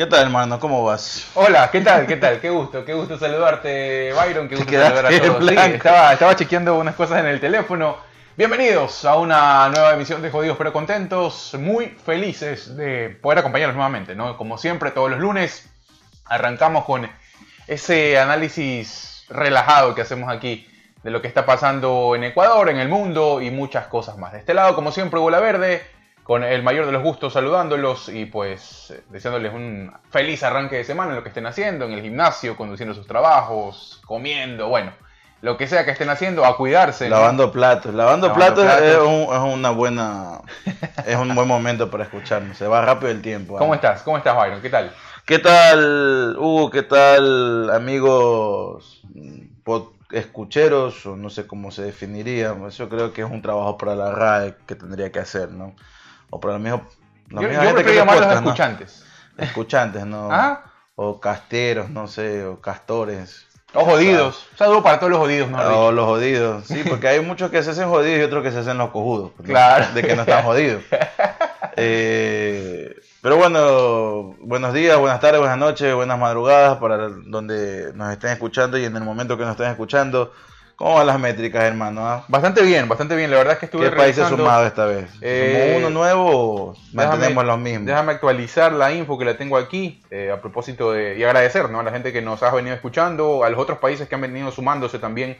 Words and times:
¿Qué 0.00 0.06
tal, 0.06 0.22
hermano? 0.22 0.58
¿Cómo 0.58 0.82
vas? 0.82 1.30
Hola, 1.34 1.70
¿qué 1.70 1.82
tal? 1.82 2.06
¿Qué 2.06 2.16
tal? 2.16 2.40
Qué 2.40 2.48
gusto, 2.48 2.86
qué 2.86 2.94
gusto 2.94 3.18
saludarte, 3.18 4.14
Byron. 4.14 4.48
Qué 4.48 4.56
gusto 4.56 4.72
saludar 4.72 5.04
a 5.04 5.10
todos. 5.10 5.46
Sí, 5.46 5.54
estaba 5.54 6.36
chequeando 6.36 6.78
unas 6.78 6.94
cosas 6.94 7.20
en 7.20 7.26
el 7.26 7.38
teléfono. 7.38 7.98
Bienvenidos 8.34 9.04
a 9.04 9.16
una 9.16 9.68
nueva 9.68 9.92
emisión 9.92 10.22
de 10.22 10.30
Jodidos 10.30 10.56
pero 10.56 10.72
Contentos. 10.72 11.54
Muy 11.60 11.88
felices 11.88 12.78
de 12.78 13.10
poder 13.10 13.40
acompañarlos 13.40 13.76
nuevamente, 13.76 14.14
¿no? 14.14 14.38
Como 14.38 14.56
siempre, 14.56 14.90
todos 14.90 15.10
los 15.10 15.20
lunes 15.20 15.68
arrancamos 16.24 16.86
con 16.86 17.06
ese 17.66 18.18
análisis 18.18 19.26
relajado 19.28 19.94
que 19.94 20.00
hacemos 20.00 20.32
aquí 20.32 20.66
de 21.02 21.10
lo 21.10 21.20
que 21.20 21.28
está 21.28 21.44
pasando 21.44 22.14
en 22.16 22.24
Ecuador, 22.24 22.70
en 22.70 22.78
el 22.78 22.88
mundo 22.88 23.42
y 23.42 23.50
muchas 23.50 23.86
cosas 23.88 24.16
más. 24.16 24.32
De 24.32 24.38
este 24.38 24.54
lado, 24.54 24.74
como 24.74 24.92
siempre, 24.92 25.20
Bola 25.20 25.40
Verde, 25.40 25.82
con 26.30 26.44
el 26.44 26.62
mayor 26.62 26.86
de 26.86 26.92
los 26.92 27.02
gustos 27.02 27.32
saludándolos 27.32 28.08
y 28.08 28.24
pues 28.24 28.92
eh, 28.92 29.02
deseándoles 29.08 29.52
un 29.52 29.92
feliz 30.10 30.44
arranque 30.44 30.76
de 30.76 30.84
semana 30.84 31.10
en 31.10 31.16
lo 31.16 31.22
que 31.24 31.30
estén 31.30 31.44
haciendo, 31.44 31.86
en 31.86 31.92
el 31.94 32.02
gimnasio, 32.02 32.56
conduciendo 32.56 32.94
sus 32.94 33.08
trabajos, 33.08 34.00
comiendo, 34.06 34.68
bueno, 34.68 34.92
lo 35.42 35.56
que 35.56 35.66
sea 35.66 35.84
que 35.84 35.90
estén 35.90 36.08
haciendo, 36.08 36.44
a 36.44 36.56
cuidarse. 36.56 37.08
¿no? 37.08 37.16
Lavando 37.16 37.50
platos. 37.50 37.92
Lavando, 37.92 38.28
Lavando 38.28 38.62
platos, 38.62 38.64
platos. 38.64 38.86
Es, 38.86 38.98
un- 38.98 39.34
es 39.48 39.54
una 39.54 39.70
buena. 39.70 40.40
es 41.04 41.16
un 41.16 41.34
buen 41.34 41.48
momento 41.48 41.90
para 41.90 42.04
escucharnos. 42.04 42.56
Se 42.56 42.68
va 42.68 42.80
rápido 42.80 43.10
el 43.10 43.22
tiempo. 43.22 43.56
¿Cómo 43.58 43.72
¿ah? 43.72 43.74
estás? 43.74 44.02
¿Cómo 44.04 44.16
estás, 44.16 44.36
Byron? 44.36 44.62
¿Qué 44.62 44.70
tal? 44.70 44.92
¿Qué 45.26 45.40
tal, 45.40 46.36
Hugo? 46.38 46.70
¿Qué 46.70 46.84
tal, 46.84 47.70
amigos 47.70 49.02
escucheros? 50.12 51.06
O 51.06 51.16
no 51.16 51.28
sé 51.28 51.48
cómo 51.48 51.72
se 51.72 51.82
definiría. 51.82 52.54
Yo 52.68 52.88
creo 52.88 53.12
que 53.12 53.22
es 53.22 53.28
un 53.28 53.42
trabajo 53.42 53.76
para 53.76 53.96
la 53.96 54.12
RAE 54.12 54.54
que 54.64 54.76
tendría 54.76 55.10
que 55.10 55.18
hacer, 55.18 55.50
¿no? 55.50 55.74
O 56.30 56.40
para 56.40 56.54
la 56.54 56.58
misma, 56.60 56.82
la 57.28 57.42
Yo, 57.42 57.48
yo 57.48 57.60
gente 57.60 57.74
que 57.76 57.82
prefiero 57.82 57.90
hace 57.90 57.98
llamar 57.98 58.16
a 58.16 58.20
los 58.20 58.26
podcast, 58.26 58.42
¿no? 58.42 58.50
escuchantes. 58.50 59.04
Escuchantes, 59.36 60.06
¿no? 60.06 60.28
¿Ah? 60.30 60.64
O 60.94 61.20
casteros, 61.20 61.90
no 61.90 62.06
sé, 62.06 62.44
o 62.44 62.60
castores. 62.60 63.46
Los 63.72 63.84
jodidos. 63.84 64.48
Saludo 64.56 64.82
para 64.82 64.98
todos 64.98 65.10
los 65.10 65.20
jodidos, 65.20 65.48
¿no? 65.48 65.58
O 65.58 65.92
los 65.92 66.04
jodidos, 66.04 66.66
sí, 66.66 66.82
porque 66.88 67.08
hay 67.08 67.20
muchos 67.20 67.50
que 67.50 67.62
se 67.62 67.70
hacen 67.70 67.88
jodidos 67.88 68.20
y 68.20 68.22
otros 68.22 68.42
que 68.42 68.50
se 68.50 68.58
hacen 68.58 68.78
los 68.78 68.90
cojudos. 68.90 69.32
¿no? 69.38 69.44
Claro. 69.44 69.86
De 69.94 70.02
que 70.02 70.14
no 70.14 70.22
están 70.22 70.44
jodidos. 70.44 70.82
Eh, 71.76 72.96
pero 73.22 73.36
bueno, 73.36 74.34
buenos 74.40 74.74
días, 74.74 74.98
buenas 74.98 75.20
tardes, 75.20 75.40
buenas 75.40 75.56
noches, 75.56 75.94
buenas 75.94 76.18
madrugadas 76.18 76.78
para 76.78 77.08
donde 77.08 77.92
nos 77.94 78.10
estén 78.12 78.30
escuchando 78.30 78.76
y 78.76 78.84
en 78.84 78.96
el 78.96 79.04
momento 79.04 79.38
que 79.38 79.44
nos 79.44 79.52
estén 79.52 79.70
escuchando. 79.70 80.32
¿Cómo 80.80 80.94
van 80.94 81.06
las 81.06 81.20
métricas, 81.20 81.62
hermano? 81.64 82.08
ah? 82.08 82.24
Bastante 82.26 82.62
bien, 82.62 82.88
bastante 82.88 83.14
bien. 83.14 83.30
La 83.30 83.36
verdad 83.36 83.52
es 83.52 83.58
que 83.58 83.66
estuve 83.66 83.90
¿Qué 83.90 83.96
países 83.96 84.26
sumados 84.26 84.66
esta 84.66 84.86
vez? 84.86 85.10
Eh, 85.20 85.74
¿Somos 85.74 85.76
uno 85.76 85.90
nuevo 85.90 86.70
o 86.70 86.76
mantenemos 86.94 87.44
los 87.44 87.58
mismos? 87.58 87.84
Déjame 87.84 88.12
actualizar 88.12 88.72
la 88.72 88.90
info 88.90 89.18
que 89.18 89.26
la 89.26 89.36
tengo 89.36 89.58
aquí 89.58 90.02
eh, 90.10 90.30
a 90.32 90.40
propósito 90.40 90.92
de 90.92 91.18
y 91.18 91.22
agradecer 91.22 91.68
¿no? 91.68 91.80
a 91.80 91.82
la 91.82 91.90
gente 91.90 92.14
que 92.14 92.22
nos 92.22 92.42
ha 92.42 92.50
venido 92.50 92.74
escuchando, 92.74 93.44
a 93.44 93.50
los 93.50 93.60
otros 93.60 93.76
países 93.76 94.08
que 94.08 94.14
han 94.14 94.22
venido 94.22 94.50
sumándose 94.52 94.98
también 94.98 95.36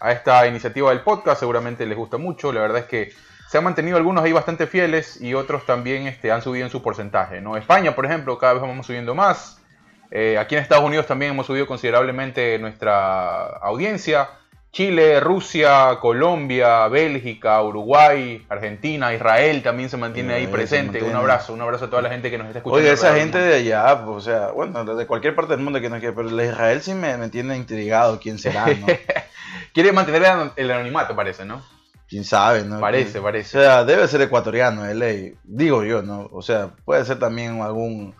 a 0.00 0.12
esta 0.12 0.46
iniciativa 0.46 0.90
del 0.90 1.00
podcast. 1.00 1.40
Seguramente 1.40 1.86
les 1.86 1.96
gusta 1.96 2.18
mucho. 2.18 2.52
La 2.52 2.60
verdad 2.60 2.80
es 2.80 2.84
que 2.84 3.10
se 3.48 3.56
han 3.56 3.64
mantenido 3.64 3.96
algunos 3.96 4.22
ahí 4.22 4.32
bastante 4.32 4.66
fieles 4.66 5.18
y 5.18 5.32
otros 5.32 5.64
también 5.64 6.06
este, 6.08 6.30
han 6.30 6.42
subido 6.42 6.66
en 6.66 6.70
su 6.70 6.82
porcentaje. 6.82 7.40
¿no? 7.40 7.56
España, 7.56 7.94
por 7.94 8.04
ejemplo, 8.04 8.36
cada 8.36 8.52
vez 8.52 8.60
vamos 8.60 8.84
subiendo 8.84 9.14
más. 9.14 9.62
Eh, 10.10 10.36
aquí 10.38 10.54
en 10.54 10.60
Estados 10.60 10.84
Unidos 10.84 11.06
también 11.06 11.32
hemos 11.32 11.46
subido 11.46 11.66
considerablemente 11.66 12.58
nuestra 12.58 13.46
audiencia. 13.62 14.28
Chile, 14.74 15.20
Rusia, 15.20 15.98
Colombia, 16.00 16.88
Bélgica, 16.88 17.62
Uruguay, 17.62 18.44
Argentina, 18.48 19.14
Israel 19.14 19.62
también 19.62 19.88
se 19.88 19.96
mantiene 19.96 20.34
ahí 20.34 20.48
presente. 20.48 21.00
Un 21.00 21.14
abrazo, 21.14 21.52
un 21.54 21.60
abrazo 21.62 21.84
a 21.84 21.90
toda 21.90 22.02
la 22.02 22.10
gente 22.10 22.28
que 22.28 22.36
nos 22.38 22.48
está 22.48 22.58
escuchando. 22.58 22.82
Oye, 22.82 22.92
esa 22.92 23.14
gente 23.14 23.38
de 23.38 23.54
allá, 23.54 23.94
o 23.94 24.20
sea, 24.20 24.48
bueno, 24.48 24.84
de 24.84 25.06
cualquier 25.06 25.36
parte 25.36 25.52
del 25.54 25.62
mundo 25.64 25.80
que 25.80 25.88
no 25.88 26.00
quiere, 26.00 26.12
pero 26.12 26.28
el 26.28 26.36
de 26.36 26.46
Israel 26.46 26.82
sí 26.82 26.92
me, 26.92 27.16
me 27.16 27.28
tiene 27.28 27.56
intrigado, 27.56 28.18
quién 28.18 28.36
será, 28.38 28.66
¿no? 28.66 28.86
Quiere 29.72 29.92
mantener 29.92 30.22
el 30.22 30.28
an- 30.28 30.52
el 30.56 30.70
anonimato, 30.70 31.14
parece, 31.16 31.44
¿no? 31.44 31.62
quién 32.08 32.24
sabe, 32.24 32.64
¿no? 32.64 32.80
Parece, 32.80 33.18
O 33.20 33.22
parece. 33.22 33.50
sea, 33.58 33.84
debe 33.84 34.06
ser 34.08 34.20
ecuatoriano, 34.22 34.82
de 34.82 34.94
ley, 34.94 35.34
digo 35.44 35.84
yo, 35.84 36.02
¿no? 36.02 36.28
O 36.32 36.42
sea, 36.42 36.70
puede 36.84 37.04
ser 37.04 37.18
también 37.18 37.62
algún 37.62 38.14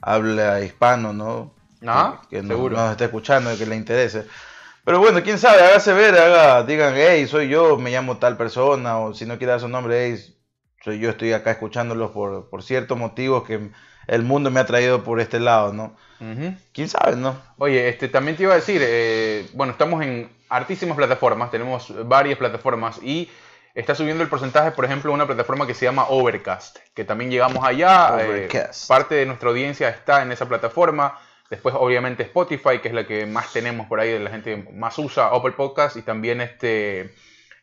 habla 0.00 0.60
hispano, 0.60 1.12
¿no? 1.12 1.54
Ah, 1.86 2.20
que, 2.28 2.36
que 2.38 2.42
no- 2.42 2.48
seguro. 2.48 2.76
nos 2.76 2.90
esté 2.90 3.04
escuchando, 3.04 3.56
que 3.56 3.66
le 3.66 3.76
interese. 3.76 4.26
Pero 4.84 4.98
bueno, 4.98 5.22
quién 5.22 5.38
sabe, 5.38 5.62
hágase 5.62 5.92
ver, 5.92 6.14
haga, 6.18 6.64
digan, 6.64 6.94
hey, 6.96 7.26
soy 7.28 7.48
yo, 7.48 7.76
me 7.76 7.90
llamo 7.90 8.18
tal 8.18 8.36
persona, 8.36 8.98
o 8.98 9.14
si 9.14 9.26
no 9.26 9.38
quiere 9.38 9.52
dar 9.52 9.60
su 9.60 9.68
nombre, 9.68 10.06
hey, 10.06 10.36
soy 10.82 10.98
yo, 10.98 11.10
estoy 11.10 11.32
acá 11.32 11.52
escuchándolos 11.52 12.10
por, 12.10 12.50
por 12.50 12.64
ciertos 12.64 12.98
motivos 12.98 13.44
que 13.44 13.70
el 14.08 14.22
mundo 14.24 14.50
me 14.50 14.58
ha 14.58 14.66
traído 14.66 15.04
por 15.04 15.20
este 15.20 15.38
lado, 15.38 15.72
¿no? 15.72 15.96
¿Quién 16.72 16.88
sabe, 16.88 17.16
no? 17.16 17.36
Oye, 17.58 17.88
este, 17.88 18.08
también 18.08 18.36
te 18.36 18.44
iba 18.44 18.52
a 18.52 18.56
decir, 18.56 18.80
eh, 18.84 19.48
bueno, 19.54 19.72
estamos 19.72 20.02
en 20.02 20.30
hartísimas 20.48 20.96
plataformas, 20.96 21.50
tenemos 21.50 21.92
varias 22.06 22.38
plataformas 22.38 23.00
y 23.02 23.30
está 23.74 23.94
subiendo 23.94 24.22
el 24.22 24.28
porcentaje, 24.28 24.72
por 24.72 24.84
ejemplo, 24.84 25.12
una 25.12 25.26
plataforma 25.26 25.66
que 25.66 25.74
se 25.74 25.84
llama 25.84 26.06
Overcast, 26.08 26.78
que 26.94 27.04
también 27.04 27.30
llegamos 27.30 27.64
allá. 27.64 28.16
eh, 28.20 28.48
parte 28.88 29.14
de 29.14 29.26
nuestra 29.26 29.48
audiencia 29.48 29.88
está 29.88 30.22
en 30.22 30.32
esa 30.32 30.46
plataforma. 30.46 31.18
Después, 31.52 31.74
obviamente, 31.78 32.22
Spotify, 32.22 32.78
que 32.80 32.88
es 32.88 32.94
la 32.94 33.06
que 33.06 33.26
más 33.26 33.52
tenemos 33.52 33.86
por 33.86 34.00
ahí, 34.00 34.10
de 34.10 34.20
la 34.20 34.30
gente 34.30 34.64
que 34.64 34.72
más 34.72 34.98
usa 34.98 35.26
Apple 35.26 35.52
Podcast, 35.52 35.98
y 35.98 36.02
también 36.02 36.40
este 36.40 37.14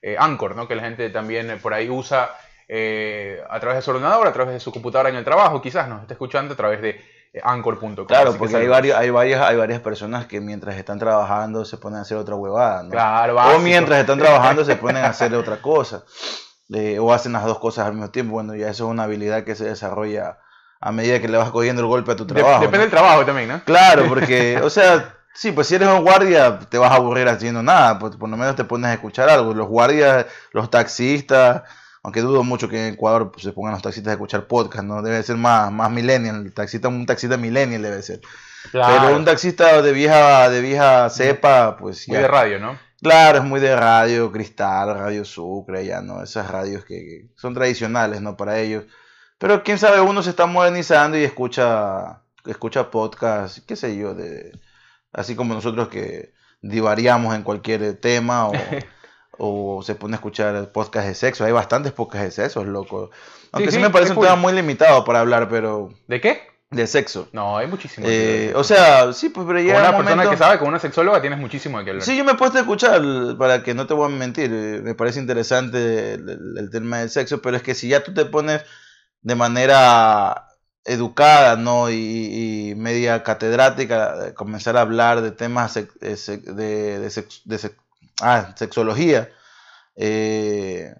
eh, 0.04 0.16
Anchor, 0.20 0.56
¿no? 0.56 0.68
que 0.68 0.76
la 0.76 0.84
gente 0.84 1.10
también 1.10 1.58
por 1.60 1.74
ahí 1.74 1.90
usa 1.90 2.30
eh, 2.68 3.42
a 3.50 3.60
través 3.60 3.78
de 3.78 3.82
su 3.82 3.90
ordenador, 3.90 4.28
a 4.28 4.32
través 4.32 4.54
de 4.54 4.60
su 4.60 4.72
computadora 4.72 5.10
en 5.10 5.16
el 5.16 5.24
trabajo, 5.26 5.60
quizás 5.60 5.90
nos 5.90 6.04
está 6.04 6.14
escuchando 6.14 6.54
a 6.54 6.56
través 6.56 6.84
de 6.84 7.02
eh, 7.34 7.42
anchor.com. 7.44 8.06
Claro, 8.06 8.36
porque 8.38 8.58
hay, 8.58 8.68
varios, 8.68 8.96
hay, 8.96 9.10
varias, 9.10 9.42
hay 9.42 9.58
varias 9.58 9.80
personas 9.82 10.28
que 10.28 10.40
mientras 10.40 10.76
están 10.76 11.00
trabajando 11.00 11.66
se 11.66 11.78
ponen 11.78 11.98
a 11.98 12.02
hacer 12.04 12.18
otra 12.18 12.36
huevada, 12.36 12.84
¿no? 12.84 12.92
Claro, 12.92 13.34
O 13.34 13.36
básico. 13.38 13.60
mientras 13.62 14.00
están 14.02 14.20
trabajando 14.20 14.64
se 14.66 14.76
ponen 14.76 15.04
a 15.04 15.08
hacer 15.10 15.34
otra 15.34 15.64
cosa. 15.64 16.04
Eh, 16.72 17.00
o 17.00 17.12
hacen 17.12 17.34
las 17.34 17.44
dos 17.44 17.58
cosas 17.58 17.88
al 17.88 17.94
mismo 17.94 18.12
tiempo. 18.12 18.34
Bueno, 18.34 18.54
ya 18.54 18.70
eso 18.70 18.86
es 18.86 18.92
una 18.92 19.06
habilidad 19.06 19.46
que 19.46 19.56
se 19.56 19.66
desarrolla 19.66 20.38
a 20.82 20.92
medida 20.92 21.20
que 21.20 21.28
le 21.28 21.38
vas 21.38 21.52
cogiendo 21.52 21.82
el 21.82 21.88
golpe 21.88 22.12
a 22.12 22.16
tu 22.16 22.26
trabajo. 22.26 22.62
depende 22.62 22.78
¿no? 22.78 22.84
del 22.84 22.92
trabajo 22.92 23.26
también, 23.26 23.50
¿no? 23.50 23.64
Claro, 23.64 24.06
porque, 24.10 24.60
o 24.64 24.70
sea, 24.70 25.16
sí, 25.34 25.52
pues 25.52 25.68
si 25.68 25.76
eres 25.76 25.90
un 25.90 26.04
guardia 26.04 26.60
te 26.60 26.78
vas 26.78 26.92
a 26.92 26.96
aburrir 26.96 27.28
haciendo 27.28 27.62
nada, 27.62 28.00
pues 28.00 28.16
por 28.16 28.30
lo 28.30 28.38
menos 28.38 28.56
te 28.56 28.64
pones 28.64 28.90
a 28.90 28.94
escuchar 28.94 29.30
algo. 29.30 29.54
Los 29.54 29.68
guardias, 29.68 30.26
los 30.52 30.70
taxistas, 30.70 31.64
aunque 32.04 32.22
dudo 32.22 32.44
mucho 32.44 32.70
que 32.70 32.88
en 32.88 32.94
Ecuador 32.94 33.32
pues, 33.32 33.44
se 33.44 33.52
pongan 33.52 33.74
los 33.74 33.82
taxistas 33.82 34.12
a 34.12 34.14
escuchar 34.14 34.48
podcast, 34.48 34.86
¿no? 34.86 35.02
Debe 35.02 35.22
ser 35.24 35.36
más, 35.36 35.72
más 35.72 35.92
millennial, 35.92 36.46
el 36.46 36.54
taxista, 36.54 36.88
un 36.88 37.06
taxista 37.06 37.38
millennial 37.38 37.82
debe 37.82 38.02
ser. 38.02 38.22
Pero 38.72 39.16
un 39.16 39.26
taxista 39.26 39.82
de 39.82 39.92
vieja, 39.92 40.50
de 40.50 40.62
vieja 40.62 41.10
cepa, 41.10 41.78
pues 41.78 42.08
Muy 42.08 42.16
ya. 42.16 42.22
de 42.22 42.28
radio, 42.28 42.60
¿no? 42.60 42.78
Claro, 43.02 43.38
es 43.38 43.44
muy 43.46 43.62
de 43.62 43.74
radio 43.76 44.30
Cristal, 44.30 44.94
Radio 44.98 45.24
Sucre, 45.24 45.86
ya, 45.86 46.02
¿no? 46.02 46.22
Esas 46.22 46.50
radios 46.50 46.84
que, 46.84 46.96
que 46.96 47.26
son 47.36 47.54
tradicionales, 47.54 48.22
¿no? 48.22 48.36
Para 48.36 48.60
ellos. 48.60 48.86
Pero 49.40 49.64
quién 49.64 49.78
sabe, 49.80 50.02
uno 50.02 50.22
se 50.22 50.30
está 50.30 50.46
modernizando 50.46 51.18
y 51.18 51.24
escucha, 51.24 52.22
escucha 52.46 52.92
podcast, 52.92 53.60
qué 53.66 53.76
sé 53.76 53.98
yo, 53.98 54.14
de, 54.14 54.52
así 55.14 55.36
como 55.36 55.54
nosotros 55.54 55.88
que 55.88 56.34
divariamos 56.62 57.34
en 57.36 57.44
cualquier 57.44 57.96
tema 58.00 58.48
o, 58.50 58.52
o 59.78 59.82
se 59.82 59.96
pone 59.96 60.14
a 60.16 60.18
escuchar 60.18 60.72
podcast 60.72 61.08
de 61.08 61.16
sexo. 61.16 61.46
Hay 61.46 61.52
bastantes 61.54 61.94
podcasts 61.94 62.36
de 62.36 62.44
sexo, 62.44 62.64
loco. 62.66 63.12
Aunque 63.54 63.72
sí, 63.72 63.78
sí, 63.78 63.82
me 63.82 63.90
parece 63.90 64.12
un 64.14 64.20
tema 64.22 64.36
muy 64.36 64.54
limitado 64.54 65.04
para 65.06 65.22
hablar, 65.22 65.48
pero 65.50 65.90
¿De 66.08 66.20
qué? 66.20 66.42
de 66.72 66.86
sexo. 66.86 67.28
No, 67.32 67.58
hay 67.58 67.66
muchísimo. 67.66 68.06
Eh, 68.08 68.52
o 68.56 68.64
sea, 68.64 69.12
sí, 69.14 69.30
pues 69.30 69.48
pero 69.48 69.58
con 69.58 69.66
llega 69.66 69.80
una 69.80 69.90
un 69.90 69.96
persona 69.96 70.16
momento... 70.18 70.32
que 70.32 70.38
sabe, 70.38 70.60
con 70.60 70.68
una 70.68 70.78
sexóloga, 70.80 71.20
tienes 71.22 71.40
muchísimo 71.40 71.80
de 71.80 71.86
qué 71.86 71.90
hablar. 71.92 72.06
Sí, 72.06 72.16
yo 72.16 72.24
me 72.24 72.34
he 72.34 72.36
puesto 72.36 72.58
a 72.60 72.62
escuchar, 72.62 73.02
para 73.40 73.64
que 73.64 73.74
no 73.74 73.88
te 73.88 73.96
voy 73.96 74.06
a 74.12 74.16
mentir, 74.16 74.52
eh, 74.54 74.82
me 74.84 74.94
parece 74.94 75.20
interesante 75.20 76.14
el, 76.14 76.30
el- 76.30 76.58
el 76.60 76.70
tema 76.70 77.00
del 77.00 77.10
sexo, 77.10 77.42
pero 77.42 77.58
es 77.58 77.64
que 77.64 77.74
si 77.74 77.88
ya 77.88 78.04
tú 78.04 78.14
te 78.14 78.26
pones 78.26 78.62
de 79.22 79.36
manera 79.36 80.48
educada, 80.86 81.56
¿no? 81.58 81.90
Y, 81.92 82.72
y 82.72 82.76
media 82.76 83.24
catedrática, 83.24 84.30
eh, 84.30 84.34
comenzar 84.34 84.78
a 84.78 84.82
hablar 84.82 85.22
de 85.22 85.32
temas 85.32 85.78
eh, 85.78 85.88
de, 86.02 87.00
de 87.00 87.10
sex- 87.10 87.42
de 87.46 87.58
sex- 87.58 87.78
ah, 88.22 88.54
sexología, 88.58 89.30
eh, 89.96 90.96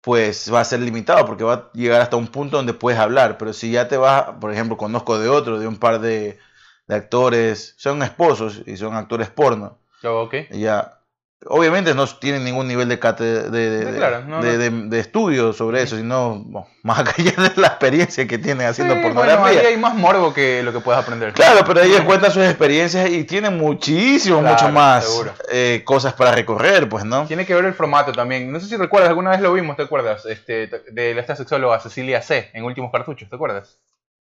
pues 0.00 0.52
va 0.52 0.60
a 0.60 0.64
ser 0.64 0.80
limitado 0.80 1.26
porque 1.26 1.44
va 1.44 1.54
a 1.54 1.72
llegar 1.72 2.00
hasta 2.00 2.16
un 2.16 2.28
punto 2.28 2.56
donde 2.56 2.74
puedes 2.74 3.00
hablar, 3.00 3.38
pero 3.38 3.52
si 3.52 3.70
ya 3.72 3.88
te 3.88 3.96
vas, 3.96 4.34
por 4.40 4.52
ejemplo, 4.52 4.76
conozco 4.76 5.18
de 5.18 5.28
otro, 5.28 5.58
de 5.58 5.66
un 5.66 5.78
par 5.78 6.00
de, 6.00 6.38
actores, 6.88 7.74
son 7.78 8.02
esposos 8.02 8.62
y 8.66 8.76
son 8.76 8.94
actores 8.94 9.28
porno, 9.30 9.78
ok. 10.02 10.34
ya 10.48 10.95
obviamente 11.44 11.94
no 11.94 12.06
tienen 12.06 12.44
ningún 12.44 12.66
nivel 12.66 12.88
de, 12.88 12.98
cate- 12.98 13.50
de, 13.50 13.70
de, 13.70 13.84
de- 13.92 13.96
claro, 13.98 14.24
no, 14.24 14.42
de- 14.42 14.52
no. 14.52 14.58
de- 14.58 14.88
de 14.88 15.00
estudio 15.00 15.52
sobre 15.52 15.82
eso, 15.82 15.96
sino 15.96 16.42
bueno, 16.44 16.66
más 16.82 17.00
allá 17.18 17.32
de 17.36 17.60
la 17.60 17.66
experiencia 17.68 18.26
que 18.26 18.38
tienen 18.38 18.66
haciendo 18.66 18.94
Sí, 18.94 19.00
pornografía. 19.02 19.38
bueno, 19.40 19.60
ahí 19.60 19.66
hay 19.66 19.76
más 19.76 19.94
morbo 19.94 20.32
que 20.32 20.62
lo 20.62 20.72
que 20.72 20.80
puedes 20.80 21.00
aprender. 21.00 21.32
Claro, 21.34 21.60
pero 21.66 21.82
ellos 21.82 22.00
cuentan 22.02 22.30
sus 22.32 22.44
experiencias 22.44 23.08
y 23.10 23.24
tienen 23.24 23.56
muchísimo, 23.58 24.40
Claro, 24.40 24.54
mucho 24.54 24.68
más 24.72 25.22
eh, 25.50 25.82
cosas 25.84 26.14
para 26.14 26.32
recorrer, 26.32 26.88
pues, 26.88 27.04
¿no? 27.04 27.26
Tiene 27.26 27.44
que 27.46 27.54
ver 27.54 27.66
el 27.66 27.74
formato 27.74 28.12
también. 28.12 28.50
No 28.50 28.58
sé 28.58 28.66
si 28.66 28.76
recuerdas, 28.76 29.10
alguna 29.10 29.30
vez 29.30 29.40
lo 29.40 29.52
vimos, 29.52 29.76
¿te 29.76 29.82
acuerdas? 29.82 30.24
Este, 30.26 30.66
de 30.90 31.18
esta 31.18 31.36
sexóloga 31.36 31.78
Cecilia 31.80 32.22
C. 32.22 32.50
en 32.54 32.64
Últimos 32.64 32.90
Cartuchos, 32.90 33.28
¿te 33.28 33.36
acuerdas? 33.36 33.78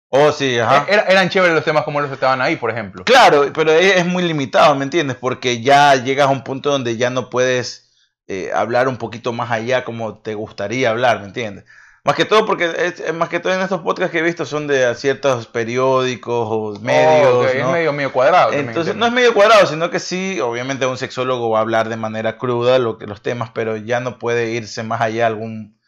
Oh, 0.09 0.31
sí, 0.31 0.57
ajá. 0.59 0.85
Era- 0.87 1.03
eran 1.03 1.29
chéveres 1.29 1.55
los 1.55 1.63
temas 1.65 1.83
como 1.83 1.99
los 1.99 2.11
estaban 2.11 2.41
ahí, 2.41 2.55
por 2.55 2.71
ejemplo. 2.71 3.03
Claro, 3.03 3.51
pero 3.53 3.71
es 3.71 3.97
es 3.97 4.05
muy 4.05 4.23
limitado, 4.23 4.75
¿me 4.75 4.83
entiendes? 4.85 5.17
Porque 5.19 5.61
ya 5.61 5.95
llegas 5.95 6.27
a 6.27 6.31
un 6.31 6.43
punto 6.43 6.69
donde 6.71 6.95
ya 6.97 7.09
no 7.09 7.29
puedes 7.29 7.91
eh, 8.27 8.51
hablar 8.55 8.87
un 8.87 8.97
poquito 8.97 9.33
más 9.33 9.51
allá 9.51 9.83
como 9.83 10.19
te 10.19 10.33
gustaría 10.35 10.89
hablar, 10.89 11.19
¿me 11.19 11.25
entiendes? 11.27 11.65
Más 12.03 12.15
que 12.15 12.25
todo 12.25 12.45
porque 12.45 12.71
es, 12.77 13.13
más 13.15 13.29
que 13.29 13.39
todo 13.39 13.51
en 13.53 13.61
estos 13.61 13.81
podcasts 13.81 14.11
que 14.11 14.19
he 14.19 14.21
visto 14.21 14.45
son 14.45 14.67
de 14.67 14.93
ciertos 14.93 15.47
periódicos 15.47 16.47
o 16.51 16.79
medios, 16.79 17.27
Oh, 17.33 17.41
¿no? 17.41 17.47
Es 17.49 17.65
medio, 17.65 17.93
medio 17.93 18.11
cuadrado. 18.13 18.53
Entonces 18.53 18.95
no 18.95 19.07
es 19.07 19.11
medio 19.11 19.33
cuadrado, 19.33 19.65
sino 19.65 19.89
que 19.89 19.99
sí, 19.99 20.39
obviamente 20.39 20.85
un 20.85 20.97
sexólogo 20.99 21.49
va 21.49 21.57
a 21.57 21.61
hablar 21.61 21.89
de 21.89 21.97
manera 21.97 22.37
cruda 22.37 22.77
lo 22.77 22.99
que, 22.99 23.07
los 23.07 23.23
temas, 23.23 23.49
pero 23.55 23.75
ya 23.75 24.01
no 24.01 24.19
puede 24.19 24.51
irse 24.51 24.83
más 24.83 25.01
allá 25.01 25.25
algún 25.25 25.79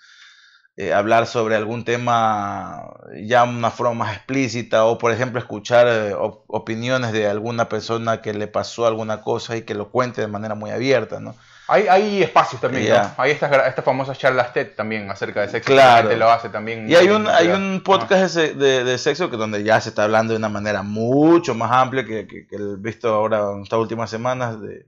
eh, 0.77 0.94
hablar 0.94 1.25
sobre 1.25 1.56
algún 1.56 1.83
tema 1.83 2.94
ya 3.24 3.44
de 3.45 3.50
una 3.50 3.71
forma 3.71 4.06
más 4.06 4.15
explícita 4.15 4.85
o 4.85 4.97
por 5.00 5.12
ejemplo 5.12 5.39
escuchar 5.39 5.88
eh, 5.88 6.13
op- 6.13 6.44
opiniones 6.47 7.12
de 7.12 7.27
alguna 7.27 7.68
persona 7.68 8.21
que 8.21 8.33
le 8.33 8.47
pasó 8.47 8.85
alguna 8.85 9.21
cosa 9.21 9.57
y 9.57 9.63
que 9.63 9.74
lo 9.74 9.89
cuente 9.89 10.21
de 10.21 10.27
manera 10.27 10.53
muy 10.56 10.69
abierta, 10.69 11.19
¿no? 11.19 11.35
Hay, 11.69 11.85
hay 11.89 12.24
espacios 12.24 12.62
también. 12.62 12.94
¿no? 12.94 13.12
Hay 13.18 13.31
estas, 13.31 13.51
estas 13.68 13.83
famosas 13.83 14.18
charlas 14.18 14.53
TED 14.53 14.75
también 14.75 15.12
acerca 15.12 15.41
de 15.41 15.50
sexo. 15.50 15.74
Claro. 15.74 15.91
La 15.91 15.97
gente 16.03 16.15
lo 16.15 16.31
hace 16.31 16.47
también. 16.47 16.89
Y 16.89 16.95
hay 16.95 17.09
un, 17.09 17.27
hay 17.27 17.50
un 17.50 17.81
podcast 17.83 18.23
ese 18.38 18.53
de, 18.53 18.85
de 18.85 18.97
sexo 18.97 19.30
que 19.30 19.35
donde 19.35 19.63
ya 19.63 19.81
se 19.81 19.89
está 19.89 20.06
hablando 20.06 20.31
de 20.31 20.38
una 20.38 20.47
manera 20.47 20.81
mucho 20.81 21.56
más 21.56 21.71
amplia 21.73 22.06
que, 22.06 22.25
que, 22.25 22.47
que 22.47 22.56
el 22.56 22.77
visto 22.77 23.13
ahora 23.13 23.51
en 23.53 23.63
estas 23.63 23.80
últimas 23.80 24.09
semanas 24.09 24.62
de, 24.62 24.85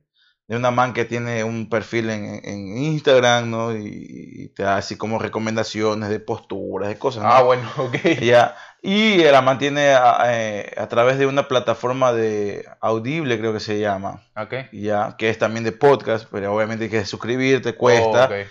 de 0.49 0.55
una 0.55 0.71
man 0.71 0.93
que 0.93 1.05
tiene 1.05 1.43
un 1.43 1.69
perfil 1.69 2.09
en, 2.09 2.41
en 2.43 2.75
Instagram, 2.75 3.51
¿no? 3.51 3.77
Y, 3.77 3.85
y 3.85 4.47
te 4.49 4.63
da 4.63 4.77
así 4.77 4.97
como 4.97 5.19
recomendaciones 5.19 6.09
de 6.09 6.19
posturas, 6.19 6.89
de 6.89 6.97
cosas, 6.97 7.21
¿no? 7.21 7.29
Ah, 7.29 7.43
bueno, 7.43 7.69
ok. 7.77 8.19
Ya. 8.19 8.55
Y 8.81 9.17
la 9.17 9.43
mantiene 9.43 9.89
a, 9.91 10.21
eh, 10.33 10.73
a 10.75 10.87
través 10.87 11.19
de 11.19 11.27
una 11.27 11.47
plataforma 11.47 12.13
de 12.13 12.65
Audible, 12.81 13.37
creo 13.37 13.53
que 13.53 13.59
se 13.59 13.79
llama, 13.79 14.23
Ok. 14.35 14.55
ya, 14.71 15.15
que 15.19 15.29
es 15.29 15.37
también 15.37 15.63
de 15.65 15.71
podcast, 15.71 16.27
pero 16.31 16.55
obviamente 16.55 16.85
hay 16.85 16.89
que 16.89 17.05
suscribirte, 17.05 17.75
cuesta. 17.75 18.27
Oh. 18.31 18.45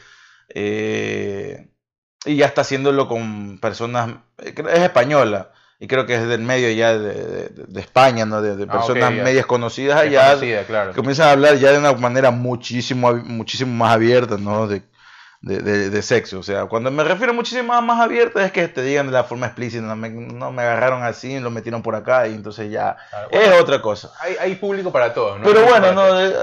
Eh, 0.51 1.69
y 2.27 2.37
ya 2.37 2.47
está 2.47 2.61
haciéndolo 2.61 3.09
con 3.09 3.59
personas, 3.59 4.11
eh, 4.39 4.55
es 4.56 4.81
española, 4.81 5.51
y 5.81 5.87
creo 5.87 6.07
que 6.07 6.15
es 6.17 6.27
del 6.27 6.41
medio 6.43 6.71
ya 6.73 6.93
de, 6.99 7.15
de- 7.15 7.49
de 7.69 7.81
España, 7.81 8.25
¿no? 8.27 8.43
De, 8.43 8.57
de 8.57 8.65
Ah, 8.69 8.73
personas 8.73 9.13
medias 9.13 9.47
conocidas 9.47 10.01
allá, 10.01 10.29
conocida, 10.35 10.63
claro. 10.65 10.93
comienzan 10.95 11.29
a 11.29 11.33
hablar 11.33 11.57
ya 11.57 11.71
de 11.73 11.79
una 11.79 11.93
manera 11.93 12.31
muchísimo, 12.31 13.13
muchísimo 13.15 13.73
más 13.73 13.95
abierta, 13.95 14.37
¿no? 14.39 14.67
De, 14.67 14.83
de, 15.41 16.03
sexo. 16.03 16.41
O 16.41 16.43
sea, 16.43 16.65
cuando 16.67 16.91
me 16.91 17.05
refiero 17.05 17.31
a 17.33 17.35
muchísimo 17.37 17.81
más 17.81 18.01
abierta 18.01 18.45
es 18.45 18.51
que 18.51 18.67
te 18.67 18.83
digan 18.83 19.07
de 19.07 19.13
la 19.13 19.23
forma 19.23 19.47
explícita, 19.47 19.85
no 19.85 19.95
me, 19.95 20.09
no 20.11 20.51
me 20.51 20.63
agarraron 20.63 21.05
así, 21.05 21.39
lo 21.39 21.53
metieron 21.53 21.81
por 21.81 21.95
acá 21.95 22.27
y 22.27 22.35
entonces 22.35 22.73
ya 22.73 22.97
Claro, 23.11 23.29
es 23.31 23.61
otra 23.63 23.81
cosa. 23.81 24.11
hay, 24.21 24.35
hay 24.41 24.57
público 24.57 24.91
para 24.91 25.15
todos, 25.15 25.39
¿no? 25.39 25.47
Pero 25.47 25.63
bueno, 25.65 25.93
no, 25.93 26.21
eh, 26.21 26.35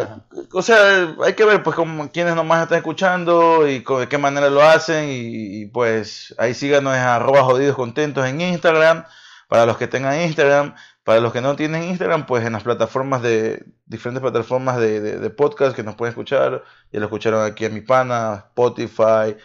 o 0.53 0.61
sea, 0.61 1.09
hay 1.25 1.33
que 1.33 1.43
ver 1.43 1.61
pues 1.61 1.75
como 1.75 2.09
quiénes 2.09 2.35
nomás 2.35 2.63
están 2.63 2.77
escuchando 2.77 3.67
y 3.67 3.83
co- 3.83 3.99
de 3.99 4.07
qué 4.07 4.17
manera 4.17 4.49
lo 4.49 4.63
hacen 4.63 5.09
y, 5.09 5.63
y, 5.63 5.65
pues 5.65 6.33
ahí 6.37 6.53
síganos 6.53 6.95
en 6.95 7.01
arroba 7.01 7.43
jodidos 7.43 7.75
contentos 7.75 8.25
en 8.25 8.39
Instagram, 8.39 9.03
para 9.47 9.65
los 9.65 9.77
que 9.77 9.87
tengan 9.87 10.19
Instagram, 10.21 10.75
para 11.03 11.19
los 11.19 11.33
que 11.33 11.41
no 11.41 11.55
tienen 11.55 11.83
Instagram, 11.83 12.25
pues 12.25 12.45
en 12.45 12.53
las 12.53 12.63
plataformas 12.63 13.21
de, 13.21 13.65
diferentes 13.85 14.21
plataformas 14.21 14.77
de, 14.77 15.01
de, 15.01 15.19
de 15.19 15.29
podcast 15.29 15.75
que 15.75 15.83
nos 15.83 15.95
pueden 15.95 16.11
escuchar, 16.11 16.63
ya 16.91 16.99
lo 16.99 17.05
escucharon 17.05 17.45
aquí 17.45 17.65
en 17.65 17.73
mi 17.73 17.81
pana, 17.81 18.45
Spotify, 18.49 19.35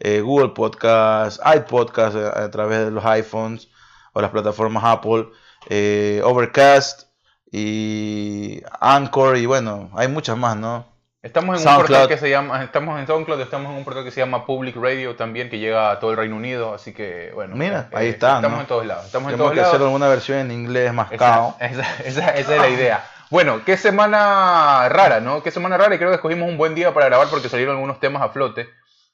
eh, 0.00 0.20
Google 0.20 0.50
Podcast, 0.50 1.40
iPodcast 1.44 2.16
a, 2.16 2.44
a 2.44 2.50
través 2.50 2.84
de 2.84 2.90
los 2.90 3.04
iPhones 3.04 3.68
o 4.12 4.20
las 4.20 4.30
plataformas 4.30 4.84
Apple, 4.84 5.28
eh, 5.68 6.20
Overcast 6.24 7.08
y 7.50 8.62
Anchor 8.80 9.36
y 9.36 9.46
bueno, 9.46 9.90
hay 9.94 10.08
muchas 10.08 10.36
más, 10.36 10.56
¿no? 10.56 10.97
Estamos 11.20 11.60
en 11.60 11.68
un 11.68 11.74
portal 11.76 12.06
que 12.06 12.16
se 12.16 12.30
llama, 12.30 12.62
estamos 12.62 12.98
en 13.00 13.06
SoundCloud, 13.08 13.40
estamos 13.40 13.72
en 13.72 13.78
un 13.78 13.84
portal 13.84 14.04
que 14.04 14.12
se 14.12 14.20
llama 14.20 14.46
Public 14.46 14.76
Radio 14.76 15.16
también, 15.16 15.50
que 15.50 15.58
llega 15.58 15.90
a 15.90 15.98
todo 15.98 16.12
el 16.12 16.16
Reino 16.16 16.36
Unido, 16.36 16.74
así 16.74 16.92
que 16.94 17.32
bueno. 17.34 17.56
Mira, 17.56 17.88
eh, 17.90 17.96
ahí 17.96 18.08
está, 18.08 18.36
Estamos 18.36 18.56
¿no? 18.56 18.60
en 18.62 18.66
todos 18.68 18.86
lados, 18.86 19.06
estamos 19.06 19.26
en 19.26 19.32
Tenemos 19.36 19.46
todos 19.50 19.54
que 19.54 19.60
hacer 19.62 19.72
lados. 19.80 19.86
alguna 19.88 20.08
versión 20.08 20.38
en 20.38 20.50
inglés 20.52 20.84
Esa, 20.84 20.92
mascado. 20.92 21.56
esa, 21.58 21.82
esa- 22.04 22.30
esa 22.30 22.54
es 22.54 22.60
la 22.60 22.68
idea. 22.68 23.04
Bueno, 23.30 23.62
qué 23.66 23.76
semana 23.76 24.88
rara, 24.88 25.18
¿no? 25.20 25.42
Qué 25.42 25.50
semana 25.50 25.76
rara 25.76 25.92
y 25.94 25.98
creo 25.98 26.10
que 26.10 26.14
escogimos 26.16 26.48
un 26.48 26.56
buen 26.56 26.76
día 26.76 26.94
para 26.94 27.06
grabar 27.06 27.26
porque 27.28 27.48
salieron 27.48 27.74
algunos 27.74 27.98
temas 27.98 28.22
a 28.22 28.28
flote 28.28 28.68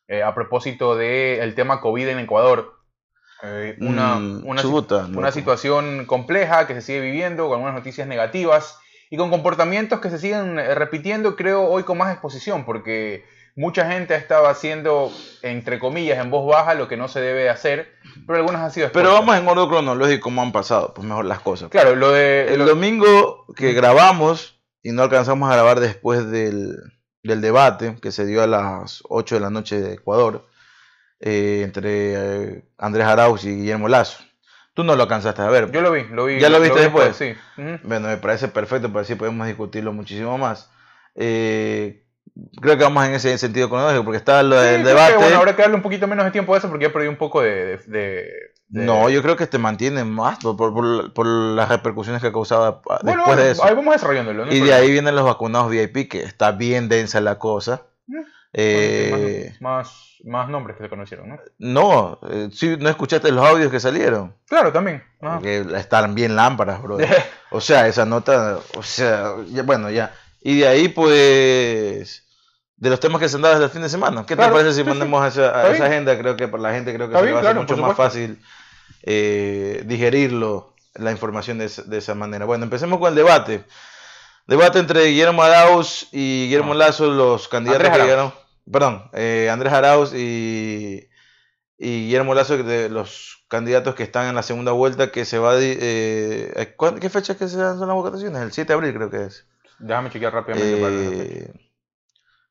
eh, 0.06 0.22
a 0.22 0.34
propósito 0.34 0.94
del 0.96 1.54
tema 1.54 1.80
COVID 1.80 2.06
en 2.08 2.18
Ecuador. 2.18 2.74
Eh, 3.42 3.76
una, 3.80 4.16
Mm, 4.16 4.42
una, 4.46 4.62
chuta, 4.62 5.08
situación 5.32 6.04
compleja 6.04 6.66
que 6.66 6.74
se 6.74 6.82
sigue 6.82 7.00
viviendo 7.00 7.44
con 7.48 7.54
algunas 7.56 7.74
noticias 7.74 8.06
negativas 8.06 8.78
y 9.14 9.16
con 9.16 9.30
comportamientos 9.30 10.00
que 10.00 10.10
se 10.10 10.18
siguen 10.18 10.58
eh, 10.58 10.74
repitiendo, 10.74 11.36
creo, 11.36 11.62
hoy 11.68 11.84
con 11.84 11.98
más 11.98 12.10
exposición, 12.12 12.64
porque 12.64 13.24
mucha 13.54 13.88
gente 13.88 14.16
estaba 14.16 14.50
haciendo, 14.50 15.12
entre 15.42 15.78
comillas, 15.78 16.18
en 16.18 16.30
voz 16.32 16.44
baja 16.48 16.74
lo 16.74 16.88
que 16.88 16.96
no 16.96 17.06
se 17.06 17.20
debe 17.20 17.48
hacer, 17.48 17.92
pero 18.26 18.40
algunas 18.40 18.62
han 18.62 18.72
sido 18.72 18.88
Pero 18.92 19.10
expuestas. 19.10 19.26
vamos 19.26 19.36
en 19.40 19.48
orden 19.48 19.68
cronológico 19.68 20.24
cómo 20.24 20.42
han 20.42 20.50
pasado, 20.50 20.92
pues 20.94 21.06
mejor 21.06 21.26
las 21.26 21.38
cosas. 21.38 21.68
Claro, 21.70 21.94
lo 21.94 22.10
de... 22.10 22.52
El 22.52 22.58
lo- 22.58 22.66
domingo 22.66 23.46
que 23.54 23.72
grabamos 23.72 24.60
y 24.82 24.90
no 24.90 25.02
alcanzamos 25.04 25.48
a 25.48 25.54
grabar 25.54 25.78
después 25.78 26.28
del, 26.30 26.76
del 27.22 27.40
debate 27.40 27.96
que 28.02 28.10
se 28.10 28.26
dio 28.26 28.42
a 28.42 28.48
las 28.48 29.02
8 29.08 29.36
de 29.36 29.40
la 29.40 29.50
noche 29.50 29.80
de 29.80 29.94
Ecuador 29.94 30.48
eh, 31.20 31.62
entre 31.64 31.90
eh, 32.14 32.64
Andrés 32.78 33.06
Arauz 33.06 33.44
y 33.44 33.54
Guillermo 33.54 33.86
Lazo. 33.88 34.24
Tú 34.74 34.82
no 34.84 34.96
lo 34.96 35.02
alcanzaste 35.04 35.40
a 35.40 35.48
ver. 35.48 35.70
Yo 35.70 35.80
lo 35.80 35.92
vi, 35.92 36.02
lo 36.10 36.24
vi. 36.26 36.40
¿Ya 36.40 36.48
lo 36.50 36.60
viste 36.60 36.80
después? 36.80 37.16
Sí. 37.16 37.34
Bueno, 37.84 38.08
me 38.08 38.16
parece 38.16 38.48
perfecto, 38.48 38.88
pero 38.88 39.00
así 39.00 39.14
podemos 39.14 39.46
discutirlo 39.46 39.92
muchísimo 39.92 40.36
más. 40.36 40.68
Eh, 41.14 42.02
creo 42.60 42.76
que 42.76 42.82
vamos 42.82 43.04
en 43.06 43.14
ese 43.14 43.38
sentido 43.38 43.68
cronológico, 43.68 44.04
porque 44.04 44.16
está 44.18 44.42
lo 44.42 44.56
Sí, 44.60 44.64
del 44.66 44.82
creo 44.82 44.84
que, 44.84 44.88
debate. 45.02 45.16
bueno, 45.16 45.36
habrá 45.38 45.54
que 45.54 45.62
darle 45.62 45.76
un 45.76 45.82
poquito 45.82 46.08
menos 46.08 46.24
de 46.24 46.32
tiempo 46.32 46.54
a 46.54 46.58
eso 46.58 46.68
porque 46.68 46.86
ya 46.86 46.92
perdí 46.92 47.06
un 47.06 47.16
poco 47.16 47.40
de... 47.42 47.54
de- 47.54 47.76
de- 47.86 48.32
de- 48.68 48.84
No, 48.86 49.08
yo 49.08 49.22
creo 49.22 49.36
que 49.36 49.46
te 49.46 49.58
mantienen 49.58 50.10
más 50.10 50.38
por, 50.40 50.56
por- 50.56 51.12
por- 51.12 51.26
las 51.26 51.68
repercusiones 51.68 52.20
que 52.20 52.28
ha 52.28 52.32
causado 52.32 52.82
Bueno, 53.02 53.22
después 53.22 53.36
de 53.36 53.50
eso. 53.52 53.64
ahí 53.64 53.74
vamos 53.76 53.94
desarrollándolo. 53.94 54.46
no 54.46 54.50
Y 54.50 54.54
de 54.56 54.60
problema. 54.62 54.76
ahí 54.82 54.90
vienen 54.90 55.14
los 55.14 55.24
vacunados 55.24 55.70
VIP, 55.70 56.08
que 56.08 56.22
está 56.24 56.50
bien 56.50 56.88
densa 56.88 57.20
la 57.20 57.38
cosa. 57.38 57.82
Eh, 58.56 59.52
más, 59.60 59.60
más, 59.60 60.16
más 60.24 60.48
nombres 60.48 60.76
que 60.76 60.84
se 60.84 60.88
conocieron, 60.88 61.28
¿no? 61.28 61.38
no, 61.58 62.20
eh, 62.30 62.48
sí, 62.52 62.76
no 62.78 62.88
escuchaste 62.88 63.32
los 63.32 63.44
audios 63.44 63.70
que 63.70 63.80
salieron. 63.80 64.34
Claro, 64.46 64.72
también. 64.72 65.02
Porque 65.18 65.66
están 65.76 66.14
bien 66.14 66.36
lámparas, 66.36 66.80
bro. 66.82 66.98
O 67.50 67.60
sea, 67.60 67.86
esa 67.88 68.04
nota, 68.04 68.58
o 68.76 68.82
sea, 68.82 69.34
ya- 69.48 69.62
bueno, 69.62 69.90
ya. 69.90 70.12
Y 70.40 70.58
de 70.60 70.68
ahí, 70.68 70.88
pues, 70.88 72.24
de 72.76 72.90
los 72.90 72.98
temas 73.00 73.20
que 73.20 73.28
se 73.28 73.36
han 73.36 73.42
dado 73.42 73.54
desde 73.54 73.66
el 73.66 73.70
fin 73.70 73.82
de 73.82 73.88
semana. 73.88 74.24
¿Qué 74.26 74.34
Claro, 74.36 74.52
te 74.52 74.58
parece 74.58 74.72
si 74.72 74.80
sí, 74.80 74.82
sí. 74.82 74.88
mandemos 74.88 75.26
esa, 75.26 75.62
agenda? 75.84 76.18
Creo 76.18 76.36
que 76.36 76.48
para 76.48 76.62
la 76.64 76.72
gente 76.72 76.92
creo 76.94 77.08
que 77.08 77.16
se 77.16 77.22
bien, 77.22 77.34
va 77.34 77.38
a 77.38 77.42
claro, 77.42 77.60
mucho 77.60 77.76
más 77.76 77.96
fácil 77.96 78.40
eh, 79.02 79.82
digerirlo, 79.86 80.74
la 80.94 81.10
información 81.12 81.58
de, 81.58 81.64
esa- 81.66 81.82
de 81.82 81.98
esa 81.98 82.14
manera. 82.14 82.44
Bueno, 82.44 82.64
empecemos 82.64 82.98
con 82.98 83.08
el 83.10 83.14
debate. 83.14 83.64
Debate 84.46 84.78
entre 84.78 85.06
Guillermo 85.06 85.42
Arauz 85.42 86.08
y 86.12 86.44
Guillermo 86.44 86.74
No. 86.74 86.78
Lazo, 86.80 87.06
los 87.10 87.48
candidatos 87.48 87.88
que 87.90 87.98
llegaron. 87.98 88.32
Perdón, 88.70 89.10
eh, 89.12 89.48
Andrés 89.50 89.72
Arauz 89.72 90.14
y, 90.14 91.08
y 91.78 92.04
Guillermo 92.06 92.34
Lazo, 92.34 92.56
de 92.62 92.88
los 92.88 93.44
candidatos 93.48 93.94
que 93.94 94.02
están 94.02 94.26
en 94.28 94.34
la 94.34 94.42
segunda 94.42 94.72
vuelta, 94.72 95.12
que 95.12 95.24
se 95.24 95.38
va 95.38 95.54
Eh, 95.58 96.74
¿cuándo- 96.76 97.00
¿Qué 97.00 97.10
fecha 97.10 97.36
que 97.36 97.46
se 97.48 97.58
dan 97.58 97.78
son 97.78 97.88
las 97.88 97.94
votaciones? 97.94 98.40
El 98.42 98.52
7 98.52 98.68
de 98.68 98.74
abril 98.74 98.94
creo 98.94 99.10
que 99.10 99.24
es. 99.24 99.46
Déjame 99.78 100.10
chequear 100.10 100.32
rápidamente. 100.32 100.80
para. 100.80 100.94
Eh, 100.94 101.52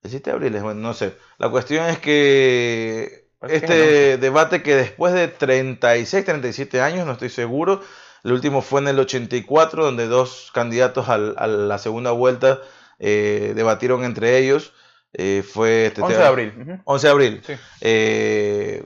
el 0.04 0.10
7 0.10 0.30
de 0.30 0.36
abril 0.36 0.56
es, 0.56 0.62
bueno, 0.64 0.82
no 0.82 0.94
sé. 0.94 1.16
La 1.40 1.50
cuestión 1.50 1.86
es 1.88 1.98
que 2.00 3.30
este 3.42 4.18
debate 4.18 4.62
que 4.62 4.76
después 4.76 5.14
de 5.14 5.28
36, 5.30 6.26
37 6.26 6.82
años, 6.82 7.06
no 7.06 7.14
estoy 7.14 7.30
seguro, 7.30 7.82
el 8.24 8.32
último 8.34 8.62
fue 8.62 8.82
en 8.82 8.88
el 8.90 9.00
84, 9.00 9.84
donde 9.84 10.08
dos 10.08 10.52
candidatos 10.54 11.10
al- 11.10 11.36
a 11.38 11.48
la 11.48 11.78
segunda 11.80 12.12
vuelta 12.12 12.60
eh, 13.00 13.54
debatieron 13.56 14.04
entre 14.06 14.38
ellos. 14.38 14.74
Eh, 15.14 15.44
fue 15.44 15.88
este 15.88 16.02
11 16.02 16.18
de 16.18 16.26
abril. 16.26 16.54
ujú. 16.60 16.82
11 16.86 17.08
de 17.08 17.12
abril. 17.12 17.42
Sí. 17.46 17.54
Eh, 17.82 18.84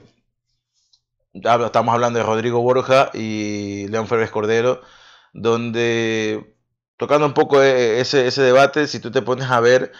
estamos 1.32 1.94
hablando 1.94 2.18
de 2.18 2.24
Rodrigo 2.24 2.60
Borja 2.60 3.10
y 3.14 3.86
León 3.88 4.06
Férez 4.08 4.30
Cordero, 4.30 4.80
donde 5.32 6.56
tocando 6.96 7.26
un 7.26 7.34
poco 7.34 7.62
eh, 7.62 8.00
ese, 8.00 8.26
ese 8.26 8.42
debate, 8.42 8.86
si 8.86 9.00
tú 9.00 9.10
te 9.10 9.22
pones 9.22 9.46
a 9.50 9.60
ver, 9.60 9.92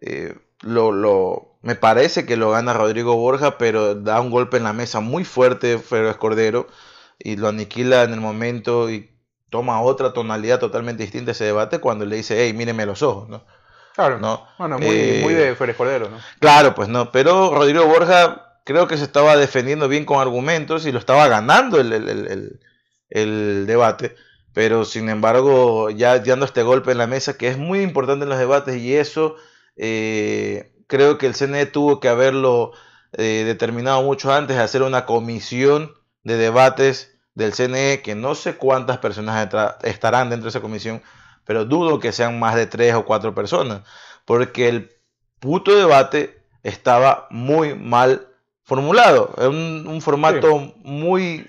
eh, 0.00 0.36
lo, 0.62 0.92
lo, 0.92 1.58
me 1.62 1.76
parece 1.76 2.26
que 2.26 2.36
lo 2.36 2.50
gana 2.50 2.74
Rodrigo 2.74 3.16
Borja, 3.16 3.58
pero 3.58 3.94
da 3.94 4.20
un 4.20 4.30
golpe 4.30 4.56
en 4.58 4.64
la 4.64 4.72
mesa 4.72 5.00
muy 5.00 5.24
fuerte 5.24 5.78
Férez 5.78 6.16
Cordero 6.16 6.66
y 7.18 7.36
lo 7.36 7.48
aniquila 7.48 8.02
en 8.04 8.12
el 8.14 8.20
momento 8.20 8.90
y 8.90 9.10
toma 9.50 9.80
otra 9.82 10.12
tonalidad 10.12 10.60
totalmente 10.60 11.02
distinta 11.04 11.32
ese 11.32 11.44
debate 11.44 11.80
cuando 11.80 12.04
le 12.06 12.16
dice, 12.16 12.44
hey, 12.44 12.52
míreme 12.52 12.86
los 12.86 13.02
ojos, 13.02 13.28
¿no? 13.28 13.46
Claro. 13.96 14.18
¿No? 14.20 14.46
Bueno, 14.58 14.78
muy, 14.78 14.86
Eh, 14.88 15.20
muy 15.22 15.34
de 15.34 15.54
Férez 15.56 15.76
Cordero, 15.76 16.08
¿no? 16.10 16.18
Claro, 16.38 16.74
pues 16.74 16.88
no, 16.88 17.10
pero 17.10 17.52
Rodrigo 17.52 17.84
Borja 17.86 18.60
creo 18.64 18.86
que 18.86 18.96
se 18.98 19.04
estaba 19.04 19.36
defendiendo 19.36 19.88
bien 19.88 20.04
con 20.04 20.20
argumentos 20.20 20.86
y 20.86 20.92
lo 20.92 20.98
estaba 20.98 21.26
ganando 21.28 21.80
el, 21.80 21.92
el- 21.92 22.08
el- 22.08 22.26
el- 22.28 22.60
el 23.08 23.66
debate, 23.66 24.14
pero 24.52 24.84
sin 24.84 25.08
embargo 25.08 25.90
ya 25.90 26.18
dando 26.18 26.44
este 26.44 26.62
golpe 26.62 26.92
en 26.92 26.98
la 26.98 27.06
mesa 27.06 27.36
que 27.38 27.48
es 27.48 27.56
muy 27.58 27.80
importante 27.80 28.24
en 28.24 28.28
los 28.28 28.38
debates 28.38 28.76
y 28.76 28.94
eso 28.96 29.36
eh, 29.76 30.72
creo 30.88 31.18
que 31.18 31.26
el 31.26 31.34
CNE 31.34 31.66
tuvo 31.66 32.00
que 32.00 32.08
haberlo 32.08 32.72
eh, 33.12 33.44
determinado 33.46 34.02
mucho 34.02 34.32
antes 34.32 34.56
de 34.56 34.62
hacer 34.62 34.82
una 34.82 35.06
comisión 35.06 35.94
de 36.24 36.36
debates 36.36 37.16
del 37.34 37.52
CNE 37.54 38.02
que 38.02 38.14
no 38.14 38.34
sé 38.34 38.56
cuántas 38.56 38.98
personas 38.98 39.48
estarán 39.84 40.30
dentro 40.30 40.44
de 40.46 40.50
esa 40.50 40.60
comisión, 40.60 41.02
pero 41.46 41.64
dudo 41.64 41.98
que 41.98 42.12
sean 42.12 42.38
más 42.38 42.54
de 42.56 42.66
tres 42.66 42.94
o 42.94 43.06
cuatro 43.06 43.34
personas, 43.34 43.82
porque 44.26 44.68
el 44.68 44.90
puto 45.40 45.74
debate 45.74 46.42
estaba 46.62 47.28
muy 47.30 47.74
mal 47.74 48.28
formulado, 48.62 49.32
es 49.38 49.46
un, 49.46 50.00
formato 50.02 50.74
muy 50.82 51.48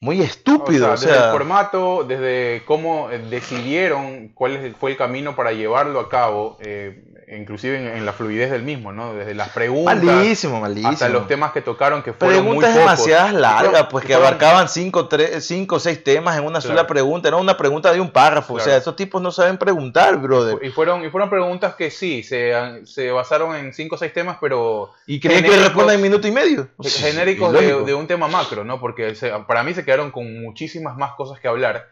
muy 0.00 0.22
estúpido. 0.22 0.92
O 0.92 0.96
sea, 0.96 1.12
desde 1.12 1.26
el 1.26 1.32
formato, 1.32 2.04
desde 2.04 2.62
cómo 2.64 3.10
decidieron 3.28 4.28
cuál 4.28 4.74
fue 4.80 4.92
el 4.92 4.96
camino 4.96 5.36
para 5.36 5.52
llevarlo 5.52 6.00
a 6.00 6.08
cabo, 6.08 6.56
eh, 6.60 7.04
inclusive 7.36 7.96
en, 7.96 8.06
la 8.06 8.12
fluidez 8.12 8.50
del 8.50 8.62
mismo, 8.62 8.92
¿no? 8.92 9.14
Desde 9.14 9.34
las 9.34 9.50
preguntas 9.50 10.02
malísimo, 10.02 10.60
malísimo. 10.60 10.88
hasta 10.88 11.08
los 11.10 11.28
temas 11.28 11.52
que 11.52 11.60
tocaron 11.60 12.02
que 12.02 12.12
fueron 12.12 12.44
preguntas 12.44 12.70
muy 12.70 12.78
demasiadas 12.78 13.34
largas, 13.34 13.86
pues 13.90 14.04
que 14.04 14.14
abarcaban 14.14 14.68
cinco, 14.68 15.06
tres, 15.06 15.44
cinco 15.44 15.76
o 15.76 15.80
seis 15.80 16.02
temas 16.02 16.36
en 16.38 16.44
una 16.44 16.60
sola 16.60 16.86
pregunta, 16.86 17.28
era 17.28 17.36
una 17.36 17.56
pregunta 17.56 17.92
de 17.92 18.00
un 18.00 18.10
párrafo, 18.10 18.54
o 18.54 18.60
sea, 18.60 18.76
esos 18.76 18.96
tipos 18.96 19.20
no 19.20 19.30
saben 19.30 19.58
preguntar, 19.58 20.16
brother. 20.16 20.58
Y 20.62 20.70
fueron, 20.70 21.04
y 21.04 21.10
fueron 21.10 21.28
preguntas 21.28 21.74
que 21.74 21.90
sí, 21.90 22.22
se, 22.22 22.54
se 22.84 23.10
basaron 23.10 23.54
en 23.54 23.74
cinco 23.74 23.96
o 23.96 23.98
seis 23.98 24.12
temas, 24.12 24.38
pero... 24.40 24.92
Y 25.06 25.20
creen 25.20 25.44
que 25.44 25.56
respondan 25.56 25.96
en 25.96 26.02
minuto 26.02 26.26
y 26.26 26.32
medio. 26.32 26.68
Genéricos 26.82 27.52
de, 27.52 27.84
de, 27.84 27.94
un 27.94 28.06
tema 28.06 28.28
macro, 28.28 28.64
¿no? 28.64 28.80
Porque 28.80 29.14
para 29.46 29.62
mí 29.62 29.74
se 29.74 29.84
quedaron 29.90 30.10
con 30.10 30.40
muchísimas 30.42 30.96
más 30.96 31.12
cosas 31.14 31.40
que 31.40 31.48
hablar 31.48 31.86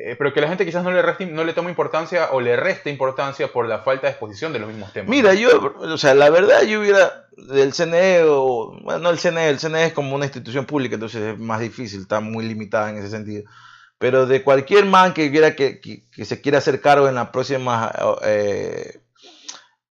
eh, 0.00 0.14
pero 0.16 0.32
que 0.32 0.40
la 0.40 0.48
gente 0.48 0.66
quizás 0.66 0.84
no 0.84 0.92
le, 0.92 1.02
reste, 1.02 1.26
no 1.26 1.44
le 1.44 1.54
toma 1.54 1.70
importancia 1.70 2.30
o 2.32 2.40
le 2.40 2.56
reste 2.56 2.90
importancia 2.90 3.50
por 3.50 3.66
la 3.66 3.80
falta 3.80 4.06
de 4.06 4.12
exposición 4.12 4.52
de 4.52 4.58
los 4.58 4.68
mismos 4.68 4.92
temas. 4.92 5.08
Mira, 5.08 5.34
yo, 5.34 5.74
o 5.76 5.98
sea, 5.98 6.14
la 6.14 6.30
verdad 6.30 6.62
yo 6.62 6.80
hubiera, 6.80 7.26
del 7.36 7.72
CNE, 7.72 8.22
o, 8.24 8.78
bueno, 8.82 9.00
no 9.00 9.10
el 9.10 9.18
CNE, 9.18 9.48
el 9.48 9.58
CNE 9.58 9.86
es 9.86 9.92
como 9.94 10.14
una 10.14 10.26
institución 10.26 10.66
pública, 10.66 10.94
entonces 10.94 11.34
es 11.34 11.38
más 11.38 11.60
difícil, 11.60 12.02
está 12.02 12.20
muy 12.20 12.46
limitada 12.46 12.90
en 12.90 12.98
ese 12.98 13.08
sentido. 13.08 13.50
Pero 13.98 14.26
de 14.26 14.44
cualquier 14.44 14.84
man 14.84 15.14
que 15.14 15.30
quiera 15.32 15.56
que, 15.56 15.80
que, 15.80 16.24
se 16.24 16.40
quiera 16.40 16.58
hacer 16.58 16.80
cargo 16.80 17.08
en 17.08 17.16
las 17.16 17.30
próximas, 17.30 17.90
eh, 18.22 19.00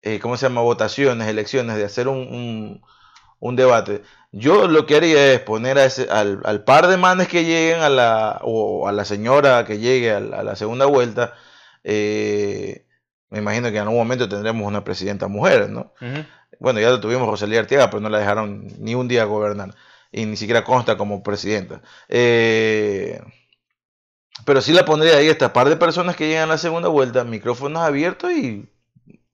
eh, 0.02 0.20
¿cómo 0.20 0.36
se 0.36 0.46
llama? 0.46 0.60
Votaciones, 0.60 1.26
elecciones, 1.26 1.76
de 1.76 1.84
hacer 1.84 2.06
un, 2.06 2.18
un, 2.18 2.82
un 3.40 3.56
debate 3.56 4.02
yo 4.32 4.68
lo 4.68 4.86
que 4.86 4.96
haría 4.96 5.32
es 5.32 5.40
poner 5.40 5.78
a 5.78 5.84
ese, 5.84 6.08
al, 6.10 6.64
par 6.64 6.88
de 6.88 6.96
manes 6.96 7.28
que 7.28 7.44
lleguen 7.44 7.80
a 7.80 7.88
la, 7.88 8.40
o 8.42 8.88
a 8.88 8.92
la 8.92 9.04
señora 9.04 9.64
que 9.64 9.78
llegue 9.78 10.12
a 10.12 10.20
la, 10.20 10.56
segunda 10.56 10.86
vuelta, 10.86 11.34
eh, 11.84 12.86
me 13.30 13.38
imagino 13.38 13.70
que 13.70 13.76
en 13.76 13.82
algún 13.82 13.98
momento 13.98 14.28
tendremos 14.28 14.66
una 14.66 14.84
presidenta 14.84 15.28
mujer, 15.28 15.70
¿no? 15.70 15.92
Bueno, 16.58 16.80
ya 16.80 16.90
lo 16.90 17.00
tuvimos 17.00 17.28
Rosalía 17.28 17.60
Arteaga, 17.60 17.90
pero 17.90 18.00
no 18.00 18.08
la 18.08 18.18
dejaron 18.18 18.66
ni 18.78 18.94
un 18.94 19.08
día 19.08 19.24
gobernar 19.24 19.74
y 20.12 20.24
ni 20.26 20.36
siquiera 20.36 20.64
consta 20.64 20.96
como 20.96 21.22
presidenta. 21.22 21.82
Eh, 22.08 23.20
pero 24.44 24.60
sí 24.60 24.72
la 24.72 24.84
pondría 24.84 25.16
ahí, 25.16 25.28
esta 25.28 25.52
par 25.52 25.68
de 25.68 25.76
personas 25.76 26.16
que 26.16 26.28
llegan 26.28 26.44
a 26.44 26.52
la 26.54 26.58
segunda 26.58 26.88
vuelta, 26.88 27.24
micrófonos 27.24 27.82
abiertos 27.82 28.32
y 28.32 28.68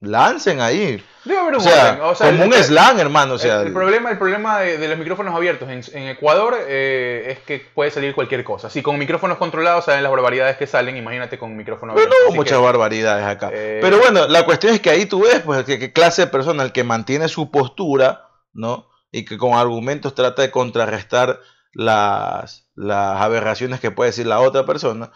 lancen 0.03 0.61
ahí. 0.61 1.03
Debe 1.25 1.39
haber 1.39 1.55
un 1.55 1.61
o 1.61 1.63
sea, 1.63 1.99
como 2.19 2.45
un 2.45 2.53
slang, 2.53 2.99
hermano. 2.99 3.35
O 3.35 3.39
sea, 3.39 3.63
el, 3.63 3.73
problema, 3.73 4.11
el 4.11 4.19
problema 4.19 4.59
de, 4.59 4.89
los 4.89 4.99
micrófonos 4.99 5.35
abiertos 5.35 5.69
en, 5.71 6.09
Ecuador 6.09 6.57
eh, 6.67 7.29
es 7.29 7.39
que 7.41 7.65
puede 7.73 7.93
salir 7.93 8.13
cualquier 8.15 8.43
cosa. 8.43 8.69
Si 8.69 8.83
con 8.83 8.99
micrófonos 8.99 9.39
controlados 9.39 9.85
salen 9.85 10.03
las 10.03 10.11
barbaridades 10.11 10.57
que 10.57 10.67
salen, 10.67 10.97
imagínate 10.97 11.39
con 11.39 11.57
micrófonos 11.57 11.95
abiertos. 11.95 12.19
No, 12.29 12.35
muchas 12.35 12.61
barbaridades 12.61 13.25
acá. 13.25 13.51
Eh, 13.53 13.79
Pero 13.81 13.99
bueno, 13.99 14.27
la 14.27 14.45
cuestión 14.45 14.75
es 14.75 14.81
que 14.81 14.91
ahí 14.91 15.07
tú 15.07 15.23
ves, 15.23 15.41
pues, 15.45 15.65
qué 15.65 15.93
clase 15.93 16.23
de 16.23 16.29
persona, 16.29 16.65
el 16.65 16.73
que 16.73 16.83
mantiene 16.83 17.29
su 17.29 17.53
postura, 17.53 18.29
¿no? 18.53 18.89
Y 19.13 19.25
que 19.25 19.39
con 19.39 19.55
argumentos 19.55 20.17
trata 20.17 20.43
de 20.43 20.51
contrarrestar 20.51 21.41
las, 21.73 22.67
las 22.75 23.21
aberraciones 23.21 23.79
que 23.79 23.93
puede 23.93 24.11
decir 24.11 24.27
la 24.27 24.41
otra 24.41 24.67
persona 24.67 25.13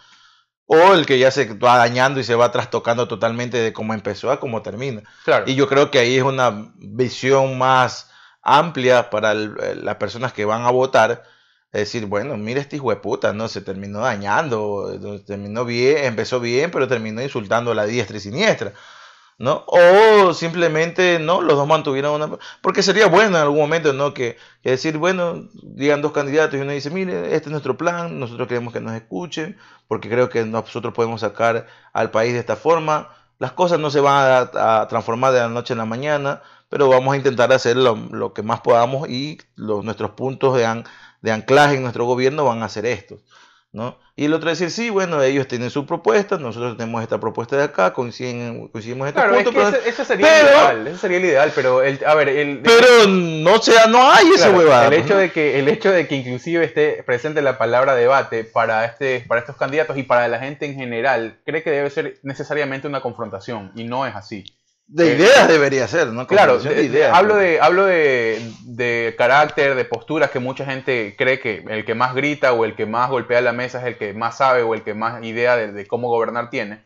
o 0.67 0.93
el 0.93 1.05
que 1.05 1.17
ya 1.17 1.31
se 1.31 1.53
va 1.53 1.77
dañando 1.77 2.19
y 2.19 2.23
se 2.25 2.35
va 2.35 2.51
trastocando 2.51 3.07
totalmente 3.07 3.57
de 3.57 3.73
cómo 3.73 3.93
empezó 3.93 4.31
a 4.31 4.39
cómo 4.39 4.61
termina. 4.61 5.01
Y 5.45 5.55
yo 5.55 5.67
creo 5.67 5.89
que 5.89 5.99
ahí 5.99 6.17
es 6.17 6.23
una 6.23 6.71
visión 6.75 7.57
más 7.57 8.11
amplia 8.41 9.09
para 9.09 9.33
las 9.33 9.95
personas 9.95 10.33
que 10.33 10.45
van 10.45 10.63
a 10.63 10.71
votar. 10.71 11.23
Es 11.71 11.81
decir, 11.81 12.05
bueno, 12.05 12.35
mira 12.37 12.59
este 12.59 12.75
hijo 12.75 12.89
de 12.89 12.97
puta, 12.97 13.33
¿no? 13.33 13.47
Se 13.47 13.61
terminó 13.61 13.99
dañando, 13.99 15.21
terminó 15.25 15.63
bien, 15.63 16.03
empezó 16.03 16.39
bien, 16.39 16.69
pero 16.69 16.87
terminó 16.87 17.21
insultando 17.21 17.71
a 17.71 17.75
la 17.75 17.85
diestra 17.85 18.17
y 18.17 18.19
siniestra. 18.19 18.73
¿No? 19.37 19.63
O 19.67 20.33
simplemente, 20.33 21.19
¿no? 21.19 21.41
Los 21.41 21.57
dos 21.57 21.67
mantuvieron 21.67 22.21
una... 22.21 22.37
Porque 22.61 22.81
sería 22.81 23.07
bueno 23.07 23.37
en 23.37 23.43
algún 23.43 23.59
momento, 23.59 23.93
¿no? 23.93 24.13
Que, 24.13 24.37
decir, 24.63 24.97
bueno, 24.97 25.47
digan 25.53 26.01
dos 26.01 26.11
candidatos 26.11 26.55
y 26.55 26.61
uno 26.61 26.71
dice, 26.71 26.89
mire, 26.89 27.35
este 27.35 27.49
es 27.49 27.51
nuestro 27.51 27.77
plan, 27.77 28.19
nosotros 28.19 28.47
queremos 28.47 28.73
que 28.73 28.81
nos 28.81 28.93
escuchen, 28.93 29.57
porque 29.87 30.09
creo 30.09 30.29
que 30.29 30.45
nosotros 30.45 30.93
podemos 30.93 31.21
sacar 31.21 31.67
al 31.93 32.11
país 32.11 32.33
de 32.33 32.39
esta 32.39 32.55
forma. 32.55 33.09
Las 33.39 33.51
cosas 33.51 33.79
no 33.79 33.91
se 33.91 33.99
van 33.99 34.49
a, 34.53 34.87
transformar 34.87 35.33
de 35.33 35.39
la 35.39 35.49
noche 35.49 35.73
a 35.73 35.77
la 35.77 35.85
mañana, 35.85 36.41
pero 36.69 36.89
vamos 36.89 37.13
a 37.13 37.17
intentar 37.17 37.53
hacer 37.53 37.77
lo, 37.77 38.33
que 38.33 38.41
más 38.41 38.61
podamos 38.61 39.07
y 39.09 39.39
los, 39.55 39.85
nuestros 39.85 40.11
puntos 40.11 40.57
de, 40.57 40.83
de 41.21 41.31
anclaje 41.31 41.75
en 41.75 41.83
nuestro 41.83 42.05
gobierno 42.05 42.45
van 42.45 42.63
a 42.63 42.69
ser 42.69 42.85
estos. 42.85 43.21
¿No? 43.71 43.99
Y 44.15 44.25
el 44.25 44.33
otro 44.33 44.49
decir, 44.49 44.71
sí, 44.71 44.89
bueno, 44.89 45.21
ellos 45.21 45.47
tienen 45.47 45.69
su 45.69 45.85
propuesta, 45.85 46.37
nosotros 46.37 46.77
tenemos 46.77 47.03
esta 47.03 47.19
propuesta 47.19 47.55
de 47.57 47.63
acá, 47.63 47.93
coincidimos 47.93 48.71
en 48.73 49.07
este 49.07 49.13
claro, 49.13 49.35
punto. 49.35 49.67
Es 49.67 49.75
que 49.75 49.89
ese, 49.89 50.05
sería 50.05 50.39
el 50.39 50.47
ideal, 50.47 50.87
ese 50.87 50.97
sería 50.97 51.17
el 51.17 51.25
ideal, 51.25 51.51
pero, 51.53 51.83
el, 51.83 51.99
a 52.05 52.15
ver, 52.15 52.29
el, 52.29 52.61
pero 52.63 53.07
no, 53.07 53.61
sea, 53.61 53.85
no 53.87 54.09
hay 54.09 54.27
esa 54.29 54.49
huevada. 54.49 54.87
El 54.87 54.93
hecho, 54.93 55.17
de 55.17 55.31
que, 55.31 55.59
el 55.59 55.67
hecho 55.67 55.91
de 55.91 56.07
que 56.07 56.15
inclusive 56.15 56.65
esté 56.65 57.03
presente 57.03 57.41
la 57.41 57.57
palabra 57.57 57.93
debate 57.93 58.43
para, 58.43 58.85
este, 58.85 59.23
para 59.27 59.41
estos 59.41 59.55
candidatos 59.55 59.97
y 59.97 60.03
para 60.03 60.27
la 60.27 60.39
gente 60.39 60.65
en 60.65 60.75
general, 60.75 61.39
cree 61.45 61.61
que 61.61 61.69
debe 61.69 61.89
ser 61.89 62.17
necesariamente 62.23 62.87
una 62.87 63.01
confrontación, 63.01 63.71
y 63.75 63.83
no 63.83 64.07
es 64.07 64.15
así. 64.15 64.45
De 64.87 65.15
ideas 65.15 65.49
debería 65.49 65.85
ser, 65.85 66.07
¿no? 66.07 66.25
Claro, 66.27 66.59
de, 66.59 66.83
ideas, 66.83 67.13
hablo, 67.13 67.35
de, 67.35 67.59
hablo 67.59 67.85
de, 67.85 69.15
carácter, 69.17 69.75
de 69.75 69.83
posturas 69.83 70.31
que 70.31 70.39
mucha 70.39 70.63
gente 70.65 71.13
cree 71.17 71.41
que 71.41 71.65
el 71.67 71.83
que 71.83 71.93
más 71.93 72.15
grita 72.15 72.53
o 72.53 72.63
el 72.63 72.73
que 72.73 72.85
más 72.85 73.09
golpea 73.09 73.41
la 73.41 73.51
mesa 73.51 73.79
es 73.79 73.85
el 73.85 73.97
que 73.97 74.13
más 74.13 74.37
sabe 74.37 74.63
o 74.63 74.73
el 74.73 74.83
que 74.83 74.93
más 74.93 75.21
idea 75.25 75.57
de, 75.57 75.87
cómo 75.87 76.07
gobernar 76.07 76.49
tiene. 76.49 76.85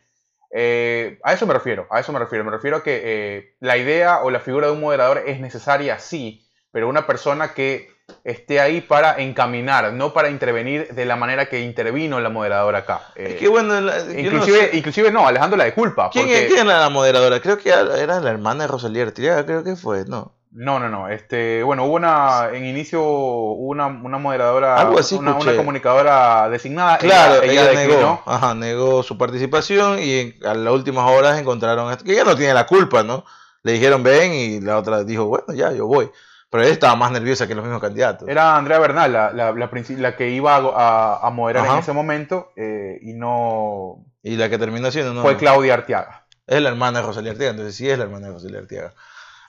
Eh, 0.49 1.19
a 1.23 1.33
eso 1.33 1.45
me 1.45 1.53
refiero, 1.53 1.85
a 1.91 1.99
eso 1.99 2.11
me 2.11 2.17
refiero. 2.17 2.43
Me 2.43 2.49
refiero 2.49 2.77
a 2.77 2.83
que 2.83 3.01
eh, 3.03 3.55
la 3.59 3.77
idea 3.77 4.23
o 4.23 4.31
la 4.31 4.39
figura 4.39 4.65
de 4.65 4.73
un 4.73 4.81
moderador 4.81 5.21
es 5.27 5.39
necesaria, 5.39 5.99
sí, 5.99 6.43
pero 6.71 6.89
una 6.89 7.05
persona 7.05 7.53
que 7.53 7.90
esté 8.23 8.59
ahí 8.59 8.81
para 8.81 9.21
encaminar, 9.21 9.93
no 9.93 10.13
para 10.13 10.29
intervenir 10.29 10.93
de 10.93 11.05
la 11.05 11.15
manera 11.15 11.47
que 11.47 11.61
intervino 11.61 12.19
la 12.19 12.29
moderadora 12.29 12.79
acá. 12.79 13.01
Eh, 13.15 13.47
bueno, 13.49 13.77
inclusive, 14.15 14.69
no 14.71 14.77
inclusive 14.77 15.11
no, 15.11 15.27
alejándola 15.27 15.63
de 15.63 15.73
culpa. 15.73 16.09
¿Quién, 16.11 16.29
era 16.29 16.79
la 16.79 16.89
moderadora? 16.89 17.39
Creo 17.39 17.57
que 17.57 17.69
era 17.69 18.19
la 18.19 18.29
hermana 18.29 18.63
de 18.63 18.67
Rosalía 18.67 19.11
creo 19.13 19.63
que 19.63 19.75
fue, 19.75 20.05
¿no? 20.05 20.33
No, 20.53 20.79
no, 20.79 20.89
no. 20.89 21.07
Este, 21.07 21.63
bueno, 21.63 21.85
hubo 21.85 21.95
una, 21.95 22.49
en 22.51 22.65
inicio, 22.65 23.01
una, 23.01 23.87
una 23.87 24.17
moderadora, 24.17 24.75
Algo 24.75 24.99
así 24.99 25.15
una, 25.15 25.35
una, 25.35 25.55
comunicadora 25.55 26.49
designada. 26.49 26.97
Claro, 26.97 27.41
ella, 27.41 27.71
negó, 27.73 28.21
ajá, 28.25 28.53
negó 28.53 29.01
su 29.01 29.17
participación 29.17 29.99
y 29.99 30.35
a 30.45 30.53
las 30.53 30.73
últimas 30.73 31.09
horas 31.09 31.39
encontraron 31.39 31.89
esto, 31.89 32.03
que 32.03 32.11
ella 32.11 32.25
no 32.25 32.35
tiene 32.35 32.53
la 32.53 32.67
culpa, 32.67 33.01
¿no? 33.01 33.23
Le 33.63 33.71
dijeron 33.73 34.03
ven 34.03 34.33
y 34.33 34.59
la 34.59 34.77
otra 34.77 35.05
dijo, 35.05 35.25
bueno, 35.25 35.53
ya, 35.53 35.71
yo 35.71 35.87
voy. 35.87 36.11
Pero 36.51 36.63
ella 36.63 36.73
estaba 36.73 36.97
más 36.97 37.11
nerviosa 37.13 37.47
que 37.47 37.55
los 37.55 37.63
mismos 37.63 37.81
candidatos. 37.81 38.27
Era 38.27 38.57
Andrea 38.57 38.77
Bernal, 38.77 39.13
la, 39.13 39.31
la, 39.31 39.53
la, 39.53 40.15
que 40.17 40.29
iba 40.29 40.57
a, 40.57 41.25
a 41.25 41.29
moderar 41.31 41.65
en 41.65 41.77
ese 41.77 41.93
momento 41.93 42.51
eh, 42.57 42.99
y 43.01 43.13
no... 43.13 44.05
Y 44.21 44.35
la 44.35 44.49
que 44.49 44.57
terminó 44.57 44.91
siendo... 44.91 45.13
No, 45.13 45.21
fue 45.21 45.37
Claudia 45.37 45.75
Arteaga. 45.75 46.25
Es 46.45 46.61
la 46.61 46.67
hermana 46.67 46.99
de 46.99 47.07
Rosalía 47.07 47.31
Arteaga, 47.31 47.51
entonces 47.51 47.75
sí 47.75 47.89
es 47.89 47.97
la 47.97 48.03
hermana 48.03 48.27
de 48.27 48.33
Rosalía 48.33 48.59
Arteaga. 48.59 48.93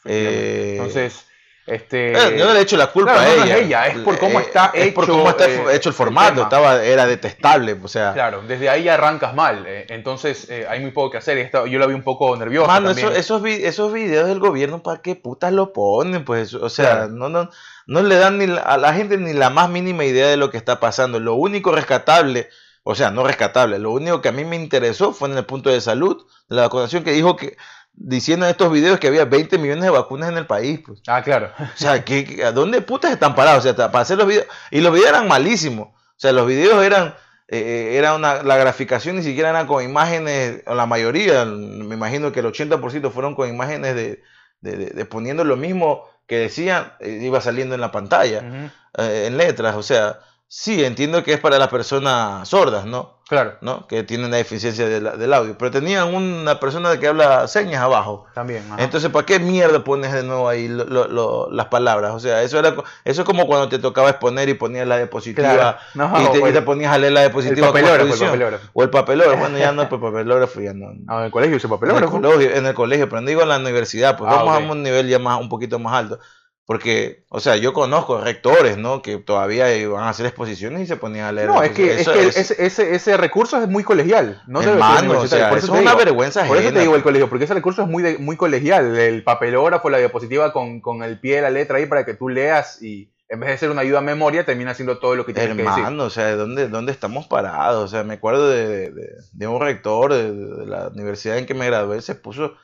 Eh, 0.04 0.76
entonces, 0.78 1.26
este, 1.66 2.12
eh, 2.12 2.38
yo 2.38 2.46
no 2.46 2.54
le 2.54 2.60
he 2.60 2.62
hecho 2.62 2.76
la 2.76 2.88
culpa 2.88 3.20
a 3.20 3.32
ella. 3.32 3.44
No 3.44 3.44
es 3.44 3.62
ella, 3.62 3.86
es 3.86 3.98
por 4.00 4.18
cómo 4.18 4.40
eh, 4.40 4.42
está, 4.42 4.72
hecho, 4.74 4.94
por 4.94 5.06
cómo 5.06 5.30
está 5.30 5.46
hecho 5.72 5.88
el 5.90 5.94
formato, 5.94 6.42
estaba, 6.42 6.82
era 6.82 7.06
detestable, 7.06 7.78
o 7.80 7.88
sea. 7.88 8.12
Claro, 8.12 8.42
desde 8.46 8.68
ahí 8.68 8.88
arrancas 8.88 9.34
mal, 9.34 9.64
entonces 9.66 10.48
hay 10.68 10.80
muy 10.80 10.90
poco 10.90 11.10
que 11.10 11.18
hacer. 11.18 11.50
yo 11.68 11.78
la 11.78 11.86
vi 11.86 11.94
un 11.94 12.02
poco 12.02 12.36
nerviosa. 12.36 12.66
Mano, 12.66 12.90
esos, 12.90 13.44
esos 13.46 13.92
videos 13.92 14.28
del 14.28 14.40
gobierno, 14.40 14.82
¿para 14.82 15.00
qué 15.02 15.14
putas 15.14 15.52
lo 15.52 15.72
ponen? 15.72 16.24
Pues, 16.24 16.54
o 16.54 16.68
sea, 16.68 17.08
no, 17.08 17.28
no, 17.28 17.50
no 17.86 18.02
le 18.02 18.16
dan 18.16 18.38
ni 18.38 18.46
a 18.62 18.76
la 18.76 18.94
gente 18.94 19.16
ni 19.16 19.32
la 19.32 19.50
más 19.50 19.68
mínima 19.70 20.04
idea 20.04 20.28
de 20.28 20.36
lo 20.36 20.50
que 20.50 20.56
está 20.56 20.80
pasando. 20.80 21.20
Lo 21.20 21.34
único 21.34 21.72
rescatable, 21.72 22.48
o 22.82 22.94
sea, 22.94 23.10
no 23.10 23.24
rescatable, 23.24 23.78
lo 23.78 23.92
único 23.92 24.20
que 24.20 24.28
a 24.28 24.32
mí 24.32 24.44
me 24.44 24.56
interesó 24.56 25.12
fue 25.12 25.28
en 25.28 25.36
el 25.36 25.44
punto 25.44 25.70
de 25.70 25.80
salud, 25.80 26.26
de 26.48 26.56
la 26.56 26.62
vacunación, 26.62 27.04
que 27.04 27.12
dijo 27.12 27.36
que 27.36 27.56
diciendo 27.94 28.46
en 28.46 28.50
estos 28.50 28.72
videos 28.72 28.98
que 28.98 29.08
había 29.08 29.24
20 29.24 29.58
millones 29.58 29.84
de 29.84 29.90
vacunas 29.90 30.30
en 30.30 30.38
el 30.38 30.46
país. 30.46 30.80
Pues. 30.84 31.02
Ah, 31.06 31.22
claro. 31.22 31.52
O 31.58 31.76
sea, 31.76 32.04
¿a 32.44 32.52
dónde 32.52 32.80
putas 32.80 33.12
están 33.12 33.34
parados? 33.34 33.64
O 33.64 33.74
sea, 33.74 33.90
para 33.90 34.02
hacer 34.02 34.18
los 34.18 34.26
videos. 34.26 34.46
Y 34.70 34.80
los 34.80 34.92
videos 34.92 35.10
eran 35.10 35.28
malísimos. 35.28 35.88
O 35.88 36.20
sea, 36.22 36.32
los 36.32 36.46
videos 36.46 36.82
eran 36.84 37.14
eh, 37.54 37.98
era 37.98 38.14
una, 38.14 38.42
la 38.42 38.56
graficación 38.56 39.16
ni 39.16 39.22
siquiera 39.22 39.50
era 39.50 39.66
con 39.66 39.84
imágenes, 39.84 40.62
la 40.64 40.86
mayoría, 40.86 41.44
me 41.44 41.94
imagino 41.94 42.32
que 42.32 42.40
el 42.40 42.46
80% 42.46 43.10
fueron 43.10 43.34
con 43.34 43.46
imágenes 43.46 43.94
de, 43.94 44.22
de, 44.62 44.86
de, 44.86 45.04
poniendo 45.04 45.44
lo 45.44 45.58
mismo 45.58 46.08
que 46.26 46.38
decían, 46.38 46.94
eh, 47.00 47.18
iba 47.20 47.42
saliendo 47.42 47.74
en 47.74 47.82
la 47.82 47.92
pantalla, 47.92 48.70
eh, 48.96 49.24
en 49.26 49.36
letras, 49.36 49.76
o 49.76 49.82
sea, 49.82 50.20
sí, 50.48 50.82
entiendo 50.82 51.22
que 51.22 51.34
es 51.34 51.40
para 51.40 51.58
las 51.58 51.68
personas 51.68 52.48
sordas, 52.48 52.86
¿no? 52.86 53.18
Claro. 53.32 53.54
¿no? 53.62 53.86
Que 53.86 54.02
tienen 54.02 54.30
la 54.30 54.36
deficiencia 54.36 54.86
del 54.86 55.32
audio. 55.32 55.56
Pero 55.56 55.70
tenían 55.70 56.14
una 56.14 56.60
persona 56.60 57.00
que 57.00 57.08
habla 57.08 57.48
señas 57.48 57.80
abajo. 57.80 58.26
También. 58.34 58.62
Entonces, 58.76 59.08
¿para 59.08 59.24
qué 59.24 59.38
mierda 59.38 59.82
pones 59.82 60.12
de 60.12 60.22
nuevo 60.22 60.50
ahí 60.50 60.68
las 60.68 61.66
palabras? 61.68 62.12
O 62.12 62.20
sea, 62.20 62.42
eso 62.42 62.58
era 62.58 62.74
eso 63.06 63.22
es 63.22 63.26
como 63.26 63.46
cuando 63.46 63.70
te 63.70 63.78
tocaba 63.78 64.10
exponer 64.10 64.50
y 64.50 64.54
ponías 64.54 64.86
la 64.86 64.98
diapositiva 64.98 65.78
y, 65.94 66.52
te, 66.52 66.60
ponías 66.60 66.92
a 66.92 66.98
leer 66.98 67.14
la 67.14 67.20
diapositiva. 67.22 67.68
El 67.68 67.72
papelógrafo, 67.72 68.60
O 68.74 68.82
el 68.82 68.90
papelógrafo. 68.90 69.38
Bueno, 69.38 69.56
ya 69.56 69.72
no, 69.72 69.80
el 69.82 69.88
papelógrafo 69.88 70.60
ya 70.60 70.74
no. 70.74 70.92
Ah, 71.08 71.20
en 71.20 71.24
el 71.24 71.30
colegio 71.30 71.56
ese 71.56 71.68
papelógrafo. 71.68 72.18
En 72.18 72.24
el 72.24 72.30
colegio, 72.30 72.54
en 72.54 72.66
el 72.66 72.74
colegio 72.74 73.08
pero 73.08 73.22
no 73.22 73.28
digo 73.28 73.40
en 73.40 73.48
la 73.48 73.56
universidad, 73.56 74.18
pues 74.18 74.30
ah, 74.30 74.42
vamos 74.42 74.68
a 74.68 74.72
un 74.72 74.82
nivel 74.82 75.08
ya 75.08 75.18
más, 75.18 75.40
un 75.40 75.48
poquito 75.48 75.78
más 75.78 75.94
alto. 75.94 76.18
Porque, 76.64 77.24
o 77.28 77.40
sea, 77.40 77.56
yo 77.56 77.72
conozco 77.72 78.20
rectores, 78.20 78.78
¿no? 78.78 79.02
Que 79.02 79.18
todavía 79.18 79.76
iban 79.76 80.04
a 80.04 80.10
hacer 80.10 80.26
exposiciones 80.26 80.82
y 80.82 80.86
se 80.86 80.96
ponían 80.96 81.26
a 81.26 81.32
leer. 81.32 81.48
No, 81.48 81.62
es 81.62 81.72
que, 81.72 82.00
es 82.00 82.08
que 82.08 82.28
ese, 82.28 82.94
ese, 82.94 83.16
recurso 83.16 83.60
es 83.60 83.68
muy 83.68 83.82
colegial. 83.82 84.42
No 84.46 84.62
hermano, 84.62 85.20
o 85.20 85.26
sea, 85.26 85.48
por 85.48 85.58
eso 85.58 85.74
es 85.74 85.80
una 85.80 85.94
vergüenza 85.96 86.44
Por 86.46 86.58
eso 86.58 86.72
te 86.72 86.80
digo 86.80 86.94
el 86.94 87.02
colegio, 87.02 87.28
porque 87.28 87.46
ese 87.46 87.54
recurso 87.54 87.82
es 87.82 87.88
muy, 87.88 88.16
muy 88.18 88.36
colegial. 88.36 88.96
El 88.96 89.24
papelógrafo, 89.24 89.90
la 89.90 89.98
diapositiva 89.98 90.52
con, 90.52 90.80
con 90.80 91.02
el 91.02 91.18
pie 91.18 91.36
de 91.36 91.42
la 91.42 91.50
letra 91.50 91.78
ahí 91.78 91.86
para 91.86 92.04
que 92.04 92.14
tú 92.14 92.28
leas 92.28 92.80
y 92.80 93.10
en 93.28 93.40
vez 93.40 93.48
de 93.48 93.58
ser 93.58 93.70
una 93.70 93.80
ayuda 93.80 93.98
a 93.98 94.02
memoria, 94.02 94.44
termina 94.44 94.74
siendo 94.74 94.98
todo 94.98 95.16
lo 95.16 95.24
que 95.24 95.32
tienes 95.32 95.56
que 95.56 95.62
decir. 95.62 95.78
Hermano, 95.78 96.04
o 96.04 96.10
sea, 96.10 96.36
¿dónde, 96.36 96.68
¿dónde 96.68 96.92
estamos 96.92 97.26
parados? 97.26 97.82
O 97.82 97.88
sea, 97.88 98.04
me 98.04 98.14
acuerdo 98.14 98.48
de, 98.50 98.92
de, 99.32 99.46
un 99.46 99.58
rector 99.58 100.12
de, 100.12 100.66
la 100.66 100.88
universidad 100.88 101.38
en 101.38 101.46
que 101.46 101.54
me 101.54 101.66
gradué, 101.66 102.02
se 102.02 102.14
puso 102.14 102.54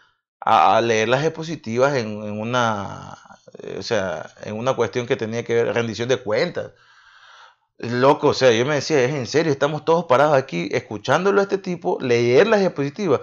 a, 0.40 0.78
leer 0.82 1.08
las 1.08 1.22
diapositivas 1.22 1.96
en, 1.96 2.22
en 2.22 2.38
una 2.38 3.16
o 3.78 3.82
sea, 3.82 4.30
en 4.44 4.56
una 4.56 4.74
cuestión 4.74 5.06
que 5.06 5.16
tenía 5.16 5.44
que 5.44 5.54
ver 5.54 5.74
rendición 5.74 6.08
de 6.08 6.18
cuentas. 6.18 6.72
Loco, 7.78 8.28
o 8.28 8.34
sea, 8.34 8.50
yo 8.52 8.66
me 8.66 8.74
decía, 8.76 9.02
es 9.04 9.14
en 9.14 9.26
serio, 9.26 9.52
estamos 9.52 9.84
todos 9.84 10.06
parados 10.06 10.36
aquí 10.36 10.68
escuchándolo 10.72 11.40
a 11.40 11.44
este 11.44 11.58
tipo, 11.58 11.98
leer 12.00 12.48
las 12.48 12.60
diapositivas. 12.60 13.20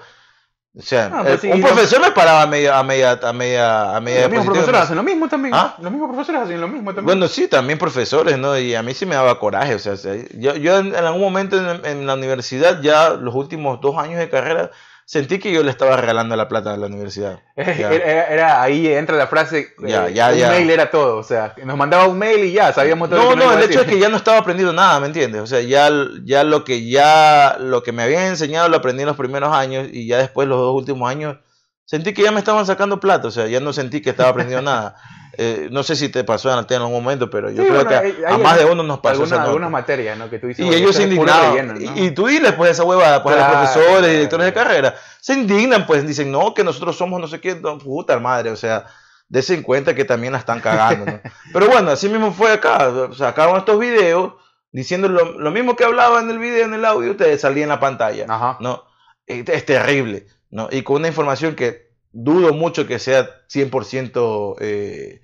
O 0.78 0.82
sea, 0.82 1.10
ah, 1.14 1.24
pues 1.24 1.42
un 1.46 1.62
profesor 1.62 2.02
me 2.02 2.12
paraba 2.12 2.42
a 2.42 2.48
media, 2.48 2.78
a 2.78 2.84
media, 2.84 3.12
a 3.12 3.32
media, 3.32 3.96
a 3.96 4.02
media 4.02 4.24
Los 4.24 4.32
mismos 4.32 4.46
profesores 4.48 4.82
hacen 4.82 4.98
lo 4.98 5.04
mismo 5.04 5.30
también. 5.30 5.56
¿Ah? 5.56 5.76
Los 5.80 5.90
mismos 5.90 6.10
profesores 6.10 6.42
hacen 6.42 6.60
lo 6.60 6.68
mismo 6.68 6.94
también. 6.94 7.06
Bueno, 7.06 7.30
sí, 7.30 7.48
también 7.48 7.80
profesores, 7.80 8.38
¿no? 8.38 8.58
Y 8.60 8.76
a 8.76 8.84
mí 8.84 8.94
sí 8.94 9.06
me 9.06 9.16
daba 9.16 9.40
coraje. 9.40 9.76
O 9.76 9.80
sea, 9.80 9.96
yo, 10.34 10.56
yo 10.56 10.78
en, 10.78 10.94
algún 10.94 11.22
momento 11.22 11.58
en, 11.58 12.06
la 12.06 12.16
universidad, 12.16 12.82
ya 12.82 13.12
los 13.12 13.34
últimos 13.36 13.80
dos 13.80 13.98
años 13.98 14.20
de 14.20 14.30
carrera, 14.30 14.72
sentí 15.06 15.38
que 15.38 15.52
yo 15.52 15.64
le 15.64 15.70
estaba 15.70 15.96
regalando 15.96 16.36
la 16.36 16.48
plata 16.48 16.74
a 16.74 16.78
la 16.78 16.88
universidad. 16.88 17.40
Era, 17.56 18.62
ahí 18.62 18.88
entra 18.88 19.16
la 19.16 19.28
frase, 19.28 19.70
ya, 19.80 20.10
eh, 20.10 20.14
ya, 20.14 20.32
un 20.32 20.50
mail 20.50 20.70
era 20.70 20.90
todo, 20.90 21.18
o 21.18 21.24
sea, 21.24 21.54
nos 21.64 21.78
mandaba 21.78 22.08
un 22.08 22.18
mail 22.18 22.44
y 22.44 22.52
ya, 22.52 22.74
sabíamos 22.74 23.10
todo. 23.10 23.36
No, 23.36 23.36
no, 23.36 23.54
el 23.54 23.64
hecho 23.64 23.82
es 23.82 23.88
que 23.88 24.00
ya 24.00 24.10
no 24.10 24.18
estaba 24.18 24.40
aprendiendo 24.40 24.74
nada, 24.74 25.00
¿me 25.00 25.08
entiendes? 25.08 25.42
O 25.42 25.48
sea, 25.48 25.62
ya, 25.62 25.90
ya 26.24 26.44
lo 26.44 26.64
que 26.66 26.88
ya 26.90 27.56
lo 27.60 27.84
que 27.84 27.92
me 27.92 28.04
habían 28.04 28.24
enseñado 28.24 28.68
lo 28.68 28.78
aprendí 28.78 29.04
en 29.04 29.08
los 29.08 29.18
primeros 29.18 29.54
años 29.54 29.88
y 29.92 30.08
ya 30.08 30.18
después 30.18 30.48
los 30.48 30.58
dos 30.58 30.76
últimos 30.76 31.10
años 31.10 31.38
sentí 31.86 32.14
que 32.14 32.24
ya 32.24 32.32
me 32.32 32.40
estaban 32.40 32.66
sacando 32.66 33.00
plata, 33.00 33.28
o 33.28 33.32
sea, 33.32 33.48
ya 33.48 33.60
no 33.60 33.74
sentí 33.74 34.02
que 34.02 34.10
estaba 34.10 34.30
aprendiendo 34.30 34.62
nada. 34.72 34.96
Eh, 35.38 35.68
no 35.70 35.84
sé 35.84 35.98
si 35.98 36.08
te 36.08 36.24
pasó 36.24 36.50
en 36.50 36.82
algún 36.82 36.94
momento, 36.94 37.30
pero 37.30 37.50
yo 37.50 37.68
creo 37.68 37.86
que 37.86 38.26
a, 38.26 38.38
más 38.38 38.58
de 38.58 38.66
uno 38.66 38.84
nos 38.84 39.00
pasó. 39.00 39.24
Alguna, 39.24 39.44
algunas 39.44 39.70
materias, 39.70 40.18
¿no? 40.18 40.30
Que 40.30 40.40
tú 40.40 40.48
dices, 40.48 40.66
y 40.66 40.70
ellos 40.70 40.96
se 40.96 41.04
indignaron. 41.04 41.78
Y, 41.98 42.12
tú 42.12 42.28
diles, 42.28 42.54
pues, 42.54 42.72
esa 42.72 42.84
huevada, 42.84 43.22
pues, 43.22 43.36
a 43.36 43.40
los 43.40 43.58
profesores 43.58 44.12
y 44.12 44.14
directores 44.16 44.46
de 44.46 44.54
carrera. 44.54 44.96
Se 45.20 45.34
indignan, 45.34 45.86
pues, 45.86 46.08
dicen, 46.08 46.32
no, 46.32 46.54
que 46.54 46.64
nosotros 46.64 46.96
somos 46.96 47.20
no 47.20 47.28
sé 47.28 47.42
qué, 47.42 47.56
puta 47.56 48.18
madre, 48.20 48.50
o 48.50 48.56
sea, 48.56 48.86
desen 49.28 49.62
cuenta 49.62 49.94
que 49.94 50.06
también 50.06 50.32
la 50.32 50.40
están 50.40 50.62
cagando, 50.62 51.06
¿no? 51.06 51.20
pero 51.54 51.68
bueno, 51.68 51.92
así 51.92 52.08
mismo 52.08 52.32
fue 52.32 52.54
acá. 52.54 53.10
Sacaron 53.18 53.58
estos 53.58 53.78
videos 53.78 54.34
diciendo 54.72 55.10
lo, 55.10 55.38
lo, 55.38 55.52
mismo 55.52 55.76
que 55.76 55.84
hablaba 55.84 56.22
en 56.22 56.30
el 56.30 56.40
video, 56.40 56.66
en 56.66 56.74
el 56.74 56.86
audio, 56.86 57.12
ustedes 57.12 57.42
salía 57.42 57.64
en 57.64 57.70
la 57.70 57.80
pantalla, 57.80 58.26
Ajá. 58.30 58.58
¿no? 58.62 58.84
Es 59.26 59.66
terrible, 59.66 60.28
¿no? 60.50 60.68
Y 60.72 60.84
con 60.84 60.98
una 60.98 61.08
información 61.08 61.56
que 61.56 61.92
dudo 62.12 62.54
mucho 62.54 62.88
que 62.88 62.98
sea 62.98 63.30
100% 63.52 64.56
eh, 64.60 65.22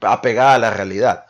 apegada 0.00 0.54
a 0.54 0.58
la 0.58 0.70
realidad. 0.70 1.26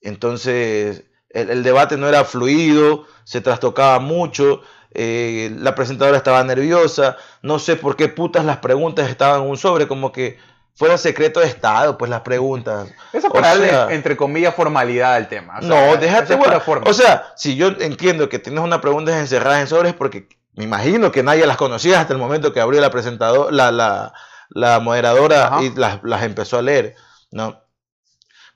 Entonces, 0.00 1.04
el, 1.30 1.62
debate 1.62 1.96
no 1.96 2.08
era 2.08 2.24
fluido, 2.24 3.06
se 3.24 3.40
trastocaba 3.40 3.98
mucho, 3.98 4.60
eh, 4.92 5.50
la 5.58 5.74
presentadora 5.74 6.18
estaba 6.18 6.44
nerviosa, 6.44 7.16
no 7.42 7.58
sé 7.58 7.76
por 7.76 7.96
qué 7.96 8.08
putas 8.08 8.44
las 8.44 8.58
preguntas 8.58 9.08
estaban 9.08 9.42
en 9.42 9.48
un 9.48 9.56
sobre, 9.56 9.88
como 9.88 10.12
que 10.12 10.38
fuera 10.74 10.98
secreto 10.98 11.40
de 11.40 11.46
Estado, 11.46 11.96
pues 11.96 12.10
las 12.10 12.20
preguntas. 12.20 12.88
Eso 13.12 13.30
para 13.30 13.56
darle, 13.56 13.94
entre 13.94 14.16
comillas, 14.16 14.54
formalidad 14.54 15.14
al 15.14 15.28
tema. 15.28 15.60
no, 15.62 15.96
déjate, 15.96 16.38
O 16.84 16.92
sea, 16.92 17.32
si 17.36 17.56
yo 17.56 17.68
entiendo 17.80 18.28
que 18.28 18.38
tienes 18.38 18.62
una 18.62 18.80
pregunta 18.80 19.18
encerrada 19.18 19.60
en 19.60 19.68
sobres, 19.68 19.94
porque 19.94 20.28
me 20.56 20.64
imagino 20.64 21.10
que 21.12 21.22
nadie 21.22 21.46
las 21.46 21.56
conocía 21.56 22.00
hasta 22.00 22.12
el 22.12 22.18
momento 22.18 22.52
que 22.52 22.60
abrió 22.60 22.80
la 22.80 22.90
presentadora, 22.90 23.50
la, 23.52 23.72
la, 23.72 24.12
la 24.50 24.80
moderadora 24.80 25.58
y 25.62 25.74
las, 25.74 26.00
las 26.02 26.22
empezó 26.22 26.58
a 26.58 26.62
leer, 26.62 26.94
¿no? 27.30 27.60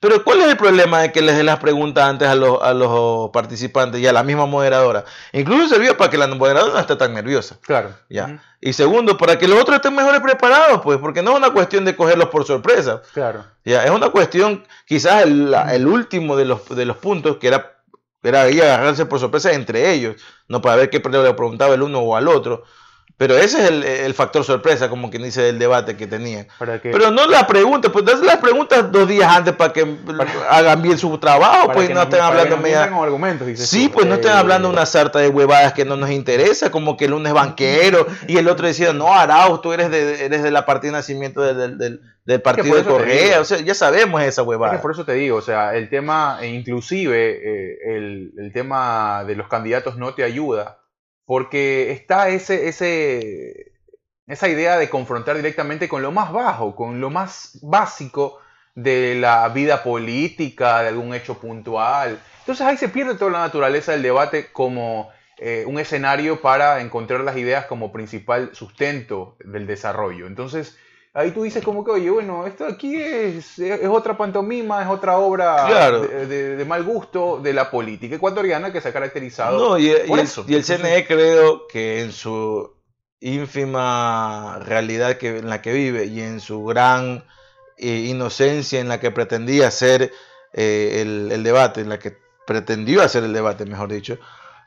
Pero 0.01 0.23
¿cuál 0.23 0.39
es 0.43 0.47
el 0.47 0.57
problema 0.57 1.01
de 1.01 1.11
que 1.11 1.21
les 1.21 1.37
dé 1.37 1.43
las 1.43 1.59
preguntas 1.59 2.05
antes 2.05 2.29
a 2.29 2.37
los, 2.37 2.63
a 2.63 2.73
los 2.73 3.31
participantes 3.31 4.01
y 4.01 4.07
a 4.07 4.13
la 4.13 4.23
misma 4.23 4.47
moderadora? 4.47 5.05
Incluso 5.33 5.69
servía 5.69 5.97
para 5.97 6.09
que 6.09 6.17
la 6.17 6.29
moderadora 6.29 6.75
no 6.75 6.79
esté 6.79 6.95
tan 6.95 7.15
nerviosa. 7.15 7.59
Claro. 7.63 7.91
Ya. 8.09 8.41
Y 8.61 8.75
segundo, 8.75 9.19
para 9.19 9.37
que 9.39 9.49
los 9.49 9.61
otros 9.61 9.75
estén 9.75 9.97
mejores 9.97 10.21
preparados, 10.21 10.83
pues, 10.83 10.99
porque 10.99 11.21
no 11.21 11.33
es 11.33 11.39
una 11.39 11.51
cuestión 11.51 11.85
de 11.85 11.97
cogerlos 11.97 12.29
por 12.29 12.47
sorpresa. 12.47 13.03
Claro. 13.13 13.45
Ya, 13.65 13.85
es 13.85 13.91
una 13.91 14.11
cuestión, 14.11 14.65
quizás 14.87 15.25
el, 15.25 15.53
el 15.69 15.87
último 15.89 16.37
de 16.37 16.45
los, 16.45 16.69
de 16.69 16.85
los 16.85 16.97
puntos, 16.99 17.39
que 17.39 17.49
era, 17.49 17.78
era 18.23 18.43
ahí 18.43 18.61
agarrarse 18.61 19.07
por 19.07 19.21
sorpresa 19.21 19.53
entre 19.53 19.93
ellos, 19.93 20.23
no 20.49 20.61
para 20.61 20.77
ver 20.77 20.91
qué 20.91 21.01
le 21.01 21.35
preguntaba 21.35 21.75
el 21.75 21.83
uno 21.83 22.01
o 22.01 22.17
al 22.17 22.29
otro. 22.29 22.65
Pero 23.19 23.37
ese 23.37 23.65
es 23.65 23.71
el, 24.05 24.15
factor 24.15 24.45
sorpresa, 24.45 24.89
como 24.89 25.11
quien 25.11 25.25
dice, 25.25 25.43
del 25.43 25.59
debate 25.59 25.97
que 25.97 26.07
tenían. 26.07 26.47
Pero 26.83 27.11
no 27.11 27.27
las 27.27 27.47
preguntas, 27.47 27.91
pues 27.91 28.05
las 28.23 28.37
preguntas 28.37 28.93
dos 28.93 29.09
días 29.09 29.29
antes 29.29 29.55
para 29.55 29.73
que 29.73 29.85
hagan 30.49 30.81
bien 30.81 30.97
su 30.97 31.19
trabajo, 31.19 31.73
pues 31.73 31.91
no 31.91 32.01
estén 32.01 32.21
hablando 32.21 32.57
media... 32.59 32.85
argumentos, 32.85 33.49
Sí, 33.59 33.91
pues 33.93 34.07
no 34.07 34.15
estén 34.15 34.31
hablando 34.31 34.71
una 34.71 34.87
sarta 34.87 35.19
de 35.19 35.29
huevadas 35.29 35.73
que 35.73 35.85
no 35.85 35.97
nos 35.97 36.13
interesa, 36.13 36.71
como 36.71 36.97
que 36.97 37.07
el 37.07 37.13
uno 37.13 37.27
es 37.27 37.35
banquero 37.35 38.07
y 38.29 38.37
el 38.37 38.49
otro 38.49 38.69
decía, 38.69 38.93
no, 38.93 39.13
Arauz, 39.13 39.63
tú 39.63 39.73
eres 39.73 39.91
de, 39.91 40.25
eres 40.25 40.45
de 40.45 40.53
la 40.53 40.65
partida 40.65 40.93
de 40.93 40.99
nacimiento 40.99 41.41
del, 41.41 41.77
del, 41.77 42.01
del 42.25 42.41
partido 42.41 42.77
de 42.77 42.85
Correa, 42.85 43.41
o 43.41 43.45
sea, 43.45 43.59
ya 43.59 43.75
sabemos 43.75 44.23
esa 44.23 44.45
huevada. 44.45 44.81
por 44.81 44.93
eso 44.93 45.05
te 45.05 45.15
digo, 45.15 45.39
o 45.39 45.43
sea, 45.43 45.75
el 45.75 45.89
tema, 45.89 46.39
e 46.41 46.47
inclusive 46.47 47.31
eh, 47.33 47.79
el, 47.97 48.33
el 48.39 48.53
tema 48.53 49.25
de 49.27 49.35
los 49.35 49.49
candidatos 49.49 49.97
no 49.97 50.15
te 50.15 50.23
ayuda 50.23 50.79
porque 51.29 51.93
está 51.93 52.31
ese, 52.31 52.71
esa 54.27 54.49
idea 54.49 54.79
de 54.79 54.89
confrontar 54.89 55.37
directamente 55.37 55.87
con 55.87 56.01
lo 56.01 56.11
más 56.11 56.33
bajo, 56.33 56.75
con 56.75 57.03
lo 57.03 57.11
más 57.11 57.59
básico 57.61 58.39
de 58.75 59.15
la 59.15 59.47
vida 59.51 59.83
política, 59.83 60.81
de 60.81 60.89
algún 60.89 61.13
hecho 61.13 61.39
puntual. 61.39 62.19
Entonces 62.39 62.67
ahí 62.67 62.79
se 62.79 62.89
pierde 62.89 63.17
toda 63.17 63.31
la 63.31 63.41
naturaleza 63.41 63.93
del 63.93 64.01
debate 64.01 64.51
como 64.53 65.11
eh, 65.37 65.65
un 65.67 65.79
escenario 65.79 66.41
para 66.41 66.81
encontrar 66.81 67.21
las 67.21 67.37
ideas 67.37 67.67
como 67.67 67.93
principal 67.93 68.55
sustento 68.55 69.37
del 69.45 69.67
desarrollo. 69.67 70.27
Entonces 70.27 70.79
ahí 71.19 71.33
tú 71.33 71.43
dices 71.43 71.65
como 71.65 71.85
que, 71.85 71.91
oye, 71.91 72.11
bueno, 72.11 72.47
esto 72.47 72.65
aquí 72.65 72.95
es, 72.95 73.59
es 73.59 73.89
otra 73.89 74.17
pantomima, 74.17 74.83
es 74.83 74.89
otra 74.89 75.19
obra 75.19 75.97
de, 75.99 76.65
mal 76.65 76.85
gusto 76.85 77.41
de 77.43 77.53
la 77.53 77.71
política 77.71 78.17
ecuatoriana 78.17 78.73
que 78.73 78.81
se 78.81 78.89
ha 78.89 78.93
caracterizado 78.93 79.71
no, 79.71 79.79
y, 79.79 79.93
por 80.07 80.21
eso. 80.21 80.45
y 80.47 80.55
el 80.55 80.65
CNE 80.65 81.07
creo 81.07 81.67
que 81.67 82.03
en 82.03 82.13
su 82.13 82.73
ínfima 83.21 84.61
realidad 84.65 85.17
que, 85.17 85.39
en 85.39 85.49
la 85.49 85.61
que 85.61 85.73
vive 85.73 86.05
y 86.05 86.21
en 86.21 86.41
su 86.41 86.65
gran 86.65 87.25
eh, 87.77 88.07
inocencia 88.09 88.81
en 88.81 88.89
la 88.89 89.01
que 89.01 89.11
pretendía 89.11 89.69
hacer 89.69 90.13
eh, 90.53 91.03
el, 91.33 91.43
debate, 91.43 91.81
en 91.81 91.89
la 91.89 91.99
que 91.99 92.17
pretendió 92.47 93.03
hacer 93.03 93.25
el 93.25 93.33
debate, 93.33 93.67
mejor 93.67 93.91
dicho, 93.93 94.19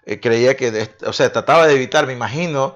eh, 0.06 0.20
creía 0.20 0.58
que, 0.58 0.90
o 1.06 1.14
sea, 1.14 1.32
trataba 1.32 1.66
de 1.66 1.76
evitar, 1.76 2.08
me 2.08 2.14
imagino, 2.14 2.76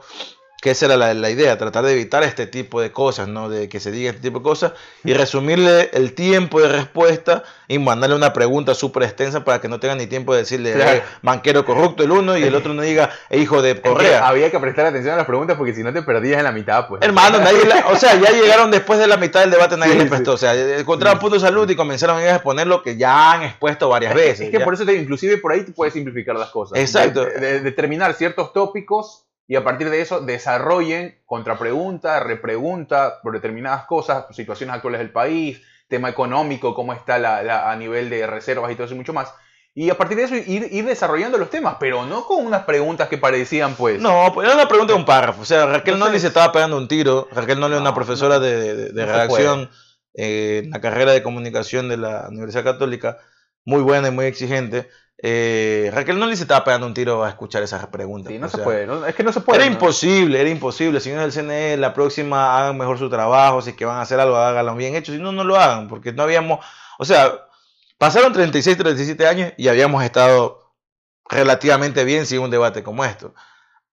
que 0.65 0.71
esa 0.71 0.87
era 0.87 0.97
la, 0.97 1.13
la, 1.13 1.29
idea, 1.29 1.59
tratar 1.59 1.85
de 1.85 1.93
evitar 1.93 2.23
este 2.23 2.47
tipo 2.47 2.81
de 2.81 2.91
cosas, 2.91 3.27
¿no? 3.27 3.49
De 3.49 3.69
que 3.69 3.79
se 3.79 3.91
diga 3.91 4.09
este 4.09 4.23
tipo 4.23 4.39
de 4.39 4.43
cosas 4.43 4.71
y 5.03 5.13
resumirle 5.13 5.91
el 5.93 6.15
tiempo 6.15 6.59
de 6.59 6.69
respuesta 6.69 7.43
y 7.67 7.77
mandarle 7.77 8.15
una 8.15 8.33
pregunta 8.33 8.73
súper 8.73 9.03
extensa 9.03 9.43
para 9.43 9.61
que 9.61 9.67
no 9.67 9.79
tenga 9.79 9.93
ni 9.93 10.07
tiempo 10.07 10.33
de 10.33 10.39
decirle 10.39 11.03
banquero 11.21 11.65
corrupto 11.65 12.01
el 12.01 12.09
uno 12.09 12.35
y 12.35 12.41
el 12.41 12.55
otro 12.55 12.73
no 12.73 12.81
diga 12.81 13.11
hijo 13.29 13.61
de 13.61 13.79
Correa. 13.79 14.27
había 14.27 14.49
que 14.49 14.59
prestar 14.59 14.87
atención 14.87 15.13
a 15.13 15.17
las 15.17 15.27
preguntas 15.27 15.55
porque 15.55 15.75
si 15.75 15.83
no 15.83 15.93
te 15.93 16.01
perdías 16.01 16.39
en 16.39 16.45
la 16.45 16.51
mitad, 16.51 16.87
pues. 16.87 17.03
Hermano, 17.03 17.37
nadie 17.37 17.59
o 17.91 17.95
sea, 17.95 18.15
ya 18.15 18.31
llegaron 18.31 18.71
después 18.71 18.97
de 18.97 19.05
la 19.05 19.17
mitad 19.17 19.41
del 19.41 19.51
debate, 19.51 19.77
nadie 19.77 19.93
le 19.93 20.05
prestó. 20.05 20.33
O 20.33 20.37
sea, 20.37 20.55
encontraron 20.79 21.19
punto 21.19 21.35
de 21.35 21.41
salud 21.41 21.69
y 21.69 21.75
comenzaron 21.75 22.17
a 22.17 22.27
exponer 22.27 22.65
lo 22.65 22.81
que 22.81 22.97
ya 22.97 23.33
han 23.33 23.43
expuesto 23.43 23.87
varias 23.87 24.15
veces. 24.15 24.47
Es 24.47 24.49
que 24.49 24.61
por 24.61 24.73
eso, 24.73 24.83
te, 24.83 24.95
inclusive 24.95 25.37
por 25.37 25.51
ahí 25.51 25.61
te 25.61 25.73
puedes 25.73 25.93
simplificar 25.93 26.35
las 26.35 26.49
cosas. 26.49 26.79
Exacto. 26.79 27.23
determinar 27.23 28.15
ciertos 28.15 28.51
tópicos 28.51 29.25
y 29.47 29.55
a 29.55 29.63
partir 29.63 29.89
de 29.89 30.01
eso 30.01 30.21
desarrollen 30.21 31.19
contrapregunta, 31.25 32.19
repregunta 32.19 33.21
por 33.21 33.33
determinadas 33.33 33.85
cosas, 33.85 34.25
situaciones 34.31 34.75
actuales 34.75 34.99
del 34.99 35.11
país, 35.11 35.61
tema 35.87 36.09
económico, 36.09 36.73
cómo 36.73 36.93
está 36.93 37.19
la, 37.19 37.71
a 37.71 37.75
nivel 37.75 38.09
de 38.09 38.25
reservas 38.25 38.71
y 38.71 38.75
todo 38.75 38.85
eso 38.85 38.95
y 38.95 38.97
mucho 38.97 39.13
más. 39.13 39.33
Y 39.77 39.89
a 39.89 39.97
partir 39.97 40.17
de 40.17 40.23
eso 40.23 40.35
ir, 40.35 40.69
ir, 40.71 40.85
desarrollando 40.85 41.37
los 41.37 41.49
temas, 41.49 41.75
pero 41.79 42.05
no 42.05 42.25
con 42.25 42.45
unas 42.45 42.63
preguntas 42.63 43.09
que 43.09 43.17
parecían 43.17 43.75
pues... 43.75 43.99
No, 44.01 44.31
pues 44.33 44.47
era 44.47 44.55
una 44.55 44.69
pregunta 44.69 44.93
de 44.93 44.99
un 44.99 45.05
párrafo. 45.05 45.41
O 45.41 45.45
sea, 45.45 45.65
Raquel 45.65 45.99
no 45.99 46.09
se 46.17 46.27
estaba 46.27 46.53
pegando 46.53 46.77
un 46.77 46.87
tiro. 46.87 47.27
Raquel 47.31 47.59
Noli 47.59 47.75
es 47.75 47.81
una 47.81 47.93
profesora 47.93 48.39
de, 48.39 48.93
de, 48.93 49.05
redacción 49.05 49.69
eh, 50.13 50.61
en 50.63 50.71
la 50.71 50.79
carrera 50.79 51.11
de 51.11 51.21
comunicación 51.21 51.89
de 51.89 51.97
la 51.97 52.27
Universidad 52.29 52.63
Católica, 52.63 53.17
muy 53.65 53.81
buena 53.81 54.07
y 54.07 54.11
muy 54.11 54.25
exigente. 54.25 54.89
Eh, 55.27 55.89
Raquel 55.91 56.19
no 56.19 56.27
le 56.27 56.35
se 56.35 56.43
estaba 56.43 56.63
pegando 56.63 56.85
un 56.85 56.93
tiro 56.93 57.23
a 57.23 57.29
escuchar 57.29 57.63
esas 57.63 57.87
preguntas. 57.87 58.31
no 58.31 58.47
se 58.47 58.59
puede, 58.59 58.87
es 59.09 59.15
que 59.15 59.23
no 59.23 59.33
se 59.33 59.41
puede. 59.41 59.63
Era 59.63 59.65
imposible, 59.65 60.39
era 60.39 60.51
imposible. 60.51 60.99
Señores 60.99 61.33
del 61.33 61.45
CNE, 61.45 61.77
la 61.77 61.95
próxima 61.95 62.59
hagan 62.59 62.77
mejor 62.77 62.99
su 62.99 63.09
trabajo, 63.09 63.59
si 63.63 63.71
es 63.71 63.75
que 63.75 63.85
van 63.85 63.97
a 63.97 64.01
hacer 64.01 64.19
algo, 64.19 64.35
háganlo 64.35 64.75
bien 64.75 64.95
hecho, 64.95 65.11
si 65.11 65.17
no, 65.17 65.31
no 65.31 65.43
lo 65.43 65.55
hagan, 65.55 65.87
porque 65.87 66.13
no 66.13 66.21
habíamos, 66.21 66.63
o 66.99 67.05
sea, 67.05 67.47
pasaron 67.97 68.33
36, 68.33 68.77
37 68.77 69.25
años 69.25 69.53
y 69.57 69.67
habíamos 69.67 70.03
estado 70.03 70.75
relativamente 71.27 72.03
bien 72.03 72.27
sin 72.27 72.41
un 72.41 72.51
debate 72.51 72.83
como 72.83 73.03
esto. 73.03 73.33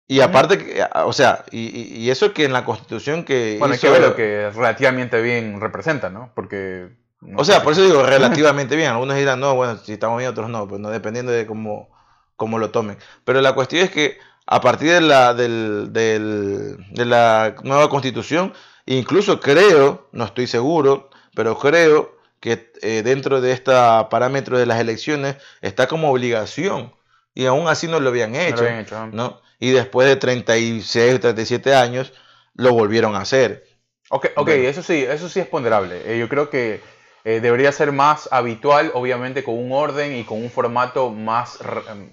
Y 0.08 0.22
aparte, 0.22 0.84
o 1.04 1.12
sea, 1.12 1.44
y, 1.52 1.68
y, 2.04 2.10
eso 2.10 2.32
que 2.32 2.44
en 2.44 2.52
la 2.52 2.64
constitución 2.64 3.22
que... 3.22 3.54
Bueno, 3.60 3.74
hay 3.74 3.80
que 3.80 3.88
ver 3.88 4.00
lo 4.02 4.16
que 4.16 4.50
relativamente 4.50 5.22
bien 5.22 5.60
representa, 5.60 6.10
¿no? 6.10 6.32
Porque 6.34 6.88
o 7.36 7.44
sea, 7.44 7.62
por 7.62 7.72
eso 7.72 7.82
digo 7.82 8.02
relativamente 8.02 8.76
bien. 8.76 8.90
Algunos 8.90 9.16
dirán, 9.16 9.40
no, 9.40 9.54
bueno, 9.54 9.76
si 9.78 9.92
estamos 9.92 10.18
bien, 10.18 10.30
otros 10.30 10.48
no, 10.48 10.66
pues 10.66 10.80
no, 10.80 10.90
dependiendo 10.90 11.32
de 11.32 11.46
cómo, 11.46 11.90
cómo 12.36 12.58
lo 12.58 12.70
tomen. 12.70 12.98
Pero 13.24 13.40
la 13.40 13.54
cuestión 13.54 13.84
es 13.84 13.90
que 13.90 14.18
a 14.46 14.60
partir 14.60 14.90
de 14.90 15.00
la, 15.00 15.34
del, 15.34 15.92
de 15.92 17.04
la 17.04 17.54
nueva 17.62 17.88
constitución, 17.88 18.52
incluso 18.86 19.40
creo, 19.40 20.08
no 20.12 20.24
estoy 20.24 20.46
seguro, 20.46 21.10
pero 21.34 21.58
creo 21.58 22.18
que 22.40 22.72
eh, 22.82 23.02
dentro 23.04 23.40
de 23.40 23.52
este 23.52 23.72
parámetro 24.10 24.58
de 24.58 24.66
las 24.66 24.80
elecciones 24.80 25.36
está 25.60 25.86
como 25.86 26.10
obligación. 26.10 26.94
Y 27.34 27.46
aún 27.46 27.68
así 27.68 27.86
no 27.86 28.00
lo 28.00 28.08
habían 28.08 28.34
hecho. 28.34 28.64
¿no? 29.12 29.40
Y 29.60 29.70
después 29.70 30.08
de 30.08 30.16
36, 30.16 31.20
37 31.20 31.74
años, 31.74 32.12
lo 32.54 32.72
volvieron 32.72 33.14
a 33.14 33.20
hacer. 33.20 33.66
Ok, 34.08 34.28
okay 34.34 34.66
eso 34.66 34.82
sí, 34.82 35.04
eso 35.08 35.28
sí 35.28 35.38
es 35.38 35.46
ponderable. 35.46 36.02
Eh, 36.06 36.18
yo 36.18 36.28
creo 36.28 36.50
que 36.50 36.80
eh, 37.24 37.40
debería 37.40 37.70
ser 37.72 37.92
más 37.92 38.28
habitual, 38.32 38.90
obviamente 38.94 39.44
con 39.44 39.58
un 39.58 39.72
orden 39.72 40.16
y 40.16 40.24
con 40.24 40.42
un 40.42 40.50
formato 40.50 41.10
más, 41.10 41.58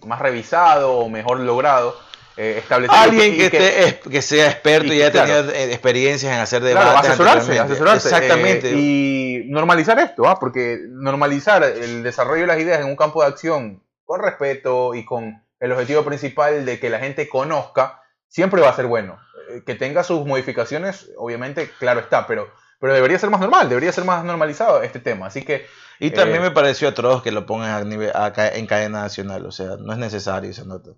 más 0.05 0.19
revisado 0.19 0.97
o 0.97 1.09
mejor 1.09 1.39
logrado. 1.39 1.95
Eh, 2.39 2.61
Alguien 2.89 3.35
que, 3.35 3.99
que, 4.11 4.21
sea 4.21 4.51
experto 4.51 4.93
y, 4.93 5.01
haya 5.01 5.11
tenido 5.11 5.49
eh, 5.49 5.73
experiencias 5.73 6.31
en 6.31 6.39
hacer 6.39 6.61
debates. 6.61 7.09
asesorarse, 7.09 7.59
asesorarse. 7.59 8.09
Exactamente. 8.09 8.73
y 8.75 9.45
normalizar 9.47 9.97
esto, 9.97 10.27
¿ah? 10.27 10.39
porque 10.39 10.77
normalizar 10.87 11.63
el 11.63 12.03
desarrollo 12.03 12.41
de 12.41 12.47
las 12.47 12.59
ideas 12.59 12.81
en 12.81 12.87
un 12.87 12.95
campo 12.95 13.23
de 13.23 13.29
acción 13.29 13.81
con 14.05 14.21
respeto 14.21 14.93
y 14.93 15.03
con 15.03 15.43
el 15.59 15.71
objetivo 15.71 16.03
principal 16.03 16.63
de 16.63 16.79
que 16.79 16.91
la 16.91 16.99
gente 16.99 17.27
conozca, 17.27 18.03
siempre 18.27 18.61
va 18.61 18.69
a 18.69 18.75
ser 18.75 18.85
bueno. 18.85 19.17
Que 19.65 19.73
tenga 19.73 20.03
sus 20.03 20.23
modificaciones, 20.25 21.09
obviamente, 21.17 21.71
claro 21.79 22.01
está, 22.01 22.27
pero 22.27 22.51
pero 22.79 22.93
debería 22.93 23.17
ser 23.17 23.29
más 23.29 23.39
normal, 23.39 23.69
debería 23.69 23.91
ser 23.91 24.05
más 24.05 24.23
normalizado 24.23 24.81
este 24.83 24.99
tema. 24.99 25.27
Así 25.27 25.43
que. 25.43 25.65
Y 25.99 26.11
también 26.11 26.41
eh, 26.41 26.49
me 26.49 26.51
pareció 26.51 26.87
atroz 26.87 27.23
que 27.23 27.31
lo 27.31 27.45
pongan 27.45 27.71
a 27.71 27.83
nivel, 27.83 28.11
en 28.13 28.67
cadena 28.67 29.01
nacional. 29.01 29.45
O 29.45 29.51
sea, 29.51 29.77
no 29.79 29.93
es 29.93 29.99
necesario 29.99 30.51
esa 30.51 30.63
nota. 30.63 30.91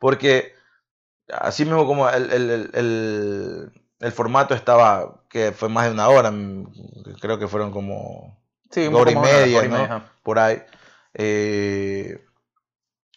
Porque 0.00 0.54
así 1.32 1.64
mismo 1.64 1.86
como 1.86 2.08
el, 2.08 3.70
formato 4.12 4.54
estaba, 4.54 5.22
que 5.28 5.52
fue 5.52 5.68
más 5.68 5.86
de 5.86 5.92
una 5.92 6.08
hora, 6.08 6.30
mm, 6.32 6.72
creo 7.20 7.38
que 7.38 7.46
fueron 7.46 7.70
como 7.70 8.42
sí, 8.70 8.88
hora 8.88 9.12
y 9.12 9.16
media, 9.16 9.62
¿no? 9.62 10.04
Por 10.24 10.40
ahí. 10.40 10.62
Eh, 11.14 12.20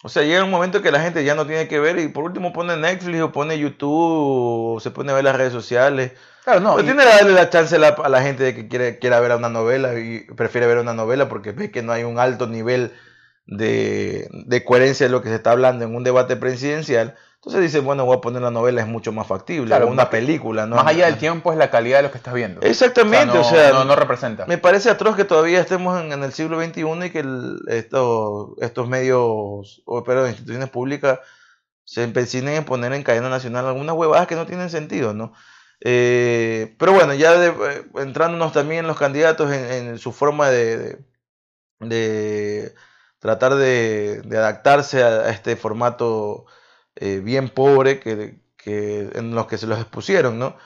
o 0.03 0.09
sea, 0.09 0.21
llega 0.21 0.43
un 0.43 0.51
momento 0.51 0.83
que 0.83 0.91
la 0.91 1.01
gente 1.01 1.23
ya 1.23 1.33
no 1.33 1.47
tiene 1.47 1.67
que 1.67 1.79
ver 1.79 1.97
y 1.97 2.09
por 2.09 2.23
último 2.23 2.53
pone 2.53 2.77
Netflix 2.77 3.21
o 3.21 3.31
pone 3.31 3.57
YouTube 3.57 4.75
o 4.75 4.79
se 4.79 4.91
pone 4.91 5.11
a 5.11 5.15
ver 5.15 5.23
las 5.23 5.35
redes 5.35 5.53
sociales. 5.53 6.11
Claro, 6.45 6.59
no. 6.59 6.75
Pero 6.75 6.85
tiene 6.85 7.03
que 7.03 7.09
darle 7.09 7.33
la 7.33 7.49
chance 7.49 7.75
a 7.75 7.79
la, 7.79 8.21
gente 8.21 8.43
de 8.43 8.55
que 8.55 8.67
quiere, 8.67 8.99
quiera 8.99 9.19
ver 9.19 9.31
una 9.31 9.49
novela 9.49 9.99
y 9.99 10.21
prefiere 10.35 10.67
ver 10.67 10.77
una 10.77 10.93
novela 10.93 11.27
porque 11.27 11.51
ve 11.51 11.71
que 11.71 11.81
no 11.81 11.91
hay 11.91 12.03
un 12.03 12.19
alto 12.19 12.45
nivel 12.45 12.93
de, 13.47 14.29
de 14.31 14.63
coherencia 14.63 15.07
de 15.07 15.11
lo 15.11 15.23
que 15.23 15.29
se 15.29 15.35
está 15.35 15.51
hablando 15.51 15.85
en 15.85 15.95
un 15.95 16.03
debate 16.03 16.35
presidencial. 16.35 17.15
Entonces 17.45 17.61
dice, 17.61 17.79
bueno, 17.79 18.05
voy 18.05 18.17
a 18.17 18.21
poner 18.21 18.41
la 18.41 18.49
novela, 18.49 18.81
es 18.81 18.87
mucho 18.87 19.11
más 19.11 19.27
factible, 19.27 19.67
claro, 19.67 19.87
una 19.87 20.09
película, 20.09 20.65
¿no? 20.65 20.77
Más 20.77 20.87
allá 20.87 21.05
del 21.05 21.17
tiempo 21.17 21.51
es 21.51 21.59
la 21.59 21.69
calidad 21.69 21.97
de 21.97 22.03
lo 22.03 22.11
que 22.11 22.17
estás 22.17 22.33
viendo. 22.33 22.61
Exactamente, 22.61 23.37
o 23.37 23.43
sea, 23.43 23.71
no, 23.71 23.85
no, 23.85 23.95
representa. 23.95 24.47
Me 24.47 24.57
parece 24.57 24.89
atroz 24.89 25.15
que 25.15 25.25
todavía 25.25 25.59
estemos 25.59 26.01
en, 26.01 26.23
el 26.23 26.33
siglo 26.33 26.59
XXI 26.59 27.05
y 27.05 27.09
que 27.11 27.23
esto, 27.67 28.55
estos 28.61 28.87
medios, 28.87 29.83
o 29.85 30.03
pero 30.03 30.27
instituciones 30.27 30.69
públicas 30.69 31.19
se 31.83 32.01
empecinen 32.01 32.55
en 32.55 32.65
poner 32.65 32.93
en 32.93 33.03
cadena 33.03 33.29
nacional 33.29 33.67
algunas 33.67 33.95
huevadas 33.95 34.25
que 34.25 34.35
no 34.35 34.47
tienen 34.47 34.71
sentido, 34.71 35.13
¿no? 35.13 35.33
Eh, 35.81 36.75
pero 36.79 36.93
bueno, 36.93 37.13
ya 37.13 37.37
de, 37.37 37.47
eh, 37.49 37.85
entrándonos 37.95 38.53
también 38.53 38.81
en 38.81 38.87
los 38.87 38.97
candidatos, 38.97 39.51
en, 39.51 39.97
su 39.97 40.11
forma 40.11 40.49
de, 40.49 40.99
de, 41.79 42.73
tratar 43.19 43.55
de, 43.55 44.21
adaptarse 44.31 45.03
a, 45.03 45.29
este 45.29 45.55
formato 45.55 46.45
eh, 46.95 47.19
bien 47.23 47.49
pobre 47.49 47.99
que, 47.99 48.39
en 48.65 49.35
los 49.35 49.47
que 49.47 49.57
se 49.57 49.67
los 49.67 49.79
expusieron, 49.79 50.39
¿no? 50.39 50.57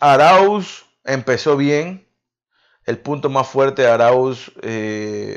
Arauz 0.00 0.86
empezó 1.04 1.56
bien. 1.56 2.06
El 2.86 2.98
punto 2.98 3.28
más 3.28 3.46
fuerte 3.46 3.82
de 3.82 3.90
Arauz 3.90 4.52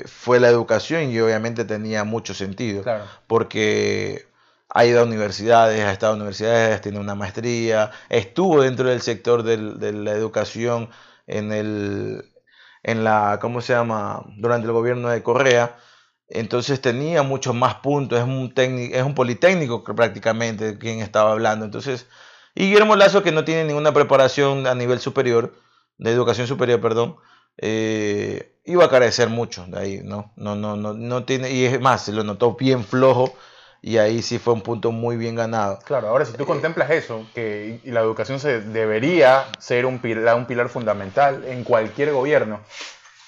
fue 0.06 0.40
la 0.40 0.48
educación 0.48 1.12
y 1.12 1.20
obviamente 1.20 1.66
tenía 1.66 2.04
mucho 2.04 2.34
sentido. 2.34 2.84
Porque 3.28 4.26
ha 4.76 4.86
ido 4.86 5.02
a 5.02 5.04
universidades, 5.04 5.80
ha 5.86 5.92
estado 5.92 6.14
en 6.16 6.22
universidades, 6.22 6.82
tiene 6.82 7.00
una 7.00 7.14
maestría, 7.14 7.92
estuvo 8.10 8.62
dentro 8.64 8.90
del 8.90 9.02
sector 9.02 9.44
de 9.44 9.94
la 9.94 10.12
educación 10.12 10.90
en 11.28 11.52
el, 11.52 12.34
en 12.82 13.04
la, 13.04 13.38
¿cómo 13.40 13.62
se 13.62 13.74
llama? 13.74 14.24
Durante 14.38 14.66
el 14.68 14.74
gobierno 14.74 15.10
de 15.10 15.22
Correa. 15.22 15.78
Entonces 16.28 16.82
tenía 16.82 17.22
muchos 17.22 17.54
más 17.54 17.76
puntos, 17.76 18.20
es 18.20 18.26
un, 18.26 18.54
técnico, 18.54 18.96
es 18.96 19.04
un 19.04 19.14
politécnico 19.14 19.84
prácticamente 19.84 20.80
quien 20.80 21.00
estaba 21.02 21.32
hablando. 21.32 21.66
Entonces, 21.66 22.08
y 22.56 22.66
Guillermo 22.66 22.96
Lazo, 22.96 23.22
que 23.22 23.32
no 23.32 23.46
tiene 23.46 23.66
ninguna 23.66 23.94
preparación 23.94 24.66
a 24.66 24.74
nivel 24.74 25.00
superior, 25.00 25.54
de 26.00 26.12
educación 26.12 26.48
superior, 26.48 26.82
perdón, 26.82 27.18
eh, 27.58 28.60
iba 28.66 28.86
a 28.86 28.90
carecer 28.90 29.30
mucho 29.30 29.66
de 29.68 29.80
ahí, 29.80 30.02
¿no? 30.04 30.34
No, 30.36 30.56
no, 30.56 30.76
no, 30.76 30.94
no 30.94 31.26
tiene, 31.26 31.52
y 31.52 31.66
es 31.66 31.80
más, 31.80 32.06
se 32.06 32.12
lo 32.12 32.24
notó 32.24 32.56
bien 32.56 32.84
flojo 32.84 33.36
y 33.86 33.98
ahí 33.98 34.22
sí 34.22 34.40
fue 34.40 34.54
un 34.54 34.62
punto 34.62 34.94
muy 34.94 35.18
bien 35.18 35.36
ganado. 35.36 35.78
Claro, 35.84 36.08
ahora 36.08 36.24
si 36.24 36.32
tú 36.32 36.46
contemplas 36.46 36.90
eso, 36.90 37.28
que 37.36 37.82
la 37.84 38.00
educación 38.00 38.40
se 38.40 38.62
debería 38.62 39.46
ser 39.60 39.86
un 39.86 40.00
pilar, 40.00 40.38
un 40.38 40.46
pilar 40.46 40.70
fundamental 40.70 41.44
en 41.44 41.66
cualquier 41.66 42.14
gobierno, 42.14 42.62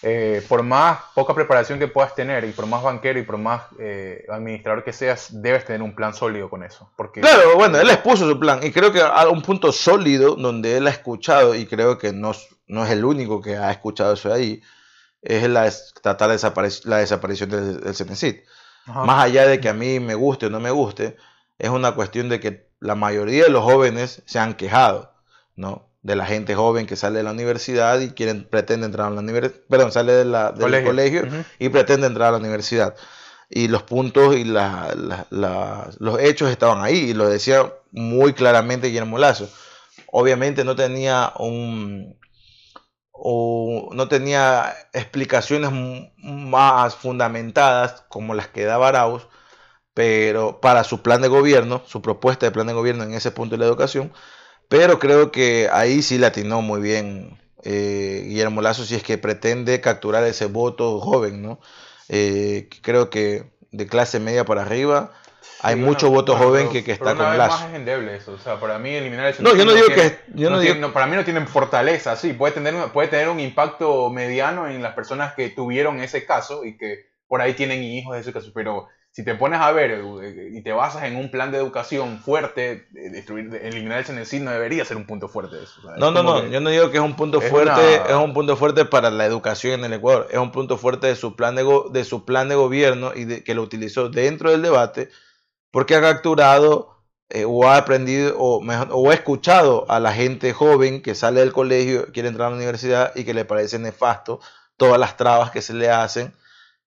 eh, 0.01 0.41
por 0.47 0.63
más 0.63 0.99
poca 1.13 1.33
preparación 1.33 1.77
que 1.77 1.89
puedas 1.89 2.15
tener 2.15 2.45
y 2.45 2.51
por 2.51 2.67
más 2.67 2.81
banquero 2.83 3.19
y 3.19 3.23
por 3.23 3.37
más 3.37 3.63
eh, 3.79 4.25
administrador 4.29 4.85
que 4.85 4.93
seas, 4.93 5.27
debes 5.41 5.65
tener 5.65 5.81
un 5.81 5.93
plan 5.93 6.13
sólido 6.13 6.49
con 6.49 6.63
eso. 6.63 6.89
Porque, 6.95 7.19
claro, 7.19 7.55
bueno, 7.55 7.77
él 7.77 7.89
expuso 7.89 8.25
su 8.25 8.39
plan 8.39 8.61
y 8.63 8.71
creo 8.71 8.93
que 8.93 9.01
a 9.01 9.27
un 9.27 9.41
punto 9.41 9.73
sólido 9.73 10.35
donde 10.35 10.77
él 10.77 10.87
ha 10.87 10.91
escuchado 10.91 11.53
y 11.53 11.65
creo 11.65 11.97
que 11.97 12.13
no, 12.13 12.31
no 12.67 12.85
es 12.85 12.91
el 12.91 13.03
único 13.03 13.41
que 13.41 13.57
ha 13.57 13.71
escuchado 13.71 14.13
eso 14.13 14.31
ahí, 14.31 14.61
es 15.21 15.49
la, 15.49 15.69
tratar 16.01 16.29
la 16.85 16.97
desaparición 16.99 17.49
del, 17.49 17.81
del 17.81 17.93
más 19.05 19.23
allá 19.23 19.47
de 19.47 19.59
que 19.59 19.69
a 19.69 19.73
mí 19.73 19.99
me 19.99 20.15
guste 20.15 20.45
o 20.47 20.49
no 20.49 20.59
me 20.59 20.71
guste, 20.71 21.15
es 21.57 21.69
una 21.69 21.93
cuestión 21.93 22.29
de 22.29 22.39
que 22.39 22.69
la 22.79 22.95
mayoría 22.95 23.45
de 23.45 23.49
los 23.49 23.63
jóvenes 23.63 24.21
se 24.25 24.39
han 24.39 24.53
quejado, 24.55 25.13
¿no? 25.55 25.89
De 26.03 26.15
la 26.15 26.25
gente 26.25 26.53
joven 26.53 26.85
que 26.85 26.95
sale 26.95 27.17
de 27.17 27.23
la 27.23 27.31
universidad 27.31 27.99
y 27.99 28.09
quieren, 28.11 28.47
pretende 28.47 28.85
entrar 28.85 29.07
a 29.07 29.09
la 29.09 29.21
universidad, 29.21 29.55
perdón, 29.69 29.91
sale 29.91 30.13
de 30.13 30.25
la, 30.25 30.51
del 30.51 30.59
colegio, 30.85 31.21
y 31.57 31.69
pretende 31.69 32.05
entrar 32.07 32.29
a 32.29 32.31
la 32.33 32.37
universidad. 32.37 32.95
y 33.47 33.67
los 33.67 33.83
puntos 33.83 34.35
y 34.35 34.43
la- 34.43 34.93
la- 35.29 35.89
los 35.99 36.19
hechos 36.19 36.49
estaban 36.49 36.81
ahí 36.83 36.97
y 37.11 37.13
lo 37.13 37.29
decía 37.29 37.71
muy 37.91 38.33
claramente 38.33 38.87
Guillermo 38.87 39.19
Lazo. 39.19 39.47
Obviamente 40.11 40.63
no 40.63 40.75
tenía 40.75 41.31
un 41.37 42.17
o 43.17 43.89
no 43.93 44.07
tenía 44.07 44.75
explicaciones 44.93 45.71
más 46.17 46.95
fundamentadas 46.95 48.03
como 48.09 48.33
las 48.33 48.47
que 48.49 48.65
daba 48.65 48.89
Arauz, 48.89 49.27
pero 49.93 50.59
para 50.61 50.83
su 50.83 51.01
plan 51.01 51.21
de 51.21 51.29
gobierno, 51.29 51.81
su 51.85 52.01
propuesta 52.01 52.45
de 52.45 52.51
plan 52.51 52.67
de 52.67 52.73
gobierno 52.73 53.03
en 53.03 53.13
ese 53.13 53.31
punto 53.31 53.55
de 53.55 53.59
la 53.59 53.65
educación, 53.65 54.11
pero 54.69 54.99
creo 54.99 55.31
que 55.31 55.69
ahí 55.71 56.01
sí 56.01 56.17
le 56.17 56.27
atinó 56.27 56.61
muy 56.61 56.81
bien 56.81 57.39
eh, 57.63 58.23
Guillermo 58.27 58.61
Lazo 58.61 58.85
si 58.85 58.95
es 58.95 59.03
que 59.03 59.17
pretende 59.17 59.81
capturar 59.81 60.23
ese 60.25 60.45
voto 60.47 60.99
joven, 60.99 61.41
¿no? 61.41 61.59
Eh, 62.09 62.69
creo 62.81 63.09
que 63.09 63.51
de 63.71 63.87
clase 63.87 64.19
media 64.19 64.45
para 64.45 64.61
arriba 64.63 65.11
hay 65.61 65.75
mucho 65.75 66.09
voto 66.09 66.35
joven 66.35 66.63
pero- 66.67 66.71
que, 66.73 66.83
que 66.83 66.95
pero 66.95 67.09
está 67.11 67.13
una 67.13 67.23
con 67.23 67.29
vez 67.31 67.37
Lazo. 67.39 67.57
más 67.63 67.69
es 67.69 67.75
endeble 67.75 68.15
eso. 68.15 68.31
O 68.33 68.37
sea, 68.37 68.59
para 68.59 68.77
mí 68.79 68.89
eliminar 68.91 69.27
el 69.27 69.43
No, 69.43 69.55
yo 69.55 69.65
no 69.65 69.73
digo 69.73 69.87
tiene- 69.87 70.01
que- 70.11 70.19
yo 70.35 70.49
no 70.49 70.59
digo- 70.59 70.75
no, 70.75 70.93
para 70.93 71.07
mí 71.07 71.15
no 71.15 71.23
tienen 71.23 71.47
fortaleza, 71.47 72.15
sí, 72.15 72.33
puede 72.33 72.53
tener, 72.53 72.75
un- 72.75 72.89
puede 72.91 73.07
tener 73.07 73.29
un 73.29 73.39
impacto 73.39 74.09
mediano 74.09 74.67
en 74.67 74.81
las 74.83 74.93
personas 74.93 75.33
que 75.33 75.49
tuvieron 75.49 75.99
ese 76.01 76.25
caso 76.25 76.65
y 76.65 76.77
que 76.77 77.05
por 77.27 77.41
ahí 77.41 77.53
tienen 77.53 77.81
hijos 77.83 78.13
de 78.15 78.21
ese 78.21 78.31
caso, 78.33 78.51
pero 78.53 78.87
si 79.11 79.23
te 79.23 79.33
pones 79.33 79.61
a 79.61 79.71
ver 79.71 79.91
eh, 79.91 80.49
y 80.51 80.61
te 80.61 80.73
basas 80.73 81.03
en 81.05 81.15
un 81.15 81.31
plan 81.31 81.49
de 81.49 81.57
educación 81.57 82.19
fuerte, 82.19 82.85
destruir, 82.91 83.49
de- 83.49 83.67
eliminar 83.69 83.99
el 83.99 84.05
CNC 84.05 84.41
no 84.41 84.51
debería 84.51 84.83
ser 84.83 84.97
un 84.97 85.05
punto 85.07 85.29
fuerte 85.29 85.55
eso. 85.63 85.81
No, 85.97 86.11
no, 86.11 86.21
no, 86.21 86.45
yo 86.47 86.59
no 86.59 86.69
digo 86.69 86.91
que 86.91 86.97
es 86.97 87.03
un 87.03 87.15
punto 87.15 87.41
es 87.41 87.49
fuerte, 87.49 87.71
una- 87.71 88.09
es 88.09 88.13
un 88.15 88.33
punto 88.33 88.57
fuerte 88.57 88.83
para 88.83 89.09
la 89.09 89.25
educación 89.25 89.79
en 89.79 89.85
el 89.85 89.93
Ecuador, 89.93 90.27
es 90.29 90.37
un 90.37 90.51
punto 90.51 90.77
fuerte 90.77 91.07
de 91.07 91.15
su 91.15 91.35
plan 91.37 91.55
de, 91.55 91.63
go- 91.63 91.89
de 91.89 92.03
su 92.03 92.25
plan 92.25 92.49
de 92.49 92.55
gobierno 92.55 93.13
y 93.15 93.23
de, 93.23 93.43
que 93.43 93.55
lo 93.55 93.61
utilizó 93.61 94.09
dentro 94.09 94.51
del 94.51 94.61
debate 94.61 95.09
porque 95.75 95.93
ha 95.93 95.99
capturado 95.99 97.03
eh, 97.27 97.43
o 97.45 97.67
ha 97.67 97.75
aprendido 97.75 98.37
o, 98.39 98.61
mejor, 98.61 98.87
o 98.93 99.11
ha 99.11 99.13
escuchado 99.13 99.85
a 99.91 99.99
la 99.99 100.13
gente 100.13 100.53
joven 100.53 101.01
que 101.01 101.15
sale 101.15 101.41
del 101.41 101.51
colegio, 101.51 102.13
quiere 102.13 102.29
entrar 102.29 102.47
a 102.47 102.51
la 102.51 102.55
universidad 102.55 103.11
y 103.13 103.25
que 103.25 103.33
le 103.33 103.43
parece 103.43 103.77
nefasto 103.77 104.39
todas 104.77 104.97
las 104.97 105.17
trabas 105.17 105.51
que 105.51 105.61
se 105.61 105.73
le 105.73 105.89
hacen 105.89 106.33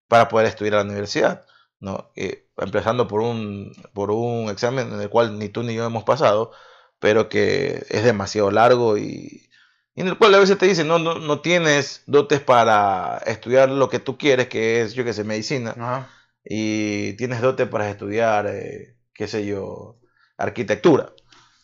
para 0.08 0.28
poder 0.28 0.46
estudiar 0.46 0.76
a 0.76 0.78
la 0.78 0.84
universidad. 0.84 1.44
¿no? 1.80 2.10
Eh, 2.16 2.48
empezando 2.56 3.06
por 3.08 3.20
un, 3.20 3.74
por 3.92 4.10
un 4.10 4.48
examen 4.48 4.90
en 4.90 5.02
el 5.02 5.10
cual 5.10 5.38
ni 5.38 5.50
tú 5.50 5.64
ni 5.64 5.74
yo 5.74 5.84
hemos 5.84 6.04
pasado, 6.04 6.52
pero 6.98 7.28
que 7.28 7.84
es 7.90 8.04
demasiado 8.04 8.50
largo 8.50 8.96
y, 8.96 9.50
y 9.94 10.00
en 10.00 10.08
el 10.08 10.16
cual 10.16 10.34
a 10.34 10.38
veces 10.38 10.56
te 10.56 10.64
dicen, 10.64 10.88
no, 10.88 10.98
no, 10.98 11.16
no 11.16 11.42
tienes 11.42 12.04
dotes 12.06 12.40
para 12.40 13.18
estudiar 13.26 13.68
lo 13.68 13.90
que 13.90 13.98
tú 13.98 14.16
quieres, 14.16 14.48
que 14.48 14.80
es, 14.80 14.94
yo 14.94 15.04
qué 15.04 15.12
sé, 15.12 15.24
medicina, 15.24 15.74
Ajá. 15.78 16.08
Y 16.50 17.12
tienes 17.14 17.42
dotes 17.42 17.68
para 17.68 17.90
estudiar, 17.90 18.46
eh, 18.46 18.96
qué 19.12 19.28
sé 19.28 19.44
yo, 19.44 19.96
arquitectura. 20.38 21.12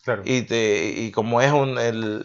Claro. 0.03 0.21
Y, 0.23 0.43
te, 0.43 0.87
y 0.89 1.11
como 1.11 1.41
es 1.41 1.51
un, 1.51 1.79
el, 1.79 2.23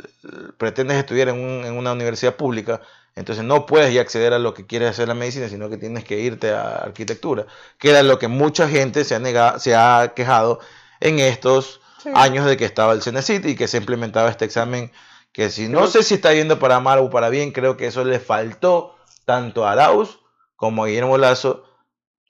pretendes 0.58 0.98
estudiar 0.98 1.28
en, 1.30 1.36
un- 1.36 1.64
en 1.64 1.72
una 1.78 1.92
universidad 1.92 2.36
pública, 2.36 2.82
entonces 3.16 3.42
no 3.44 3.64
puedes 3.64 3.94
ya 3.94 4.02
acceder 4.02 4.34
a 4.34 4.38
lo 4.38 4.52
que 4.52 4.66
quieres 4.66 4.90
hacer 4.90 5.08
la 5.08 5.14
medicina, 5.14 5.48
sino 5.48 5.70
que 5.70 5.78
tienes 5.78 6.04
que 6.04 6.20
irte 6.20 6.50
a 6.52 6.76
arquitectura, 6.76 7.46
que 7.78 7.90
era 7.90 8.02
lo 8.02 8.18
que 8.18 8.28
mucha 8.28 8.68
gente 8.68 9.04
se 9.04 9.14
ha, 9.14 9.18
negado, 9.18 9.58
se 9.58 9.74
ha 9.74 10.12
quejado 10.14 10.60
en 11.00 11.18
estos 11.18 11.80
Sí. 12.02 12.10
años 12.14 12.46
de 12.46 12.56
que 12.56 12.64
estaba 12.66 12.92
el 12.94 13.02
CENESIT 13.02 13.44
y 13.46 13.56
que 13.56 13.68
se 13.68 13.76
implementaba 13.78 14.30
este 14.30 14.44
examen, 14.46 14.90
que 15.32 15.50
si 15.50 15.68
no 15.68 15.86
sé 15.86 16.02
si 16.02 16.14
está 16.14 16.32
yendo 16.34 16.58
para 16.58 16.80
mal 16.80 16.98
o 16.98 17.10
para 17.10 17.28
bien, 17.30 17.52
creo 17.52 17.76
que 17.76 17.86
eso 17.86 18.04
le 18.04 18.20
faltó 18.20 18.94
tanto 19.26 19.66
a 19.66 19.72
Arauz 19.72 20.18
como 20.56 20.84
a 20.84 20.86
Guillermo 20.86 21.18
Lazo 21.18 21.64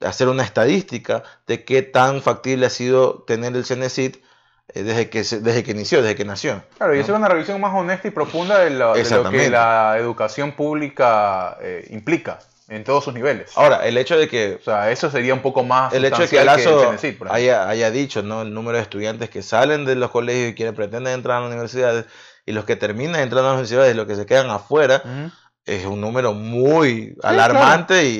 hacer 0.03 0.27
una 0.27 0.43
estadística 0.43 1.23
de 1.47 1.63
qué 1.63 1.81
tan 1.81 2.21
factible 2.21 2.65
ha 2.65 2.69
sido 2.69 3.23
tener 3.23 3.55
el 3.55 3.65
CENESIT 3.65 4.17
eh, 4.73 4.83
desde 4.83 5.09
que, 5.09 5.19
desde 5.19 5.63
que 5.63 5.71
inició, 5.71 6.01
desde 6.01 6.15
que 6.15 6.25
nació. 6.25 6.63
Claro, 6.77 6.93
y 6.93 6.97
¿no? 6.97 7.03
hacer 7.03 7.15
una 7.15 7.27
revisión 7.27 7.59
más 7.61 7.73
honesta 7.73 8.07
y 8.07 8.11
profunda 8.11 8.59
de, 8.59 8.69
lo- 8.71 8.93
de 8.93 9.03
lo 9.03 9.29
que 9.29 9.49
la 9.49 9.95
educación 9.97 10.53
pública 10.53 11.57
eh, 11.61 11.87
implica 11.89 12.39
en 12.69 12.85
todos 12.85 13.03
sus 13.03 13.13
niveles. 13.13 13.51
Ahora, 13.55 13.85
el 13.85 13.97
hecho 13.97 14.17
de 14.17 14.29
que 14.29 14.57
O 14.61 14.63
sea, 14.63 14.91
eso 14.91 15.11
sería 15.11 15.33
un 15.33 15.41
poco 15.41 15.61
más 15.63 15.93
el 15.93 16.05
hecho 16.05 16.21
de 16.21 16.29
que 16.29 16.45
Lazo 16.45 16.95
haya, 17.29 17.67
haya 17.67 17.91
dicho 17.91 18.21
¿no? 18.23 18.43
el 18.43 18.53
número 18.53 18.77
de 18.77 18.83
estudiantes 18.83 19.29
que 19.29 19.41
salen 19.43 19.83
de 19.83 19.95
los 19.95 20.09
colegios 20.09 20.51
y 20.51 20.55
quieren 20.55 20.73
pretenden 20.73 21.13
entrar 21.13 21.37
a 21.37 21.41
las 21.41 21.49
universidades 21.49 22.05
y 22.45 22.53
los 22.53 22.63
que 22.63 22.77
terminan 22.77 23.19
entrando 23.19 23.49
a 23.49 23.51
las 23.51 23.59
universidades 23.59 23.93
y 23.93 23.97
los 23.97 24.07
que 24.07 24.15
se 24.15 24.25
quedan 24.25 24.49
afuera 24.49 25.03
es 25.65 25.85
un 25.85 25.99
número 26.01 26.31
muy 26.33 27.15
alarmante 27.23 28.05
y, 28.05 28.15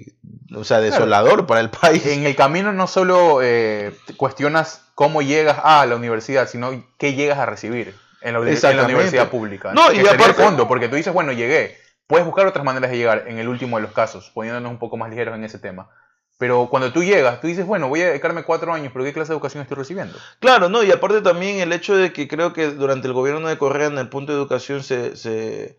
y, 0.00 0.13
o 0.56 0.64
sea 0.64 0.80
desolador 0.80 1.46
para 1.46 1.60
el 1.60 1.70
país. 1.82 2.04
En 2.06 2.24
el 2.24 2.36
camino 2.36 2.72
no 2.72 2.86
solo 2.86 3.40
eh, 3.42 3.94
cuestionas 4.16 4.82
cómo 4.94 5.22
llegas 5.22 5.58
a 5.62 5.84
la 5.86 5.96
universidad, 5.96 6.48
sino 6.48 6.70
qué 6.98 7.14
llegas 7.14 7.38
a 7.38 7.46
recibir 7.46 7.94
en 8.22 8.32
la, 8.34 8.38
en 8.40 8.76
la 8.76 8.84
universidad 8.84 9.28
pública. 9.28 9.72
No, 9.74 9.92
y 9.92 10.00
aparte- 10.00 10.34
fondo, 10.42 10.66
porque 10.68 10.88
tú 10.88 10.96
dices, 10.96 11.12
bueno, 11.12 11.32
llegué. 11.32 11.76
Puedes 12.06 12.26
buscar 12.26 12.46
otras 12.46 12.64
maneras 12.64 12.90
de 12.90 12.98
llegar 12.98 13.24
en 13.28 13.38
el 13.38 13.48
último 13.48 13.76
de 13.78 13.82
los 13.82 13.92
casos, 13.92 14.30
poniéndonos 14.34 14.70
un 14.70 14.78
poco 14.78 14.98
más 14.98 15.08
ligeros 15.08 15.34
en 15.34 15.44
ese 15.44 15.58
tema. 15.58 15.88
Pero 16.36 16.68
cuando 16.68 16.92
tú 16.92 17.02
llegas, 17.02 17.40
tú 17.40 17.46
dices, 17.46 17.64
bueno, 17.64 17.88
voy 17.88 18.02
a 18.02 18.08
dedicarme 18.08 18.42
cuatro 18.42 18.74
años, 18.74 18.90
pero 18.92 19.04
¿qué 19.04 19.12
clase 19.12 19.28
de 19.28 19.34
educación 19.36 19.62
estoy 19.62 19.76
recibiendo? 19.78 20.18
Claro, 20.40 20.68
no, 20.68 20.82
y 20.82 20.90
aparte 20.90 21.22
también 21.22 21.60
el 21.60 21.72
hecho 21.72 21.96
de 21.96 22.12
que 22.12 22.28
creo 22.28 22.52
que 22.52 22.66
durante 22.72 23.06
el 23.06 23.14
gobierno 23.14 23.48
de 23.48 23.56
Correa 23.56 23.86
en 23.86 23.96
el 23.98 24.08
punto 24.10 24.32
de 24.32 24.38
educación 24.38 24.82
se, 24.82 25.16
se, 25.16 25.78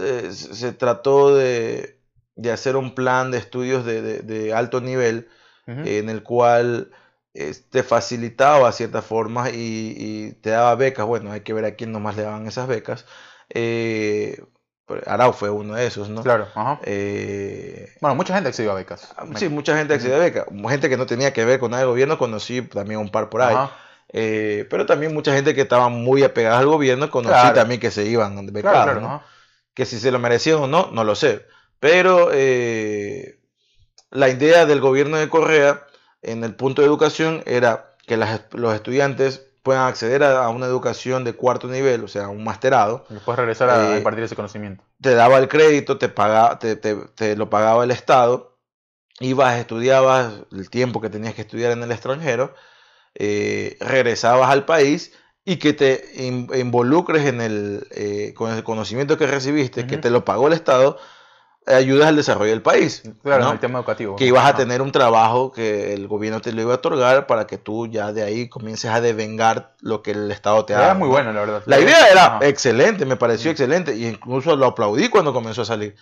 eh, 0.00 0.28
se 0.30 0.54
se 0.54 0.72
trató 0.72 1.34
de, 1.34 2.00
de 2.36 2.52
hacer 2.52 2.76
un 2.76 2.94
plan 2.94 3.30
de 3.30 3.38
estudios 3.38 3.84
de, 3.84 4.02
de- 4.02 4.20
de 4.20 4.54
alto 4.54 4.80
nivel 4.80 5.28
en 5.66 6.08
el 6.08 6.22
cual 6.22 6.90
eh, 7.34 7.54
te 7.70 7.82
facilitaba 7.82 8.70
ciertas 8.72 9.04
formas 9.04 9.52
y, 9.52 9.94
y 9.96 10.32
te 10.34 10.50
daba 10.50 10.74
becas. 10.76 11.06
Bueno, 11.06 11.32
hay 11.32 11.40
que 11.40 11.52
ver 11.52 11.64
a 11.64 11.74
quién 11.74 11.92
nomás 11.92 12.16
le 12.16 12.22
daban 12.22 12.46
esas 12.46 12.68
becas. 12.68 13.04
Eh, 13.50 14.40
Arau 15.06 15.32
fue 15.32 15.50
uno 15.50 15.74
de 15.74 15.86
esos, 15.86 16.08
¿no? 16.08 16.22
Claro, 16.22 16.46
ajá. 16.54 16.80
Eh, 16.84 17.88
Bueno, 18.00 18.14
mucha 18.14 18.34
gente 18.34 18.48
accedió 18.48 18.72
a 18.72 18.74
becas. 18.74 19.14
sí, 19.36 19.48
mucha 19.48 19.76
gente 19.76 19.94
accedió 19.94 20.16
a 20.16 20.18
becas. 20.20 20.46
Gente 20.68 20.88
que 20.88 20.96
no 20.96 21.06
tenía 21.06 21.32
que 21.32 21.44
ver 21.44 21.58
con 21.58 21.70
nada 21.72 21.82
de 21.82 21.88
gobierno, 21.88 22.18
conocí 22.18 22.62
también 22.62 23.00
un 23.00 23.10
par 23.10 23.28
por 23.28 23.42
ahí. 23.42 23.54
Ajá. 23.54 23.70
Eh, 24.12 24.66
pero 24.70 24.86
también 24.86 25.12
mucha 25.12 25.34
gente 25.34 25.54
que 25.54 25.62
estaba 25.62 25.88
muy 25.88 26.22
apegada 26.22 26.58
al 26.60 26.66
gobierno, 26.66 27.10
conocí 27.10 27.32
Claro. 27.32 27.54
también 27.56 27.80
que 27.80 27.90
se 27.90 28.04
iban 28.06 28.34
Claro, 28.36 28.52
becados, 28.52 28.84
claro, 28.84 29.00
¿no? 29.00 29.06
ajá. 29.06 29.26
Que 29.74 29.84
si 29.84 29.98
se 29.98 30.10
lo 30.10 30.18
merecían 30.18 30.58
o 30.58 30.66
no, 30.66 30.90
no 30.92 31.04
lo 31.04 31.14
sé. 31.14 31.44
Pero 31.80 32.30
eh, 32.32 33.38
la 34.10 34.28
idea 34.28 34.66
del 34.66 34.80
gobierno 34.80 35.16
de 35.16 35.28
Correa 35.28 35.86
en 36.22 36.44
el 36.44 36.54
punto 36.54 36.82
de 36.82 36.88
educación 36.88 37.42
era 37.46 37.94
que 38.06 38.16
las- 38.16 38.42
los 38.52 38.74
estudiantes 38.74 39.46
puedan 39.62 39.86
acceder 39.88 40.22
a, 40.22 40.44
a 40.44 40.48
una 40.50 40.66
educación 40.66 41.24
de 41.24 41.34
cuarto 41.34 41.66
nivel, 41.68 42.04
o 42.04 42.08
sea, 42.08 42.28
un 42.28 42.44
masterado. 42.44 43.04
Y 43.10 43.14
Después 43.14 43.36
regresar 43.36 43.68
a 43.70 43.94
Eh, 43.94 43.98
impartir 43.98 44.24
ese 44.24 44.36
conocimiento. 44.36 44.84
Te 45.00 45.14
daba 45.14 45.38
el 45.38 45.48
crédito, 45.48 45.98
te, 45.98 46.08
pagaba, 46.08 46.58
te, 46.58 46.76
te- 46.76 46.94
te 46.94 47.36
lo 47.36 47.50
pagaba 47.50 47.82
el 47.84 47.90
Estado, 47.90 48.56
ibas, 49.20 49.58
estudiabas 49.58 50.34
el 50.52 50.70
tiempo 50.70 51.00
que 51.00 51.10
tenías 51.10 51.34
que 51.34 51.42
estudiar 51.42 51.72
en 51.72 51.82
el 51.82 51.90
extranjero, 51.90 52.54
eh, 53.14 53.76
regresabas 53.80 54.50
al 54.50 54.64
país 54.66 55.12
y 55.44 55.56
que 55.56 55.72
te 55.72 56.04
in- 56.16 56.48
involucres 56.54 57.24
en 57.26 57.40
el, 57.40 57.86
eh, 57.92 58.34
con 58.34 58.52
el 58.52 58.62
conocimiento 58.64 59.16
que 59.16 59.26
recibiste, 59.26 59.86
que 59.86 59.98
te 59.98 60.10
lo 60.10 60.24
pagó 60.24 60.48
el 60.48 60.52
Estado, 60.54 60.98
ayudas 61.66 62.08
al 62.08 62.16
desarrollo 62.16 62.50
del 62.52 62.62
país. 62.62 63.02
Claro, 63.22 63.44
¿no? 63.44 63.52
el 63.52 63.58
tema 63.58 63.78
educativo. 63.80 64.16
Que 64.16 64.26
ibas 64.26 64.46
a 64.46 64.54
tener 64.56 64.80
un 64.82 64.92
trabajo 64.92 65.50
que 65.52 65.92
el 65.94 66.06
gobierno 66.08 66.40
te 66.40 66.52
lo 66.52 66.62
iba 66.62 66.72
a 66.72 66.76
otorgar 66.76 67.26
para 67.26 67.46
que 67.46 67.58
tú 67.58 67.86
ya 67.88 68.12
de 68.12 68.22
ahí 68.22 68.48
comiences 68.48 68.90
a 68.90 69.00
devengar 69.00 69.74
lo 69.80 70.02
que 70.02 70.12
el 70.12 70.30
Estado 70.30 70.64
te 70.64 70.74
dado. 70.74 70.92
es 70.92 70.98
muy 70.98 71.08
¿no? 71.08 71.12
buena, 71.12 71.32
la 71.32 71.40
verdad. 71.40 71.62
La 71.66 71.80
idea 71.80 72.08
era 72.10 72.38
excelente, 72.42 73.04
me 73.04 73.16
pareció 73.16 73.50
Mm. 73.50 73.52
excelente, 73.52 73.96
y 73.96 74.06
incluso 74.06 74.54
lo 74.56 74.66
aplaudí 74.66 75.08
cuando 75.08 75.32
comenzó 75.32 75.62
a 75.62 75.66
salir. 75.66 75.96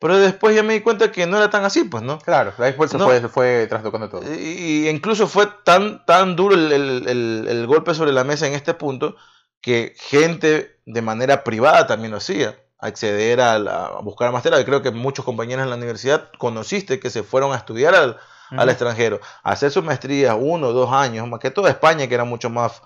Pero 0.00 0.16
después 0.16 0.54
ya 0.54 0.62
me 0.62 0.74
di 0.74 0.80
cuenta 0.80 1.10
que 1.10 1.26
no 1.26 1.38
era 1.38 1.50
tan 1.50 1.64
así, 1.64 1.82
pues, 1.82 2.04
¿no? 2.04 2.20
Claro, 2.20 2.52
después 2.56 2.88
se 2.88 2.98
No. 2.98 3.06
fue, 3.06 3.20
se 3.20 3.28
fue 3.28 3.66
trastocando 3.68 4.08
todo. 4.08 4.22
Y, 4.32 4.36
y 4.84 4.88
incluso 4.88 5.26
fue 5.26 5.48
tan, 5.64 6.04
tan 6.06 6.36
duro 6.36 6.54
el, 6.54 6.70
el- 6.70 7.08
el- 7.08 7.46
el 7.48 7.66
golpe 7.66 7.92
sobre 7.94 8.12
la 8.12 8.22
mesa 8.22 8.46
en 8.46 8.54
este 8.54 8.74
punto 8.74 9.16
que 9.60 9.94
gente 9.98 10.78
de 10.86 11.02
manera 11.02 11.42
privada 11.42 11.88
también 11.88 12.12
lo 12.12 12.18
hacía, 12.18 12.54
acceder 12.78 13.40
a, 13.40 13.58
la- 13.58 13.86
a 13.86 14.00
buscar. 14.00 14.32
Y 14.60 14.64
creo 14.64 14.82
que 14.82 14.90
muchos 14.90 15.24
compañeros 15.24 15.64
en 15.64 15.70
la 15.70 15.76
universidad 15.76 16.30
conociste 16.38 17.00
que 17.00 17.10
se 17.10 17.22
fueron 17.22 17.52
a 17.52 17.56
estudiar 17.56 17.94
al, 17.94 18.18
al 18.50 18.68
extranjero, 18.68 19.20
a 19.42 19.52
hacer 19.52 19.70
sus 19.70 19.84
maestrías 19.84 20.36
uno 20.38 20.68
o 20.68 20.72
dos 20.72 20.92
años, 20.92 21.28
más 21.28 21.40
que 21.40 21.50
todo 21.50 21.68
España, 21.68 22.06
que 22.06 22.14
era 22.14 22.24
mucho 22.24 22.48
más 22.50 22.80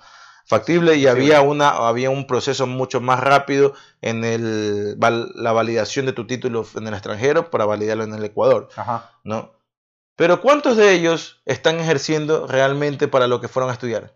factible 0.44 0.96
y 0.96 1.07
había, 1.07 1.40
una, 1.40 1.68
había 1.68 2.11
un 2.11 2.26
proceso 2.26 2.66
mucho 2.66 3.00
más 3.00 3.20
rápido 3.20 3.74
en 4.00 4.24
el, 4.24 4.98
la 4.98 5.52
validación 5.52 6.05
de 6.07 6.12
tu 6.12 6.26
título 6.26 6.66
en 6.74 6.88
el 6.88 6.94
extranjero 6.94 7.48
para 7.50 7.64
validarlo 7.64 8.02
en 8.02 8.12
el 8.14 8.24
Ecuador, 8.24 8.68
Ajá. 8.74 9.12
¿no? 9.22 9.52
Pero 10.16 10.40
¿cuántos 10.40 10.76
de 10.76 10.92
ellos 10.92 11.40
están 11.46 11.78
ejerciendo 11.78 12.46
realmente 12.48 13.07
para 13.09 13.28
lo 13.28 13.40
que 13.40 13.48
fueron 13.48 13.70
a 13.70 13.74
estudiar? 13.74 14.12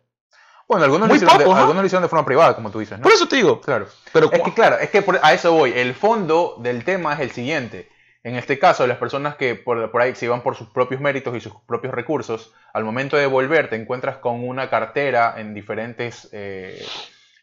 Bueno, 0.68 0.85
algunos, 0.85 1.09
Muy 1.09 1.18
lo 1.18 1.24
hicieron, 1.24 1.38
de, 1.38 1.44
pocos, 1.44 1.57
¿no? 1.57 1.61
algunos 1.62 1.83
lo 1.83 1.87
hicieron 1.87 2.02
de 2.02 2.09
forma 2.09 2.26
privada, 2.26 2.55
como 2.57 2.70
tú 2.70 2.81
dices, 2.81 2.98
¿no? 2.98 3.02
Por 3.05 3.12
eso 3.12 3.29
te 3.29 3.37
digo, 3.37 3.61
Claro. 3.61 3.87
pero 4.12 4.33
Es 4.33 4.42
que 4.42 4.52
claro, 4.52 4.79
es 4.79 4.90
que 4.90 5.02
por- 5.02 5.20
a 5.22 5.33
eso 5.33 5.52
voy. 5.52 5.72
El 5.74 5.94
fondo 5.94 6.57
del 6.59 6.85
tema 6.85 7.14
es 7.14 7.20
el 7.20 7.31
siguiente. 7.31 7.88
En 8.24 8.35
este 8.35 8.59
caso, 8.59 8.85
las 8.88 8.98
personas 8.98 9.37
que 9.37 9.55
por, 9.55 9.92
por, 9.92 10.02
ahí 10.02 10.16
se 10.16 10.24
iban 10.26 10.42
por 10.42 10.57
sus 10.57 10.68
propios 10.70 11.00
méritos 11.00 11.37
y 11.37 11.40
sus 11.40 11.52
propios 11.66 11.94
recursos, 11.94 12.52
al 12.72 12.83
momento 12.85 13.16
de 13.16 13.26
volver 13.26 13.70
te 13.70 13.76
encuentras 13.76 14.16
con 14.16 14.42
una 14.46 14.68
cartera 14.68 15.35
en 15.37 15.55
diferentes, 15.55 16.29
eh, 16.33 16.85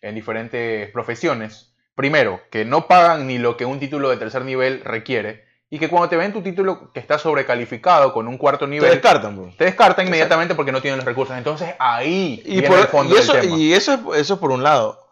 en 0.02 0.14
diferentes 0.16 0.90
profesiones. 0.92 1.74
Primero, 1.96 2.42
que 2.52 2.66
no 2.66 2.88
pagan 2.88 3.28
ni 3.28 3.38
lo 3.38 3.56
que 3.56 3.64
un 3.66 3.80
título 3.80 4.10
de 4.10 4.18
tercer 4.18 4.44
nivel 4.44 4.82
requiere 4.84 5.43
y 5.74 5.80
que 5.80 5.90
cuando 5.90 6.08
te 6.08 6.16
ven 6.16 6.32
tu 6.32 6.44
título 6.44 6.92
que 6.94 7.00
está 7.00 7.18
sobrecalificado 7.18 8.14
con 8.14 8.28
un 8.28 8.38
cuarto 8.38 8.68
nivel, 8.68 8.90
te 8.90 8.96
descartan. 8.98 9.36
Bro. 9.36 9.54
Te 9.58 9.66
descartan 9.66 10.06
inmediatamente 10.06 10.54
porque 10.54 10.72
no 10.72 10.84
tienen 10.84 11.00
los 11.00 11.06
recursos. 11.06 11.36
Entonces 11.36 11.74
ahí 11.80 12.44
y, 12.46 12.62
por, 12.62 12.78
el 12.78 12.86
fondo 12.86 13.16
y 13.16 13.18
eso, 13.18 13.34
del 13.34 13.42
tema. 13.42 13.58
y 13.58 13.74
eso, 13.74 14.14
eso 14.14 14.40
por 14.40 14.52
un 14.52 14.62
lado. 14.62 15.03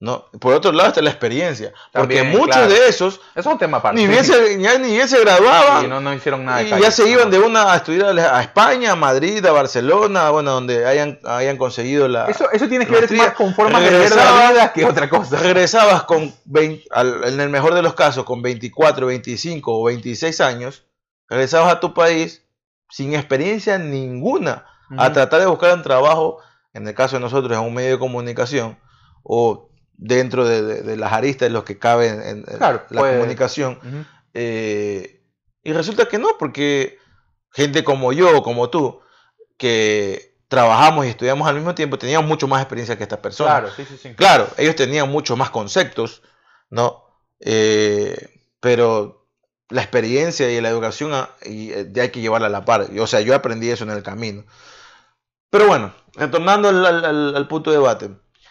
¿No? 0.00 0.24
Por 0.40 0.54
otro 0.54 0.72
lado 0.72 0.88
está 0.88 1.02
la 1.02 1.10
experiencia, 1.10 1.72
porque 1.92 2.22
muchos 2.22 2.46
claro. 2.56 2.68
de 2.68 2.88
esos 2.88 3.14
Eso 3.16 3.20
es 3.36 3.46
un 3.46 3.58
tema 3.58 3.82
ni 3.92 4.06
bien 4.06 4.24
se, 4.24 4.56
ni 4.56 4.92
bien 4.92 5.06
se 5.06 5.20
graduaban 5.20 5.84
Y 5.84 5.88
no, 5.88 6.00
no 6.00 6.14
hicieron 6.14 6.42
nada 6.44 6.58
de 6.58 6.68
y 6.68 6.70
calle. 6.70 6.82
ya 6.82 6.90
se 6.90 7.06
iban 7.08 7.30
de 7.30 7.38
una 7.38 7.72
a 7.72 7.76
estudiar 7.76 8.18
a 8.18 8.40
España, 8.40 8.92
a 8.92 8.96
Madrid, 8.96 9.44
a 9.44 9.52
Barcelona, 9.52 10.30
bueno, 10.30 10.52
donde 10.52 10.86
hayan, 10.86 11.18
hayan 11.26 11.58
conseguido 11.58 12.08
la... 12.08 12.26
Eso, 12.26 12.50
eso 12.50 12.66
tiene 12.66 12.86
que 12.86 12.92
ver 12.92 13.12
más 13.12 13.32
con 13.34 13.54
formas 13.54 13.82
de 13.82 13.90
ver 13.90 14.10
Regresaba- 14.10 14.40
la 14.44 14.50
vida 14.52 14.72
que 14.72 14.84
otra 14.86 15.08
cosa. 15.10 15.36
regresabas 15.36 16.04
con 16.04 16.34
20, 16.46 16.84
al- 16.92 17.24
en 17.24 17.38
el 17.40 17.50
mejor 17.50 17.74
de 17.74 17.82
los 17.82 17.92
casos 17.92 18.24
con 18.24 18.40
24, 18.40 19.06
25 19.06 19.78
o 19.80 19.84
26 19.84 20.40
años, 20.40 20.84
regresabas 21.28 21.74
a 21.74 21.78
tu 21.80 21.92
país 21.92 22.42
sin 22.88 23.14
experiencia 23.14 23.76
ninguna 23.78 24.64
a 24.98 25.12
tratar 25.12 25.40
de 25.40 25.46
buscar 25.46 25.74
un 25.74 25.82
trabajo, 25.82 26.38
en 26.72 26.88
el 26.88 26.94
caso 26.94 27.16
de 27.16 27.20
nosotros, 27.20 27.52
en 27.56 27.62
un 27.64 27.72
medio 27.74 27.90
de 27.92 27.98
comunicación 27.98 28.78
o 29.22 29.69
dentro 30.02 30.46
de, 30.48 30.62
de- 30.62 30.82
de 30.82 30.96
las 30.96 31.12
aristas 31.12 31.48
de 31.48 31.52
los 31.52 31.64
que 31.64 31.78
cabe 31.78 32.08
en, 32.08 32.22
en 32.22 32.42
Claro, 32.42 32.82
la 32.90 33.00
puede- 33.00 33.16
comunicación. 33.18 33.78
Ujú. 33.78 34.04
Eh, 34.34 35.22
y 35.62 35.72
resulta 35.72 36.06
que 36.08 36.18
no, 36.18 36.30
porque 36.38 36.98
gente 37.52 37.84
como 37.84 38.12
yo 38.12 38.42
como 38.42 38.70
tú, 38.70 39.00
que 39.58 40.38
trabajamos 40.48 41.04
y 41.06 41.10
estudiamos 41.10 41.46
al 41.46 41.54
mismo 41.56 41.74
tiempo, 41.74 41.98
teníamos 41.98 42.26
mucho 42.28 42.48
más 42.48 42.62
experiencia 42.62 42.96
que 42.96 43.02
estas 43.04 43.18
personas. 43.20 43.60
Claro, 43.60 43.74
sí, 43.76 43.84
sí, 43.84 43.96
sí. 43.98 44.14
Claro, 44.14 44.48
ellos 44.56 44.74
tenían 44.74 45.10
mucho 45.10 45.36
más 45.36 45.50
conceptos, 45.50 46.22
¿no? 46.70 47.04
Eh, 47.40 48.42
pero 48.60 49.26
la 49.68 49.82
experiencia 49.82 50.50
y 50.50 50.60
la 50.60 50.68
educación 50.70 51.12
ah, 51.14 51.30
y, 51.44 51.70
eh, 51.72 51.92
hay 52.00 52.08
que 52.10 52.20
llevarla 52.20 52.46
a 52.48 52.50
la 52.50 52.64
par. 52.64 52.88
O 52.98 53.06
sea, 53.06 53.20
yo 53.20 53.34
aprendí 53.34 53.70
eso 53.70 53.84
en 53.84 53.90
el 53.90 54.02
camino. 54.02 54.44
Pero 55.50 55.66
bueno, 55.66 55.92
retornando 56.14 56.68
al- 56.70 56.86
al- 57.04 57.36
al 57.36 57.48
punto 57.48 57.70
de 57.70 57.76
debate. 57.76 58.10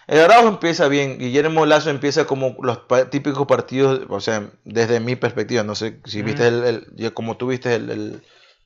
El 0.10 0.20
Araujo 0.22 0.48
empieza 0.48 0.88
bien, 0.88 1.20
Guillermo 1.20 1.66
Lazo 1.68 1.92
empieza 1.92 2.26
como 2.26 2.56
los 2.64 2.80
típicos 3.12 3.46
partidos, 3.46 4.02
o 4.10 4.20
sea, 4.20 4.50
desde 4.64 5.00
mi 5.00 5.16
perspectiva, 5.16 5.64
no 5.64 5.76
sé 5.76 6.00
si 6.06 6.24
viste 6.24 6.48
el, 6.48 7.14
como 7.14 7.38
tú 7.38 7.48
viste 7.48 7.76
el, 7.76 7.90
el- 7.92 8.24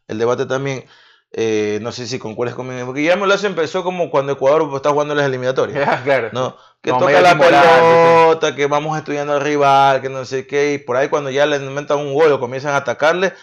el 0.08 0.18
debate 0.20 0.46
también, 0.46 0.86
eh, 1.34 1.80
no 1.82 1.92
sé 1.92 2.08
si 2.08 2.18
concuerdas 2.20 2.56
conmigo, 2.56 2.86
porque 2.86 3.02
Guillermo 3.02 3.26
Lazo 3.26 3.48
empezó 3.48 3.84
como 3.84 4.10
cuando 4.10 4.34
Ecuador 4.34 4.70
está 4.76 4.92
jugando 4.92 5.16
las 5.16 5.26
eliminatorias. 5.26 5.80
Ya, 5.86 6.02
claro. 6.04 6.30
No, 6.32 6.56
que 6.82 6.92
toca 7.00 7.20
la 7.22 7.38
pelota, 7.38 8.56
que 8.56 8.68
vamos 8.68 8.98
estudiando 8.98 9.34
al 9.34 9.42
rival, 9.42 10.02
que 10.02 10.10
no 10.10 10.24
sé 10.26 10.48
qué, 10.48 10.74
y 10.74 10.78
por 10.78 10.96
ahí 10.96 11.10
cuando 11.10 11.30
ya 11.30 11.46
le 11.46 11.58
inventan 11.58 11.98
un 12.00 12.14
gol 12.14 12.32
o 12.32 12.40
comienzan 12.40 12.74
a 12.74 12.78
atacarle, 12.78 13.34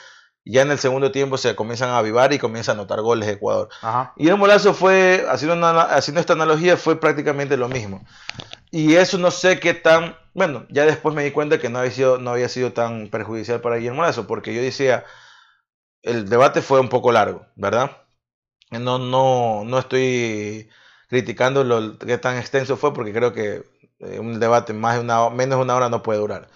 ya 0.44 0.62
en 0.62 0.70
el 0.70 0.78
segundo 0.78 1.12
tiempo 1.12 1.36
se 1.38 1.54
comienzan 1.54 1.90
a 1.90 1.98
avivar 1.98 2.32
y 2.32 2.38
comienzan 2.38 2.76
a 2.76 2.80
anotar 2.80 3.00
goles 3.02 3.26
de 3.26 3.34
Ecuador. 3.34 3.68
Ajá. 3.82 4.12
Y 4.16 4.28
el 4.28 4.36
Molazo 4.36 4.74
fue, 4.74 5.26
haciendo, 5.28 5.54
una- 5.56 5.82
haciendo 5.82 6.20
esta 6.20 6.32
analogía, 6.32 6.76
fue 6.76 6.98
prácticamente 6.98 7.56
lo 7.56 7.68
mismo. 7.68 8.04
Y 8.70 8.94
eso 8.96 9.18
no 9.18 9.30
sé 9.30 9.60
qué 9.60 9.74
tan, 9.74 10.16
bueno, 10.34 10.66
ya 10.70 10.86
después 10.86 11.14
me 11.14 11.24
di 11.24 11.30
cuenta 11.32 11.58
que 11.58 11.68
no 11.68 11.80
había 11.80 11.90
sido, 11.90 12.18
no 12.18 12.30
había 12.30 12.48
sido 12.48 12.72
tan 12.72 13.08
perjudicial 13.08 13.60
para 13.60 13.76
Guillermo 13.76 14.02
Lazo, 14.02 14.26
porque 14.26 14.54
yo 14.54 14.62
decía, 14.62 15.04
el 16.02 16.28
debate 16.28 16.62
fue 16.62 16.80
un 16.80 16.88
poco 16.88 17.12
largo, 17.12 17.46
¿verdad? 17.56 17.98
No, 18.70 18.98
no, 18.98 19.62
no 19.64 19.78
estoy 19.78 20.70
criticando 21.08 21.64
lo 21.64 21.98
que 21.98 22.18
tan 22.18 22.38
extenso 22.38 22.76
fue, 22.76 22.94
porque 22.94 23.12
creo 23.12 23.32
que 23.32 23.64
eh, 24.00 24.18
un 24.20 24.38
debate 24.38 24.72
más 24.72 24.94
de 24.94 25.00
una, 25.00 25.28
menos 25.30 25.58
de 25.58 25.64
una 25.64 25.74
hora 25.74 25.88
no 25.88 26.02
puede 26.02 26.20
durar. 26.20 26.48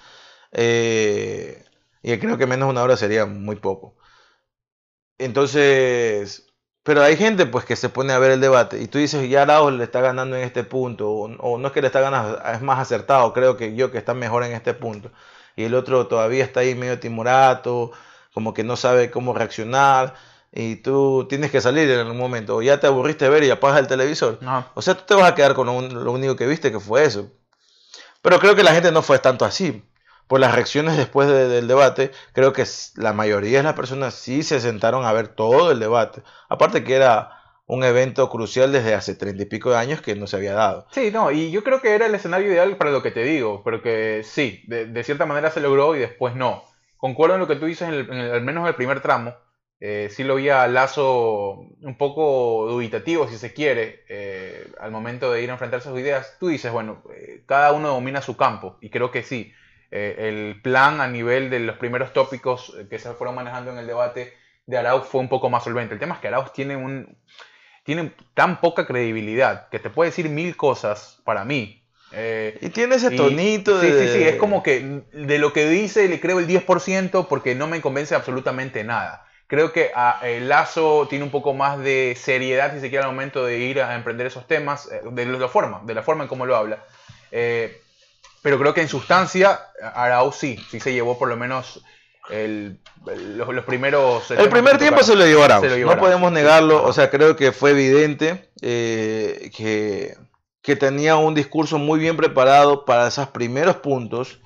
Eh, 0.53 1.64
y 2.05 2.19
creo 2.21 2.39
que 2.39 2.47
menos 2.47 2.69
de 2.69 2.73
una 2.73 2.83
hora 2.85 2.97
sería 2.97 3.27
muy 3.27 3.57
poco. 3.57 3.97
Entonces, 5.19 6.47
pero 6.83 7.03
hay 7.03 7.17
gente 7.17 7.47
pues 7.47 7.65
que 7.65 7.77
se 7.77 7.89
pone 7.89 8.13
a 8.13 8.19
ver 8.19 8.33
el 8.33 8.41
debate 8.41 8.81
y 8.83 8.89
tú 8.89 8.99
dices, 8.99 9.29
ya 9.29 9.43
Arauz 9.43 9.73
le 9.73 9.85
está 9.85 10.01
ganando 10.01 10.37
en 10.37 10.43
este 10.43 10.65
punto, 10.65 11.11
o, 11.11 11.25
o 11.39 11.59
no 11.59 11.69
es 11.69 11.73
que 11.73 11.81
le 11.81 11.87
está 11.89 12.01
ganando, 12.01 12.41
es 12.45 12.61
más 12.63 12.79
acertado, 12.81 13.33
creo 13.33 13.57
que 13.57 13.75
yo 13.77 13.91
que 13.91 13.99
está 13.99 14.15
mejor 14.15 14.45
en 14.45 14.53
este 14.53 14.75
punto. 14.75 15.11
Y 15.57 15.65
el 15.65 15.75
otro 15.75 16.09
todavía 16.09 16.45
está 16.45 16.61
ahí 16.61 16.75
medio 16.75 16.99
timorato, 16.99 17.93
como 18.33 18.53
que 18.55 18.65
no 18.65 18.77
sabe 18.77 19.11
cómo 19.11 19.33
reaccionar, 19.35 20.15
y 20.53 20.77
tú 20.77 21.27
tienes 21.29 21.51
que 21.53 21.61
salir 21.61 21.89
en 21.91 22.01
algún 22.01 22.19
momento, 22.19 22.57
o 22.57 22.63
ya 22.63 22.81
te 22.81 22.87
aburriste 22.89 23.25
de 23.27 23.31
ver 23.31 23.45
y 23.45 23.51
apagas 23.51 23.79
el 23.81 23.87
televisor. 23.87 24.39
Ajá. 24.43 24.71
O 24.75 24.83
sea, 24.83 24.95
tú 24.97 25.05
te 25.07 25.15
vas 25.15 25.31
a 25.31 25.35
quedar 25.37 25.55
con 25.55 25.67
lo, 25.67 25.73
un- 25.75 26.05
lo 26.05 26.13
único 26.13 26.35
que 26.37 26.47
viste, 26.47 26.73
que 26.73 26.81
fue 26.81 27.05
eso. 27.05 27.31
Pero 28.23 28.39
creo 28.41 28.57
que 28.57 28.63
la 28.65 28.75
gente 28.75 28.93
no 28.93 29.03
fue 29.03 29.19
tanto 29.21 29.45
así. 29.45 29.85
Por 30.27 30.41
las 30.41 30.55
reacciones 30.55 30.97
después 30.97 31.29
de- 31.29 31.49
del 31.49 31.69
debate, 31.69 32.11
creo 32.33 32.53
que 32.53 32.65
la 32.97 33.13
mayoría 33.13 33.59
de 33.59 33.65
las 33.65 33.75
personas 33.75 34.15
sí 34.15 34.43
se 34.43 34.61
sentaron 34.61 35.05
a 35.05 35.13
ver 35.13 35.29
todo 35.29 35.71
el 35.71 35.81
debate. 35.81 36.23
Aparte 36.49 36.83
que 36.85 36.95
era 36.95 37.31
un 37.67 37.85
evento 37.85 38.29
crucial 38.31 38.73
desde 38.73 38.95
hace 38.95 39.15
treinta 39.15 39.43
y 39.43 39.47
pico 39.47 39.71
de 39.71 39.77
años 39.79 40.01
que 40.03 40.15
no 40.17 40.27
se 40.27 40.37
había 40.37 40.55
dado. 40.55 40.87
Sí, 40.93 41.11
no, 41.11 41.31
y 41.31 41.51
yo 41.51 41.63
creo 41.65 41.81
que 41.81 41.95
era 41.95 42.07
el 42.07 42.15
escenario 42.15 42.49
ideal 42.49 42.77
para 42.77 42.91
lo 42.91 43.03
que 43.03 43.11
te 43.11 43.23
digo, 43.25 43.63
pero 43.65 43.81
que 43.83 44.23
sí, 44.25 44.63
de, 44.67 44.87
de 44.87 45.05
cierta 45.05 45.27
manera 45.27 45.51
se 45.51 45.61
logró 45.61 45.95
y 45.97 45.99
después 46.01 46.35
no. 46.37 46.65
Concuerdo 46.97 47.35
en 47.35 47.41
lo 47.41 47.47
que 47.49 47.57
tú 47.57 47.67
dices, 47.67 47.89
en 47.89 47.95
el- 47.95 48.11
en 48.11 48.19
el- 48.19 48.33
al 48.33 48.43
menos 48.43 48.63
en 48.63 48.69
el 48.69 48.75
primer 48.75 49.01
tramo. 49.01 49.35
Eh, 49.81 50.09
sí 50.11 50.25
lo 50.25 50.37
vi 50.37 50.49
a 50.49 50.67
Lazo 50.69 51.59
un 51.83 51.97
poco 51.99 52.67
dubitativo, 52.71 53.29
si 53.29 53.37
se 53.37 53.53
quiere, 53.53 54.05
eh, 54.09 54.73
al 54.81 54.91
momento 54.91 55.31
de 55.33 55.43
ir 55.43 55.51
a 55.51 55.55
enfrentarse 55.55 55.89
a 55.89 55.93
sus 55.93 56.01
ideas. 56.01 56.37
Tú 56.41 56.49
dices, 56.49 56.73
bueno, 56.73 57.03
eh, 57.15 57.43
cada 57.47 57.73
uno 57.73 57.89
domina 57.89 58.23
su 58.23 58.37
campo, 58.37 58.79
y 58.81 58.89
creo 58.91 59.11
que 59.11 59.23
sí. 59.23 59.53
Eh, 59.97 60.29
el 60.29 60.61
plan 60.61 61.01
a 61.01 61.07
nivel 61.07 61.51
de 61.51 61.61
los 61.61 61.77
primeros 61.77 62.13
tópicos 62.13 62.75
eh, 62.77 62.89
que 62.91 62.99
se 62.99 63.13
fueron 63.13 63.37
manejando 63.37 63.71
en 63.71 63.79
el 63.79 63.87
debate 63.87 64.35
de 64.67 64.77
Arauz 64.77 65.07
fue 65.07 65.21
un 65.21 65.29
poco 65.29 65.51
más 65.51 65.63
solvente. 65.63 65.95
El 65.95 66.01
tema 66.01 66.17
es 66.17 66.21
que 66.21 66.27
Arauz 66.27 66.53
tiene 66.53 66.75
un, 66.75 67.17
tiene 67.85 68.13
tan 68.35 68.61
poca 68.61 68.89
credibilidad 68.89 69.69
que 69.69 69.79
te 69.79 69.91
puede 69.91 70.11
decir 70.11 70.29
mil 70.29 70.57
cosas 70.57 71.21
para 71.23 71.45
mí. 71.45 71.81
Eh, 72.11 72.59
Y 72.61 72.71
tiene 72.71 72.97
ese 72.97 73.13
tonito 73.13 73.81
sí, 73.81 73.87
de... 73.87 74.09
sí, 74.09 74.19
sí, 74.19 74.25
es 74.25 74.35
como 74.35 74.65
que 74.65 75.03
de 75.13 75.39
lo 75.39 75.53
que 75.53 75.69
dice 75.69 76.09
le 76.09 76.19
creo 76.19 76.41
el 76.41 76.49
10% 76.49 77.29
porque 77.29 77.55
no 77.55 77.69
me 77.69 77.81
convence 77.81 78.17
absolutamente 78.17 78.83
nada. 78.83 79.29
Creo 79.47 79.73
que 79.73 79.93
a, 79.95 80.19
eh, 80.25 80.41
Lazo 80.41 81.07
tiene 81.09 81.25
un 81.25 81.31
poco 81.31 81.55
más 81.55 81.79
de 81.79 82.17
seriedad, 82.19 82.75
si 82.75 82.81
se 82.81 82.91
quiere, 82.91 83.05
al 83.05 83.13
momento 83.13 83.47
de 83.47 83.59
ir 83.59 83.81
a 83.81 83.95
emprender 83.95 84.27
esos 84.27 84.49
temas, 84.49 84.91
de 84.91 85.27
la 85.27 85.47
forma, 85.47 85.83
de 85.85 85.95
la 85.95 86.03
forma 86.03 86.25
en 86.25 86.29
cómo 86.29 86.47
lo 86.47 86.57
habla. 86.57 86.83
Eh, 87.31 87.81
pero 88.45 88.59
creo 88.59 88.75
que 88.75 88.83
en 88.83 88.89
sustancia, 88.89 89.59
Arauz 89.95 90.37
sí, 90.37 90.63
sí 90.71 90.79
se 90.79 90.93
llevó 90.93 91.19
por 91.19 91.31
lo 91.31 91.37
menos 91.39 91.83
el- 92.29 92.79
el- 93.07 93.39
los, 93.39 93.49
los 93.55 93.65
primeros... 93.65 94.31
El 94.33 94.51
primer 94.51 94.77
tiempo 94.77 95.03
se 95.03 95.17
lo 95.17 95.25
llevó 95.25 95.49
lo 95.49 95.77
llevó 95.77 95.95
no 95.95 95.99
podemos 95.99 96.31
negarlo, 96.31 96.85
o 96.85 96.93
sea, 96.93 97.09
creo 97.09 97.37
que 97.37 97.53
fue 97.53 97.71
evidente 97.71 98.51
eh, 98.61 99.51
que, 99.57 100.19
que 100.61 100.77
tenía 100.77 101.17
un 101.17 101.35
discurso 101.35 101.79
muy 101.79 101.99
bien 101.99 102.19
preparado 102.19 102.85
para 102.85 103.09
esos 103.09 103.29
primeros 103.29 103.77
puntos 103.77 104.41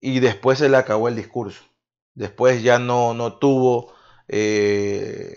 y 0.00 0.18
después 0.18 0.58
se 0.58 0.68
le 0.68 0.76
acabó 0.76 1.06
el 1.06 1.14
discurso. 1.14 1.62
Después 2.14 2.64
ya 2.64 2.80
no, 2.80 3.14
no 3.14 3.34
tuvo 3.34 3.94
eh, 4.26 5.36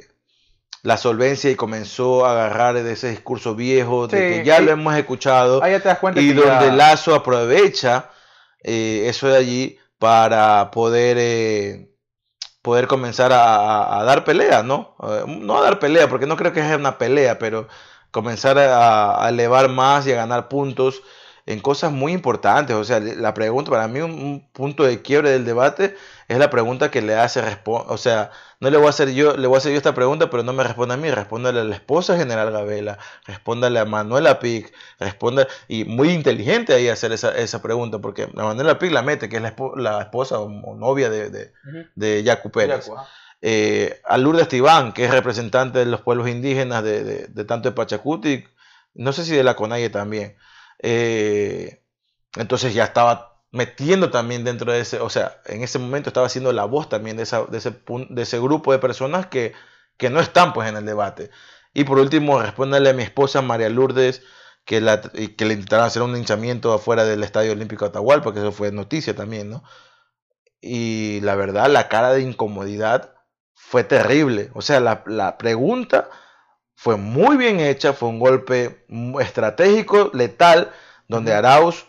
la 0.84 0.98
solvencia 0.98 1.50
y 1.50 1.56
comenzó 1.56 2.26
a 2.26 2.32
agarrar 2.34 2.76
de 2.84 2.92
ese 2.92 3.10
discurso 3.10 3.56
viejo, 3.56 4.08
de 4.08 4.18
que 4.28 4.44
ya 4.46 4.58
sí. 4.58 4.66
lo 4.66 4.72
hemos 4.72 4.96
escuchado 4.96 5.64
Ahí 5.64 5.72
ya 5.72 5.80
te 5.80 5.88
das 5.90 5.98
cuenta 6.00 6.22
y 6.22 6.28
que 6.28 6.34
donde 6.36 6.68
ya- 6.68 6.74
Lazo 6.76 7.16
aprovecha 7.16 8.10
eh, 8.62 9.06
eso 9.08 9.28
de 9.30 9.38
allí 9.38 9.80
para 9.98 10.70
poder 10.72 11.18
eh, 11.20 11.90
poder 12.62 12.88
comenzar 12.88 13.34
a, 13.34 13.56
a- 13.56 14.00
a 14.00 14.04
dar 14.04 14.24
pelea, 14.24 14.62
¿no? 14.64 14.96
Eh, 15.02 15.24
no 15.28 15.58
a 15.58 15.64
dar 15.64 15.80
pelea, 15.80 16.08
porque 16.08 16.28
no 16.28 16.38
creo 16.38 16.54
que 16.54 16.62
sea 16.62 16.78
una 16.78 16.98
pelea, 16.98 17.40
pero 17.40 17.68
comenzar 18.12 18.60
a, 18.60 19.26
a 19.26 19.30
elevar 19.30 19.70
más 19.70 20.06
y 20.08 20.12
a 20.12 20.16
ganar 20.18 20.48
puntos 20.48 21.02
en 21.46 21.60
cosas 21.60 21.92
muy 21.92 22.14
importantes. 22.14 22.76
O 22.76 22.84
sea, 22.84 23.00
la 23.00 23.34
pregunta, 23.34 23.70
para 23.72 23.88
mí 23.88 24.00
un, 24.00 24.12
un 24.12 24.50
punto 24.54 24.84
de 24.84 25.02
quiebre 25.02 25.30
del 25.32 25.46
debate 25.46 25.96
es 26.28 26.38
la 26.38 26.50
pregunta 26.50 26.90
que 26.90 27.02
le 27.02 27.16
hace, 27.16 27.42
o 27.66 27.98
sea, 27.98 28.32
no 28.60 28.70
le 28.70 28.78
voy 28.78 28.88
a 28.88 28.92
hacer 28.92 29.14
yo, 29.14 29.36
le 29.36 29.48
voy 29.48 29.56
a 29.56 29.58
hacer 29.58 29.72
yo 29.74 29.78
esta 29.78 29.94
pregunta, 29.94 30.30
pero 30.30 30.44
no 30.44 30.54
me 30.54 30.64
responde 30.64 30.94
a 30.94 30.98
mí, 30.98 31.12
respóndale 31.12 31.60
a 31.60 31.64
la 31.66 31.76
esposa 31.76 32.18
general 32.18 32.52
Gabela, 32.52 32.98
respóndale 33.26 33.80
a 33.80 33.86
Manuela 33.86 34.40
Pic, 34.40 34.74
responda, 35.00 35.48
y 35.68 35.84
muy 35.84 36.12
inteligente 36.12 36.74
ahí 36.74 36.88
hacer 36.88 37.12
esa, 37.12 37.36
esa 37.38 37.62
pregunta, 37.62 38.00
porque 38.00 38.30
la 38.34 38.46
Manuela 38.46 38.80
Pic 38.80 38.92
la 38.92 39.02
mete, 39.02 39.28
que 39.28 39.36
es 39.36 39.42
la, 39.42 39.54
espo- 39.56 39.76
la 39.76 40.02
esposa 40.02 40.40
o, 40.40 40.46
o 40.46 40.76
novia 40.76 41.10
de, 41.10 41.30
de, 41.30 41.52
de 41.96 42.24
Yacu 42.24 42.52
Pérez. 42.52 42.86
Yacu. 42.88 42.98
Eh, 43.46 44.00
a 44.06 44.18
Lourdes 44.18 44.48
Tibán, 44.48 44.94
que 44.94 45.04
es 45.04 45.12
representante 45.12 45.80
de 45.80 45.86
los 45.86 46.00
pueblos 46.00 46.30
indígenas 46.30 46.82
de, 46.86 47.04
de- 47.04 47.28
de 47.28 47.44
tanto 47.44 47.68
de 47.70 47.76
Pachacuti, 47.76 48.46
no 48.94 49.12
sé 49.12 49.26
si 49.26 49.36
de 49.36 49.44
la 49.44 49.56
Conalle 49.58 49.90
también. 49.90 50.38
Eh, 50.80 51.84
entonces 52.36 52.74
ya 52.74 52.86
estaba 52.86 53.44
metiendo 53.52 54.10
también 54.10 54.44
dentro 54.44 54.72
de 54.72 54.80
ese, 54.82 55.00
o 55.00 55.10
sea, 55.10 55.42
en 55.46 55.62
ese 55.64 55.80
momento 55.80 56.10
estaba 56.10 56.30
siendo 56.30 56.52
la 56.54 56.66
voz 56.66 56.90
también 56.90 57.18
de, 57.18 57.24
esa, 57.24 57.46
de, 57.46 57.58
ese, 57.60 57.72
de 58.10 58.22
ese 58.22 58.40
grupo 58.40 58.72
de 58.72 58.80
personas 58.80 59.28
que, 59.28 59.54
que 59.98 60.10
no 60.10 60.20
están 60.20 60.54
pues 60.54 60.70
en 60.70 60.78
el 60.78 60.86
debate. 60.86 61.30
Y 61.74 61.84
por 61.86 62.00
último, 62.00 62.42
respóndale 62.42 62.90
a 62.90 62.94
mi 62.94 63.04
esposa 63.04 63.42
María 63.42 63.70
Lourdes 63.70 64.24
que, 64.66 64.82
la, 64.82 65.02
que 65.02 65.46
le 65.46 65.54
intentaron 65.54 65.86
hacer 65.86 66.02
un 66.02 66.16
hinchamiento 66.18 66.74
afuera 66.74 67.06
del 67.06 67.24
Estadio 67.24 67.52
Olímpico 67.52 67.86
de 67.86 67.90
Atahualpa, 67.90 68.26
porque 68.26 68.40
eso 68.40 68.52
fue 68.52 68.72
noticia 68.72 69.16
también, 69.16 69.50
¿no? 69.50 69.64
Y 70.62 71.20
la 71.22 71.36
verdad, 71.36 71.70
la 71.70 71.90
cara 71.90 72.12
de 72.14 72.22
incomodidad 72.22 73.14
fue 73.54 73.84
terrible. 73.84 74.50
O 74.54 74.62
sea, 74.62 74.80
la, 74.80 75.04
la 75.08 75.38
pregunta 75.38 76.10
fue 76.76 76.98
muy 76.98 77.38
bien 77.38 77.60
hecha, 77.60 77.94
fue 77.94 78.10
un 78.10 78.20
golpe 78.20 78.86
estratégico, 79.22 80.12
letal, 80.14 80.72
donde 81.08 81.34
Arauz 81.34 81.86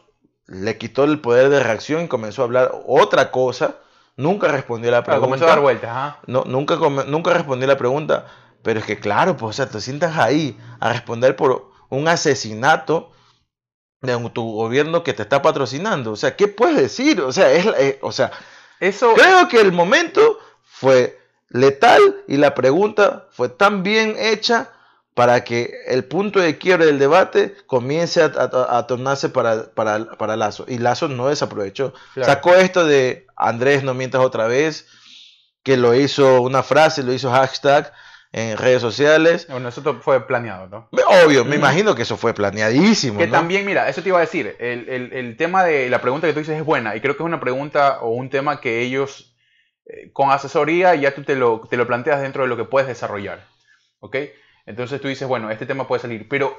le 0.47 0.77
quitó 0.79 1.05
el 1.05 1.21
poder 1.21 1.49
de 1.49 1.61
reacción 1.61 2.05
y 2.05 2.09
comenzó 2.09 2.43
a 2.43 2.45
hablar 2.45 2.73
otra 2.87 3.31
cosa. 3.31 3.77
Nunca 4.17 4.49
respondió 4.49 4.91
a 4.91 4.93
la 4.93 5.05
pregunta. 5.05 5.27
comenzó 5.27 5.47
a 5.47 5.49
dar 5.49 5.61
vueltas, 5.61 6.17
No, 6.27 6.45
nunca, 6.45 6.77
nunca 6.77 7.33
respondió 7.33 7.67
la 7.67 7.77
pregunta. 7.77 8.27
Pero 8.63 8.81
es 8.81 8.87
que 8.87 8.99
claro, 8.99 9.37
pues, 9.37 9.51
o 9.51 9.53
sea, 9.53 9.69
te 9.69 9.81
sientas 9.81 10.17
ahí 10.17 10.59
a 10.81 10.93
responder 10.93 11.37
por 11.37 11.71
un 11.91 12.09
asesinato 12.09 13.13
de 14.01 14.31
tu 14.31 14.53
gobierno 14.53 15.03
que 15.03 15.13
te 15.13 15.23
está 15.23 15.43
patrocinando. 15.43 16.13
O 16.13 16.17
sea, 16.17 16.37
¿qué 16.37 16.49
puedes 16.49 16.77
decir? 16.77 17.21
O 17.21 17.33
sea, 17.33 17.51
es, 17.53 17.67
eh, 17.79 17.99
o 18.03 18.13
sea, 18.13 18.31
eso 18.81 19.15
creo 19.15 19.49
que 19.49 19.61
el 19.61 19.73
momento 19.73 20.39
fue 20.63 21.19
letal 21.55 22.17
y 22.27 22.37
la 22.37 22.53
pregunta 22.55 23.29
fue 23.31 23.49
tan 23.49 23.85
bien 23.85 24.17
hecha 24.19 24.71
para 25.15 25.45
que 25.45 25.73
el 25.87 26.05
punto 26.05 26.41
de 26.41 26.59
quiebre 26.59 26.87
del 26.87 26.99
debate 26.99 27.55
comience 27.67 28.21
a, 28.21 28.87
tornarse 28.89 29.29
para, 29.29 29.71
para, 29.73 30.37
Lazo. 30.37 30.67
Y 30.67 30.79
Lazo 30.79 31.07
no 31.07 31.29
desaprovechó. 31.29 31.95
Sacó 32.21 32.57
esto 32.57 32.85
de 32.85 33.29
Andrés, 33.37 33.85
no 33.85 33.95
mientas 33.95 34.21
otra 34.23 34.49
vez, 34.49 34.89
que 35.63 35.77
lo 35.77 35.95
hizo 35.95 36.43
una 36.43 36.65
frase, 36.65 37.05
lo 37.05 37.13
hizo 37.13 37.31
hashtag 37.31 37.93
en 38.33 38.57
redes 38.57 38.83
sociales. 38.83 39.47
Bueno, 39.49 39.69
eso 39.69 40.01
fue 40.03 40.27
planeado, 40.27 40.67
¿no? 40.67 40.89
Obvio, 41.25 41.45
me 41.45 41.55
imagino 41.55 41.95
que 41.95 42.03
eso 42.03 42.17
fue 42.17 42.35
planeadísimo. 42.35 43.21
Que 43.21 43.29
también, 43.29 43.65
mira, 43.65 43.89
eso 43.89 44.03
te 44.03 44.09
iba 44.09 44.19
a 44.19 44.23
decir, 44.23 44.57
el, 44.59 44.89
el, 44.89 45.13
el, 45.13 45.37
tema 45.37 45.63
de 45.63 45.89
la 45.89 46.01
pregunta 46.01 46.27
que 46.27 46.33
tú 46.33 46.41
dices 46.41 46.59
es 46.59 46.65
buena 46.65 46.97
y 46.97 47.01
creo 47.01 47.17
que 47.17 47.23
es 47.23 47.27
una 47.27 47.39
pregunta 47.39 48.01
o 48.01 48.09
un 48.09 48.29
tema 48.29 48.61
que 48.61 48.81
ellos 48.81 49.34
eh, 49.87 50.11
con 50.13 50.31
asesoría 50.31 50.95
ya 50.95 51.15
tú 51.15 51.23
te 51.25 51.35
lo, 51.35 51.61
te 51.69 51.77
lo 51.77 51.87
planteas 51.87 52.21
dentro 52.21 52.43
de 52.43 52.49
lo 52.49 52.57
que 52.57 52.65
puedes 52.65 52.89
desarrollar, 52.89 53.47
¿ok? 54.01 54.17
Entonces 54.67 55.01
tú 55.01 55.09
dices, 55.09 55.29
bueno, 55.29 55.51
este 55.51 55.67
tema 55.67 55.87
puede 55.87 56.03
salir, 56.03 56.29
pero 56.29 56.59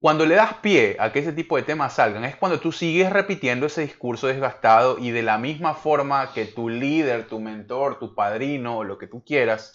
cuando 0.00 0.26
le 0.26 0.34
das 0.34 0.54
pie 0.54 0.96
a 0.98 1.12
que 1.12 1.20
ese 1.20 1.32
tipo 1.32 1.56
de 1.56 1.62
temas 1.62 1.94
salgan, 1.94 2.24
es 2.24 2.36
cuando 2.36 2.60
tú 2.60 2.72
sigues 2.72 3.10
repitiendo 3.10 3.66
ese 3.66 3.82
discurso 3.82 4.26
desgastado 4.26 4.98
y 4.98 5.12
de 5.12 5.22
la 5.22 5.38
misma 5.38 5.74
forma 5.74 6.32
que 6.34 6.44
tu 6.44 6.68
líder, 6.68 7.26
tu 7.26 7.40
mentor, 7.40 7.98
tu 7.98 8.14
padrino 8.14 8.78
o 8.78 8.84
lo 8.84 8.98
que 8.98 9.06
tú 9.06 9.24
quieras, 9.24 9.72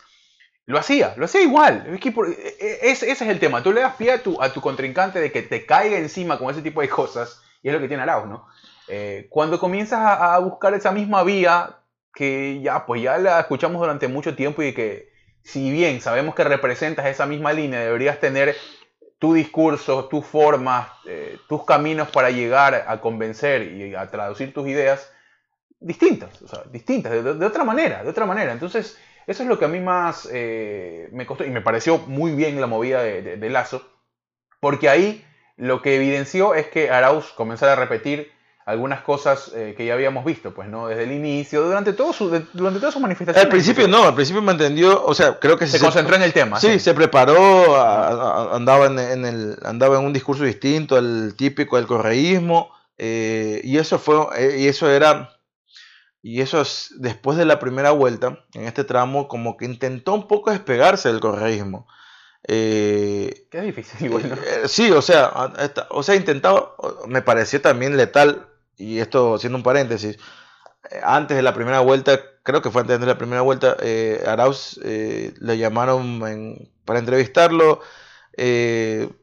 lo 0.67 0.77
hacía, 0.77 1.15
lo 1.17 1.25
hacía 1.25 1.41
igual. 1.41 1.87
Es 1.87 2.05
e, 2.05 2.57
e, 2.59 2.91
ese, 2.91 3.09
es 3.09 3.21
el 3.21 3.39
tema. 3.39 3.63
Tú 3.63 3.73
le 3.73 3.81
das 3.81 3.95
pie 3.95 4.11
a 4.11 4.21
tu, 4.21 4.39
a 4.39 4.53
contrincante 4.53 5.19
de 5.19 5.31
que 5.31 5.41
te 5.41 5.65
caiga 5.65 5.97
encima 5.97 6.37
con 6.37 6.51
ese 6.51 6.61
tipo 6.61 6.81
de 6.81 6.89
cosas, 6.89 7.41
y 7.63 7.69
es 7.69 7.73
lo 7.73 7.79
que 7.79 7.87
tiene 7.87 8.03
Arauz, 8.03 8.27
¿no? 8.27 8.45
Eh, 8.87 9.25
cuando 9.31 9.59
comienzas 9.59 9.99
a, 9.99 10.37
buscar 10.37 10.75
esa 10.75 10.91
misma 10.91 11.23
vía 11.23 11.78
que 12.13 12.61
ya, 12.61 12.85
pues 12.85 13.01
ya 13.01 13.17
la 13.17 13.39
escuchamos 13.39 13.79
durante 13.79 14.07
mucho 14.07 14.35
tiempo 14.35 14.61
y 14.63 14.73
que 14.73 15.09
si 15.43 15.71
bien 15.71 16.01
sabemos 16.01 16.35
que 16.35 16.43
representas 16.43 17.05
esa 17.07 17.25
misma 17.25 17.53
línea, 17.53 17.79
deberías 17.79 18.19
tener 18.19 18.55
tu 19.19 19.33
discurso, 19.33 20.05
tus 20.05 20.25
formas, 20.25 20.89
eh, 21.05 21.37
tus 21.47 21.65
caminos 21.65 22.09
para 22.09 22.31
llegar 22.31 22.85
a 22.87 23.01
convencer 23.01 23.73
y 23.73 23.93
a 23.93 24.09
traducir 24.09 24.53
tus 24.53 24.67
ideas 24.67 25.11
distintas, 25.79 26.29
distintas, 26.71 27.23
de, 27.23 27.45
otra 27.45 27.63
manera, 27.63 28.03
de 28.03 28.09
otra 28.09 28.25
manera. 28.25 28.51
Entonces, 28.51 28.97
eso 29.27 29.43
es 29.43 29.49
lo 29.49 29.59
que 29.59 29.65
a 29.65 29.69
mí 29.69 29.79
más 29.79 30.27
eh, 30.31 31.09
me 31.11 31.25
costó 31.25 31.45
y 31.45 31.49
me 31.49 31.61
pareció 31.61 31.97
muy 31.99 32.31
bien 32.31 32.59
la 32.59 32.67
movida 32.67 33.03
de, 33.03 33.49
Lazo, 33.49 33.83
porque 34.59 34.89
ahí 34.89 35.25
lo 35.55 35.81
que 35.81 35.95
evidenció 35.95 36.53
es 36.53 36.67
que 36.67 36.89
Arauz 36.89 37.31
comenzara 37.33 37.73
a 37.73 37.75
repetir 37.75 38.31
algunas 38.69 39.01
cosas 39.01 39.51
eh, 39.55 39.73
que 39.75 39.85
ya 39.85 39.93
habíamos 39.93 40.23
visto, 40.23 40.53
pues, 40.53 40.69
¿no? 40.69 40.87
Desde 40.87 41.03
el 41.03 41.11
inicio, 41.11 41.63
durante, 41.63 41.93
todo 41.93 42.13
su, 42.13 42.29
durante 42.53 42.79
todas 42.79 42.93
sus 42.93 43.01
manifestaciones. 43.01 43.43
Al 43.43 43.49
principio 43.49 43.87
no, 43.87 44.03
al 44.03 44.15
principio 44.15 44.41
me 44.41 44.51
entendió, 44.51 45.03
o 45.03 45.13
sea, 45.13 45.39
creo 45.39 45.57
que 45.57 45.67
se, 45.67 45.79
concentró 45.79 46.15
en 46.15 46.21
el 46.21 46.33
tema. 46.33 46.59
Sí, 46.59 46.79
se 46.79 46.93
preparó, 46.93 47.75
andaba, 48.53 48.85
en, 48.85 49.25
el, 49.25 49.57
andaba 49.63 49.97
en 49.97 50.05
un 50.05 50.13
discurso 50.13 50.43
distinto 50.43 50.95
al 50.95 51.33
típico 51.35 51.77
del 51.77 51.87
correísmo, 51.87 52.71
eh, 52.97 53.61
y 53.63 53.77
eso 53.77 53.97
fue, 53.97 54.17
y 54.59 54.67
eso 54.67 54.89
era 54.89 55.29
y 56.21 56.41
eso 56.41 56.61
es, 56.61 56.93
después 56.97 57.37
de 57.37 57.45
la 57.45 57.59
primera 57.59 57.91
vuelta, 57.91 58.45
en 58.53 58.65
este 58.65 58.83
tramo, 58.83 59.27
como 59.27 59.55
que 59.55 59.65
intentó 59.65 60.13
un 60.13 60.27
poco 60.27 60.51
despegarse 60.51 61.09
del 61.09 61.21
correísmo. 61.21 61.87
Eh, 62.47 63.47
Qué 63.49 63.61
difícil, 63.61 64.09
bueno. 64.09 64.35
Eh, 64.35 64.67
sí, 64.67 64.91
o 64.91 65.01
sea, 65.01 65.31
o 65.89 66.03
sea, 66.03 66.15
intentaba, 66.15 66.75
me 67.07 67.21
pareció 67.21 67.61
también 67.61 67.95
letal, 67.95 68.48
y 68.79 68.99
esto 68.99 69.37
siendo 69.37 69.57
un 69.57 69.63
paréntesis, 69.63 70.17
eh, 70.91 71.01
antes 71.03 71.37
de 71.37 71.43
la 71.43 71.53
primera 71.53 71.81
vuelta, 71.81 72.19
creo 72.43 72.61
que 72.61 72.71
fue 72.71 72.81
antes 72.81 72.99
de 72.99 73.05
la 73.05 73.17
primera 73.17 73.41
vuelta, 73.41 73.77
eh, 73.81 74.23
Arauz 74.27 74.79
le 74.83 75.57
llamaron 75.57 76.19
para 76.85 76.99
entrevistarlo. 76.99 77.81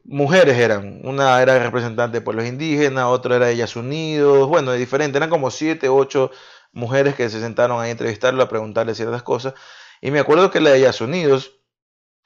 mujeres 0.05 0.57
eran, 0.57 1.01
una 1.03 1.41
era 1.41 1.59
representante 1.59 2.19
de 2.19 2.21
pueblos 2.21 2.45
indígenas, 2.45 3.05
otra 3.05 3.37
era 3.37 3.49
Ellas 3.49 3.75
Unidos, 3.75 4.47
bueno, 4.47 4.71
de 4.71 4.77
diferente, 4.77 5.17
eran 5.17 5.29
como 5.29 5.51
siete, 5.51 5.89
ocho 5.89 6.31
mujeres 6.71 7.15
que 7.15 7.29
se 7.29 7.39
sentaron 7.41 7.81
a 7.81 7.89
entrevistarlo, 7.89 8.43
a 8.43 8.49
preguntarle 8.49 8.95
ciertas 8.95 9.23
cosas. 9.23 9.53
Y 10.01 10.11
me 10.11 10.19
acuerdo 10.19 10.51
que 10.51 10.61
la 10.61 10.71
de 10.71 10.77
Estados 10.77 11.01
Unidos 11.01 11.57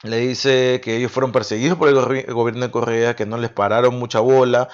le 0.02 0.18
dice 0.18 0.80
que 0.82 0.96
ellos 0.96 1.12
fueron 1.12 1.32
perseguidos 1.32 1.78
por 1.78 1.88
el, 1.88 1.94
gobierno 2.32 2.66
de 2.66 2.70
Correa, 2.70 3.16
que 3.16 3.26
no 3.26 3.38
les 3.38 3.50
pararon 3.50 3.98
mucha 3.98 4.20
bola, 4.20 4.68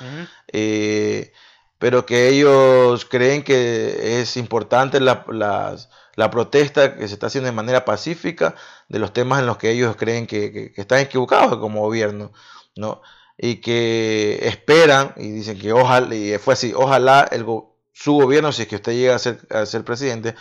eh, 0.53 1.33
pero 1.79 2.07
que 2.07 2.29
ellos 2.29 3.05
creen 3.05 3.45
que 3.45 4.21
es 4.21 4.37
importante 4.37 5.01
la, 5.01 5.25
protesta 6.31 6.97
que 6.97 7.07
se 7.07 7.15
está 7.15 7.29
haciendo 7.29 7.47
de 7.47 7.57
manera 7.57 7.85
pacífica 7.85 8.55
de 8.89 8.99
los 8.99 9.13
temas 9.13 9.41
en 9.41 9.47
los 9.47 9.59
que 9.59 9.71
ellos 9.71 9.97
creen 9.97 10.27
que, 10.27 10.73
están 10.77 11.01
equivocados 11.01 11.59
como 11.59 11.81
gobierno, 11.81 12.33
¿no? 12.77 13.01
Y 13.37 13.57
que 13.61 14.41
esperan, 14.43 15.15
y 15.17 15.31
dicen 15.31 15.59
que 15.59 15.73
ojalá, 15.73 16.15
y 16.15 16.37
fue 16.39 16.55
así, 16.55 16.73
ojalá 16.75 17.29
el, 17.31 17.47
su 17.93 18.15
gobierno, 18.15 18.51
si 18.53 18.63
es 18.63 18.69
que 18.69 18.77
usted 18.77 18.93
llega 18.93 19.15
a 19.15 19.19
ser, 19.19 19.47
a 19.51 19.65
ser 19.67 19.85
presidente, 19.85 20.35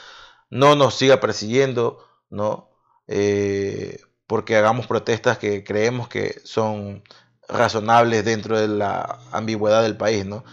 no 0.50 0.76
nos 0.76 0.96
siga 0.96 1.20
persiguiendo, 1.20 2.04
¿no? 2.30 2.70
Eh, 3.08 4.00
porque 4.26 4.56
hagamos 4.58 4.88
protestas 4.88 5.38
que 5.38 5.64
creemos 5.64 6.08
que 6.10 6.42
son 6.44 7.04
razonables 7.48 8.26
dentro 8.26 8.60
de 8.60 8.68
la 8.68 9.20
ambigüedad 9.32 9.84
del 9.84 9.98
país, 9.98 10.26
¿no? 10.26 10.44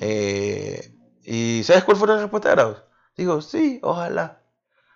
Eh, 0.00 0.92
¿Y 1.24 1.62
sabes 1.64 1.84
cuál 1.84 1.96
fue 1.96 2.08
la 2.08 2.16
respuesta 2.18 2.48
de 2.48 2.52
Arauz? 2.52 2.76
Digo, 3.16 3.40
sí, 3.40 3.78
ojalá. 3.82 4.40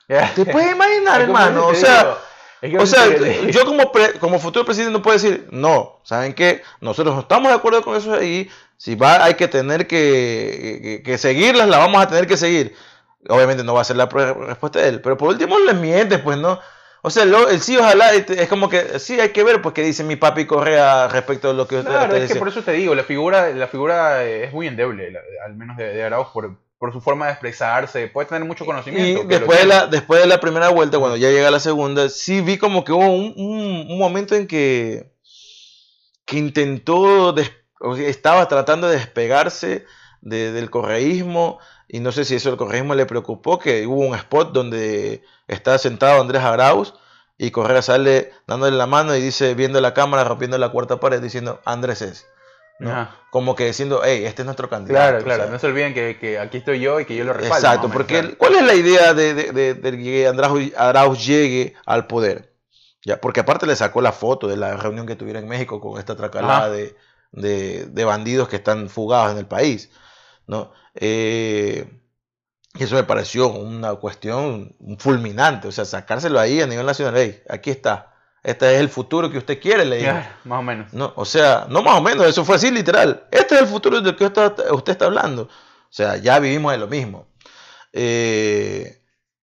¿Te 0.34 0.46
puedes 0.46 0.72
imaginar, 0.72 1.20
hermano? 1.20 1.66
O 1.66 1.74
sea, 1.74 2.16
o 2.78 2.86
sea 2.86 3.06
yo 3.50 3.64
como, 3.66 3.92
como 4.20 4.38
futuro 4.38 4.64
presidente 4.64 4.92
no 4.92 5.02
puedo 5.02 5.18
decir, 5.18 5.46
no, 5.50 6.00
¿saben 6.02 6.32
qué? 6.34 6.62
Nosotros 6.80 7.14
no 7.14 7.20
estamos 7.22 7.50
de 7.50 7.56
acuerdo 7.56 7.82
con 7.82 7.96
eso 7.96 8.22
y 8.22 8.50
si 8.76 8.94
va, 8.94 9.24
hay 9.24 9.34
que 9.34 9.48
tener 9.48 9.86
que, 9.86 11.02
que, 11.04 11.18
seguirlas, 11.18 11.68
la 11.68 11.78
vamos 11.78 12.00
a 12.00 12.08
tener 12.08 12.26
que 12.26 12.36
seguir. 12.36 12.74
Obviamente 13.28 13.64
no 13.64 13.74
va 13.74 13.82
a 13.82 13.84
ser 13.84 13.96
la 13.96 14.06
respuesta 14.06 14.80
de 14.80 14.88
él, 14.88 15.00
pero 15.00 15.16
por 15.16 15.28
último 15.28 15.58
le 15.58 15.74
miente, 15.74 16.18
pues 16.18 16.38
no. 16.38 16.58
O 17.02 17.10
sea, 17.10 17.22
el 17.22 17.60
sí, 17.60 17.76
ojalá, 17.76 18.12
es 18.12 18.48
como 18.48 18.68
que 18.68 18.98
sí 18.98 19.20
hay 19.20 19.30
que 19.30 19.44
ver, 19.44 19.62
porque 19.62 19.82
dice 19.82 20.02
mi 20.02 20.16
papi 20.16 20.46
Correa 20.46 21.08
respecto 21.08 21.50
a 21.50 21.52
lo 21.52 21.68
que 21.68 21.76
usted 21.76 21.90
Claro, 21.90 22.16
es 22.16 22.32
que 22.32 22.38
por 22.38 22.48
eso 22.48 22.62
te 22.62 22.72
digo, 22.72 22.94
la 22.94 23.04
figura, 23.04 23.50
la 23.50 23.68
figura 23.68 24.24
es 24.24 24.52
muy 24.52 24.66
endeble, 24.66 25.12
al 25.44 25.54
menos 25.54 25.76
de, 25.76 25.94
de 25.94 26.02
Arauz, 26.02 26.28
por, 26.28 26.56
por 26.78 26.92
su 26.92 27.00
forma 27.00 27.26
de 27.26 27.32
expresarse, 27.32 28.08
puede 28.08 28.28
tener 28.28 28.44
mucho 28.44 28.64
conocimiento. 28.64 29.22
Y 29.22 29.26
después 29.26 29.58
de, 29.60 29.66
la, 29.66 29.86
después 29.86 30.20
de 30.20 30.26
la 30.26 30.40
primera 30.40 30.68
vuelta, 30.70 30.98
cuando 30.98 31.16
ya 31.16 31.30
llega 31.30 31.50
la 31.50 31.60
segunda, 31.60 32.08
sí 32.08 32.40
vi 32.40 32.56
como 32.56 32.84
que 32.84 32.92
hubo 32.92 33.08
un, 33.08 33.34
un, 33.36 33.98
momento 33.98 34.34
en 34.34 34.46
que, 34.46 35.12
que 36.24 36.36
intentó 36.36 37.34
estaba 37.98 38.46
tratando 38.48 38.88
de 38.88 38.96
despegarse 38.96 39.86
del 40.20 40.70
correísmo 40.70 41.58
y 41.88 42.00
no 42.00 42.12
sé 42.12 42.24
si 42.24 42.34
eso 42.34 42.50
el 42.50 42.56
correísmo 42.56 42.94
le 42.94 43.06
preocupó, 43.06 43.58
que 43.58 43.86
hubo 43.86 44.06
un 44.06 44.14
spot 44.14 44.52
donde 44.52 45.22
está 45.46 45.78
sentado 45.78 46.20
Andrés 46.20 46.42
Arauz 46.42 46.94
y 47.38 47.50
Correa 47.50 47.82
sale 47.82 48.32
dándole 48.46 48.76
la 48.76 48.86
mano 48.86 49.14
y 49.16 49.20
dice, 49.20 49.54
viendo 49.54 49.80
la 49.80 49.94
cámara, 49.94 50.24
rompiendo 50.24 50.58
la 50.58 50.70
cuarta 50.70 51.00
pared, 51.00 51.20
diciendo, 51.20 51.60
Andrés 51.64 52.02
es. 52.02 52.26
Como 53.30 53.56
que 53.56 53.66
diciendo, 53.66 54.02
hey, 54.04 54.22
este 54.24 54.42
es 54.42 54.46
nuestro 54.46 54.68
candidato. 54.68 55.08
Claro, 55.08 55.24
claro, 55.24 55.50
no 55.50 55.58
se 55.58 55.66
olviden 55.66 55.94
que, 55.94 56.38
aquí 56.38 56.58
estoy 56.58 56.80
yo 56.80 57.00
y 57.00 57.06
que 57.06 57.16
yo 57.16 57.24
lo 57.24 57.32
respaldo. 57.32 57.66
Exacto, 57.66 57.90
porque 57.90 58.36
¿cuál 58.36 58.54
es 58.54 58.62
la 58.62 58.74
idea 58.74 59.14
de, 59.14 59.34
de, 59.34 59.80
que 59.80 60.28
Andrés 60.28 60.72
Arauz 60.76 61.24
llegue 61.26 61.74
al 61.86 62.06
poder? 62.06 62.52
Ya, 63.04 63.20
porque 63.20 63.40
aparte 63.40 63.66
le 63.66 63.74
sacó 63.74 64.00
la 64.00 64.12
foto 64.12 64.48
de 64.48 64.56
la 64.56 64.76
reunión 64.76 65.06
que 65.06 65.16
tuvieron 65.16 65.44
en 65.44 65.48
México 65.48 65.80
con 65.80 65.98
esta 65.98 66.16
tracalada 66.16 66.70
de, 66.70 66.94
de, 67.32 68.04
bandidos 68.04 68.48
que 68.48 68.56
están 68.56 68.88
fugados 68.88 69.32
en 69.32 69.38
el 69.38 69.46
país. 69.46 69.90
¿No? 70.48 70.72
Eh, 70.96 71.88
Y 72.74 72.84
eso 72.84 72.94
me 72.96 73.04
pareció 73.04 73.48
una 73.48 73.94
cuestión 73.96 74.76
fulminante, 74.98 75.68
o 75.68 75.72
sea, 75.72 75.84
sacárselo 75.84 76.38
ahí 76.40 76.60
a 76.60 76.66
nivel 76.66 76.86
nacional. 76.86 77.14
Hey, 77.16 77.42
aquí 77.48 77.70
está. 77.70 78.14
Este 78.42 78.74
es 78.74 78.80
el 78.80 78.88
futuro 78.88 79.30
que 79.30 79.38
usted 79.38 79.60
quiere, 79.60 79.84
le 79.84 79.98
digo. 79.98 80.12
más 80.44 80.60
o 80.60 80.62
menos. 80.62 80.92
No, 80.92 81.12
o 81.16 81.24
sea, 81.24 81.66
no 81.68 81.82
más 81.82 81.98
o 81.98 82.02
menos, 82.02 82.26
eso 82.26 82.44
fue 82.44 82.56
así 82.56 82.70
literal. 82.70 83.26
Este 83.32 83.56
es 83.56 83.62
el 83.62 83.66
futuro 83.68 84.00
del 84.00 84.16
que 84.16 84.24
usted, 84.26 84.52
usted 84.72 84.92
está 84.92 85.06
hablando. 85.06 85.42
O 85.44 85.48
sea, 85.92 86.16
ya 86.18 86.38
vivimos 86.38 86.72
de 86.72 86.78
lo 86.78 86.86
mismo. 86.88 87.26
Eh, 87.92 89.02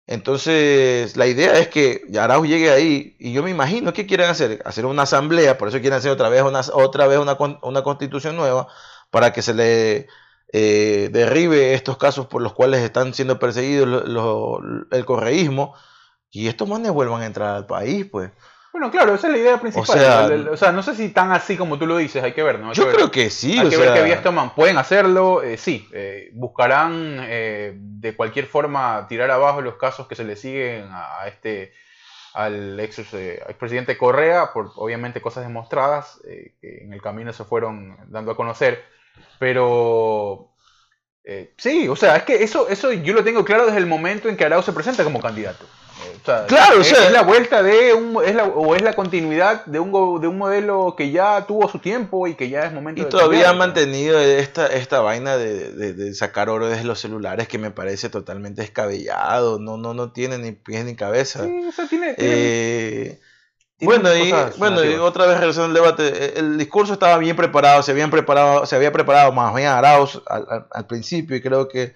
entonces, 0.07 1.15
la 1.15 1.27
idea 1.27 1.57
es 1.57 1.69
que 1.69 2.01
Arauz 2.19 2.47
llegue 2.47 2.69
ahí 2.71 3.15
y 3.19 3.31
yo 3.33 3.43
me 3.43 3.51
imagino 3.51 3.93
que 3.93 4.05
quieren 4.05 4.29
hacer, 4.29 4.61
hacer 4.65 4.85
una 4.85 5.03
asamblea, 5.03 5.57
por 5.57 5.69
eso 5.69 5.79
quieren 5.79 5.97
hacer 5.99 6.11
otra 6.11 6.27
vez 6.29 6.41
una, 6.43 6.61
otra 6.73 7.07
vez 7.07 7.19
una, 7.19 7.37
una 7.61 7.81
constitución 7.83 8.35
nueva 8.35 8.67
para 9.09 9.31
que 9.31 9.41
se 9.41 9.53
le 9.53 10.07
eh, 10.53 11.09
derribe 11.13 11.73
estos 11.73 11.97
casos 11.97 12.27
por 12.27 12.41
los 12.41 12.53
cuales 12.53 12.81
están 12.81 13.13
siendo 13.13 13.39
perseguidos 13.39 14.03
el 14.91 15.05
correísmo 15.05 15.73
y 16.29 16.49
estos 16.49 16.67
manes 16.67 16.91
vuelvan 16.91 17.21
a 17.21 17.25
entrar 17.25 17.55
al 17.55 17.65
país, 17.65 18.05
pues. 18.11 18.31
Bueno, 18.73 18.89
claro, 18.91 19.15
esa 19.15 19.27
es 19.27 19.33
la 19.33 19.39
idea 19.39 19.59
principal. 19.59 20.49
O 20.49 20.57
sea, 20.57 20.71
no 20.71 20.83
sé 20.83 20.95
si 20.95 21.09
tan 21.09 21.31
así 21.31 21.57
como 21.57 21.77
tú 21.77 21.85
lo 21.85 21.97
dices, 21.97 22.23
hay 22.23 22.33
que 22.33 22.43
ver, 22.43 22.59
¿no? 22.59 22.71
yo 22.73 22.89
creo 22.89 23.11
que 23.11 23.29
sí. 23.29 23.57
Hay 23.59 23.69
que 23.69 23.77
ver 23.77 23.93
qué 23.93 24.03
vías 24.03 24.23
toman. 24.23 24.55
Pueden 24.55 24.77
hacerlo, 24.77 25.41
eh, 25.41 25.57
sí. 25.57 25.87
Eh, 25.93 26.29
buscarán 26.33 27.17
de 27.27 28.15
cualquier 28.15 28.45
forma 28.45 29.05
tirar 29.07 29.31
abajo 29.31 29.61
los 29.61 29.75
casos 29.75 30.07
que 30.07 30.15
se 30.15 30.23
le 30.23 30.35
siguen 30.35 30.89
a, 30.91 31.27
este 31.27 31.73
al 32.33 32.79
ex, 32.79 32.99
expresidente 32.99 33.97
Correa, 33.97 34.53
por 34.53 34.71
obviamente 34.75 35.21
cosas 35.21 35.45
demostradas 35.45 36.21
que 36.23 36.83
en 36.83 36.93
el 36.93 37.01
camino 37.01 37.33
se 37.33 37.43
fueron 37.43 37.97
dando 38.09 38.31
a 38.31 38.37
conocer. 38.37 39.00
Pero 39.39 40.51
eh, 41.23 41.53
sí, 41.57 41.87
o 41.87 41.95
sea, 41.95 42.15
es 42.15 42.23
que 42.23 42.43
eso, 42.43 42.67
eso 42.69 42.91
yo 42.91 43.13
lo 43.13 43.23
tengo 43.23 43.45
claro 43.45 43.65
desde 43.65 43.77
el 43.77 43.85
momento 43.85 44.27
en 44.27 44.37
que 44.37 44.45
Arau 44.45 44.63
se 44.63 44.73
presenta 44.73 45.03
como 45.03 45.19
candidato. 45.19 45.65
Eh, 46.03 46.45
claro, 46.47 46.81
es, 46.81 47.11
la 47.11 47.21
vuelta 47.21 47.61
de 47.61 47.93
un, 47.93 48.23
es 48.23 48.33
la, 48.33 48.45
o 48.45 48.75
es 48.75 48.81
la 48.81 48.93
continuidad 48.93 49.65
de 49.65 49.79
un, 49.79 49.91
de 50.19 50.27
un 50.27 50.37
modelo 50.37 50.95
que 50.97 51.11
ya 51.11 51.45
tuvo 51.45 51.69
su 51.69 51.77
tiempo 51.77 52.27
y 52.27 52.33
que 52.33 52.49
ya 52.49 52.61
es 52.61 52.73
momento 52.73 53.01
y 53.01 53.05
todavía 53.05 53.49
ha 53.49 53.53
mantenido 53.53 54.19
esta, 54.19 54.67
esta 54.67 55.01
vaina 55.01 55.37
de, 55.37 56.13
sacar 56.15 56.49
oro 56.49 56.69
desde 56.69 56.85
los 56.85 56.99
celulares 56.99 57.47
que 57.47 57.59
me 57.59 57.69
parece 57.69 58.09
totalmente 58.09 58.61
descabellado, 58.61 59.59
no, 59.59 59.77
no, 59.77 59.93
no 59.93 60.11
tiene 60.11 60.39
ni 60.39 60.53
pies 60.53 60.85
ni 60.85 60.95
cabeza. 60.95 61.43
Sí, 61.45 61.65
o 61.67 61.71
sea, 61.71 61.87
tiene, 61.87 62.15
eh, 62.17 63.19
bueno, 63.81 64.15
y, 64.15 64.31
bueno 64.57 64.83
y 64.83 64.93
otra 64.95 65.25
vez 65.25 65.37
regresando 65.39 65.67
al 65.67 65.73
debate, 65.73 66.07
e, 66.07 66.39
el 66.39 66.57
discurso 66.57 66.93
estaba 66.93 67.17
bien 67.17 67.35
preparado, 67.35 67.83
se 67.83 67.91
habían 67.91 68.11
preparado, 68.11 68.65
se 68.65 68.75
había 68.75 68.91
preparado 68.91 69.31
más 69.31 69.53
bien 69.55 69.67
Arauz 69.67 70.21
al, 70.27 70.67
al, 70.69 70.87
principio 70.87 71.35
y 71.35 71.41
creo 71.41 71.67
que 71.67 71.95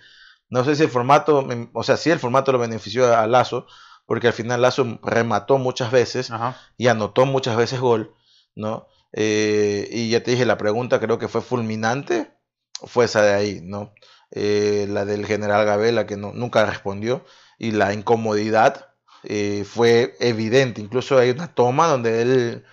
no 0.50 0.64
sé 0.64 0.76
si 0.76 0.84
el 0.84 0.90
formato, 0.90 1.48
o 1.74 1.84
sea, 1.84 1.98
sí 1.98 2.12
el 2.12 2.20
formato 2.20 2.52
lo 2.52 2.60
benefició 2.60 3.16
a 3.16 3.28
Lazo, 3.28 3.68
porque 4.06 4.28
al 4.28 4.34
final 4.34 4.62
Lazo 4.62 5.00
remató 5.04 5.58
muchas 5.58 5.92
veces 5.92 6.32
y 6.78 6.88
anotó 6.88 7.26
muchas 7.26 7.58
veces 7.58 7.80
gol, 7.80 8.16
¿no? 8.56 8.88
Eh, 9.14 9.88
y 9.92 10.10
ya 10.10 10.24
te 10.24 10.32
dije, 10.32 10.46
la 10.46 10.58
pregunta 10.58 11.00
creo 11.00 11.18
que 11.18 11.28
fue 11.28 11.42
fulminante, 11.42 12.32
fue 12.74 13.06
esa 13.06 13.22
de 13.22 13.34
ahí, 13.34 13.60
¿no? 13.64 13.94
Eh, 14.32 14.88
la 14.90 15.06
del 15.06 15.26
general 15.26 15.66
Gabela 15.66 16.06
que 16.06 16.18
no, 16.18 16.34
nunca 16.34 16.66
respondió 16.66 17.26
y 17.58 17.72
la 17.72 17.94
incomodidad 17.94 18.95
eh, 19.28 19.66
fue 19.66 20.16
evidente. 20.20 20.82
Incluso 20.82 21.18
hay 21.18 21.32
una 21.32 21.54
toma 21.54 21.88
donde 21.88 22.22
él 22.22 22.66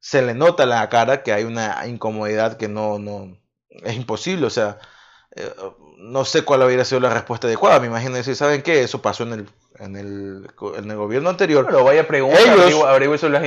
se 0.00 0.22
le 0.22 0.34
nota 0.34 0.62
en 0.62 0.70
la 0.70 0.88
cara 0.88 1.22
que 1.22 1.32
hay 1.32 1.44
una 1.44 1.86
incomodidad 1.86 2.56
que 2.56 2.68
no, 2.68 2.98
no 2.98 3.36
es 3.68 3.94
imposible. 3.94 4.46
O 4.46 4.50
sea, 4.50 4.78
eh, 5.36 5.52
no 5.98 6.24
sé 6.24 6.42
cuál 6.42 6.62
hubiera 6.62 6.84
sido 6.84 7.00
la 7.00 7.12
respuesta 7.12 7.46
adecuada. 7.46 7.80
Me 7.80 7.86
imagino 7.86 8.16
decir, 8.16 8.34
¿saben 8.34 8.62
qué? 8.62 8.82
Eso 8.82 9.02
pasó 9.02 9.24
en 9.24 9.32
el, 9.34 9.46
en 9.78 9.96
el, 9.96 10.50
en 10.76 10.90
el 10.90 10.96
gobierno 10.96 11.30
anterior. 11.30 11.66
Pero 11.66 11.84
vaya 11.84 12.06
pregunta, 12.06 12.40
ellos, 12.40 12.84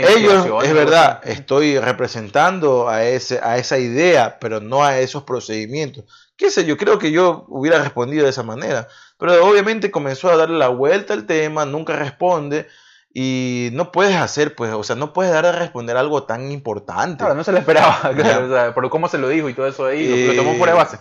ellos 0.07 0.63
es 0.63 0.73
verdad, 0.73 1.21
estoy 1.23 1.79
representando 1.79 2.89
a, 2.89 3.03
ese, 3.03 3.39
a 3.41 3.57
esa 3.57 3.79
idea, 3.79 4.37
pero 4.39 4.59
no 4.59 4.83
a 4.83 4.99
esos 4.99 5.23
procedimientos. 5.23 6.05
¿Qué 6.35 6.49
sé 6.49 6.65
yo? 6.65 6.77
Creo 6.77 6.99
que 6.99 7.11
yo 7.11 7.45
hubiera 7.47 7.81
respondido 7.81 8.23
de 8.23 8.31
esa 8.31 8.43
manera. 8.43 8.87
Pero 9.23 9.47
obviamente 9.47 9.89
comenzó 9.89 10.29
a 10.29 10.35
darle 10.35 10.57
la 10.57 10.67
vuelta 10.67 11.13
al 11.13 11.25
tema, 11.25 11.65
nunca 11.65 11.95
responde. 11.95 12.67
Y 13.13 13.69
no 13.71 13.89
puedes 13.89 14.17
hacer, 14.17 14.53
pues, 14.53 14.73
o 14.73 14.83
sea, 14.83 14.97
no 14.97 15.13
puedes 15.13 15.31
dar 15.31 15.45
a 15.45 15.53
responder 15.53 15.95
algo 15.95 16.23
tan 16.23 16.51
importante. 16.51 17.19
Claro, 17.19 17.33
no 17.33 17.45
se 17.45 17.53
le 17.53 17.59
esperaba, 17.59 18.01
o 18.11 18.49
sea, 18.49 18.73
por 18.73 18.89
cómo 18.89 19.07
se 19.07 19.17
lo 19.17 19.29
dijo 19.29 19.47
y 19.47 19.53
todo 19.53 19.65
eso 19.65 19.85
ahí, 19.85 20.27
lo, 20.27 20.35
tomó 20.35 20.57
por 20.57 20.67
de 20.67 20.75
base. 20.75 20.99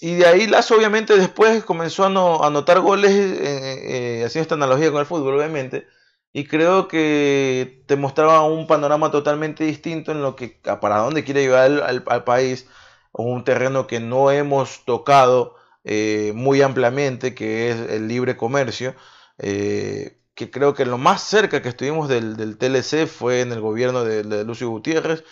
Y 0.00 0.16
de 0.16 0.26
ahí 0.26 0.48
Lazo 0.48 0.74
obviamente 0.74 1.16
después 1.16 1.62
comenzó 1.62 2.02
a, 2.02 2.08
anotar 2.08 2.80
goles, 2.80 3.12
eh, 3.12 3.38
eh, 3.40 4.24
haciendo 4.26 4.42
esta 4.42 4.56
analogía 4.56 4.90
con 4.90 4.98
el 4.98 5.06
fútbol, 5.06 5.36
obviamente. 5.36 5.86
Y 6.32 6.46
creo 6.48 6.88
que 6.88 7.84
te 7.86 7.94
mostraba 7.94 8.42
un 8.42 8.66
panorama 8.66 9.12
totalmente 9.12 9.62
distinto 9.62 10.10
en 10.10 10.20
lo 10.20 10.34
que, 10.34 10.58
para 10.80 10.98
dónde 10.98 11.22
quiere 11.22 11.42
llevar 11.42 11.66
al, 11.66 12.02
al 12.08 12.24
país, 12.24 12.66
un 13.12 13.44
terreno 13.44 13.86
que 13.86 14.00
no 14.00 14.32
hemos 14.32 14.84
tocado 14.84 15.54
eh, 15.88 16.32
muy 16.34 16.62
ampliamente, 16.62 17.32
que 17.32 17.70
es 17.70 17.76
el 17.90 18.08
libre 18.08 18.36
comercio, 18.36 18.96
eh, 19.38 20.18
que 20.34 20.50
creo 20.50 20.74
que 20.74 20.84
lo 20.84 20.98
más 20.98 21.22
cerca 21.22 21.62
que 21.62 21.68
estuvimos 21.68 22.08
del, 22.08 22.58
TLC 22.58 23.06
fue 23.06 23.40
en 23.40 23.52
el 23.52 23.60
gobierno 23.60 24.02
de, 24.02 24.44
Lucio 24.44 24.68
Gutiérrez, 24.68 25.22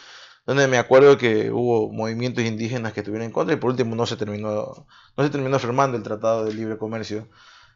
donde 0.47 0.69
me 0.69 0.79
acuerdo 0.79 1.19
que 1.19 1.51
hubo 1.51 1.93
movimientos 1.93 2.45
indígenas 2.45 2.93
que 2.93 3.01
estuvieron 3.01 3.27
en 3.27 3.33
contra 3.33 3.55
y 3.55 3.59
por 3.59 3.71
último 3.71 3.97
no 3.97 4.07
se 4.07 4.17
terminó, 4.17 4.87
no 5.17 5.25
se 5.25 5.31
terminó 5.31 5.59
firmando 5.59 5.97
el 5.97 6.05
Tratado 6.05 6.45
de 6.45 6.55
Libre 6.55 6.79
Comercio 6.79 7.29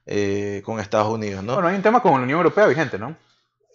eh, 0.07 0.62
con 0.64 0.79
Estados 0.79 1.12
Unidos. 1.12 1.43
¿no? 1.43 1.55
Bueno, 1.55 1.68
hay 1.68 1.74
un 1.74 1.83
tema 1.83 2.01
con 2.01 2.12
la 2.12 2.18
Unión 2.18 2.39
Europea 2.39 2.66
vigente, 2.66 2.97
¿no? 2.97 3.16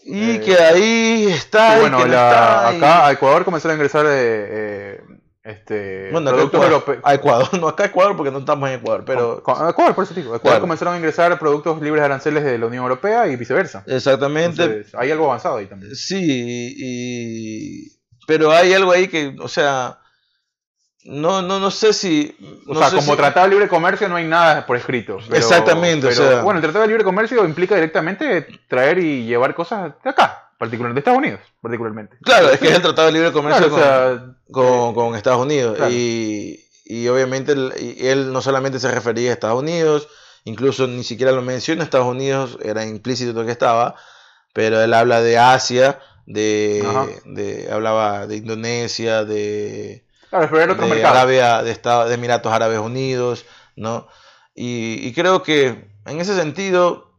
Y 0.05 0.39
que 0.39 0.57
ahí 0.57 1.27
está. 1.27 1.79
bueno, 1.79 1.97
acá 1.99 3.11
Ecuador 3.11 3.43
comenzó 3.43 3.69
a 3.69 3.73
ingresar 3.73 4.05
eh, 4.07 5.01
este, 5.43 6.09
bueno, 6.11 6.31
productos 6.31 6.99
A 7.03 7.13
Ecuador, 7.13 7.59
no 7.59 7.67
acá 7.67 7.85
Ecuador 7.85 8.15
porque 8.15 8.31
no 8.31 8.39
estamos 8.39 8.69
en 8.69 8.75
Ecuador, 8.75 9.03
pero... 9.05 9.39
Ecuador, 9.39 9.93
por 9.93 10.05
eso 10.05 10.13
digo. 10.13 10.33
Ecuador 10.33 10.61
comenzaron 10.61 10.93
a 10.93 10.97
ingresar 10.97 11.37
productos 11.37 11.81
libres 11.81 12.01
de 12.01 12.05
aranceles 12.05 12.45
de 12.45 12.57
la 12.57 12.67
Unión 12.67 12.83
Europea 12.83 13.27
y 13.27 13.35
viceversa. 13.35 13.83
Exactamente. 13.85 14.85
hay 14.93 15.11
algo 15.11 15.25
avanzado 15.25 15.57
ahí 15.57 15.65
también. 15.65 15.95
Sí, 15.95 16.75
y... 16.77 17.91
pero 18.25 18.51
hay 18.51 18.73
algo 18.73 18.93
ahí 18.93 19.09
que, 19.09 19.35
o 19.37 19.49
sea, 19.49 19.99
no, 21.03 21.41
no, 21.41 21.59
no 21.59 21.71
sé 21.71 21.91
si... 21.91 22.37
o 22.65 22.73
sea, 22.73 22.91
como 22.91 23.17
tratado 23.17 23.47
de 23.47 23.51
libre 23.51 23.67
comercio 23.67 24.07
no 24.07 24.15
hay 24.15 24.25
nada 24.25 24.65
por 24.65 24.77
escrito. 24.77 25.17
Exactamente. 25.29 26.07
Bueno, 26.41 26.59
el 26.59 26.61
tratado 26.61 26.83
de 26.83 26.87
libre 26.87 27.03
comercio 27.03 27.43
implica 27.43 27.75
directamente 27.75 28.47
traer 28.69 28.97
y 28.99 29.25
llevar 29.25 29.53
cosas 29.53 29.91
de 30.01 30.09
acá 30.09 30.42
particularmente 30.63 30.95
de 30.95 30.99
Estados 30.99 31.17
Unidos, 31.17 31.41
particularmente. 31.61 32.17
Claro, 32.23 32.49
es 32.49 32.57
que 32.57 32.69
es 32.69 32.75
el 32.75 32.81
Tratado 32.81 33.07
de 33.07 33.13
Libre 33.13 33.33
Comercio 33.33 33.69
con, 34.49 35.15
Estados 35.15 35.41
Unidos. 35.41 35.77
Y, 35.91 37.07
obviamente 37.09 37.51
él, 37.51 38.31
no 38.31 38.41
solamente 38.41 38.79
se 38.79 38.89
refería 38.89 39.31
a 39.31 39.33
Estados 39.33 39.59
Unidos, 39.59 40.07
incluso 40.45 40.87
ni 40.87 41.03
siquiera 41.03 41.33
lo 41.33 41.41
menciona 41.41 41.83
Estados 41.83 42.07
Unidos, 42.07 42.57
era 42.61 42.85
implícito 42.85 43.33
lo 43.33 43.45
que 43.45 43.51
estaba, 43.51 43.95
pero 44.53 44.81
él 44.81 44.93
habla 44.93 45.21
de 45.21 45.37
Asia, 45.37 45.99
de, 46.25 47.67
hablaba 47.69 48.25
de 48.25 48.37
Indonesia, 48.37 49.25
de, 49.25 50.05
de 50.31 51.05
Arabia, 51.05 51.61
de, 51.61 51.73
de 51.73 52.13
Emiratos 52.13 52.53
Árabes 52.53 52.79
Unidos, 52.79 53.45
¿no? 53.75 54.07
Y, 54.55 55.05
y 55.05 55.13
creo 55.13 55.43
que 55.43 55.91
en 56.05 56.21
ese 56.21 56.35
sentido, 56.35 57.12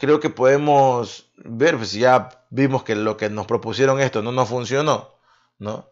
creo 0.00 0.18
que 0.18 0.30
podemos 0.30 1.30
ver, 1.36 1.76
pues 1.76 1.92
ya 1.92 2.30
vimos 2.50 2.82
que 2.82 2.96
lo 2.96 3.16
que 3.16 3.28
nos 3.30 3.46
propusieron 3.46 4.00
esto 4.00 4.22
no 4.22 4.32
nos 4.32 4.48
funcionó, 4.48 5.14
¿no? 5.58 5.90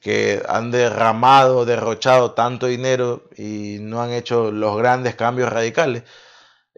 Que 0.00 0.42
han 0.48 0.70
derramado, 0.70 1.64
derrochado 1.66 2.32
tanto 2.32 2.66
dinero 2.66 3.28
y 3.36 3.78
no 3.80 4.00
han 4.00 4.12
hecho 4.12 4.52
los 4.52 4.76
grandes 4.78 5.16
cambios 5.16 5.52
radicales 5.52 6.04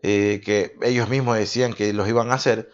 eh, 0.03 0.41
que 0.45 0.77
ellos 0.83 1.09
mismos 1.09 1.37
decían 1.37 1.75
que 1.75 1.93
los 1.93 2.09
iban 2.09 2.31
a 2.33 2.35
hacer. 2.35 2.71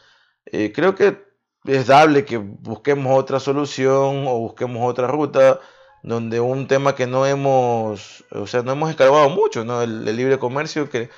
Eh, 0.47 0.73
creo 0.73 0.95
que 0.95 1.27
es 1.65 1.87
dable 1.89 2.25
que 2.25 2.37
busquemos 2.39 3.19
otra 3.19 3.41
solución 3.41 4.27
o 4.29 4.39
busquemos 4.39 4.89
otra 4.89 5.09
ruta 5.09 5.61
donde 6.05 6.39
un 6.39 6.69
tema 6.69 6.95
que 6.95 7.09
no 7.09 7.27
hemos, 7.27 8.25
o 8.31 8.47
sea, 8.47 8.63
no 8.63 8.73
hemos 8.73 8.91
escarbado 8.91 9.29
mucho, 9.31 9.65
¿no? 9.65 9.83
El, 9.83 10.07
el 10.07 10.17
libre 10.17 10.39
comercio 10.39 10.89
que 10.89 11.11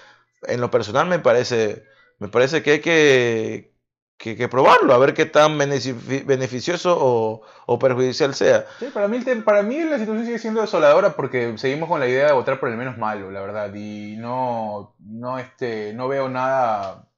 en 0.42 0.60
lo 0.60 0.70
personal 0.70 1.06
me 1.06 1.18
parece, 1.18 1.84
me 2.18 2.28
parece 2.28 2.62
que 2.62 2.72
hay 2.72 2.80
que, 2.80 3.72
que, 4.16 4.48
probarlo, 4.48 4.92
a 4.92 4.98
ver 4.98 5.14
qué 5.14 5.26
tan 5.26 5.56
beneficioso 5.56 7.42
o, 7.66 7.78
perjudicial 7.78 8.34
sea. 8.34 8.66
Sí, 8.80 8.86
para 8.92 9.06
mí, 9.06 9.20
para 9.44 9.62
mí 9.62 9.78
la 9.84 9.98
situación 9.98 10.26
sigue 10.26 10.38
siendo 10.38 10.60
desoladora 10.60 11.10
porque 11.10 11.56
seguimos 11.58 11.88
con 11.88 12.00
la 12.00 12.08
idea 12.08 12.26
de 12.26 12.32
votar 12.32 12.58
por 12.58 12.68
el 12.68 12.76
menos 12.76 12.98
malo, 12.98 13.30
la 13.30 13.40
verdad, 13.40 13.72
y 13.72 14.16
no, 14.16 14.96
no, 14.98 15.38
este, 15.38 15.92
no 15.94 16.08
veo 16.08 16.28
nada, 16.28 17.08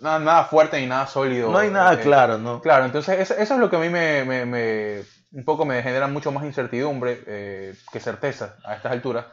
nada, 0.00 0.44
fuerte 0.44 0.80
ni 0.80 0.86
nada 0.86 1.06
sólido. 1.06 1.50
No 1.50 1.58
hay 1.58 1.70
nada 1.70 1.94
eh, 1.94 2.00
claro, 2.00 2.38
¿no? 2.38 2.62
Claro, 2.62 2.86
entonces 2.86 3.30
eso, 3.30 3.34
es 3.34 3.50
lo 3.50 3.68
que 3.68 3.76
a 3.76 3.80
mí 3.80 3.90
me, 3.90 4.24
me, 4.24 5.02
un 5.32 5.44
poco 5.44 5.66
me 5.66 5.82
genera 5.82 6.06
mucho 6.06 6.32
más 6.32 6.44
incertidumbre 6.44 7.22
eh, 7.26 7.74
que 7.92 8.00
certeza 8.00 8.56
a 8.64 8.74
estas 8.74 8.92
alturas. 8.92 9.26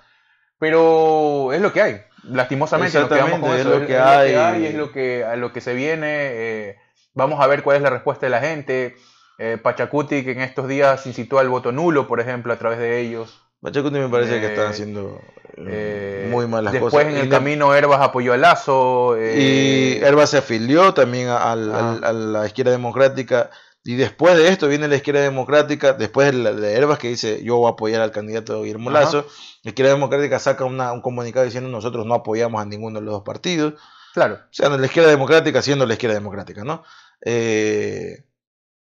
Pero 0.59 1.53
es 1.53 1.61
lo 1.61 1.71
que 1.71 1.81
hay. 1.81 2.01
Lastimosamente 2.23 2.99
nos 2.99 3.09
quedamos 3.09 3.39
con 3.39 3.49
eso. 3.55 3.73
es 3.73 3.81
lo 3.81 3.87
que 3.87 3.97
hay. 3.97 4.61
y 4.63 4.65
es 4.67 4.75
lo 4.75 4.91
que, 4.91 5.23
a 5.23 5.35
lo 5.35 5.51
que 5.53 5.61
se 5.61 5.73
viene. 5.73 6.07
eh, 6.09 6.77
vamos 7.13 7.39
a 7.41 7.47
ver 7.47 7.63
cuál 7.63 7.77
es 7.77 7.83
la 7.83 7.89
respuesta 7.89 8.25
de 8.25 8.29
la 8.29 8.39
gente. 8.39 8.95
Eh, 9.39 9.57
Pachacuti, 9.61 10.23
que 10.23 10.31
en 10.31 10.41
estos 10.41 10.67
días 10.67 11.05
incitó 11.05 11.39
al 11.39 11.47
voto 11.49 11.71
nulo, 11.71 12.07
por 12.07 12.19
ejemplo, 12.19 12.51
a 12.53 12.57
través 12.57 12.79
de 12.79 12.99
ellos. 12.99 13.41
Pachacuti 13.61 13.97
me 13.99 14.09
parece 14.09 14.39
que 14.39 14.47
Eh, 14.47 14.49
están 14.53 14.67
haciendo 14.67 15.21
eh, 15.57 16.25
Eh, 16.25 16.27
muy 16.31 16.47
malas 16.47 16.73
después 16.73 16.91
cosas. 16.91 17.07
en 17.09 17.17
Y 17.17 17.19
el 17.21 17.29
no- 17.29 17.35
camino 17.35 17.73
Herbas 17.75 18.01
apoyó 18.01 18.33
a 18.33 18.37
Lazo. 18.37 19.15
eh, 19.17 19.99
Y 19.99 20.03
Herba 20.03 20.27
se 20.27 20.37
afilió 20.39 20.93
también 20.93 21.29
al- 21.29 21.73
Ah. 21.73 21.89
al- 21.91 22.03
a 22.03 22.13
la 22.13 22.45
izquierda 22.47 22.71
democrática. 22.71 23.49
Y 23.87 23.95
después 23.95 24.35
de 24.35 24.49
esto 24.49 24.67
viene 24.67 24.87
la 24.89 24.97
izquierda 24.97 25.21
democrática, 25.21 25.93
después 25.93 26.27
de, 26.31 26.37
la- 26.37 26.51
de 26.51 26.73
Herbas 26.73 26.99
que 26.99 27.07
dice 27.07 27.41
yo 27.43 27.55
voy 27.55 27.67
a 27.67 27.71
apoyar 27.71 28.01
al 28.01 28.11
candidato 28.11 28.61
Guillermo 28.61 28.89
Ajá. 28.89 28.99
Lazo. 28.99 29.25
La 29.63 29.69
izquierda 29.69 29.93
democrática 29.93 30.39
saca 30.39 30.65
una- 30.65 30.91
un 30.91 31.01
comunicado 31.01 31.45
diciendo 31.45 31.69
nosotros 31.69 32.05
no 32.05 32.13
apoyamos 32.15 32.61
a 32.61 32.65
ninguno 32.65 32.99
de 32.99 33.05
los 33.05 33.13
dos 33.13 33.23
partidos. 33.23 33.75
Claro. 34.13 34.35
O 34.35 34.47
sea, 34.51 34.69
la 34.69 34.85
izquierda 34.85 35.09
democrática 35.09 35.61
siendo 35.61 35.85
la 35.85 35.93
izquierda 35.93 36.15
democrática, 36.15 36.63
¿no? 36.65 36.83
Eh, 37.21 38.25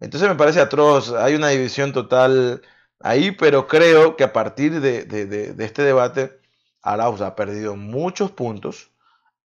entonces 0.00 0.28
me 0.28 0.34
parece 0.34 0.60
atroz, 0.60 1.12
hay 1.14 1.34
una 1.34 1.48
división 1.48 1.92
total 1.92 2.60
ahí, 3.00 3.30
pero 3.30 3.66
creo 3.66 4.16
que 4.16 4.24
a 4.24 4.32
partir 4.32 4.80
de, 4.80 5.04
de- 5.04 5.26
de- 5.26 5.54
de 5.54 5.64
este 5.64 5.82
debate, 5.82 6.40
Arauz 6.82 7.20
ha 7.22 7.34
perdido 7.36 7.74
muchos 7.76 8.30
puntos 8.32 8.90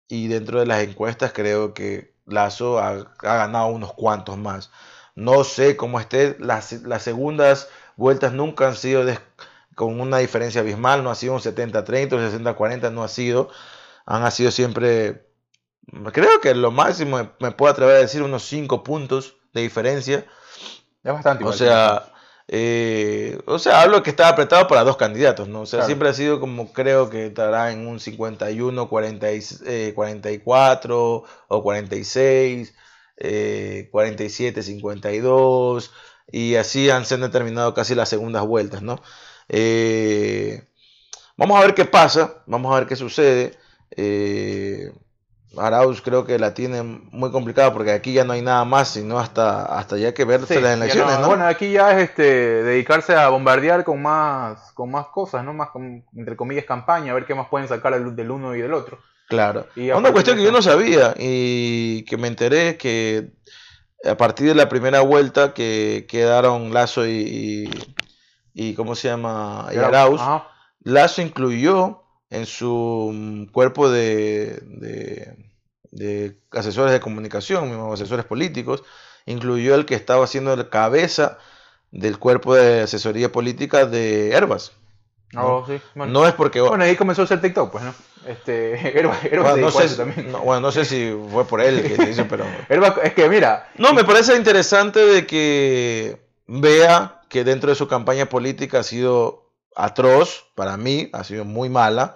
y 0.08 0.28
dentro 0.30 0.60
de 0.62 0.66
las 0.66 0.82
encuestas 0.84 1.34
creo 1.34 1.74
que 1.74 2.16
Lazo 2.26 2.80
ha, 2.80 2.89
ha 2.89 3.36
ganado 3.36 3.68
unos 3.68 3.93
cuantos 3.93 4.38
más. 4.38 4.72
No 5.16 5.43
sé 5.43 5.76
cómo 5.78 5.99
esté, 5.99 6.36
las, 6.39 6.72
las 6.84 7.03
segundas 7.03 7.70
vueltas 7.95 8.34
nunca 8.34 8.68
han 8.68 8.76
sido 8.76 9.03
con 9.76 9.99
una 10.01 10.18
diferencia 10.20 10.62
abismal, 10.62 11.03
no 11.03 11.12
ha 11.12 11.16
sido 11.16 11.34
un 11.34 11.39
70-30, 11.41 12.16
un 12.16 12.22
60-40, 12.22 12.91
no 12.91 13.03
ha 13.03 13.07
sido, 13.07 13.49
han 14.05 14.24
ha 14.24 14.32
sido 14.32 14.51
siempre 14.51 15.28
Creo 16.14 16.39
que 16.41 16.53
lo 16.55 16.72
máximo 16.72 17.18
me- 17.18 17.30
me 17.39 17.51
puedo 17.51 17.72
atrever 17.72 17.95
a 17.97 17.99
decir 17.99 18.22
unos 18.22 18.43
5 18.43 18.84
puntos 18.84 19.36
de 19.53 19.62
diferencia. 19.62 20.26
Es 21.03 21.12
bastante. 21.12 21.43
O 21.43 21.51
sea, 21.53 22.14
eh, 22.47 23.39
o 23.47 23.57
sea, 23.59 23.82
hablo 23.82 24.03
que 24.03 24.12
está 24.12 24.30
apretado 24.30 24.68
para 24.68 24.84
dos 24.84 24.95
candidatos, 24.95 25.47
¿no? 25.47 25.62
O 25.62 25.66
sea, 25.66 25.80
Claro. 25.80 25.88
siempre 25.88 26.09
ha 26.09 26.14
sido 26.14 26.39
como 26.39 26.72
creo 26.72 27.09
que 27.09 27.26
estará 27.28 27.72
en 27.72 27.88
un 27.88 27.99
51, 27.99 28.88
40 28.89 29.32
y- 29.34 29.41
eh, 29.66 29.91
44 29.95 31.24
o 31.47 31.64
46, 31.64 32.74
eh, 33.24 33.88
47, 33.91 34.63
52 34.63 35.93
y 36.32 36.55
así 36.55 36.89
han 36.89 37.05
se 37.05 37.15
han 37.15 37.22
determinado 37.22 37.74
casi 37.74 37.93
las 37.95 38.09
segundas 38.09 38.45
vueltas, 38.45 38.82
¿no? 38.82 39.01
Eh, 39.49 40.63
vamos 41.38 41.59
a 41.59 41.65
ver 41.65 41.76
qué 41.76 41.86
pasa, 41.86 42.43
vamos 42.47 42.74
a 42.74 42.80
ver 42.80 42.88
qué 42.88 42.95
sucede. 42.95 43.57
Eh, 43.91 44.91
Arauz 45.57 46.01
creo 46.01 46.26
que 46.26 46.39
la 46.39 46.53
tiene 46.53 46.82
muy 46.82 47.30
complicada 47.30 47.74
porque 47.74 47.91
aquí 47.91 48.13
ya 48.13 48.24
no 48.24 48.32
hay 48.32 48.41
nada 48.41 48.63
más, 48.63 48.88
sino 48.88 49.19
hasta, 49.19 49.65
hasta 49.65 49.97
ya 49.97 50.13
que 50.13 50.24
verse 50.24 50.55
Sí, 50.55 50.61
las 50.61 50.78
elecciones, 50.78 51.15
no- 51.15 51.22
¿no? 51.24 51.28
Bueno, 51.28 51.45
aquí 51.45 51.74
ya 51.74 51.91
es 51.91 52.09
este, 52.09 52.24
dedicarse 52.24 53.15
a 53.15 53.28
bombardear 53.28 53.84
con 53.84 54.01
más, 54.01 54.72
con 54.74 54.89
más 54.91 55.07
cosas, 55.07 55.43
¿no? 55.43 55.51
Más, 55.53 55.69
con, 55.72 56.05
entre 56.15 56.38
comillas, 56.38 56.63
campaña, 56.63 57.11
a 57.11 57.15
ver 57.15 57.26
qué 57.26 57.36
más 57.36 57.49
pueden 57.49 57.67
sacar 57.67 57.93
del, 57.93 58.15
del 58.15 58.32
uno 58.32 58.55
y 58.55 58.61
del 58.61 58.74
otro. 58.74 58.99
Claro. 59.32 59.67
Y 59.75 59.89
Una 59.91 60.11
cuestión 60.11 60.38
que 60.38 60.43
yo 60.43 60.51
no 60.51 60.61
sabía 60.61 61.15
y 61.17 62.03
que 62.03 62.17
me 62.17 62.27
enteré 62.27 62.77
que 62.77 63.32
a 64.05 64.15
partir 64.17 64.47
de 64.47 64.55
la 64.55 64.67
primera 64.69 65.01
vuelta 65.01 65.53
que 65.53 66.05
quedaron 66.07 66.73
Lazo 66.73 67.07
y, 67.07 67.11
y, 67.11 67.69
y 68.53 68.73
¿cómo 68.73 68.95
se 68.95 69.07
llama? 69.07 69.69
Y 69.73 69.77
Arauz, 69.77 70.19
Ajá. 70.21 70.47
Lazo 70.84 71.21
incluyó 71.21 72.03
en 72.29 72.45
su 72.45 73.11
mm, 73.13 73.45
cuerpo 73.51 73.89
de, 73.89 74.59
de- 74.65 75.51
de 75.91 76.38
asesores 76.51 76.91
de 76.93 76.99
comunicación, 77.01 77.71
asesores 77.91 78.25
políticos, 78.25 78.84
incluyó 79.25 79.75
el 79.75 79.86
que 79.86 79.95
estaba 79.95 80.23
haciendo 80.25 80.55
la 80.55 80.69
cabeza 80.69 81.38
del 81.91 82.17
cuerpo 82.17 82.55
de 82.55 82.82
asesoría 82.82 83.32
política 83.32 83.86
de 83.86 84.32
Herbas. 84.32 84.71
Oh, 85.38 85.63
sí. 85.67 85.79
Bueno. 85.95 86.11
No 86.13 86.27
es 86.27 86.34
porque... 86.34 86.61
Bueno, 86.61 86.84
ahí 86.84 86.95
comenzó 86.95 87.21
a 87.21 87.25
hacer 87.25 87.41
TikTok, 87.41 87.71
pues, 87.71 87.84
¿no? 87.84 87.93
Este, 88.26 88.74
Herba, 88.99 89.17
Herba 89.24 89.51
Bueno, 89.53 89.55
se 89.55 89.61
no, 89.61 89.72
sé, 89.72 89.89
si- 89.89 89.97
también. 89.97 90.32
no, 90.32 90.39
bueno, 90.41 90.61
no 90.61 90.72
sé 90.72 90.86
si 90.86 91.11
fue 91.32 91.45
por 91.45 91.61
él 91.61 91.82
que 91.84 92.09
hizo, 92.09 92.28
pero... 92.28 92.45
Herba- 92.69 92.99
es 93.03 93.13
que 93.13 93.28
mira, 93.30 93.67
No, 93.78 93.93
me 93.93 94.03
parece 94.03 94.36
interesante 94.36 94.99
de 94.99 95.26
que 95.26 96.22
vea 96.47 97.22
que 97.30 97.43
dentro 97.43 97.69
de 97.69 97.76
su 97.76 97.88
campaña 97.88 98.28
política 98.28 98.80
ha 98.80 98.84
sido 98.84 99.49
atroz, 99.76 100.45
para 100.55 100.78
mí, 100.78 101.09
ha 101.13 101.24
sido 101.24 101.45
muy 101.45 101.69
mala, 101.69 102.15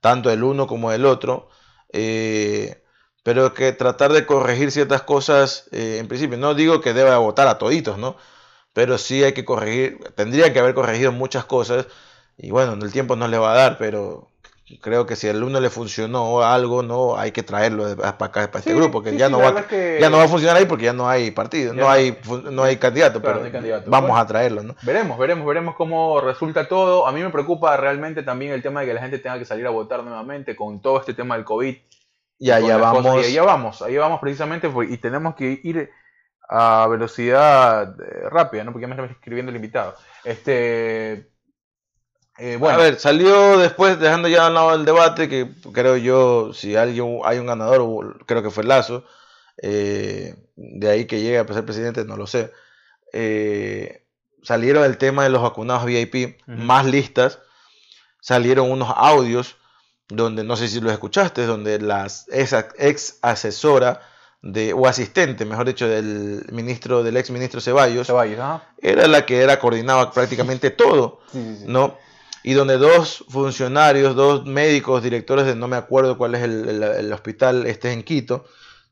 tanto 0.00 0.30
el 0.30 0.42
uno 0.44 0.66
como 0.66 0.92
el 0.92 1.04
otro, 1.06 1.48
eh, 1.92 2.82
pero 3.22 3.52
que 3.54 3.72
tratar 3.72 4.12
de 4.12 4.26
corregir 4.26 4.70
ciertas 4.70 5.02
cosas, 5.02 5.68
eh, 5.72 5.96
en 5.98 6.08
principio, 6.08 6.36
no 6.38 6.54
digo 6.54 6.80
que 6.80 6.92
deba 6.94 7.18
votar 7.18 7.48
a 7.48 7.58
toditos, 7.58 7.98
¿no? 7.98 8.16
Pero 8.72 8.98
sí 8.98 9.24
hay 9.24 9.32
que 9.32 9.44
corregir, 9.44 9.98
tendría 10.14 10.52
que 10.52 10.58
haber 10.60 10.74
corregido 10.74 11.10
muchas 11.10 11.44
cosas, 11.44 11.86
y 12.38 12.50
bueno, 12.50 12.74
el 12.74 12.92
tiempo 12.92 13.16
no 13.16 13.28
le 13.28 13.38
va 13.38 13.52
a 13.52 13.56
dar, 13.56 13.78
pero 13.78 14.29
creo 14.80 15.06
que 15.06 15.16
si 15.16 15.28
al 15.28 15.42
uno 15.42 15.58
le 15.60 15.70
funcionó 15.70 16.42
algo, 16.42 16.82
no 16.82 17.16
hay 17.16 17.32
que 17.32 17.42
traerlo 17.42 17.96
para 17.96 18.10
acá, 18.10 18.30
para 18.50 18.58
este 18.58 18.70
Sí, 18.72 18.76
grupo, 18.76 19.02
que 19.02 19.10
sí, 19.10 19.16
ya 19.16 19.26
sí, 19.26 19.32
no 19.32 19.38
va, 19.40 19.66
que- 19.66 19.98
ya 20.00 20.10
no 20.10 20.18
va 20.18 20.24
a 20.24 20.28
funcionar 20.28 20.56
ahí 20.56 20.66
porque 20.66 20.84
ya 20.84 20.92
no 20.92 21.08
hay 21.08 21.30
partido, 21.30 21.72
Ya 21.74 21.80
no 21.80 21.90
hay 21.90 22.18
no 22.50 22.62
hay 22.62 22.76
candidato, 22.76 23.20
Claro, 23.20 23.34
pero 23.34 23.40
no 23.40 23.46
hay 23.46 23.52
candidato. 23.52 23.90
vamos 23.90 24.10
Bueno. 24.10 24.22
a 24.22 24.26
traerlo, 24.26 24.62
¿no? 24.62 24.74
veremos, 24.82 25.18
veremos, 25.18 25.46
veremos 25.46 25.74
cómo 25.76 26.20
resulta 26.20 26.68
todo. 26.68 27.06
A 27.06 27.12
mí 27.12 27.22
me 27.22 27.30
preocupa 27.30 27.76
realmente 27.76 28.22
también 28.22 28.52
el 28.52 28.62
tema 28.62 28.80
de 28.80 28.86
que 28.86 28.94
la 28.94 29.00
gente 29.00 29.18
tenga 29.18 29.38
que 29.38 29.44
salir 29.44 29.66
a 29.66 29.70
votar 29.70 30.02
nuevamente 30.04 30.54
con 30.54 30.80
todo 30.80 31.00
este 31.00 31.14
tema 31.14 31.36
del 31.36 31.44
COVID. 31.44 31.76
Y 32.38 32.50
allá 32.50 32.60
con 32.60 32.80
las 32.80 32.90
cosas. 32.90 33.04
vamos. 33.04 33.26
Y 33.26 33.30
allá 33.32 33.42
vamos, 33.42 33.82
allá 33.82 34.00
vamos 34.00 34.20
precisamente 34.20 34.68
pues, 34.70 34.90
y 34.90 34.96
tenemos 34.98 35.34
que 35.34 35.60
ir 35.62 35.90
a 36.52 36.86
velocidad 36.88 37.94
eh, 38.00 38.28
rápida, 38.28 38.64
¿no? 38.64 38.72
Porque 38.72 38.88
ya 38.88 38.94
me 38.94 39.00
está 39.00 39.12
escribiendo 39.14 39.50
el 39.50 39.56
invitado. 39.56 39.94
Este, 40.24 41.29
eh, 42.40 42.56
bueno, 42.56 42.78
A 42.78 42.82
ver, 42.82 42.98
salió 42.98 43.58
después, 43.58 44.00
dejando 44.00 44.26
ya 44.26 44.46
al 44.46 44.54
lado 44.54 44.74
el 44.74 44.86
debate, 44.86 45.28
que 45.28 45.50
creo 45.72 45.98
yo, 45.98 46.54
si 46.54 46.74
alguien 46.74 47.18
hay 47.24 47.38
un 47.38 47.46
ganador, 47.46 48.24
creo 48.24 48.42
que 48.42 48.50
fue 48.50 48.64
Lazo, 48.64 49.04
eh, 49.60 50.34
de 50.56 50.88
ahí 50.88 51.04
que 51.04 51.20
llegue 51.20 51.38
a 51.38 51.46
ser 51.46 51.66
presidente, 51.66 52.04
no 52.06 52.16
lo 52.16 52.26
sé. 52.26 52.50
Eh, 53.12 54.06
salieron 54.42 54.84
el 54.84 54.96
tema 54.96 55.24
de 55.24 55.28
los 55.28 55.42
vacunados 55.42 55.84
VIP, 55.84 56.40
más 56.46 56.86
listas, 56.86 57.40
salieron 58.22 58.70
unos 58.70 58.88
audios 58.96 59.56
donde, 60.08 60.42
no 60.42 60.56
sé 60.56 60.68
si 60.68 60.80
los 60.80 60.92
escuchaste, 60.92 61.44
donde 61.44 61.78
las 61.78 62.26
esa 62.28 62.68
ex 62.78 63.18
asesora 63.20 64.00
de, 64.40 64.72
o 64.72 64.86
asistente, 64.86 65.44
mejor 65.44 65.66
dicho, 65.66 65.86
del 65.86 66.46
ministro, 66.52 67.02
del 67.02 67.18
ex 67.18 67.30
ministro 67.30 67.60
Ceballos, 67.60 68.06
Ceballos, 68.06 68.40
ajá. 68.40 68.72
era 68.80 69.06
la 69.06 69.26
que 69.26 69.42
era 69.42 69.58
coordinaba 69.58 70.10
prácticamente 70.10 70.70
todo. 70.70 71.20
Sí, 71.30 71.38
sí, 71.38 71.56
sí. 71.58 71.64
¿no? 71.66 71.98
Y 72.42 72.54
donde 72.54 72.78
dos 72.78 73.24
funcionarios, 73.28 74.14
dos 74.16 74.46
médicos, 74.46 75.02
directores 75.02 75.44
de 75.46 75.54
no 75.54 75.68
me 75.68 75.76
acuerdo 75.76 76.16
cuál 76.16 76.34
es 76.34 76.42
el, 76.42 76.68
el- 76.68 76.82
el 76.82 77.12
hospital, 77.12 77.66
este 77.66 77.92
en 77.92 78.02
Quito, 78.02 78.44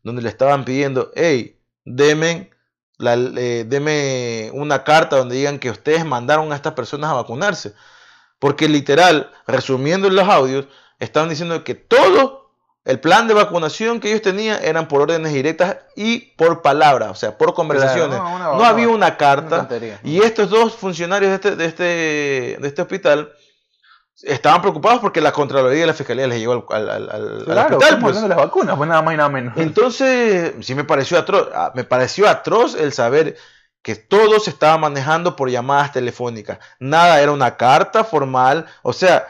donde 0.03 0.23
le 0.23 0.29
estaban 0.29 0.65
pidiendo, 0.65 1.11
hey, 1.15 1.59
deme, 1.85 2.51
la, 2.99 3.15
eh, 3.15 3.65
deme 3.67 4.51
una 4.53 4.85
carta 4.85 5.17
donde 5.17 5.37
digan 5.37 5.59
que 5.59 5.71
ustedes 5.71 6.05
mandaron 6.05 6.53
a 6.53 6.57
estas 6.57 6.75
personas 6.75 7.11
a 7.11 7.15
vacunarse. 7.15 7.73
Porque 8.39 8.69
literal, 8.69 9.31
resumiendo 9.47 10.09
en 10.09 10.15
los 10.17 10.29
audios, 10.29 10.67
estaban 10.99 11.29
diciendo 11.29 11.65
que 11.65 11.75
todo 11.75 12.53
el 12.85 13.01
plan 13.01 13.29
de 13.29 13.35
vacunación 13.35 14.01
que 14.01 14.09
ellos 14.09 14.23
tenían 14.23 14.63
eran 14.63 14.89
por 14.89 15.03
órdenes 15.03 15.33
directas 15.33 15.77
y 15.97 16.21
por 16.37 16.63
palabra, 16.63 17.11
o 17.11 17.15
sea, 17.15 17.37
por 17.37 17.53
conversaciones. 17.55 18.17
Claro, 18.17 18.25
no, 18.31 18.37
una- 18.37 18.45
no 18.47 18.57
una- 18.57 18.69
había 18.69 18.89
una 18.89 19.17
carta. 19.17 19.69
Y 20.05 20.21
estos 20.23 20.49
dos 20.51 20.75
funcionarios 20.75 21.31
de 21.31 21.35
este, 21.35 21.57
de 21.57 21.65
este, 21.67 21.83
de 22.61 22.69
este 22.69 22.81
hospital 22.83 23.33
estaban 24.23 24.61
preocupados 24.61 25.01
porque 25.01 25.21
la 25.21 25.33
Contraloría 25.33 25.85
y 25.85 25.87
la 25.87 25.95
Fiscalía 25.95 26.27
les 26.27 26.39
llegó 26.39 26.67
al, 26.71 26.91
al- 26.91 27.11
al- 27.11 27.49
hospital. 27.77 27.99
pues. 28.01 28.23
las 28.23 28.37
vacunas, 28.37 28.77
pues 28.77 28.89
nada 28.89 29.03
más 29.03 29.15
y 29.15 29.17
nada 29.17 29.29
menos. 29.29 29.55
Entonces, 29.57 30.55
sí 30.61 30.75
me 30.75 30.85
pareció 30.85 31.19
atroz, 31.19 31.49
ah, 31.55 31.73
me 31.75 31.85
pareció 31.85 32.29
atroz 32.29 32.75
el 32.75 32.93
saber 32.93 33.37
que 33.83 33.95
todo 33.95 34.41
se 34.41 34.51
estaba 34.51 34.77
manejando 34.77 35.37
por 35.37 35.49
llamadas 35.51 35.93
telefónicas. 35.93 36.59
Nada 36.81 37.21
era 37.23 37.33
una 37.33 37.57
carta 37.57 38.03
formal, 38.05 38.67
o 38.83 38.93
sea, 38.93 39.27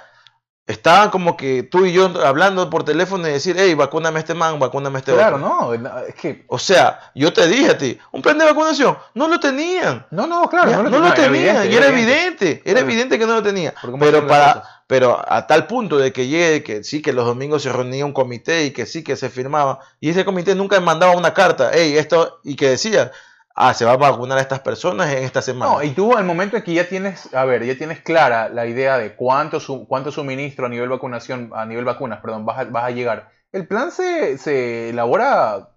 estaban 0.68 1.08
como 1.10 1.36
que 1.36 1.62
tú 1.64 1.86
y 1.86 1.92
yo 1.92 2.12
hablando 2.24 2.68
por 2.70 2.84
teléfono 2.84 3.26
y 3.26 3.32
decir, 3.32 3.56
hey, 3.58 3.74
vacúname 3.74 4.18
a 4.18 4.20
este 4.20 4.34
man, 4.34 4.58
vacúname 4.60 4.96
a 4.96 5.00
este 5.00 5.12
claro, 5.14 5.36
otro. 5.36 5.78
no, 5.78 6.02
es 6.06 6.14
que... 6.14 6.44
O 6.46 6.58
sea, 6.58 7.10
yo 7.14 7.32
te 7.32 7.48
dije 7.48 7.70
a 7.70 7.78
ti, 7.78 7.98
un 8.12 8.22
plan 8.22 8.36
de 8.38 8.44
vacunación, 8.44 8.96
no 9.14 9.26
lo 9.28 9.40
tenían. 9.40 10.06
No, 10.10 10.26
no, 10.26 10.48
claro, 10.48 10.70
Ya, 10.70 10.76
no 10.76 10.82
lo, 10.84 10.90
lo 10.90 10.98
no, 11.00 11.06
era 11.06 11.14
tenía, 11.14 11.64
evidente, 11.64 11.68
y 11.72 11.76
era 11.76 11.88
evidente, 11.88 12.50
era 12.64 12.72
Claro. 12.74 12.86
evidente 12.86 13.18
que 13.18 13.26
no 13.26 13.32
lo 13.34 13.42
tenía. 13.42 13.72
Porque 13.80 13.92
cómo 13.92 14.04
Pero 14.04 14.26
para, 14.26 14.62
pero 14.86 15.24
a 15.26 15.46
tal 15.46 15.66
punto 15.66 15.96
de 15.98 16.12
que 16.12 16.26
llegue, 16.28 16.62
que 16.62 16.84
sí, 16.84 17.00
que 17.02 17.12
los 17.14 17.24
domingos 17.24 17.62
se 17.62 17.72
reunía 17.72 18.04
un 18.04 18.12
comité 18.12 18.64
y 18.66 18.70
que 18.70 18.84
sí, 18.86 19.02
que 19.02 19.16
se 19.16 19.30
firmaba, 19.30 19.80
y 20.00 20.10
ese 20.10 20.24
comité 20.26 20.54
nunca 20.54 20.78
mandaba 20.80 21.16
una 21.16 21.32
carta, 21.34 21.70
hey, 21.72 21.96
esto, 21.96 22.40
y 22.44 22.56
que 22.56 22.68
decía, 22.70 23.10
ah, 23.58 23.74
se 23.74 23.84
va 23.84 23.92
a 23.92 23.96
vacunar 23.96 24.38
a 24.38 24.40
estas 24.40 24.60
personas 24.60 25.12
en 25.12 25.24
esta 25.24 25.42
semana. 25.42 25.72
No, 25.72 25.82
y 25.82 25.90
tú 25.90 26.16
al 26.16 26.24
momento 26.24 26.56
en 26.56 26.62
que 26.62 26.74
ya 26.74 26.88
tienes, 26.88 27.34
a 27.34 27.44
ver, 27.44 27.64
ya 27.64 27.76
tienes 27.76 28.00
clara 28.00 28.48
la 28.48 28.66
idea 28.66 28.98
de 28.98 29.16
cuánto, 29.16 29.58
su, 29.58 29.86
cuánto 29.88 30.12
suministro 30.12 30.66
a 30.66 30.68
nivel 30.68 30.88
vacunación, 30.88 31.50
a 31.54 31.66
nivel 31.66 31.84
vacunas, 31.84 32.20
perdón, 32.20 32.46
vas 32.46 32.58
a, 32.58 32.64
vas 32.64 32.84
a 32.84 32.90
llegar. 32.90 33.30
El 33.50 33.66
plan 33.66 33.90
se, 33.90 34.38
se 34.38 34.90
elabora 34.90 35.70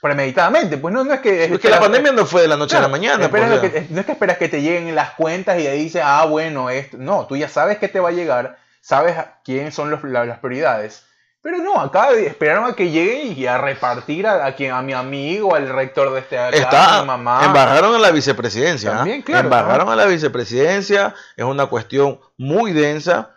premeditadamente, 0.00 0.76
pues 0.76 0.94
no, 0.94 1.02
no 1.02 1.12
es 1.12 1.20
que... 1.20 1.44
Es 1.44 1.58
que 1.58 1.68
la 1.68 1.80
pandemia 1.80 2.12
no 2.12 2.24
fue 2.24 2.42
de 2.42 2.48
la 2.48 2.56
noche 2.56 2.76
a 2.76 2.82
la 2.82 2.88
mañana. 2.88 3.28
Pues, 3.28 3.90
no 3.90 4.00
es 4.00 4.06
que 4.06 4.12
esperas 4.12 4.38
que 4.38 4.48
te 4.48 4.62
lleguen 4.62 4.94
las 4.94 5.10
cuentas 5.14 5.58
y 5.58 5.66
ahí 5.66 5.82
dices, 5.82 6.02
ah, 6.04 6.24
bueno, 6.26 6.70
esto. 6.70 6.98
No, 6.98 7.26
tú 7.26 7.36
ya 7.36 7.48
sabes 7.48 7.78
que 7.78 7.88
te 7.88 7.98
va 7.98 8.10
a 8.10 8.12
llegar, 8.12 8.58
sabes 8.80 9.16
quiénes 9.44 9.74
son 9.74 9.90
los, 9.90 10.04
las 10.04 10.38
prioridades 10.38 11.07
pero 11.50 11.62
no, 11.62 11.80
acá 11.80 12.12
esperaron 12.12 12.70
a 12.70 12.76
que 12.76 12.90
lleguen 12.90 13.38
y 13.38 13.46
a 13.46 13.56
repartir 13.56 14.26
a, 14.26 14.54
quien, 14.54 14.70
a 14.70 14.82
mi 14.82 14.92
amigo, 14.92 15.54
al 15.54 15.66
rector 15.70 16.12
de 16.12 16.20
este 16.20 16.36
Está, 16.58 16.98
a 16.98 17.00
mi 17.00 17.06
mamá. 17.06 17.42
Embarraron 17.42 17.94
a 17.94 17.98
la 17.98 18.10
vicepresidencia. 18.10 18.90
¿ah? 18.90 18.96
También, 18.98 19.22
claro, 19.22 19.44
embarraron 19.44 19.88
a 19.88 19.96
la 19.96 20.04
vicepresidencia. 20.04 21.14
Es 21.38 21.46
una 21.46 21.64
cuestión 21.64 22.20
muy 22.36 22.74
densa. 22.74 23.34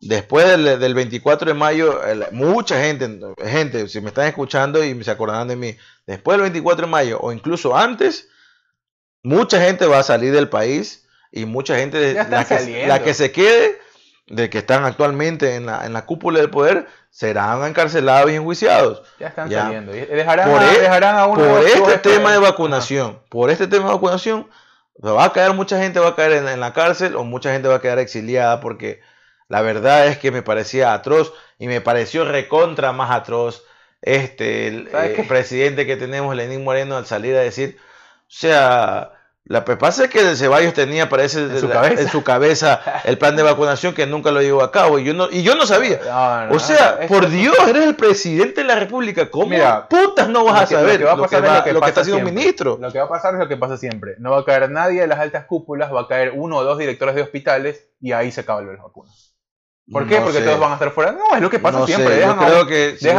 Después 0.00 0.46
del, 0.46 0.94
24 0.94 1.48
de 1.48 1.54
mayo, 1.54 2.00
mucha 2.32 2.80
gente, 2.80 3.20
gente, 3.44 3.86
si 3.88 4.00
me 4.00 4.08
están 4.08 4.26
escuchando 4.26 4.82
y 4.82 5.04
se 5.04 5.10
acordarán 5.10 5.48
de 5.48 5.56
mí, 5.56 5.76
después 6.06 6.36
del 6.36 6.44
24 6.44 6.86
de 6.86 6.90
mayo 6.90 7.18
o 7.20 7.30
incluso 7.30 7.76
antes, 7.76 8.26
mucha 9.22 9.60
gente 9.60 9.84
va 9.84 9.98
a 9.98 10.02
salir 10.02 10.32
del 10.32 10.48
país 10.48 11.06
y 11.30 11.44
mucha 11.44 11.76
gente, 11.76 12.14
la 12.14 12.46
que, 12.46 12.86
la 12.86 13.02
que 13.02 13.12
se 13.12 13.30
quede, 13.32 13.78
de 14.30 14.48
que 14.48 14.58
están 14.58 14.84
actualmente 14.84 15.56
en 15.56 15.66
la, 15.66 15.84
en 15.84 15.92
la 15.92 16.06
cúpula 16.06 16.38
del 16.38 16.50
poder, 16.50 16.86
serán 17.10 17.64
encarcelados 17.64 18.30
y 18.30 18.36
enjuiciados. 18.36 19.02
Ya 19.18 19.26
están 19.26 19.50
saliendo. 19.50 19.92
Dejarán, 19.92 20.50
por, 20.50 20.60
a, 20.60 20.72
e- 20.72 21.78
por 21.78 21.90
este 21.90 21.98
tema 21.98 22.32
de 22.32 22.38
vacunación, 22.38 23.20
por 23.28 23.50
este 23.50 23.66
tema 23.66 23.86
de 23.86 23.94
vacunación, 23.94 24.48
va 25.04 25.24
a 25.24 25.32
caer 25.32 25.52
mucha 25.52 25.78
gente, 25.78 25.98
va 25.98 26.08
a 26.08 26.16
caer 26.16 26.44
en, 26.44 26.60
la 26.60 26.72
cárcel 26.72 27.16
o 27.16 27.24
mucha 27.24 27.52
gente 27.52 27.68
va 27.68 27.76
a 27.76 27.80
quedar 27.80 27.98
exiliada 27.98 28.60
porque 28.60 29.00
la 29.48 29.62
verdad 29.62 30.06
es 30.06 30.18
que 30.18 30.30
me 30.30 30.42
parecía 30.42 30.94
atroz 30.94 31.32
y 31.58 31.66
me 31.66 31.80
pareció 31.80 32.24
recontra 32.24 32.92
más 32.92 33.10
atroz 33.10 33.64
este 34.00 34.68
el, 34.68 34.88
eh, 34.92 35.24
presidente 35.26 35.86
que 35.86 35.96
tenemos, 35.96 36.36
Lenín 36.36 36.62
Moreno, 36.62 36.96
al 36.96 37.06
salir 37.06 37.34
a 37.34 37.40
decir, 37.40 37.78
o 37.80 38.24
sea, 38.28 39.12
la 39.50 39.64
que 39.64 39.76
pasa 39.76 40.04
es 40.04 40.10
que 40.10 40.36
Ceballos 40.36 40.74
tenía, 40.74 41.08
parece, 41.08 41.40
en 41.40 41.58
su, 42.08 42.22
cabeza. 42.22 42.80
el 43.02 43.18
plan 43.18 43.34
de 43.34 43.42
vacunación 43.42 43.94
que 43.94 44.06
nunca 44.06 44.30
lo 44.30 44.40
llevó 44.40 44.62
a 44.62 44.70
cabo 44.70 45.00
y 45.00 45.02
yo 45.02 45.12
no, 45.12 45.28
y 45.28 45.42
yo 45.42 45.56
no 45.56 45.66
sabía. 45.66 45.98
o 46.52 46.58
sea, 46.60 47.00
por 47.08 47.28
Dios, 47.28 47.56
eres 47.66 47.82
el 47.82 47.96
presidente 47.96 48.60
de 48.60 48.68
la 48.68 48.76
República. 48.76 49.28
¿Cómo 49.28 49.56
putas 49.88 50.28
no 50.28 50.44
vas 50.44 50.62
a 50.62 50.66
saber 50.66 51.00
lo 51.00 51.26
que, 51.26 51.72
lo 51.72 51.80
que, 51.80 51.88
está 51.88 52.02
haciendo 52.02 52.24
un 52.24 52.32
ministro? 52.32 52.78
Lo 52.80 52.92
que 52.92 53.00
va 53.00 53.06
a 53.06 53.08
pasar 53.08 53.34
es 53.34 53.40
lo 53.40 53.48
que 53.48 53.56
pasa 53.56 53.76
siempre. 53.76 54.14
No 54.20 54.30
va 54.30 54.38
a 54.38 54.44
caer 54.44 54.70
nadie 54.70 55.00
de 55.00 55.08
las 55.08 55.18
altas 55.18 55.46
cúpulas, 55.46 55.92
va 55.92 56.02
a 56.02 56.06
caer 56.06 56.30
uno 56.36 56.58
o 56.58 56.62
dos 56.62 56.78
directores 56.78 57.16
de 57.16 57.22
hospitales 57.22 57.88
y 58.00 58.12
ahí 58.12 58.30
se 58.30 58.42
acaban 58.42 58.68
las 58.68 58.80
vacunas. 58.80 59.34
¿Por 59.90 60.06
qué? 60.06 60.20
Porque 60.20 60.42
todos 60.42 60.60
van 60.60 60.70
a 60.70 60.74
estar 60.74 60.92
fuera. 60.92 61.10
No, 61.10 61.34
es 61.34 61.42
lo 61.42 61.50
que 61.50 61.58
pasa 61.58 61.84
siempre. 61.86 62.18
dejan, 62.18 62.38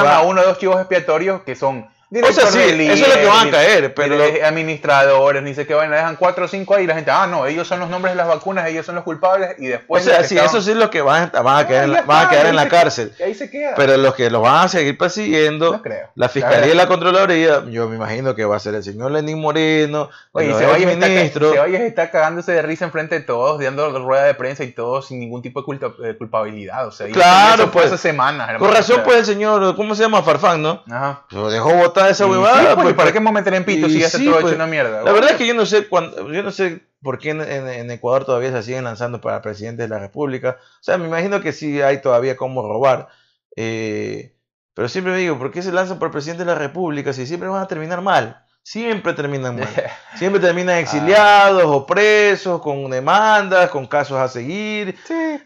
a, 0.08 0.22
uno 0.22 0.40
o 0.40 0.46
dos 0.46 0.58
chivos 0.60 0.78
expiatorios 0.78 1.42
que 1.42 1.58
son 1.58 1.90
o 2.14 2.34
sea, 2.34 2.48
sí, 2.48 2.60
eso 2.60 3.06
es 3.06 3.08
lo 3.08 3.22
que 3.22 3.26
van 3.26 3.48
a 3.48 3.52
caer, 3.52 3.94
pero... 3.94 4.18
Administradores, 4.46 5.42
ni 5.42 5.54
sé 5.54 5.66
qué 5.66 5.74
vaina, 5.74 5.96
dejan 5.96 6.18
cuatro 6.18 6.44
o 6.44 6.48
cinco 6.50 6.76
ahí 6.76 6.84
y 6.84 6.88
la 6.88 6.96
gente, 6.96 7.10
ah, 7.10 7.26
no, 7.26 7.46
ellos 7.46 7.66
son 7.66 7.80
los 7.80 7.90
nombres 7.90 8.14
de 8.14 8.18
las 8.18 8.28
vacunas, 8.28 8.68
ellos 8.68 8.86
son 8.86 8.96
los 8.96 9.06
culpables 9.06 9.56
y 9.60 9.68
después... 9.68 10.06
O 10.06 10.10
sea, 10.10 10.24
sí, 10.26 10.38
eso 10.38 10.62
sí 10.62 10.72
es 10.72 10.78
lo 10.78 10.90
que 10.90 11.02
van, 11.02 11.32
van 11.32 11.64
a 11.64 11.68
quedar, 11.68 11.86
en, 11.86 12.06
van 12.06 12.28
a 12.28 12.30
quedar 12.30 12.48
en 12.48 12.58
la 12.58 12.68
cárcel. 12.68 13.14
ahí 13.24 13.34
se 13.34 13.50
queda. 13.50 13.76
Pero 13.78 13.96
los 13.96 14.14
que 14.16 14.30
los 14.30 14.42
van 14.42 14.66
a 14.66 14.68
seguir 14.68 14.98
persiguiendo, 14.98 15.72
no 15.72 15.82
creo. 15.82 16.10
la 16.16 16.28
Fiscalía 16.28 16.74
y 16.74 16.76
la 16.76 16.88
Contraloría, 16.88 17.64
yo 17.70 17.88
me 17.88 17.96
imagino 17.96 18.36
que 18.36 18.44
va 18.44 18.58
a 18.58 18.60
ser 18.60 18.76
el 18.76 18.84
señor 18.84 19.12
Lenín 19.12 19.40
Moreno, 19.40 20.10
Oye, 20.34 20.54
Ceballos 20.54 20.98
ministro. 20.98 21.54
Está, 21.54 21.78
está 21.78 22.12
cagándose 22.12 22.52
de 22.52 22.62
risa 22.62 22.84
enfrente 22.84 23.16
de 23.16 23.22
todos, 23.22 23.64
dando 23.64 23.90
rueda 24.00 24.24
de 24.24 24.34
prensa 24.34 24.66
y 24.66 24.74
todo 24.74 25.02
sin 25.02 25.20
ningún 25.22 25.42
tipo 25.42 25.62
de 25.62 26.18
culpabilidad, 26.18 26.88
o 26.88 26.92
sea... 26.92 27.08
Claro, 27.08 27.72
pues... 27.72 27.86
Hace 27.86 27.98
semanas, 27.98 28.50
hermano, 28.50 28.66
Con 28.66 28.76
razón, 28.76 29.02
pues 29.06 29.20
el 29.20 29.26
señor, 29.26 29.76
¿cómo 29.78 29.96
se 29.96 30.04
llama? 30.04 30.22
Farfán, 30.24 30.62
¿no? 30.62 30.84
Ajá. 30.90 31.24
Lo 31.30 31.50
dejó 31.50 31.92
botar 32.02 32.12
esa 32.12 32.28
huevada, 32.28 32.76
pues, 32.76 32.94
¿para 32.94 33.12
qué 33.12 33.18
a 33.18 33.22
meter 33.22 33.54
en 33.54 33.66
pito 33.66 33.88
si 33.88 34.00
ya 34.00 34.08
está 34.08 34.18
todo 34.18 34.32
hecho 34.32 34.42
pues, 34.42 34.56
una 34.56 34.68
mierda? 34.68 35.04
La 35.04 35.12
verdad 35.12 35.32
es 35.32 35.38
que 35.38 35.48
yo 35.48 35.54
no 35.54 35.66
sé 35.66 35.88
yo 35.90 36.44
no 36.44 36.52
sé 36.52 36.82
por 37.02 37.20
qué 37.20 37.32
en, 37.32 37.92
Ecuador 37.92 38.26
todavía 38.26 38.52
se 38.52 38.64
siguen 38.64 38.84
lanzando 38.84 39.22
para 39.22 39.42
presidente 39.42 39.84
de 39.84 39.88
la 39.88 40.00
República. 40.00 40.58
O 40.60 40.84
sea, 40.84 40.98
me 40.98 41.08
imagino 41.08 41.42
que 41.42 41.52
sí 41.52 41.82
hay 41.82 42.02
todavía 42.02 42.38
cómo 42.38 42.62
robar. 42.62 43.10
Eh, 43.56 44.36
pero 44.74 44.88
siempre 44.88 45.14
me 45.14 45.20
digo, 45.20 45.38
¿por 45.38 45.52
qué 45.52 45.62
se 45.62 45.72
lanzan 45.72 46.00
por 46.00 46.12
presidente 46.12 46.44
de 46.46 46.52
la 46.52 46.58
República 46.58 47.14
si 47.14 47.26
siempre 47.26 47.50
van 47.50 47.62
a 47.62 47.68
terminar 47.68 48.02
mal? 48.02 48.41
Siempre 48.64 49.14
terminan 49.14 49.56
mal. 49.56 49.68
Siempre 50.16 50.40
terminan 50.40 50.76
ah. 50.76 50.80
exiliados 50.80 51.64
o 51.66 51.86
presos, 51.86 52.62
con 52.62 52.90
demandas, 52.92 53.72
con 53.72 53.88
casos 53.88 54.20
a 54.20 54.28
seguir. 54.28 54.96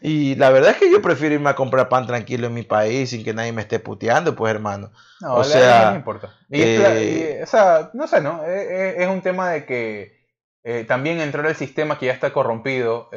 Y 0.02 0.36
la 0.36 0.50
verdad 0.50 0.72
es 0.72 0.78
que 0.78 0.92
yo 0.92 1.02
prefiero 1.02 1.36
irme 1.36 1.50
a 1.50 1.56
comprar 1.56 1.88
pan 1.88 2.06
tranquilo 2.06 2.48
en 2.48 2.54
mi 2.54 2.64
país 2.64 3.12
sin 3.12 3.24
que 3.24 3.34
nadie 3.34 3.54
me 3.54 3.62
esté 3.62 3.80
puteando, 3.80 4.36
pues 4.36 4.54
hermano. 4.54 4.92
No, 5.22 5.36
o 5.36 5.44
sea, 5.44 5.92
no 5.92 5.96
importa. 5.96 6.34
Eh, 6.52 7.40
o 7.42 7.48
sea, 7.48 7.90
no 7.94 8.08
sé, 8.08 8.20
¿no? 8.20 8.44
Eh, 8.44 8.68
eh, 8.70 8.96
es, 9.00 9.08
un 9.08 9.22
tema 9.22 9.52
de 9.52 9.66
que 9.66 10.16
también 10.88 11.22
entrar 11.22 11.46
al 11.46 11.56
sistema 11.56 11.98
que 11.98 12.08
ya 12.08 12.14
está 12.14 12.34
corrompido. 12.34 13.10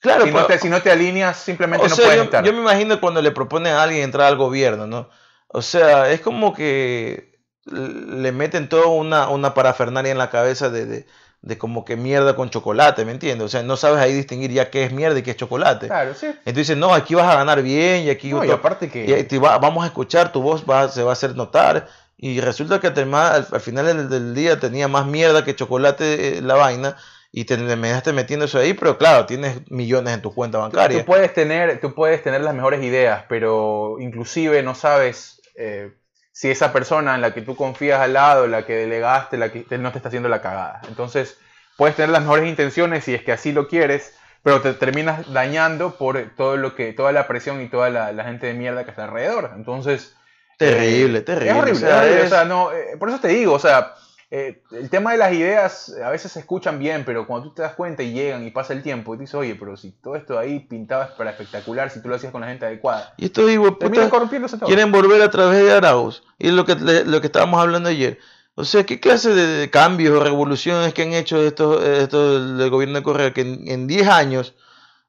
claro, 0.00 0.24
si, 0.24 0.30
no 0.30 0.44
te, 0.44 0.58
si 0.58 0.68
no 0.68 0.82
te 0.82 0.90
alineas, 0.90 1.38
simplemente 1.38 1.88
no 1.88 1.96
puedes 1.96 2.30
yo, 2.30 2.42
Yo 2.42 2.52
me 2.52 2.60
imagino 2.60 3.00
cuando 3.00 3.22
le 3.22 3.30
propone 3.30 3.70
a 3.70 3.82
alguien 3.82 4.02
entrar 4.02 4.26
al 4.26 4.36
gobierno, 4.36 4.86
¿no? 4.86 5.08
O 5.48 5.62
sea, 5.62 6.10
es 6.10 6.20
como 6.20 6.52
que 6.52 7.37
le 7.70 8.32
meten 8.32 8.68
toda 8.68 8.86
una, 8.86 9.28
una 9.28 9.54
parafernalia 9.54 10.12
en 10.12 10.18
la 10.18 10.30
cabeza 10.30 10.70
de, 10.70 11.06
de, 11.42 11.58
como 11.58 11.84
que 11.84 11.96
mierda 11.96 12.36
con 12.36 12.50
chocolate, 12.50 13.04
¿me 13.04 13.12
entiendes? 13.12 13.44
O 13.44 13.48
sea, 13.48 13.62
no 13.62 13.76
sabes 13.76 14.00
ahí 14.00 14.12
distinguir 14.12 14.52
ya 14.52 14.70
qué 14.70 14.84
es 14.84 14.92
mierda 14.92 15.18
y 15.18 15.22
qué 15.22 15.32
es 15.32 15.36
chocolate. 15.36 15.86
Claro, 15.86 16.14
sí. 16.14 16.26
Entonces, 16.44 16.76
no, 16.76 16.94
aquí 16.94 17.14
vas 17.14 17.32
a 17.32 17.36
ganar 17.36 17.62
bien 17.62 18.04
y 18.04 18.10
aquí... 18.10 18.30
No, 18.30 18.44
y 18.44 18.50
aparte 18.50 18.88
que... 18.88 19.38
vamos 19.40 19.84
a 19.84 19.86
escuchar, 19.86 20.32
tu 20.32 20.42
voz 20.42 20.64
va, 20.68 20.88
se 20.88 21.02
va 21.02 21.10
a 21.10 21.12
hacer 21.12 21.36
notar. 21.36 21.88
Y 22.16 22.40
resulta 22.40 22.80
que 22.80 22.88
al, 22.88 23.46
al 23.50 23.60
final 23.60 24.08
del, 24.08 24.34
día 24.34 24.58
tenía 24.58 24.88
más 24.88 25.06
mierda 25.06 25.44
que 25.44 25.54
chocolate 25.54 26.38
eh, 26.38 26.42
la 26.42 26.54
vaina 26.54 26.96
y 27.30 27.44
te 27.44 27.56
me 27.56 27.88
dejaste 27.88 28.12
metiendo 28.12 28.46
eso 28.46 28.58
ahí, 28.58 28.72
pero 28.72 28.98
claro, 28.98 29.26
tienes 29.26 29.70
millones 29.70 30.14
en 30.14 30.22
tu 30.22 30.34
cuenta 30.34 30.58
bancaria. 30.58 30.98
Tú, 30.98 31.04
puedes, 31.04 31.32
tener, 31.32 31.80
tú 31.80 31.94
puedes 31.94 32.22
tener 32.22 32.40
las 32.40 32.54
mejores 32.54 32.82
ideas, 32.82 33.24
pero 33.28 33.96
inclusive 34.00 34.62
no 34.62 34.74
sabes... 34.74 35.40
Eh, 35.54 35.92
si 36.38 36.48
esa 36.48 36.72
persona 36.72 37.16
en 37.16 37.20
la 37.20 37.34
que 37.34 37.42
tú 37.42 37.56
confías 37.56 37.98
al 37.98 38.12
lado, 38.12 38.46
la 38.46 38.64
que 38.64 38.76
delegaste, 38.76 39.36
la 39.36 39.50
que 39.50 39.66
no 39.76 39.90
te 39.90 39.98
está 39.98 40.06
haciendo 40.06 40.28
la 40.28 40.40
cagada. 40.40 40.82
Entonces, 40.86 41.36
puedes 41.76 41.96
tener 41.96 42.10
las 42.10 42.22
mejores 42.22 42.48
intenciones 42.48 43.02
si 43.02 43.12
es 43.12 43.24
que 43.24 43.32
así 43.32 43.50
lo 43.50 43.66
quieres, 43.66 44.16
pero 44.44 44.60
te 44.60 44.72
terminas 44.74 45.32
dañando 45.32 45.96
por 45.96 46.16
todo 46.36 46.56
lo 46.56 46.76
que, 46.76 46.92
toda 46.92 47.10
la 47.10 47.26
presión 47.26 47.60
y 47.60 47.66
toda 47.66 47.90
la, 47.90 48.22
gente 48.22 48.46
de 48.46 48.54
mierda 48.54 48.84
que 48.84 48.90
está 48.90 49.06
alrededor. 49.06 49.50
Entonces. 49.56 50.14
Terrible, 50.58 51.22
terrible. 51.22 51.50
Es 51.50 51.56
horrible, 51.56 52.22
o 52.22 52.28
sea, 52.28 52.44
no, 52.44 52.70
eh, 52.70 52.96
por 53.00 53.08
eso 53.08 53.18
te 53.18 53.26
digo, 53.26 53.54
o 53.54 53.58
sea, 53.58 53.96
eh, 54.30 54.62
el 54.72 54.90
tema 54.90 55.12
de 55.12 55.18
las 55.18 55.32
ideas 55.32 55.94
a 56.04 56.10
veces 56.10 56.32
se 56.32 56.40
escuchan 56.40 56.78
bien, 56.78 57.04
pero 57.06 57.26
cuando 57.26 57.48
tú 57.48 57.54
te 57.54 57.62
das 57.62 57.74
cuenta 57.74 58.02
y 58.02 58.12
llegan 58.12 58.46
y 58.46 58.50
pasa 58.50 58.74
el 58.74 58.82
tiempo 58.82 59.14
y 59.14 59.18
dices, 59.18 59.34
oye, 59.34 59.54
pero 59.54 59.76
si 59.76 59.92
todo 59.92 60.16
esto 60.16 60.38
ahí 60.38 60.60
pintaba 60.60 61.16
para 61.16 61.30
espectacular, 61.30 61.90
si 61.90 62.02
tú 62.02 62.08
lo 62.08 62.16
hacías 62.16 62.30
con 62.30 62.42
la 62.42 62.48
gente 62.48 62.66
adecuada. 62.66 63.14
Y 63.16 63.26
esto 63.26 63.46
digo, 63.46 63.78
corrompiéndose 63.78 64.58
todo. 64.58 64.66
Quieren 64.66 64.92
volver 64.92 65.22
a 65.22 65.30
través 65.30 65.64
de 65.64 65.72
Arauz. 65.72 66.22
Y 66.38 66.48
es 66.48 66.52
lo 66.52 66.66
que, 66.66 66.74
lo 66.74 67.20
que 67.20 67.26
estábamos 67.26 67.58
hablando 67.60 67.88
ayer. 67.88 68.18
O 68.54 68.64
sea, 68.64 68.84
¿qué 68.84 69.00
clase 69.00 69.32
de 69.32 69.70
cambios 69.70 70.14
o 70.14 70.22
revoluciones 70.22 70.92
que 70.92 71.02
han 71.02 71.14
hecho 71.14 71.40
estos, 71.40 71.82
estos 71.82 72.58
del 72.58 72.68
gobierno 72.68 72.98
de 72.98 73.04
Correa 73.04 73.32
que 73.32 73.40
en 73.40 73.86
10 73.86 74.08
años 74.08 74.54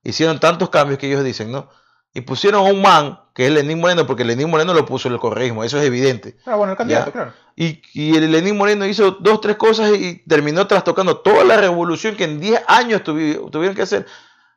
hicieron 0.03 0.39
tantos 0.39 0.69
cambios 0.69 0.97
que 0.97 1.07
ellos 1.07 1.23
dicen, 1.23 1.51
¿no? 1.51 1.69
Y 2.13 2.21
pusieron 2.21 2.65
a 2.65 2.71
un 2.71 2.81
man, 2.81 3.19
que 3.33 3.45
es 3.45 3.51
Lenín 3.51 3.79
Moreno, 3.79 4.07
porque 4.07 4.25
Lenín 4.25 4.49
Moreno 4.49 4.73
lo 4.73 4.85
puso 4.85 5.09
el 5.09 5.19
correísmo, 5.19 5.63
eso 5.63 5.77
es 5.77 5.85
evidente. 5.85 6.37
Ah, 6.45 6.55
bueno, 6.55 6.71
el 6.71 6.77
candidato, 6.77 7.11
claro. 7.11 7.33
Y, 7.55 7.81
y 7.93 8.15
el 8.15 8.31
Lenín 8.31 8.57
Moreno 8.57 8.85
hizo 8.85 9.11
dos, 9.11 9.41
tres 9.41 9.57
cosas 9.57 9.91
y 9.91 10.23
terminó 10.27 10.65
trastocando 10.65 11.17
toda 11.17 11.43
la 11.43 11.57
revolución 11.57 12.15
que 12.15 12.23
en 12.23 12.39
10 12.39 12.63
años 12.67 13.03
tuvieron 13.03 13.75
que 13.75 13.81
hacer. 13.81 14.05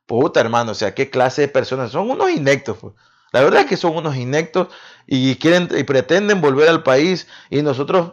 Puta, 0.07 0.41
hermano, 0.41 0.73
o 0.73 0.75
sea, 0.75 0.95
qué 0.95 1.11
clase 1.11 1.43
de 1.43 1.49
personas. 1.49 1.91
Son 1.91 2.09
unos 2.11 2.31
inectos, 2.31 2.79
pues. 2.81 2.95
La 3.33 3.43
verdad 3.43 3.63
es 3.63 3.67
que 3.67 3.77
son 3.77 3.97
unos 3.97 4.17
inectos 4.17 4.69
y 5.07 5.37
quieren 5.37 5.69
y 5.77 5.85
pretenden 5.85 6.41
volver 6.41 6.69
al 6.69 6.83
país 6.83 7.27
y 7.49 7.63
nosotros 7.63 8.13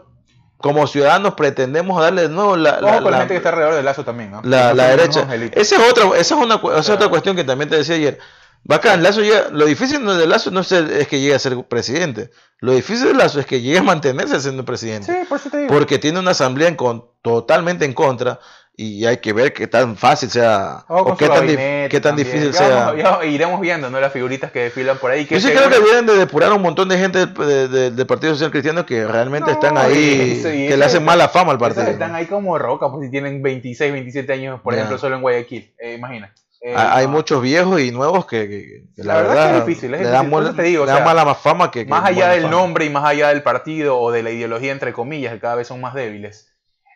como 0.58 0.88
ciudadanos 0.88 1.36
pretendemos 1.36 2.02
darle 2.02 2.24
de 2.24 2.30
nuevo 2.30 2.56
la, 2.56 2.80
la, 2.80 3.02
la 3.02 3.18
gente 3.20 3.34
que 3.34 3.38
está 3.38 3.50
alrededor 3.50 3.76
del 3.76 3.86
lazo 3.86 4.04
también, 4.06 4.32
¿no? 4.32 4.42
La, 4.44 4.74
derecha. 4.74 5.28
Esa 5.54 5.76
es 5.76 5.92
otra, 5.92 6.06
esa 6.18 6.36
es 6.36 6.42
una, 6.42 6.56
esa 6.56 6.80
es 6.80 6.90
otra 6.90 7.10
cuestión 7.10 7.36
que 7.36 7.44
también 7.44 7.70
te 7.70 7.78
decía 7.78 7.96
ayer 7.96 8.20
Bacán, 8.64 9.02
Lazo 9.02 9.22
llega, 9.22 9.50
lo 9.52 9.66
difícil 9.66 10.06
de 10.06 10.28
Lazo 10.28 10.52
no 10.52 10.60
es 10.62 11.08
que 11.08 11.20
llegue 11.20 11.34
a 11.34 11.40
ser 11.40 11.64
presidente. 11.66 12.30
Lo 12.60 12.74
difícil 12.74 13.08
de 13.08 13.14
Lazo 13.16 13.40
es 13.40 13.46
que 13.46 13.62
llegue 13.62 13.80
a 13.80 13.84
mantenerse 13.84 14.40
siendo 14.42 14.64
presidente. 14.66 15.12
Sí, 15.12 15.20
por 15.28 15.40
eso 15.40 15.50
te 15.50 15.58
digo. 15.60 15.74
Porque 15.74 15.98
tiene 15.98 16.20
una 16.20 16.32
asamblea 16.32 16.68
en 16.68 16.76
con, 16.76 17.06
totalmente 17.22 17.86
en 17.86 17.94
contra 17.94 18.40
y 18.76 19.06
hay 19.06 19.18
que 19.18 19.34
ver 19.34 19.54
qué 19.54 19.68
tan 19.68 19.98
fácil 19.98 20.30
sea 20.30 20.86
con 20.88 21.12
o 21.14 21.18
qué 21.18 21.28
tan, 21.28 21.48
qué 21.48 21.90
tan 21.94 22.02
también. 22.16 22.28
difícil 22.28 22.52
Ya 22.52 22.58
sea. 22.58 22.96
ya 22.96 23.26
iremos 23.26 23.60
viendo, 23.60 23.90
¿no? 23.90 24.00
Las 24.00 24.14
figuritas 24.14 24.52
que 24.52 24.60
desfilan 24.66 24.98
por 25.00 25.12
ahí. 25.12 25.26
Que 25.26 25.40
Yo 25.40 25.48
sí 25.50 25.54
creo 25.54 25.70
que 25.70 25.80
deben 25.80 26.06
de 26.06 26.16
depurar 26.16 26.52
a 26.52 26.56
un 26.56 26.62
montón 26.62 26.88
de 26.90 26.98
gente 26.98 27.26
del, 27.26 27.72
de- 27.72 27.92
de- 27.92 28.06
Partido 28.06 28.34
Social 28.34 28.52
Cristiano 28.52 28.86
que 28.86 29.06
realmente 29.06 29.48
No, 29.52 29.54
están 29.54 29.78
ahí, 29.78 30.36
eso- 30.40 30.50
que 30.50 30.78
le 30.78 30.86
hacen 30.86 31.04
mala 31.04 31.28
fama 31.30 31.52
al 31.54 31.58
partido. 31.58 31.88
están 31.88 32.14
ahí 32.16 32.26
como 32.28 32.58
roca, 32.58 32.90
pues 32.92 33.06
si 33.06 33.12
tienen 33.12 33.42
26, 33.42 33.92
27 33.92 34.32
años, 34.32 34.62
por 34.62 34.74
ejemplo, 34.76 34.98
solo 34.98 35.16
en 35.16 35.22
Guayaquil. 35.24 35.74
Eh, 35.80 35.96
imagina. 35.96 36.34
Eh, 36.62 36.74
Ha- 36.76 36.98
Hay 36.98 37.06
no. 37.06 37.14
muchos 37.14 37.42
viejos 37.42 37.80
y 37.80 37.92
nuevos 37.92 38.26
que, 38.26 38.50
que- 38.50 38.84
que 38.96 39.04
La 39.04 39.16
verdad 39.16 39.46
es 39.46 39.52
que 39.52 39.58
es 39.60 39.66
difícil, 39.66 39.94
es 39.94 40.02
le 40.02 40.08
difícil, 40.10 40.30
dan, 40.32 40.44
eso 40.44 40.56
te 40.56 40.64
digo, 40.64 40.84
o 40.84 40.86
le 40.86 40.92
dan 40.92 40.98
sea, 41.04 41.06
mala 41.14 41.36
fama 41.36 41.72
que, 41.72 41.86
que 41.86 41.90
más 41.90 42.04
allá 42.06 42.30
del 42.30 42.42
fama. 42.44 42.52
nombre 42.56 42.86
y 42.86 42.90
más 42.90 43.06
allá 43.06 43.30
del 43.30 43.44
partido 43.44 43.98
o 43.98 44.12
de 44.12 44.24
la 44.24 44.32
ideología, 44.32 44.72
entre 44.74 44.92
comillas, 44.92 45.34
que 45.34 45.40
cada 45.40 45.56
vez 45.56 45.68
son 45.68 45.80
más 45.80 45.94
débiles, 45.94 46.48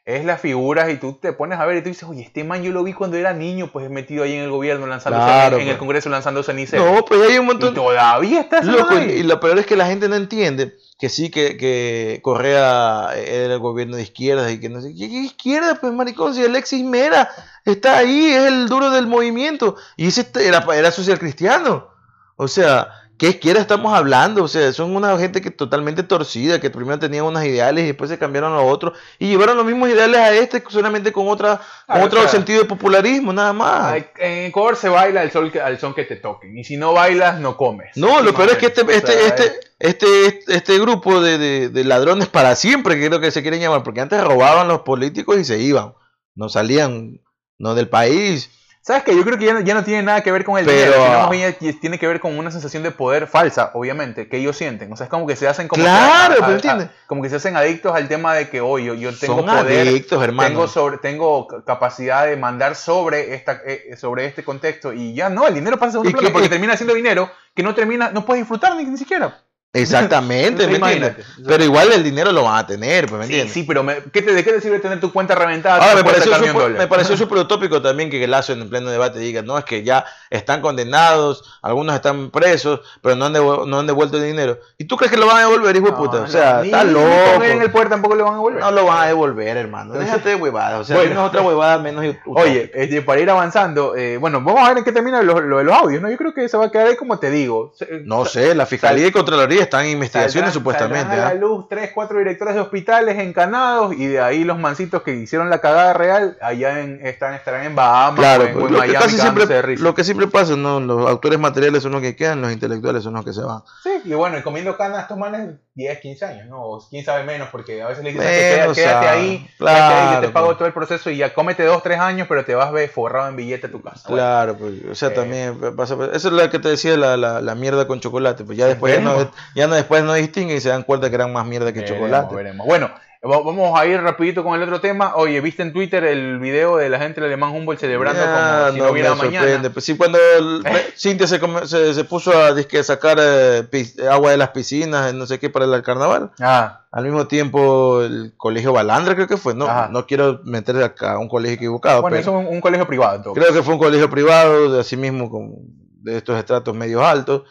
es 0.06 0.26
las 0.26 0.42
figuras 0.42 0.90
y 0.92 0.98
tú 0.98 1.14
te 1.14 1.32
pones 1.32 1.58
a 1.60 1.66
ver 1.66 1.78
y 1.78 1.82
tú 1.82 1.88
dices, 1.88 2.04
oye, 2.10 2.24
este 2.24 2.44
man 2.44 2.62
yo 2.62 2.74
lo 2.74 2.84
vi 2.84 2.92
cuando 2.92 3.16
era 3.16 3.32
niño, 3.32 3.70
pues 3.72 3.90
metido 3.90 4.26
ahí 4.26 4.34
en 4.34 4.42
el 4.44 4.50
gobierno, 4.50 4.86
lanzando 4.86 5.18
Claro, 5.20 5.56
en 5.56 5.62
el 5.62 5.68
pues. 5.70 5.78
Congreso 5.80 6.10
lanzando 6.10 6.44
ceniceros. 6.44 6.86
No, 6.86 7.06
pues 7.06 7.22
hay 7.22 7.38
un 7.38 7.46
y 7.46 7.48
montón. 7.48 7.74
todavía 7.74 8.42
está 8.42 8.60
y, 8.62 9.12
y 9.20 9.24
lo 9.24 9.40
peor 9.40 9.60
es 9.60 9.66
que 9.66 9.78
la 9.78 9.86
gente 9.86 10.10
no 10.10 10.16
entiende 10.16 10.74
que 10.98 11.10
sí, 11.10 11.30
que, 11.30 11.58
que 11.58 12.20
Correa 12.24 13.14
era 13.16 13.54
el 13.54 13.60
gobierno 13.60 13.98
de 13.98 14.04
izquierda 14.04 14.52
y 14.52 14.60
que 14.60 14.70
no 14.70 14.82
sé 14.82 14.94
qué 14.94 15.10
¿qué 15.10 15.20
izquierda, 15.22 15.76
pues 15.80 15.94
maricón, 15.94 16.34
si 16.34 16.44
Alexis 16.44 16.84
Mera 16.84 17.30
está 17.66 17.98
ahí, 17.98 18.28
es 18.28 18.44
el 18.44 18.70
duro 18.70 18.90
del 18.90 19.08
movimiento 19.08 19.76
y 19.98 20.08
ese 20.08 20.28
era, 20.40 20.66
era 20.74 20.92
social 20.92 21.20
cristiano. 21.20 21.90
O 22.36 22.48
sea, 22.48 23.03
¿qué 23.18 23.30
izquierda 23.30 23.62
estamos 23.62 23.94
hablando? 23.94 24.44
O 24.44 24.48
sea, 24.48 24.74
son 24.74 24.96
una 24.96 25.18
gente 25.18 25.42
que 25.42 25.52
totalmente 25.52 26.04
torcida, 26.04 26.60
que 26.60 26.70
primero 26.70 27.00
tenían 27.00 27.26
unos 27.26 27.44
ideales 27.46 27.84
y 27.84 27.88
después 27.88 28.10
se 28.10 28.18
cambiaron 28.18 28.54
a 28.54 28.60
otros 28.62 28.98
y 29.20 29.28
llevaron 29.28 29.56
los 29.58 29.66
mismos 29.66 29.90
ideales 29.90 30.20
a 30.20 30.34
este 30.34 30.64
solamente 30.70 31.12
con 31.14 31.28
otra 31.30 31.62
con 31.88 32.02
otro 32.02 32.20
o 32.20 32.24
sea, 32.24 32.32
sentido 32.32 32.60
de 32.62 32.66
popularismo, 32.66 33.32
nada 33.32 33.54
más. 33.54 33.96
En 34.18 34.46
Ecuador 34.48 34.76
se 34.76 34.90
baila 34.90 35.22
al, 35.22 35.32
sol 35.32 35.52
que- 35.52 35.62
al 35.62 35.80
son 35.80 35.94
que 35.94 36.04
te 36.06 36.16
toquen. 36.18 36.58
Y 36.58 36.64
si 36.64 36.76
no 36.78 36.94
bailas, 36.94 37.40
no 37.40 37.56
comes. 37.56 37.96
No, 37.96 38.22
lo 38.22 38.34
peor 38.34 38.50
es 38.52 38.58
que 38.58 38.66
este, 38.68 38.82
O 38.82 38.88
sea, 38.88 38.98
este, 38.98 39.24
este, 39.24 39.46
es- 39.46 39.60
este, 39.80 40.54
este, 40.56 40.80
grupo 40.80 41.22
de, 41.22 41.38
de- 41.38 41.70
de 41.70 41.84
ladrones 41.84 42.28
para 42.28 42.56
siempre, 42.56 43.00
que 43.00 43.08
creo 43.08 43.20
que 43.20 43.32
se 43.32 43.42
quieren 43.42 43.60
llamar, 43.62 43.84
porque 43.84 44.02
antes 44.02 44.24
robaban 44.24 44.68
los 44.68 44.82
políticos 44.82 45.38
y 45.40 45.46
se 45.46 45.60
iban, 45.60 45.94
no 46.36 46.50
salían, 46.50 47.22
no 47.60 47.76
del 47.76 47.90
país. 47.90 48.50
¿Sabes 48.86 49.04
qué? 49.04 49.16
Yo 49.16 49.24
creo 49.24 49.38
que 49.38 49.46
ya 49.46 49.54
no, 49.54 49.62
ya 49.62 49.74
no 49.76 49.84
tiene 49.86 50.04
nada 50.04 50.22
que 50.22 50.30
ver 50.30 50.44
con 50.44 50.58
el 50.60 50.66
Pero- 50.66 50.78
dinero, 50.78 51.06
sino 51.06 51.20
más 51.20 51.30
bien 51.30 51.56
ya 51.58 51.72
tiene 51.80 51.98
que 51.98 52.06
ver 52.06 52.20
con 52.20 52.38
una 52.38 52.52
sensación 52.52 52.84
de 52.84 52.92
poder 52.92 53.28
falsa, 53.28 53.72
obviamente, 53.76 54.28
que 54.28 54.36
ellos 54.36 54.58
sienten. 54.58 54.92
O 54.92 54.98
sea, 54.98 55.06
es 55.06 55.10
como 55.10 55.26
que 55.26 55.38
se 55.38 55.48
hacen 55.48 55.70
como 55.70 55.82
Claro, 55.86 56.36
que, 56.46 56.60
pero 56.62 56.90
como 57.08 57.22
que 57.24 57.30
se 57.30 57.38
hacen 57.38 57.56
adictos 57.56 57.96
al 57.96 58.10
tema 58.10 58.36
de 58.36 58.50
que 58.50 58.60
hoy 58.60 58.84
yo, 58.84 58.94
yo 58.94 59.18
tengo 59.18 59.38
Son 59.38 59.46
poder, 59.46 59.88
adictos, 59.88 60.22
hermano. 60.22 60.50
tengo 60.50 60.68
sobre, 60.68 60.98
tengo 60.98 61.48
ca- 61.48 61.64
capacidad 61.64 62.26
de 62.26 62.36
mandar 62.36 62.76
sobre 62.76 63.34
esta, 63.36 63.62
eh, 63.66 63.96
sobre 63.96 64.26
este 64.26 64.44
contexto 64.44 64.92
y 64.92 65.14
ya 65.14 65.30
no, 65.30 65.48
el 65.48 65.54
dinero 65.54 65.78
pasa 65.78 65.88
a 65.88 65.92
segundo 65.94 66.10
¿Y 66.10 66.14
plano 66.14 66.32
porque 66.34 66.48
y- 66.48 66.50
termina 66.50 66.76
siendo 66.76 66.94
dinero 66.94 67.32
que 67.56 67.64
no 67.64 67.74
termina, 67.74 68.12
no 68.12 68.26
puedes 68.26 68.42
disfrutar 68.42 68.76
ni, 68.76 68.84
ni 68.84 68.98
siquiera. 68.98 69.40
Exactamente, 69.76 70.68
¿me 70.68 70.76
entiendes? 70.78 71.16
Pero 71.46 71.64
igual 71.64 71.92
el 71.92 72.04
dinero 72.04 72.32
lo 72.32 72.44
van 72.44 72.58
a 72.60 72.68
tener, 72.68 73.08
pues, 73.08 73.18
¿me 73.20 73.26
entiendes? 73.26 73.54
sí, 73.54 73.64
pero 73.64 73.84
me- 73.84 74.04
¿qué 74.14 74.22
te, 74.22 74.32
¿de 74.34 74.44
qué 74.44 74.52
te 74.54 74.62
sirve 74.62 74.80
tener 74.80 75.00
tu 75.00 75.12
cuenta 75.12 75.34
reventada? 75.34 75.78
Ahora, 75.84 75.96
me 75.96 76.04
pareció, 76.04 76.32
dólar? 76.54 76.72
me 76.78 76.88
pareció 76.88 77.18
súper 77.18 77.40
utópico 77.40 77.82
también 77.82 78.10
que 78.12 78.28
Lazo 78.28 78.54
en 78.54 78.70
pleno 78.70 78.92
debate 78.92 79.18
diga, 79.20 79.42
no, 79.42 79.58
es 79.58 79.66
que 79.66 79.84
ya 79.84 80.06
están 80.30 80.62
condenados, 80.62 81.58
algunos 81.64 81.96
están 81.96 82.30
presos, 82.30 82.82
pero 83.02 83.16
no 83.16 83.26
han, 83.26 83.34
devu- 83.34 83.66
no 83.68 83.80
han 83.80 83.88
devuelto 83.88 84.18
el 84.18 84.24
dinero. 84.26 84.60
¿Y 84.78 84.86
tú 84.86 84.96
crees 84.96 85.12
que 85.12 85.18
lo 85.18 85.26
van 85.26 85.38
a 85.38 85.40
devolver, 85.42 85.76
hijo 85.76 85.88
de 85.88 85.94
puta? 85.94 86.18
no, 86.20 86.24
o 86.24 86.28
sea, 86.28 86.64
está 86.64 86.84
loco. 86.84 87.44
en 87.44 87.62
el 87.62 87.72
poder 87.72 87.90
tampoco 87.90 88.16
le 88.16 88.22
van 88.24 88.36
a 88.36 88.40
volver. 88.40 88.60
No 88.62 88.72
lo 88.72 88.86
van 88.86 89.02
a 89.04 89.08
devolver, 89.08 89.58
hermano. 89.58 89.94
Déjate 89.96 90.30
de 90.30 90.36
huevadas. 90.36 90.82
O 90.82 90.84
sea, 90.84 90.98
Bueno. 90.98 91.26
otra 91.26 91.42
huevada 91.42 91.80
menos. 91.80 92.04
Oye, 92.28 92.72
este, 92.76 93.02
para 93.02 93.22
ir 93.22 93.30
avanzando, 93.30 93.96
eh, 93.96 94.18
bueno, 94.18 94.40
vamos 94.42 94.62
a 94.62 94.70
ver 94.70 94.78
en 94.78 94.84
qué 94.84 94.92
termina 94.92 95.24
lo, 95.24 95.40
lo 95.42 95.58
de 95.58 95.64
los 95.64 95.76
audios, 95.76 96.00
¿no? 96.02 96.12
Yo 96.12 96.18
creo 96.18 96.34
que 96.34 96.48
se 96.48 96.58
va 96.58 96.66
a 96.66 96.72
quedar 96.72 96.88
ahí 96.88 96.96
como 96.96 97.18
te 97.18 97.32
digo. 97.32 97.74
No 98.06 98.26
sé, 98.26 98.54
la 98.54 98.66
Fiscalía 98.68 99.08
y 99.08 99.12
Contraloría 99.12 99.63
están 99.64 99.86
en 99.86 99.92
investigaciones 99.92 100.52
saldrán- 100.52 100.54
supuestamente. 100.54 101.08
saldrán 101.08 101.20
a 101.26 101.28
¿ah? 101.30 101.34
la 101.34 101.40
luz 101.40 101.66
tres, 101.70 101.92
cuatro 101.94 102.20
directores 102.20 102.56
de 102.56 102.62
hospitales 102.62 103.20
encanados 103.20 103.94
y 103.94 104.06
de 104.08 104.20
ahí 104.22 104.44
los 104.44 104.58
mancitos 104.60 105.02
que 105.04 105.14
hicieron 105.16 105.50
la 105.50 105.60
cagada 105.60 105.94
real 105.94 106.38
allá 106.42 106.80
en, 106.82 107.06
están, 107.06 107.34
estarán 107.34 107.66
en 107.66 107.76
Bahamas 107.76 108.20
Claro, 108.20 108.44
o 108.44 108.48
en, 108.48 108.54
pues, 108.54 108.64
o 108.64 108.68
en 108.68 108.74
lo, 108.74 108.82
que 108.82 108.88
Miami 108.88 109.04
casi 109.06 109.16
de 109.16 109.22
siempre, 109.22 109.62
risa. 109.62 109.84
lo 109.84 109.96
que 109.96 110.04
siempre 110.04 110.28
pasa, 110.28 110.56
¿no? 110.56 110.80
los 110.80 111.10
autores 111.10 111.40
materiales 111.40 111.84
son 111.84 111.92
los 111.94 112.02
que 112.02 112.16
quedan, 112.16 112.42
los 112.42 112.52
intelectuales 112.52 113.04
son 113.04 113.14
los 113.14 113.26
que 113.26 113.34
se 113.34 113.42
van. 113.42 113.62
Sí, 113.84 113.90
y 114.06 114.14
bueno, 114.14 114.38
y 114.38 114.42
comiendo 114.42 114.78
canas 114.78 115.02
estos 115.04 115.18
manes 115.18 115.56
10, 115.76 116.00
15 116.02 116.26
años, 116.26 116.48
¿no? 116.48 116.62
O 116.64 116.88
quién 116.88 117.04
sabe 117.04 117.24
menos, 117.24 117.50
porque 117.50 117.82
a 117.82 117.88
veces 117.88 118.04
le 118.04 118.12
dicen 118.12 118.28
quédate, 118.28 118.74
quédate 118.76 119.08
ah, 119.08 119.12
ahí, 119.12 119.50
claro, 119.58 119.78
quédate 119.78 119.94
ahí, 120.10 120.16
que 120.22 120.28
te 120.28 120.34
pago 120.34 120.46
pues. 120.48 120.58
todo 120.60 120.68
el 120.68 120.74
proceso 120.74 121.10
y 121.10 121.18
ya 121.18 121.34
cómete 121.34 121.64
2, 121.64 121.82
3 121.82 122.00
años, 122.00 122.28
pero 122.30 122.46
te 122.46 122.54
vas 122.54 122.68
a 122.68 122.72
ver 122.72 122.90
forrado 122.90 123.28
en 123.30 123.36
billete 123.36 123.68
a 123.68 123.72
tu 123.72 123.82
casa. 123.82 124.08
Bueno, 124.08 124.24
Claro, 124.24 124.58
pues, 124.58 124.74
o 124.92 124.94
sea, 124.96 125.10
Eh. 125.10 125.12
también 125.12 125.76
pasa. 125.76 125.96
Eso 126.14 126.28
es 126.28 126.34
lo 126.34 126.50
que 126.50 126.60
te 126.60 126.70
decía 126.70 126.96
la, 126.96 127.18
la, 127.18 127.42
la 127.42 127.56
mierda 127.56 127.88
con 127.88 128.00
chocolate. 128.00 128.44
Pues 128.44 128.58
ya 128.58 128.68
después 128.68 128.94
ya 128.94 129.02
no, 129.02 129.32
ya 129.56 129.68
no 129.68 129.76
después 129.76 130.04
no 130.04 130.14
distinguen 130.14 130.58
y 130.58 130.62
se 130.62 130.70
dan 130.70 130.84
cuenta 130.84 131.10
que 131.10 131.16
eran 131.16 131.34
más 131.34 131.46
mierda 131.48 131.74
que 131.74 131.80
veremos, 131.80 132.00
chocolate. 132.00 132.36
veremos. 132.36 132.68
Bueno, 132.68 132.92
vamos 133.24 133.80
a 133.80 133.86
ir 133.86 134.02
rapidito 134.02 134.44
con 134.44 134.54
el 134.56 134.64
otro 134.64 134.82
tema. 134.82 135.16
Oye, 135.16 135.40
¿viste 135.40 135.62
en 135.64 135.72
Twitter 135.72 136.04
el 136.04 136.40
video 136.40 136.78
de 136.78 136.90
la 136.90 137.00
gente 137.00 137.22
del 137.22 137.30
Alemán 137.30 137.52
Humboldt 137.52 137.80
celebrando 137.80 138.20
Ya, 138.22 138.66
como 138.66 138.72
si 138.74 138.80
no, 138.80 138.92
hubiera 138.92 139.16
me 139.16 139.24
mañana? 139.24 139.70
Pues 139.70 139.86
sí, 139.86 139.96
cuando 139.96 140.18
el- 140.38 140.64
Cintia 140.98 141.26
se, 141.28 141.40
se, 141.68 141.94
se 141.94 142.04
puso 142.04 142.32
a 142.32 142.54
sacar 142.84 143.18
eh, 143.22 143.64
pis- 143.72 143.98
agua 144.10 144.32
de 144.32 144.38
las 144.38 144.50
piscinas, 144.50 145.10
eh, 145.12 145.16
no 145.16 145.26
sé 145.26 145.40
qué, 145.40 145.50
para 145.50 145.66
el 145.66 145.84
carnaval. 145.84 146.32
Ah, 146.42 146.82
Al 146.92 147.06
mismo 147.06 147.26
tiempo, 147.28 148.02
el 148.02 148.34
colegio 148.36 148.74
Balandra 148.74 149.16
creo 149.16 149.28
que 149.28 149.38
fue. 149.38 149.54
No, 149.56 149.66
Ajá. 149.68 149.88
no 149.90 150.06
quiero 150.06 150.42
meter 150.44 150.84
acá 150.84 151.14
a 151.14 151.18
un 151.20 151.30
colegio 151.30 151.56
equivocado, 151.56 152.02
bueno, 152.02 152.16
pero 152.18 152.22
eso 152.22 152.40
es 152.42 152.46
un, 152.48 152.54
un 152.56 152.62
colegio 152.62 152.86
privado. 152.88 153.34
creo 153.34 153.54
que 153.54 153.64
fue 153.64 153.74
un 153.74 153.80
colegio 153.80 154.10
privado, 154.10 154.72
de 154.74 154.82
así 154.82 154.98
mismo, 154.98 155.30
con, 155.30 155.54
de 156.02 156.18
estos 156.18 156.38
estratos 156.38 156.76
medios 156.76 157.02
altos. 157.02 157.44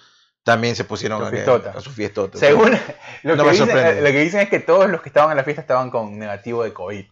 También 0.45 0.75
se 0.75 0.85
pusieron 0.85 1.23
a, 1.23 1.29
a 1.29 1.81
su 1.81 1.91
fiestota. 1.91 2.39
Según 2.39 2.71
lo, 3.23 3.37
No 3.37 3.45
que 3.45 3.51
me 3.51 3.57
dicen, 3.57 4.05
lo 4.05 4.11
que 4.11 4.21
dicen 4.21 4.41
es 4.41 4.49
que 4.49 4.59
todos 4.59 4.91
los 4.91 5.01
que 5.01 5.09
estaban 5.09 5.31
en 5.31 5.37
la 5.37 5.45
fiesta 5.45 5.63
estaban 5.63 5.91
con 5.91 6.19
negativo 6.19 6.65
de 6.65 6.73
COVID. 6.73 7.05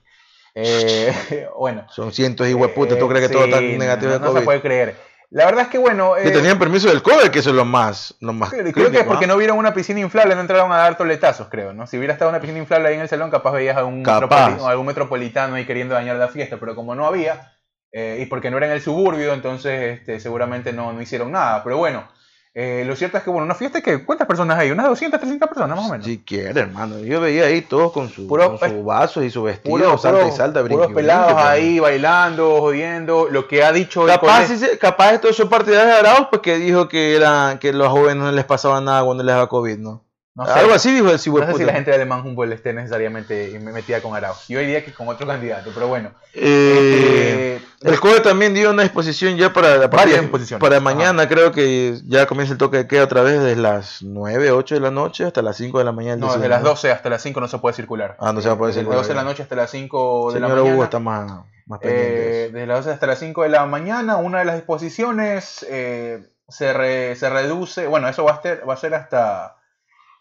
Eh, 0.55 1.49
bueno. 1.59 1.87
Son 1.91 2.13
cientos 2.13 2.49
y 2.49 2.55
hueputas, 2.55 2.99
¿tú 2.99 3.07
eh, 3.07 3.09
crees 3.09 3.29
que 3.29 3.33
todo 3.33 3.45
sí, 3.45 3.51
está 3.51 3.61
negativo 3.61 4.11
no, 4.11 4.15
de 4.15 4.21
no 4.21 4.27
se 4.27 4.33
COVID? 4.35 4.45
puede 4.45 4.61
creer. 4.61 4.97
La 5.31 5.45
verdad 5.45 5.63
es 5.63 5.69
que 5.69 5.79
bueno. 5.79 6.15
Que 6.21 6.27
eh, 6.29 6.33
tenían 6.33 6.59
permiso 6.59 6.89
del 6.89 7.03
COVID, 7.03 7.29
que 7.29 7.39
eso 7.39 7.51
es 7.51 7.57
lo 7.57 7.65
más, 7.65 8.17
lo 8.19 8.33
más 8.33 8.51
Creo 8.51 8.65
que 8.65 8.71
es 8.71 8.75
crítico, 8.75 9.05
porque 9.07 9.27
¿ah? 9.27 9.29
no 9.29 9.37
vieron 9.37 9.59
una 9.59 9.73
piscina 9.73 10.01
inflable, 10.01 10.35
no 10.35 10.41
entraron 10.41 10.73
a 10.73 10.79
dar 10.79 10.97
toletazos, 10.97 11.47
creo, 11.49 11.73
¿no? 11.73 11.87
Si 11.87 11.97
hubiera 11.99 12.15
estado 12.15 12.31
una 12.31 12.41
piscina 12.41 12.59
inflable 12.59 12.89
ahí 12.89 12.95
en 12.97 13.03
el 13.03 13.09
salón, 13.09 13.31
capaz 13.31 13.53
veías 13.53 13.77
a 13.77 13.85
un, 13.85 14.03
Capaz. 14.03 14.57
metropoli- 14.57 14.69
algún 14.69 14.87
metropolitano 14.87 15.55
ahí 15.55 15.65
queriendo 15.67 15.95
dañar 15.95 16.17
la 16.17 16.27
fiesta, 16.27 16.57
pero 16.59 16.75
como 16.75 16.97
no 16.97 17.07
había, 17.07 17.53
eh, 17.93 18.19
y 18.21 18.27
porque 18.27 18.51
no 18.51 18.57
era 18.57 18.67
en 18.67 18.73
el 18.73 18.83
suburbio, 18.83 19.33
entonces 19.33 20.01
este, 20.01 20.19
seguramente 20.19 20.73
no, 20.73 20.93
no 20.93 21.01
hicieron 21.01 21.31
nada. 21.31 21.63
Pero 21.63 21.77
bueno, 21.77 22.09
eh, 22.53 22.85
lo 22.87 22.97
cierto 22.97 23.17
es 23.19 23.23
que, 23.23 23.31
bueno, 23.31 23.45
una 23.45 23.55
fiesta 23.55 23.81
que, 23.81 24.05
¿cuántas 24.05 24.27
personas 24.27 24.59
hay? 24.59 24.71
Unas 24.73 24.87
200, 24.89 25.21
300 25.21 25.49
personas 25.49 25.77
más 25.77 25.87
o 25.87 25.91
menos. 25.93 26.05
Si 26.07 26.19
quiere, 26.19 26.61
hermano. 26.63 26.99
Yo 26.99 27.21
veía 27.21 27.45
ahí 27.45 27.61
todos 27.63 27.93
con 27.93 28.09
su, 28.09 28.27
Puro- 28.27 28.59
con 28.59 28.69
su 28.69 28.85
vaso 28.85 29.23
y 29.23 29.31
su 29.31 29.43
vestido, 29.45 29.77
Puro- 29.77 29.99
salta 29.99 30.27
y 30.29 30.33
salta, 30.33 30.61
puros 30.63 30.79
brinqui, 30.79 30.95
pelados 30.95 31.27
brinqui, 31.27 31.43
pero- 31.43 31.49
ahí 31.49 31.79
bailando, 31.79 32.61
jodiendo, 32.61 33.29
lo 33.31 33.47
que 33.47 33.63
ha 33.63 33.71
dicho 33.73 34.05
Capaz, 34.05 34.47
se- 34.49 34.79
capaz 34.79 35.13
estos 35.15 35.37
son 35.37 35.49
partidarios 35.49 35.95
de 35.95 36.01
Arauz, 36.09 36.27
pues 36.31 36.43
que 36.43 36.57
dijo 36.59 36.89
que 36.89 37.15
era, 37.17 37.59
que 37.61 37.73
los 37.73 37.89
jóvenes 37.89 38.17
no 38.25 38.33
les 38.33 38.45
pasaba 38.45 38.81
nada 38.81 39.05
cuando 39.05 39.23
les 39.23 39.33
daba 39.35 39.49
COVID, 39.49 39.79
¿no? 39.79 40.03
No 40.35 40.47
sé, 40.47 40.53
Algo 40.53 40.73
así 40.75 40.93
dijo 40.93 41.07
el 41.09 41.13
No 41.15 41.19
sé 41.19 41.55
si 41.59 41.65
la 41.65 41.73
gente 41.73 41.91
de 41.91 41.97
Alemán 41.97 42.21
Humboldt 42.27 42.53
esté 42.53 42.73
necesariamente 42.73 43.59
metida 43.61 44.01
con 44.01 44.15
Arauz. 44.15 44.47
Yo 44.49 44.61
diría 44.61 44.85
que 44.85 44.93
con 44.93 45.09
otro 45.09 45.27
candidato, 45.27 45.71
pero 45.75 45.89
bueno. 45.89 46.13
Eh, 46.35 47.59
Este, 47.81 47.89
el 47.91 47.99
COE 48.01 48.21
también 48.21 48.55
dio 48.55 48.71
una 48.71 48.85
exposición 48.85 49.37
ya 49.37 49.53
para, 49.53 49.75
a 49.75 49.79
partir 49.79 49.97
Varias 49.97 50.17
de- 50.19 50.23
exposiciones. 50.27 50.61
para 50.61 50.77
Ajá. 50.77 50.85
mañana, 50.85 51.29
creo 51.29 51.51
que 51.53 51.99
ya 52.07 52.27
comienza 52.27 52.53
el 52.53 52.59
toque 52.59 52.77
de 52.79 52.87
queda 52.87 53.05
otra 53.05 53.23
vez 53.23 53.41
desde 53.43 53.61
las 53.61 54.03
9, 54.03 54.51
8 54.53 54.75
de 54.77 54.81
la 54.81 54.91
noche 54.91 55.25
hasta 55.25 55.43
las 55.43 55.57
5 55.57 55.79
de 55.79 55.85
la 55.85 55.93
mañana. 55.93 56.17
No, 56.27 56.33
desde 56.35 56.49
las 56.49 56.63
12 56.63 56.93
hasta 56.93 57.09
las 57.11 57.23
5 57.23 57.41
no 57.41 57.49
se 57.49 57.59
puede 57.59 57.75
circular. 57.75 58.17
Ah, 58.21 58.33
no 58.33 58.41
se 58.41 58.49
va 58.49 58.55
a 58.55 58.59
poder 58.59 58.71
Desde 58.75 58.81
circular, 58.83 58.99
las 58.99 59.09
12 59.09 59.19
de 59.19 59.25
la 59.25 59.29
noche 59.31 59.43
hasta 59.43 59.57
las 59.57 59.71
5 59.71 60.33
de 60.33 60.41
la 60.41 60.47
Señor 60.47 60.59
mañana. 60.59 60.75
Hugo 60.75 60.85
está 60.85 60.99
más, 61.01 61.33
más 61.67 61.81
pendiente. 61.81 62.11
de 62.13 62.45
Eh, 62.45 62.51
desde 62.53 62.67
las 62.67 62.77
12 62.85 62.91
hasta 62.95 63.07
las 63.09 63.19
5 63.19 63.43
de 63.43 63.49
la 63.49 63.67
mañana, 63.67 64.17
una 64.17 64.39
de 64.39 64.45
las 64.45 64.55
disposiciones 64.57 65.67
eh, 65.69 66.23
se, 66.49 66.73
re- 66.73 67.17
se 67.17 67.29
reduce, 67.31 67.87
bueno, 67.87 68.09
eso 68.09 68.25
va 68.25 68.33
a 68.33 68.43
ser, 68.43 68.63
va 68.69 68.75
a 68.75 68.77
ser 68.77 68.95
hasta 68.95 69.57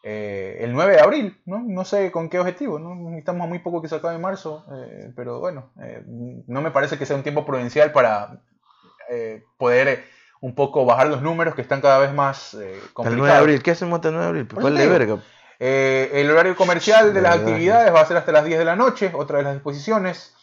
eh, 0.03 0.57
el 0.61 0.73
9 0.73 0.93
de 0.93 1.01
abril, 1.01 1.41
¿no? 1.45 1.59
No 1.59 1.83
sé 1.85 2.11
con 2.11 2.29
qué 2.29 2.39
objetivo, 2.39 2.79
¿no? 2.79 3.17
Estamos 3.17 3.45
a 3.45 3.47
muy 3.49 3.59
poco 3.59 3.81
que 3.81 3.89
se 3.89 3.95
acabe 3.95 4.17
marzo, 4.17 4.65
eh, 4.73 5.11
pero 5.15 5.39
bueno, 5.39 5.71
eh, 5.83 6.03
no 6.07 6.61
me 6.61 6.71
parece 6.71 6.97
que 6.97 7.05
sea 7.05 7.15
un 7.15 7.23
tiempo 7.23 7.45
prudencial 7.45 7.91
para 7.91 8.41
eh, 9.09 9.43
poder 9.57 9.87
eh, 9.87 10.03
un 10.41 10.55
poco 10.55 10.85
bajar 10.85 11.07
los 11.07 11.21
números 11.21 11.53
que 11.55 11.61
están 11.61 11.81
cada 11.81 11.99
vez 11.99 12.13
más 12.13 12.53
eh, 12.53 12.57
Hasta 12.75 12.85
el 12.87 12.93
complicados. 12.93 13.17
9 13.17 13.33
de 13.33 13.39
abril, 13.39 13.63
¿qué 13.63 13.71
hacemos 13.71 13.97
hasta 13.97 14.07
el 14.07 14.13
9 14.15 14.23
de 14.23 14.29
abril? 14.39 14.47
¿Cuál 14.61 14.75
de 14.77 14.87
verga? 14.87 15.17
Eh, 15.59 16.11
el 16.13 16.31
horario 16.31 16.55
comercial 16.55 17.13
de 17.13 17.21
las 17.21 17.35
verdad, 17.37 17.49
actividades 17.49 17.93
va 17.93 17.99
a 17.99 18.05
ser 18.05 18.15
hasta 18.15 18.31
las 18.31 18.45
10 18.45 18.59
de 18.59 18.65
la 18.65 18.77
noche, 18.77 19.11
otra 19.13 19.39
de 19.39 19.43
las 19.43 19.53
disposiciones. 19.55 20.33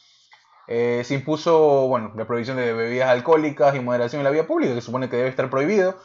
Eh, 0.69 1.03
se 1.05 1.15
impuso, 1.15 1.87
bueno, 1.89 2.13
la 2.17 2.27
prohibición 2.27 2.57
de 2.59 2.73
bebidas 2.75 3.09
alcohólicas 3.09 3.75
y 3.75 3.81
moderación 3.81 4.21
en 4.21 4.25
la 4.25 4.31
vía 4.31 4.47
pública, 4.47 4.75
que 4.75 4.81
supone 4.83 5.09
que 5.09 5.17
debe 5.17 5.29
estar 5.31 5.49
prohibido. 5.49 5.97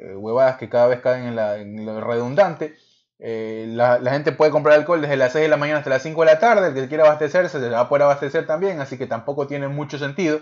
Eh, 0.00 0.14
huevadas 0.14 0.58
que 0.58 0.68
cada 0.68 0.86
vez 0.86 1.00
caen 1.00 1.24
en, 1.24 1.36
la, 1.36 1.56
en 1.58 1.84
lo 1.84 2.00
redundante. 2.00 2.76
Eh, 3.18 3.66
la, 3.68 3.98
la, 3.98 4.12
gente 4.12 4.30
puede 4.30 4.52
comprar 4.52 4.78
alcohol 4.78 5.00
desde 5.00 5.16
las 5.16 5.32
6 5.32 5.42
de 5.42 5.48
la 5.48 5.56
mañana 5.56 5.78
hasta 5.78 5.90
las 5.90 6.02
5 6.02 6.20
de 6.20 6.26
la 6.26 6.38
tarde. 6.38 6.68
El 6.68 6.74
que 6.74 6.88
quiera 6.88 7.04
abastecerse 7.04 7.58
se 7.58 7.68
va 7.68 7.80
a 7.80 7.88
poder 7.88 8.04
abastecer 8.04 8.46
también, 8.46 8.80
así 8.80 8.96
que 8.96 9.06
tampoco 9.06 9.48
tiene 9.48 9.66
mucho 9.66 9.98
sentido. 9.98 10.40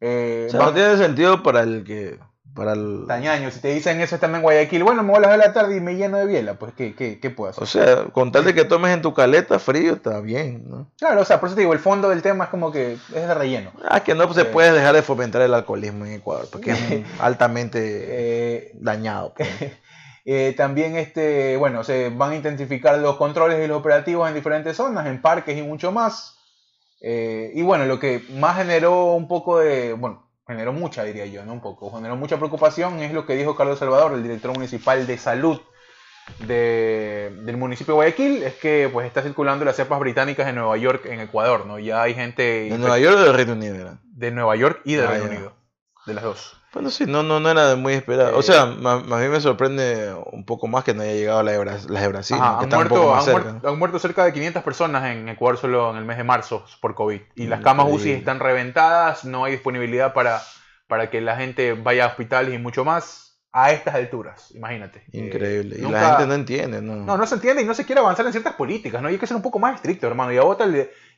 Eh, 0.00 0.46
o 0.48 0.50
sea, 0.50 0.60
no 0.60 0.72
tiene 0.72 0.96
sentido 0.96 1.42
para 1.42 1.62
el 1.62 1.84
que 1.84 2.18
para 2.58 2.72
el... 2.72 3.04
Tañaño, 3.06 3.52
si 3.52 3.60
te 3.60 3.68
dicen 3.68 4.00
eso 4.00 4.16
estando 4.16 4.36
en 4.36 4.42
Guayaquil, 4.42 4.82
bueno, 4.82 5.04
me 5.04 5.10
voy 5.10 5.18
a 5.18 5.20
las 5.20 5.30
de 5.30 5.38
la 5.38 5.52
tarde 5.52 5.76
y 5.76 5.80
me 5.80 5.94
lleno 5.94 6.18
de 6.18 6.26
biela, 6.26 6.54
pues 6.54 6.74
¿qué, 6.76 6.92
qué, 6.94 7.20
qué 7.20 7.30
puedo 7.30 7.50
hacer? 7.50 7.62
O 7.62 7.66
sea, 7.66 8.04
con 8.12 8.32
tal 8.32 8.44
de 8.44 8.52
que 8.52 8.64
tomes 8.64 8.92
en 8.92 9.00
tu 9.00 9.14
caleta 9.14 9.60
frío, 9.60 9.94
está 9.94 10.20
bien, 10.20 10.64
¿no? 10.68 10.90
Claro, 10.98 11.20
o 11.20 11.24
sea, 11.24 11.38
por 11.38 11.48
eso 11.48 11.54
te 11.54 11.62
digo, 11.62 11.72
el 11.72 11.78
fondo 11.78 12.08
del 12.08 12.20
tema 12.20 12.44
es 12.44 12.50
como 12.50 12.72
que 12.72 12.94
es 12.94 13.10
de 13.10 13.32
relleno. 13.32 13.70
Ah, 13.88 14.00
que 14.00 14.14
no 14.14 14.24
pues, 14.24 14.34
se 14.34 14.42
eh, 14.42 14.46
puede 14.46 14.72
dejar 14.72 14.94
de 14.94 15.02
fomentar 15.02 15.40
el 15.40 15.54
alcoholismo 15.54 16.04
en 16.04 16.14
Ecuador, 16.14 16.48
porque 16.50 16.72
es 16.72 16.80
altamente 17.20 17.78
eh, 17.80 18.72
dañado. 18.74 19.32
Pues. 19.34 19.48
Eh, 20.30 20.52
también, 20.54 20.94
este, 20.96 21.56
bueno, 21.56 21.82
se 21.84 22.10
van 22.10 22.32
a 22.32 22.36
intensificar 22.36 22.98
los 22.98 23.16
controles 23.16 23.64
y 23.64 23.66
los 23.66 23.78
operativos 23.78 24.28
en 24.28 24.34
diferentes 24.34 24.76
zonas, 24.76 25.06
en 25.06 25.22
parques 25.22 25.56
y 25.56 25.62
mucho 25.62 25.90
más. 25.90 26.36
y 27.00 27.62
bueno, 27.62 27.86
lo 27.86 27.98
que 27.98 28.22
más 28.38 28.58
generó 28.58 29.14
un 29.14 29.26
poco 29.26 29.58
de, 29.58 29.94
bueno, 29.94 30.27
generó 30.48 30.72
mucha, 30.72 31.04
diría 31.04 31.26
yo, 31.26 31.44
no 31.44 31.52
un 31.52 31.60
poco, 31.60 31.94
generó 31.94 32.16
mucha 32.16 32.38
preocupación, 32.38 33.00
es 33.00 33.12
lo 33.12 33.26
que 33.26 33.36
dijo 33.36 33.54
Carlos 33.54 33.78
Salvador, 33.78 34.14
el 34.14 34.22
director 34.22 34.52
municipal 34.52 35.06
de 35.06 35.18
salud 35.18 35.60
del 36.38 37.56
municipio 37.56 37.92
de 37.92 37.96
Guayaquil, 37.96 38.42
es 38.42 38.54
que 38.54 38.88
pues 38.90 39.06
está 39.06 39.22
circulando 39.22 39.64
las 39.66 39.76
cepas 39.76 40.00
británicas 40.00 40.48
en 40.48 40.56
Nueva 40.56 40.76
York, 40.78 41.04
en 41.06 41.20
Ecuador, 41.20 41.66
¿no? 41.66 41.78
Ya 41.78 42.02
hay 42.02 42.14
gente... 42.14 42.68
¿De 42.70 42.78
Nueva 42.78 42.98
York 42.98 43.16
o 43.18 43.22
del 43.24 43.34
Reino 43.34 43.52
Unido? 43.52 43.98
De 44.04 44.30
Nueva 44.30 44.56
York 44.56 44.80
y 44.84 44.94
del 44.94 45.06
ah, 45.06 45.10
Reino 45.10 45.26
Unido, 45.26 45.56
de 46.06 46.14
las 46.14 46.24
dos. 46.24 46.57
Bueno, 46.78 46.92
sí, 46.92 47.06
no, 47.08 47.24
no, 47.24 47.40
no 47.40 47.50
era 47.50 47.74
muy 47.74 47.94
esperado. 47.94 48.38
o 48.38 48.42
sea, 48.42 48.66
más, 48.66 49.04
bien 49.04 49.32
me 49.32 49.40
sorprende 49.40 50.14
un 50.30 50.44
poco 50.44 50.68
más 50.68 50.84
que 50.84 50.94
no 50.94 51.02
haya 51.02 51.12
llegado 51.12 51.42
la 51.42 51.50
de, 51.50 51.58
Brasil. 51.58 52.36
han, 52.40 52.68
muerto, 52.68 53.16
han, 53.64 53.78
muerto, 53.80 53.98
cerca 53.98 54.24
de 54.24 54.32
500 54.32 54.62
personas 54.62 55.10
en 55.10 55.28
Ecuador 55.28 55.58
solo 55.58 55.90
en 55.90 55.96
el 55.96 56.04
mes 56.04 56.18
de 56.18 56.22
marzo 56.22 56.64
por 56.80 56.94
COVID. 56.94 57.20
Y 57.34 57.48
las 57.48 57.62
camas 57.62 57.88
UCI 57.90 58.12
están 58.12 58.38
reventadas, 58.38 59.24
no 59.24 59.44
hay 59.44 59.54
disponibilidad 59.54 60.14
para, 60.14 60.40
para 60.86 61.10
que 61.10 61.20
la 61.20 61.34
gente 61.34 61.72
vaya 61.72 62.04
a 62.04 62.06
hospitales 62.06 62.54
y 62.54 62.58
mucho 62.58 62.84
más 62.84 63.27
a 63.50 63.72
estas 63.72 63.94
alturas, 63.94 64.50
imagínate. 64.54 65.04
Increíble. 65.12 65.76
y 65.78 65.82
la 65.82 66.10
gente 66.10 66.26
no 66.26 66.34
entiende, 66.34 66.82
¿no? 66.82 66.96
No, 66.96 67.16
no 67.16 67.26
se 67.26 67.36
entiende 67.36 67.62
y 67.62 67.64
no 67.64 67.72
se 67.72 67.86
quiere 67.86 68.00
avanzar 68.00 68.26
en 68.26 68.32
ciertas 68.32 68.54
políticas, 68.54 69.00
¿no? 69.00 69.08
Y 69.08 69.14
hay 69.14 69.18
que 69.18 69.26
ser 69.26 69.36
un 69.36 69.42
poco 69.42 69.58
más 69.58 69.76
estricto, 69.76 70.06
hermano. 70.06 70.32
Ya 70.32 70.42
vota 70.42 70.66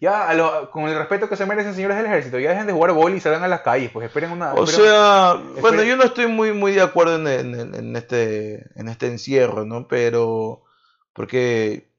ya 0.01 0.69
con 0.71 0.89
el 0.89 0.97
respeto 0.97 1.29
que 1.29 1.37
se 1.37 1.45
merecen 1.45 1.75
señores 1.75 1.97
del 1.97 2.07
ejército, 2.07 2.39
ya 2.39 2.51
dejen 2.51 2.67
de 2.67 2.73
jugar 2.73 2.93
boli 2.93 3.17
y 3.17 3.21
salgan 3.21 3.43
a 3.43 3.49
las 3.49 3.63
calles, 3.63 3.91
pues 3.91 4.07
esperen 4.07 4.31
una... 4.31 4.55
O 4.55 4.67
sea, 4.67 5.41
bueno, 5.61 5.83
yo 5.83 5.97
no 5.97 6.05
estoy 6.05 6.29
muy, 6.29 6.53
muy 6.53 6.73
de 6.73 6.83
acuerdo 6.83 7.17
en, 7.17 7.75
en, 7.75 7.97
este, 7.97 8.67
en 8.79 8.89
este 8.89 9.09
encierro, 9.09 9.65
¿no? 9.65 9.89
Pero, 9.89 10.63
porque 11.13 11.90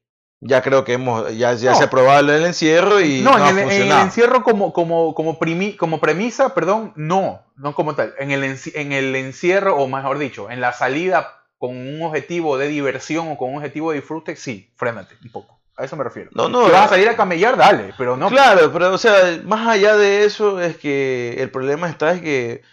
ya 0.41 0.63
creo 0.63 0.83
que 0.83 0.93
hemos 0.93 1.37
ya, 1.37 1.53
ya 1.53 1.75
se 1.75 1.83
ha 1.83 1.89
probado 1.89 2.33
el 2.33 2.43
encierro 2.43 2.99
y 2.99 3.21
no, 3.21 3.37
en, 3.37 3.59
el, 3.59 3.71
en, 3.71 3.81
el, 3.83 3.91
encierro 3.91 4.43
como 4.43 4.73
como 4.73 5.13
como, 5.13 5.37
como 5.77 5.99
premisa 6.01 6.55
perdón 6.55 6.93
no 6.95 7.43
no 7.55 7.75
como 7.75 7.95
tal. 7.95 8.13
En 8.17 8.31
el 8.31 8.43
en 8.43 8.91
el 8.91 9.15
encierro 9.15 9.77
o 9.77 9.87
mejor 9.87 10.17
dicho 10.17 10.49
en 10.49 10.59
la 10.59 10.73
salida 10.73 11.45
con 11.59 11.77
un 11.77 12.01
objetivo 12.01 12.57
de 12.57 12.67
diversión 12.67 13.27
o 13.29 13.37
con 13.37 13.51
un 13.51 13.57
objetivo 13.57 13.91
de 13.91 13.99
disfrute 13.99 14.35
sí 14.35 14.73
frénate 14.75 15.15
un 15.23 15.31
poco. 15.31 15.59
A 15.77 15.85
eso 15.85 15.95
me 15.95 16.03
refiero. 16.03 16.31
No 16.33 16.49
no 16.49 16.65
si 16.65 16.71
vas 16.71 16.87
a 16.87 16.89
salir 16.89 17.07
a 17.07 17.15
camellar 17.15 17.55
dale 17.55 17.93
pero 17.95 18.17
no. 18.17 18.29
Claro 18.29 18.73
pero 18.73 18.91
o 18.91 18.97
sea 18.97 19.39
más 19.45 19.67
allá 19.67 19.95
de 19.95 20.25
eso 20.25 20.59
es 20.59 20.75
que 20.75 21.35
el 21.37 21.51
problema 21.51 21.87
está 21.87 22.13
es 22.13 22.21
que 22.21 22.63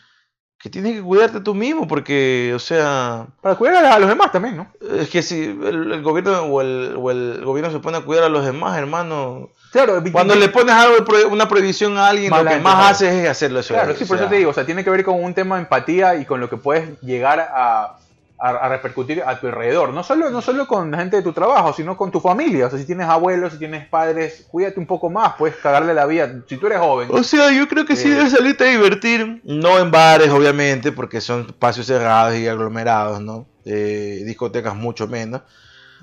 que 0.60 0.70
tienes 0.70 0.94
que 0.94 1.02
cuidarte 1.02 1.40
tú 1.40 1.54
mismo, 1.54 1.86
porque, 1.86 2.52
o 2.54 2.58
sea... 2.58 3.26
Para 3.40 3.54
cuidar 3.54 3.84
a 3.84 3.98
los 3.98 4.08
demás 4.08 4.32
también, 4.32 4.56
¿no? 4.56 4.72
Es 4.96 5.08
que 5.08 5.22
si 5.22 5.44
el, 5.44 6.02
gobierno 6.02 6.42
o 6.42 6.60
el, 6.60 6.96
o 6.96 7.10
el, 7.12 7.44
gobierno 7.44 7.70
se 7.70 7.78
pone 7.78 7.98
a 7.98 8.00
cuidar 8.00 8.24
a 8.24 8.28
los 8.28 8.44
demás, 8.44 8.76
hermano... 8.76 9.50
Claro, 9.70 10.02
cuando 10.10 10.34
le 10.34 10.48
pones 10.48 10.74
algo, 10.74 10.96
una 11.30 11.46
prohibición 11.46 11.96
a 11.96 12.08
alguien, 12.08 12.32
lo 12.32 12.44
que 12.44 12.58
más 12.58 12.90
haces 12.90 13.12
es 13.12 13.28
hacerlo 13.28 13.60
eso. 13.60 13.74
Claro, 13.74 13.94
sí, 13.94 14.04
por 14.04 14.16
eso 14.16 14.26
te 14.26 14.36
digo, 14.36 14.50
o 14.50 14.54
sea, 14.54 14.64
tiene 14.64 14.82
que 14.82 14.90
ver 14.90 15.04
con 15.04 15.22
un 15.22 15.34
tema 15.34 15.56
de 15.56 15.62
empatía 15.62 16.16
y 16.16 16.24
con 16.24 16.40
lo 16.40 16.48
que 16.48 16.56
puedes 16.56 16.98
llegar 17.02 17.38
a, 17.38 17.98
a, 18.38 18.68
repercutir 18.68 19.22
a 19.24 19.38
tu 19.38 19.48
alrededor. 19.48 19.92
No 19.92 20.02
solo, 20.02 20.30
no 20.30 20.40
solo 20.40 20.66
con 20.66 20.92
gente 20.94 21.16
de 21.16 21.22
tu 21.22 21.32
trabajo, 21.32 21.72
sino 21.72 21.96
con 21.96 22.10
tu 22.10 22.20
familia. 22.20 22.66
O 22.66 22.70
sea, 22.70 22.78
si 22.78 22.84
tienes 22.84 23.08
abuelos, 23.08 23.52
si 23.52 23.58
tienes 23.58 23.86
padres, 23.88 24.46
cuídate 24.50 24.78
un 24.78 24.86
poco 24.86 25.10
más, 25.10 25.34
puedes 25.36 25.56
cagarle 25.56 25.92
la 25.94 26.06
vida. 26.06 26.42
Si 26.48 26.56
tú 26.56 26.66
eres 26.68 26.78
joven. 26.78 27.08
O 27.10 27.22
sea, 27.22 27.50
yo 27.50 27.66
creo 27.68 27.84
que 27.84 27.96
sí 27.96 28.08
eh, 28.08 28.14
debes 28.14 28.32
salirte 28.32 28.64
a 28.64 28.70
divertir. 28.70 29.40
No 29.44 29.78
en 29.78 29.90
bares, 29.90 30.30
obviamente, 30.30 30.92
porque 30.92 31.20
son 31.20 31.46
espacios 31.48 31.86
cerrados 31.86 32.36
y 32.36 32.46
aglomerados, 32.46 33.20
¿no? 33.20 33.46
Eh, 33.64 34.22
discotecas 34.24 34.74
mucho 34.74 35.08
menos. 35.08 35.42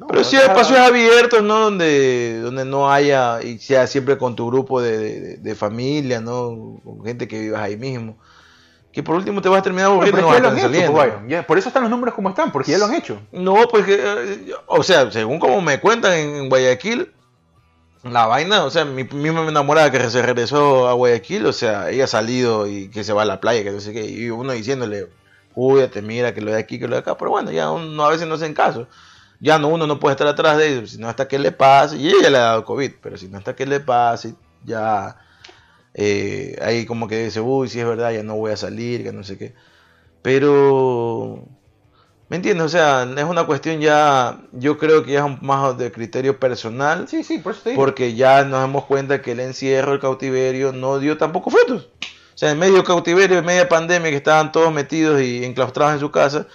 Pero 0.10 0.26
sí 0.26 0.36
espacios 0.36 0.78
abiertos, 0.78 1.42
¿no? 1.42 1.60
Donde, 1.60 2.40
donde 2.42 2.66
no 2.66 2.92
haya, 2.92 3.42
y 3.42 3.60
sea 3.60 3.88
siempre 3.88 4.18
con 4.18 4.36
tu 4.36 4.48
grupo 4.48 4.82
de, 4.82 5.38
de 5.38 5.56
familia, 5.56 6.20
¿no? 6.20 6.82
Con 6.84 7.06
gente 7.06 7.30
que 7.30 7.40
vivas 7.40 7.62
ahí 7.62 7.78
mismo 7.78 8.18
que 8.96 9.04
por 9.04 9.16
último 9.16 9.42
te 9.42 9.50
vas 9.50 9.60
a 9.60 9.62
terminar 9.62 9.88
aburriendo 9.88 10.22
no, 10.22 10.40
no 10.40 10.58
saliendo. 10.58 10.94
Pues, 10.94 11.46
por 11.46 11.58
eso 11.58 11.68
están 11.68 11.84
los 11.84 11.92
números 11.92 12.16
como 12.16 12.30
están, 12.30 12.50
porque 12.54 12.72
ya 12.72 12.78
lo 12.78 12.86
han 12.86 12.94
hecho. 12.94 13.20
No, 13.34 13.68
pues 13.68 13.84
eh, 13.90 14.54
o 14.68 14.84
sea, 14.84 15.12
según 15.12 15.38
como 15.38 15.60
me 15.60 15.82
cuentan 15.82 16.14
en, 16.14 16.48
Guayaquil, 16.48 17.12
la 18.04 18.26
vaina, 18.26 18.64
o 18.64 18.70
sea, 18.70 18.86
mi 18.86 19.04
misma 19.04 19.46
enamorada 19.50 19.92
que 19.92 20.10
se 20.10 20.22
regresó 20.22 20.88
a 20.88 20.94
Guayaquil, 20.94 21.46
o 21.46 21.52
sea, 21.52 21.90
ella 21.90 22.06
ha 22.06 22.08
salido 22.08 22.68
y 22.68 22.88
que 22.88 23.04
se 23.04 23.12
va 23.12 23.24
a 23.24 23.26
la 23.26 23.42
playa, 23.42 23.66
que 23.66 23.72
no 23.72 23.82
sé 23.82 23.92
qué, 23.92 24.06
y 24.06 24.30
uno 24.30 24.54
diciéndole, 24.54 25.10
cuídate, 25.54 26.02
mira, 26.02 26.34
que 26.34 26.40
lo 26.40 26.54
de 26.54 26.60
aquí, 26.60 26.80
que 26.80 26.88
lo 26.88 26.96
de 26.96 27.02
acá, 27.02 27.18
pero 27.18 27.32
bueno, 27.32 27.52
ya 27.52 27.72
uno 27.72 28.02
a 28.06 28.10
veces 28.10 28.26
no 28.28 28.36
hacen 28.36 28.54
caso. 28.54 28.88
Ya 29.42 29.60
no, 29.60 29.68
uno 29.68 29.86
no 29.88 30.00
puede 30.00 30.14
estar 30.14 30.28
atrás 30.28 30.58
de 30.58 30.70
ellos, 30.70 30.92
sino 30.92 31.10
hasta 31.10 31.28
que 31.28 31.38
le 31.38 31.52
pase, 31.52 31.98
y 31.98 32.08
ella 32.08 32.30
le 32.30 32.38
ha 32.38 32.42
dado 32.42 32.64
COVID, 32.64 32.94
pero 33.02 33.18
si 33.18 33.28
no 33.28 33.40
hasta 33.40 33.58
que 33.58 33.66
le 33.66 33.82
pase, 33.82 34.36
ya 34.64 35.18
eh, 35.98 36.58
ahí 36.62 36.86
como 36.86 37.08
que 37.08 37.24
dice, 37.24 37.40
uy, 37.40 37.70
si 37.70 37.80
es 37.80 37.88
verdad, 37.88 38.12
ya 38.12 38.22
no 38.22 38.36
voy 38.36 38.52
a 38.52 38.58
salir, 38.58 39.02
que 39.02 39.14
no 39.14 39.24
sé 39.24 39.38
qué. 39.38 39.54
Pero, 40.22 41.48
¿me 42.28 42.36
entiendes? 42.36 42.66
O 42.66 42.70
sea, 42.70 43.04
es 43.04 43.24
una 43.24 43.46
cuestión 43.46 43.80
ya, 43.80 44.42
yo 44.52 44.78
creo 44.78 45.06
que 45.06 45.14
ya 45.14 45.26
es 45.26 45.42
más 45.42 45.78
de 45.78 45.94
criterio 45.94 46.38
personal. 46.38 47.08
Sí, 47.08 47.24
sí, 47.24 47.38
por 47.38 47.54
eso 47.54 47.70
Porque 47.76 48.14
ya 48.14 48.44
nos 48.44 48.60
damos 48.60 48.84
cuenta 48.84 49.22
que 49.22 49.32
el 49.32 49.40
encierro, 49.40 49.94
el 49.94 50.02
cautiverio, 50.02 50.74
no 50.74 51.00
dio 51.00 51.18
tampoco 51.18 51.50
frutos. 51.50 51.90
O 52.02 52.38
sea, 52.38 52.52
en 52.52 52.60
medio 52.60 52.84
cautiverio, 52.84 53.38
en 53.38 53.46
media 53.46 53.70
pandemia, 53.70 54.10
que 54.10 54.18
estaban 54.18 54.52
todos 54.52 54.74
metidos 54.74 55.22
y 55.22 55.46
enclaustrados 55.46 55.94
en 55.94 56.00
su 56.02 56.12
casa, 56.12 56.48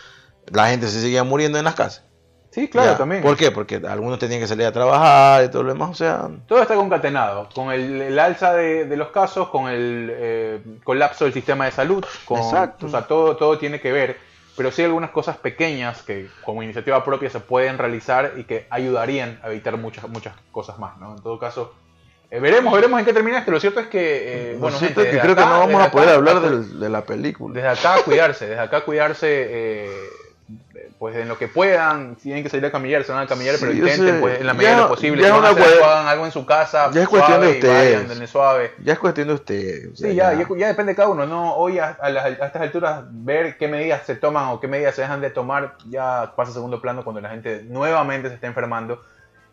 la 0.52 0.68
gente 0.68 0.86
se 0.88 1.00
seguía 1.00 1.24
muriendo 1.24 1.56
en 1.58 1.64
las 1.64 1.74
casas. 1.74 2.04
Sí, 2.50 2.68
claro, 2.68 2.96
también. 2.96 3.22
¿Por 3.22 3.36
qué? 3.36 3.52
Porque 3.52 3.76
algunos 3.76 4.18
tenían 4.18 4.40
que 4.40 4.48
salir 4.48 4.66
a 4.66 4.72
trabajar 4.72 5.44
y 5.44 5.48
todo 5.48 5.62
lo 5.62 5.72
demás, 5.72 5.90
o 5.90 5.94
sea... 5.94 6.28
Todo 6.48 6.60
está 6.60 6.74
concatenado, 6.74 7.48
con 7.54 7.70
el, 7.70 8.18
alza 8.18 8.54
de, 8.54 8.96
los 8.96 9.08
casos, 9.10 9.48
con 9.50 9.70
el 9.70 10.10
eh, 10.12 10.60
colapso 10.82 11.24
del 11.24 11.32
sistema 11.32 11.66
de 11.66 11.70
salud, 11.70 12.04
con, 12.24 12.38
Exacto. 12.40 12.86
o 12.86 12.88
sea, 12.88 13.02
todo, 13.02 13.36
todo 13.36 13.56
tiene 13.56 13.80
que 13.80 13.92
ver, 13.92 14.16
pero 14.56 14.72
sí 14.72 14.82
hay 14.82 14.86
algunas 14.86 15.10
cosas 15.10 15.36
pequeñas 15.36 16.02
que 16.02 16.28
como 16.44 16.64
iniciativa 16.64 17.04
propia 17.04 17.30
se 17.30 17.38
pueden 17.38 17.78
realizar 17.78 18.32
y 18.36 18.42
que 18.42 18.66
ayudarían 18.68 19.38
a 19.44 19.50
evitar 19.50 19.76
muchas, 19.76 20.08
muchas 20.08 20.34
cosas 20.50 20.76
más, 20.80 20.98
¿no? 20.98 21.14
En 21.14 21.22
todo 21.22 21.38
caso, 21.38 21.72
eh, 22.32 22.40
veremos, 22.40 22.74
veremos 22.74 22.98
en 22.98 23.06
qué 23.06 23.12
termina 23.12 23.38
esto. 23.38 23.52
Lo 23.52 23.60
cierto 23.60 23.78
es 23.78 23.86
que, 23.86 24.52
eh, 24.52 24.56
bueno, 24.58 24.76
que 24.80 24.92
creo 24.92 25.36
que 25.36 25.40
no 25.40 25.60
vamos 25.60 25.82
a 25.82 25.90
poder 25.92 26.08
hablar 26.08 26.40
de, 26.40 26.88
la 26.88 27.04
película. 27.04 27.54
Desde 27.54 27.68
acá 27.68 28.02
cuidarse, 28.04 28.48
desde 28.48 28.60
acá 28.60 28.80
cuidarse 28.80 29.94
pues 31.00 31.16
en 31.16 31.28
lo 31.28 31.38
que 31.38 31.48
puedan, 31.48 32.16
si 32.16 32.24
tienen 32.24 32.42
que 32.42 32.50
salir 32.50 32.66
a 32.66 32.70
camillar, 32.70 33.04
se 33.04 33.12
van 33.12 33.22
a 33.22 33.26
camillar, 33.26 33.56
pero 33.58 33.72
intenten 33.72 34.20
pues, 34.20 34.38
en 34.38 34.46
la 34.46 34.52
medida 34.52 34.74
de 34.74 34.82
lo 34.82 34.88
posible, 34.88 35.22
ya 35.22 35.34
hagan 35.34 36.06
algo 36.06 36.26
en 36.26 36.30
su 36.30 36.44
casa, 36.44 36.90
ya 36.92 37.04
es 37.04 37.08
cuestión 37.08 37.40
de 37.40 37.52
ustedes, 37.52 38.28
suave. 38.28 38.72
Ya 38.84 38.92
es 38.92 38.98
cuestión 38.98 39.28
de 39.28 39.34
ustedes. 39.34 39.98
sí, 39.98 40.14
ya, 40.14 40.34
ya, 40.34 40.68
depende 40.68 40.92
de 40.92 40.96
cada 40.96 41.08
uno, 41.08 41.24
no 41.24 41.54
hoy 41.54 41.78
a, 41.78 41.96
estas 42.32 42.56
alturas 42.56 43.04
ver 43.08 43.56
qué 43.56 43.66
medidas 43.66 44.04
se 44.04 44.14
toman 44.14 44.48
o 44.48 44.60
qué 44.60 44.68
medidas 44.68 44.94
se 44.94 45.00
dejan 45.00 45.22
de 45.22 45.30
tomar 45.30 45.76
ya 45.88 46.34
pasa 46.36 46.50
a 46.50 46.54
segundo 46.54 46.82
plano 46.82 47.02
cuando 47.02 47.22
la 47.22 47.30
gente 47.30 47.62
nuevamente 47.66 48.28
se 48.28 48.34
está 48.34 48.48
enfermando 48.48 49.02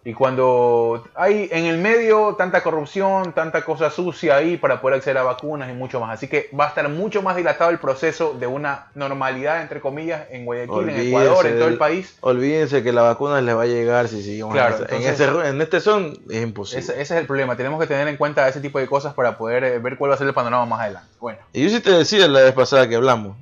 y 0.07 0.13
cuando 0.13 1.03
hay 1.15 1.49
en 1.51 1.65
el 1.65 1.79
medio 1.79 2.35
tanta 2.37 2.63
corrupción, 2.63 3.33
tanta 3.33 3.65
cosa 3.65 3.89
sucia 3.89 4.37
ahí 4.37 4.55
para 4.55 4.79
poder 4.79 4.95
acceder 4.95 5.17
a 5.17 5.23
vacunas 5.23 5.69
y 5.69 5.73
mucho 5.73 5.99
más. 5.99 6.13
Así 6.13 6.29
que 6.29 6.49
va 6.57 6.63
a 6.63 6.67
estar 6.69 6.87
mucho 6.87 7.21
más 7.21 7.35
dilatado 7.35 7.71
el 7.71 7.77
proceso 7.77 8.33
de 8.33 8.47
una 8.47 8.87
normalidad, 8.95 9.61
entre 9.61 9.81
comillas, 9.81 10.21
en 10.31 10.45
Guayaquil, 10.45 10.87
en 10.87 11.07
Ecuador, 11.07 11.45
en 11.45 11.59
todo 11.59 11.67
el 11.67 11.77
país. 11.77 12.15
Olvídense 12.21 12.83
que 12.83 12.93
la 12.93 13.01
vacuna 13.01 13.41
les 13.41 13.53
va 13.53 13.63
a 13.63 13.65
llegar 13.65 14.07
si 14.07 14.23
seguimos 14.23 14.53
claro, 14.53 14.77
en, 14.87 15.03
en, 15.45 15.61
este 15.61 15.81
son. 15.81 16.17
Es 16.29 16.41
imposible. 16.41 16.85
Ese, 16.85 17.01
es 17.01 17.11
el 17.11 17.27
problema. 17.27 17.57
Tenemos 17.57 17.77
que 17.77 17.87
tener 17.87 18.07
en 18.07 18.15
cuenta 18.15 18.47
ese 18.47 18.61
tipo 18.61 18.79
de 18.79 18.87
cosas 18.87 19.13
para 19.13 19.37
poder 19.37 19.65
eh, 19.65 19.79
ver 19.79 19.97
cuál 19.97 20.11
va 20.11 20.15
a 20.15 20.17
ser 20.17 20.27
el 20.27 20.33
panorama 20.33 20.65
más 20.65 20.79
adelante. 20.79 21.09
Bueno. 21.19 21.39
Y 21.51 21.63
yo 21.63 21.69
sí 21.69 21.81
te 21.81 21.91
decía 21.91 22.29
la 22.29 22.43
vez 22.43 22.53
pasada 22.53 22.87
que 22.87 22.95
hablamos 22.95 23.35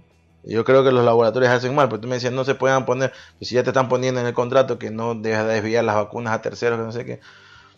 yo 0.45 0.63
creo 0.63 0.83
que 0.83 0.91
los 0.91 1.03
laboratorios 1.03 1.51
hacen 1.51 1.73
mal, 1.73 1.89
pero 1.89 2.01
tú 2.01 2.07
me 2.07 2.15
decías, 2.15 2.31
no 2.31 2.43
se 2.43 2.55
puedan 2.55 2.85
poner, 2.85 3.11
pues 3.37 3.49
si 3.49 3.55
ya 3.55 3.63
te 3.63 3.71
están 3.71 3.89
poniendo 3.89 4.21
en 4.21 4.27
el 4.27 4.33
contrato 4.33 4.77
que 4.77 4.91
no 4.91 5.15
dejas 5.15 5.47
de 5.47 5.53
desviar 5.55 5.83
las 5.83 5.95
vacunas 5.95 6.33
a 6.33 6.41
terceros, 6.41 6.77
que 6.79 6.85
no 6.85 6.91
sé 6.91 7.05
qué. 7.05 7.19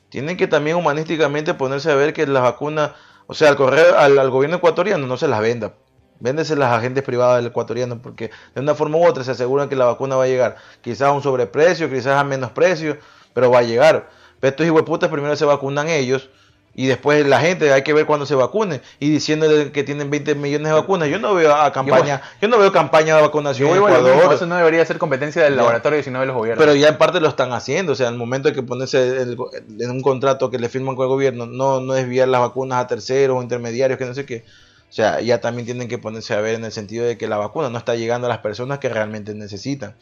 Tienen 0.10 0.38
que 0.38 0.48
también 0.48 0.76
humanísticamente 0.76 1.54
ponerse 1.54 1.92
a 1.92 1.96
ver 1.96 2.14
que 2.14 2.28
las 2.28 2.44
vacunas, 2.44 2.92
o 3.28 3.34
sea, 3.34 3.50
al 3.50 3.56
correr 3.56 3.94
al, 3.96 4.30
gobierno 4.30 4.58
ecuatoriano 4.58 5.08
no 5.08 5.18
se 5.18 5.28
las 5.28 5.42
venda. 5.42 5.74
Véndeselas 6.20 6.70
a 6.72 6.78
agentes 6.78 7.04
privados 7.04 7.38
del 7.38 7.48
ecuatoriano 7.48 8.02
porque 8.02 8.32
de 8.56 8.62
una 8.62 8.74
forma 8.74 8.98
u 8.98 9.06
otra 9.06 9.24
se 9.24 9.32
aseguran 9.32 9.70
que 9.70 9.76
la 9.76 9.86
vacuna 9.86 10.16
va 10.16 10.24
a 10.24 10.28
llegar. 10.28 10.58
Quizás 10.82 11.04
a 11.04 11.12
un 11.12 11.22
sobreprecio, 11.22 11.90
quizás 11.90 12.20
a 12.20 12.24
menos 12.24 12.52
precio, 12.52 12.98
pero 13.34 13.52
va 13.52 13.60
a 13.60 13.64
llegar. 13.64 14.10
Pero 14.40 14.50
estos 14.52 14.66
hijueputas 14.66 15.10
primero 15.10 15.36
se 15.36 15.46
vacunan 15.46 15.90
ellos 15.90 16.30
y 16.78 16.86
después 16.86 17.26
la 17.26 17.42
gente 17.42 17.74
hay 17.74 17.82
que 17.82 17.92
ver 17.92 18.06
cuándo 18.06 18.28
se 18.28 18.36
vacune 18.36 18.82
y 19.00 19.10
diciéndole 19.10 19.72
que 19.72 19.84
tienen 19.84 20.12
20 20.12 20.36
millones 20.36 20.68
de 20.68 20.74
vacunas. 20.74 21.10
Yo 21.10 21.18
no 21.18 21.34
veo 21.34 21.56
a 21.56 21.74
campaña, 21.74 22.22
yo, 22.40 22.48
no 22.48 22.60
veo 22.60 22.72
campaña 22.72 23.16
de 23.16 23.24
vacunación 23.24 23.72
en 23.72 23.78
Ecuador. 23.78 24.32
eso 24.32 24.46
no 24.46 24.56
debería 24.56 24.86
ser 24.86 25.00
competencia 25.00 25.44
del 25.44 25.56
laboratorio 25.58 26.04
sino 26.04 26.20
de 26.20 26.28
los 26.28 26.36
gobiernos. 26.36 26.64
Pero 26.64 26.76
ya 26.76 26.90
en 26.90 27.00
parte 27.00 27.20
lo 27.20 27.30
están 27.30 27.52
haciendo, 27.52 27.94
o 27.94 27.96
sea, 27.96 28.10
al 28.10 28.16
momento 28.16 28.50
de 28.50 28.54
que 28.54 28.62
ponerse 28.62 29.24
en 29.24 29.90
un 29.90 30.02
contrato 30.04 30.52
que 30.52 30.60
le 30.60 30.70
firman 30.70 30.96
con 30.96 31.06
el 31.06 31.10
gobierno, 31.10 31.48
no 31.48 31.82
no 31.82 31.94
desviar 31.94 32.28
las 32.28 32.42
vacunas 32.42 32.80
a 32.80 32.86
terceros 32.86 33.40
o 33.40 33.42
intermediarios 33.42 33.98
que 33.98 34.06
no 34.06 34.14
sé 34.14 34.28
qué. 34.28 34.46
O 34.88 34.94
sea, 34.94 35.20
ya 35.20 35.42
también 35.42 35.66
tienen 35.66 35.88
que 35.88 35.98
ponerse 35.98 36.36
a 36.36 36.42
ver 36.42 36.54
en 36.54 36.64
el 36.64 36.72
sentido 36.72 37.08
de 37.08 37.18
que 37.18 37.28
la 37.28 37.38
vacuna 37.38 37.72
no 37.72 37.80
está 37.80 37.96
llegando 37.96 38.28
a 38.28 38.30
las 38.30 38.40
personas 38.40 38.78
que 38.78 38.88
realmente 38.88 39.34
necesitan. 39.34 39.96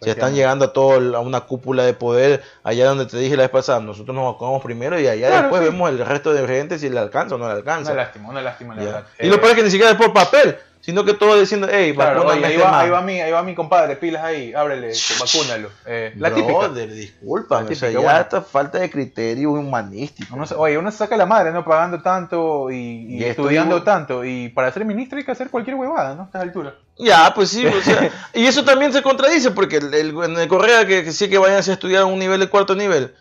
Se 0.00 0.10
están 0.10 0.34
llegando 0.34 0.66
a 0.66 0.72
todo 0.72 1.16
a 1.16 1.20
una 1.20 1.40
cúpula 1.42 1.84
de 1.84 1.94
poder 1.94 2.42
allá 2.62 2.86
donde 2.88 3.06
te 3.06 3.16
dije 3.16 3.36
la 3.36 3.44
vez 3.44 3.50
pasada, 3.50 3.80
nosotros 3.80 4.14
nos 4.14 4.34
vacunamos 4.34 4.62
primero 4.62 5.00
y 5.00 5.06
allá 5.06 5.42
después 5.42 5.62
vemos 5.62 5.88
el 5.88 5.98
resto 6.04 6.34
de 6.34 6.46
gente 6.46 6.78
si 6.78 6.90
le 6.90 6.98
alcanza 6.98 7.36
o 7.36 7.38
no 7.38 7.46
le 7.46 7.54
alcanza. 7.54 7.92
Una 7.92 8.02
lástima, 8.02 8.28
una 8.28 8.42
lástima 8.42 8.74
la 8.74 8.84
verdad. 8.84 9.04
Y 9.18 9.28
lo 9.28 9.40
peor 9.40 9.52
es 9.52 9.56
que 9.56 9.62
ni 9.62 9.70
siquiera 9.70 9.92
es 9.92 9.96
por 9.96 10.12
papel, 10.12 10.58
sino 10.84 11.02
que 11.02 11.14
todo 11.14 11.40
diciendo, 11.40 11.66
hey, 11.70 11.94
claro, 11.94 12.30
ahí, 12.30 12.58
va, 12.58 12.80
ahí, 12.80 12.90
va 12.90 13.00
mi, 13.00 13.18
ahí 13.18 13.32
va 13.32 13.42
mi 13.42 13.54
compadre, 13.54 13.96
pilas 13.96 14.22
ahí, 14.22 14.52
ábrele, 14.52 14.92
vacúnalo. 15.18 15.70
Eh, 15.86 16.12
la 16.18 16.28
Brother, 16.28 16.88
típica. 16.90 16.94
disculpa, 16.94 17.58
o 17.60 17.74
sea, 17.74 17.90
ya 17.90 18.20
esta 18.20 18.42
falta 18.42 18.78
de 18.80 18.90
criterio 18.90 19.52
humanístico. 19.52 20.36
oye, 20.58 20.76
uno 20.76 20.90
se 20.90 20.98
saca 20.98 21.16
la 21.16 21.24
madre, 21.24 21.52
¿no? 21.52 21.64
Pagando 21.64 22.02
tanto 22.02 22.70
y, 22.70 23.24
estudiando 23.24 23.82
tanto, 23.82 24.26
y 24.26 24.50
para 24.50 24.70
ser 24.72 24.84
ministro 24.84 25.16
hay 25.16 25.24
que 25.24 25.32
hacer 25.32 25.48
cualquier 25.48 25.76
huevada, 25.76 26.16
¿no? 26.16 26.24
A 26.24 26.26
estas 26.26 26.42
alturas. 26.42 26.74
Ya, 26.98 27.32
pues 27.34 27.48
sí, 27.48 27.64
o 27.64 27.80
sea, 27.80 28.10
y 28.34 28.44
eso 28.44 28.62
también 28.62 28.92
se 28.92 29.00
contradice, 29.00 29.52
porque 29.52 29.78
el, 29.78 29.94
en 29.94 30.38
el 30.38 30.48
Correa 30.48 30.86
que, 30.86 31.10
sí 31.12 31.30
que 31.30 31.38
vayan 31.38 31.56
a 31.56 31.60
estudiar 31.60 32.02
a 32.02 32.06
un 32.06 32.18
nivel 32.18 32.40
de 32.40 32.50
cuarto 32.50 32.74
nivel, 32.74 33.14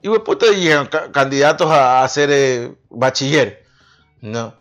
y 0.00 0.08
pues 0.08 0.22
puta, 0.22 0.46
llegan 0.46 0.88
candidatos 1.12 1.70
a, 1.70 2.02
hacer 2.02 2.30
eh, 2.32 2.72
bachiller, 2.88 3.62
¿no? 4.22 4.54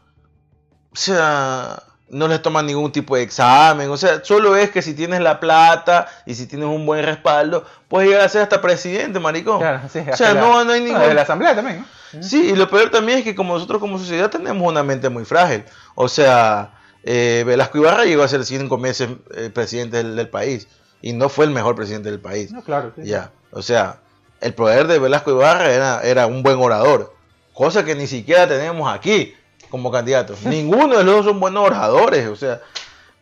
O 0.91 0.95
sea 0.95 1.81
no 2.13 2.27
les 2.27 2.41
toman 2.41 2.65
ningún 2.65 2.91
tipo 2.91 3.15
de 3.15 3.23
examen, 3.23 3.89
o 3.89 3.97
sea, 3.97 4.23
solo 4.23 4.55
es 4.55 4.69
que 4.69 4.81
si 4.81 4.93
tienes 4.93 5.19
la 5.21 5.39
plata 5.39 6.07
y 6.25 6.35
si 6.35 6.45
tienes 6.45 6.67
un 6.67 6.85
buen 6.85 7.03
respaldo, 7.03 7.65
puedes 7.87 8.09
llegar 8.09 8.25
a 8.25 8.29
ser 8.29 8.43
hasta 8.43 8.61
presidente, 8.61 9.19
maricón. 9.19 9.59
Claro, 9.59 9.81
sí, 9.91 9.99
o 9.99 10.15
sea, 10.15 10.33
no, 10.33 10.63
no, 10.63 10.71
hay 10.71 10.81
ningún... 10.81 11.01
de 11.01 11.13
la 11.13 11.23
asamblea 11.23 11.55
también, 11.55 11.85
Sí, 12.21 12.51
y 12.51 12.55
lo 12.55 12.69
peor 12.69 12.91
también 12.91 13.19
es 13.19 13.23
que 13.23 13.33
como 13.33 13.55
nosotros 13.55 13.79
como 13.79 13.97
sociedad 13.97 14.29
tenemos 14.29 14.67
una 14.67 14.83
mente 14.83 15.09
muy 15.09 15.25
frágil. 15.25 15.63
O 15.95 16.07
sea, 16.07 16.75
eh, 17.03 17.43
Velasco 17.45 17.79
Ibarra 17.79 18.05
llegó 18.05 18.21
a 18.21 18.27
ser 18.27 18.45
cinco 18.45 18.77
meses 18.77 19.09
eh, 19.35 19.49
presidente 19.51 20.03
del, 20.03 20.29
país 20.29 20.67
y 21.01 21.13
no 21.13 21.27
fue 21.27 21.45
el 21.45 21.51
mejor 21.51 21.75
presidente 21.75 22.11
del 22.11 22.19
país. 22.19 22.51
No, 22.51 22.63
claro. 22.63 22.93
Ya, 22.97 23.31
o 23.51 23.63
sea, 23.63 23.97
el 24.41 24.53
poder 24.53 24.85
de 24.85 24.99
Velasco 24.99 25.31
Ibarra 25.31 25.71
era, 25.71 26.01
era 26.01 26.27
un 26.27 26.43
buen 26.43 26.59
orador, 26.59 27.15
cosa 27.53 27.83
que 27.83 27.95
ni 27.95 28.05
siquiera 28.05 28.47
tenemos 28.47 28.93
aquí 28.93 29.33
como 29.73 29.89
candidatos. 29.89 30.43
Ninguno 30.43 30.99
de 30.99 31.03
los 31.03 31.15
dos 31.15 31.25
son 31.25 31.39
buenos 31.39 31.65
oradores, 31.65 32.27
o 32.27 32.35
sea, 32.35 32.61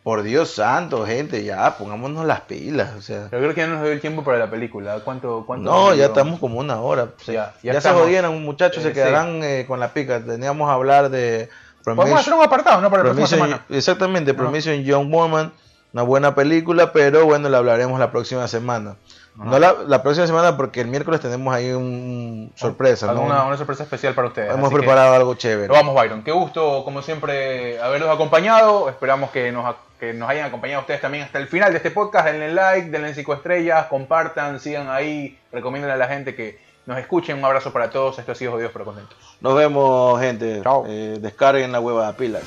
por 0.02 0.22
Dios 0.22 0.50
santo, 0.50 1.06
gente, 1.06 1.42
ya 1.44 1.78
pongámonos 1.78 2.26
las 2.26 2.42
pilas, 2.42 2.90
o 2.94 3.00
sea. 3.00 3.22
Yo 3.32 3.38
creo 3.38 3.54
que 3.54 3.62
ya 3.62 3.68
nos 3.68 3.82
dio 3.82 3.90
el 3.90 4.02
tiempo 4.02 4.22
para 4.22 4.36
la 4.36 4.50
película. 4.50 5.00
¿Cuánto, 5.02 5.44
cuánto 5.46 5.64
no, 5.64 5.94
ya 5.94 6.04
estamos 6.04 6.38
como 6.38 6.60
una 6.60 6.78
hora. 6.82 7.08
ya, 7.26 7.54
ya, 7.62 7.80
se 7.80 7.88
jodieron, 7.88 8.42
muchachos, 8.42 8.82
se 8.82 8.90
eh, 8.90 8.92
quedarán 8.92 9.42
eh, 9.42 9.64
con 9.66 9.80
la 9.80 9.94
pica. 9.94 10.22
Teníamos 10.22 10.68
a 10.68 10.74
hablar 10.74 11.08
de. 11.08 11.48
Podemos 11.84 12.20
hacer 12.20 12.34
un 12.34 12.42
apartado, 12.42 12.82
¿no? 12.82 12.90
Para 12.90 13.02
la 13.02 13.14
próxima 13.14 13.28
semana. 13.28 13.64
Exactamente, 13.70 14.34
Promission 14.34 14.82
Young 14.82 15.10
Woman, 15.10 15.52
una 15.94 16.02
buena 16.02 16.34
película, 16.34 16.92
pero 16.92 17.24
bueno, 17.24 17.48
la 17.48 17.56
hablaremos 17.56 17.98
la 17.98 18.10
próxima 18.10 18.46
semana. 18.46 18.96
No 19.34 19.58
la, 19.58 20.02
próxima 20.02 20.26
semana 20.26 20.56
porque 20.56 20.82
el 20.82 20.88
miércoles 20.88 21.20
tenemos 21.20 21.54
ahí 21.54 21.72
un 21.72 22.52
sorpresa. 22.54 23.12
Una, 23.14 23.56
sorpresa 23.56 23.84
especial 23.84 24.14
para 24.14 24.28
ustedes. 24.28 24.52
Hemos 24.52 24.72
preparado 24.72 25.14
algo 25.14 25.34
chévere. 25.34 25.68
vamos, 25.68 25.94
Byron. 25.94 26.22
Qué 26.22 26.32
gusto, 26.32 26.84
como 26.84 27.00
siempre, 27.00 27.80
haberlos 27.80 28.10
acompañado. 28.10 28.90
Esperamos 28.90 29.30
que 29.30 29.50
nos, 29.50 29.74
que 29.98 30.12
nos 30.12 30.28
hayan 30.28 30.46
acompañado 30.46 30.82
ustedes 30.82 31.00
también 31.00 31.24
hasta 31.24 31.38
el 31.38 31.48
final 31.48 31.70
de 31.72 31.78
este 31.78 31.90
podcast. 31.90 32.26
Denle 32.26 32.52
like, 32.52 32.90
denle 32.90 33.14
cinco 33.14 33.32
estrellas, 33.32 33.86
compartan, 33.86 34.60
sigan 34.60 34.90
ahí, 34.90 35.38
recomienden 35.50 35.90
a 35.90 35.96
la 35.96 36.08
gente 36.08 36.34
que 36.34 36.60
nos 36.84 36.98
escuchen. 36.98 37.38
Un 37.38 37.44
abrazo 37.46 37.72
para 37.72 37.88
todos. 37.88 38.18
Esto 38.18 38.32
ha 38.32 38.34
sido 38.34 38.52
Jodidos 38.52 38.72
pero 38.72 38.84
Contentos. 38.84 39.16
Nos 39.40 39.54
vemos, 39.56 40.20
gente. 40.20 40.60
Chao. 40.62 40.84
Eh, 40.86 41.16
descarguen 41.20 41.72
la 41.72 41.80
hueva 41.80 42.08
de 42.08 42.12
pilas. 42.12 42.42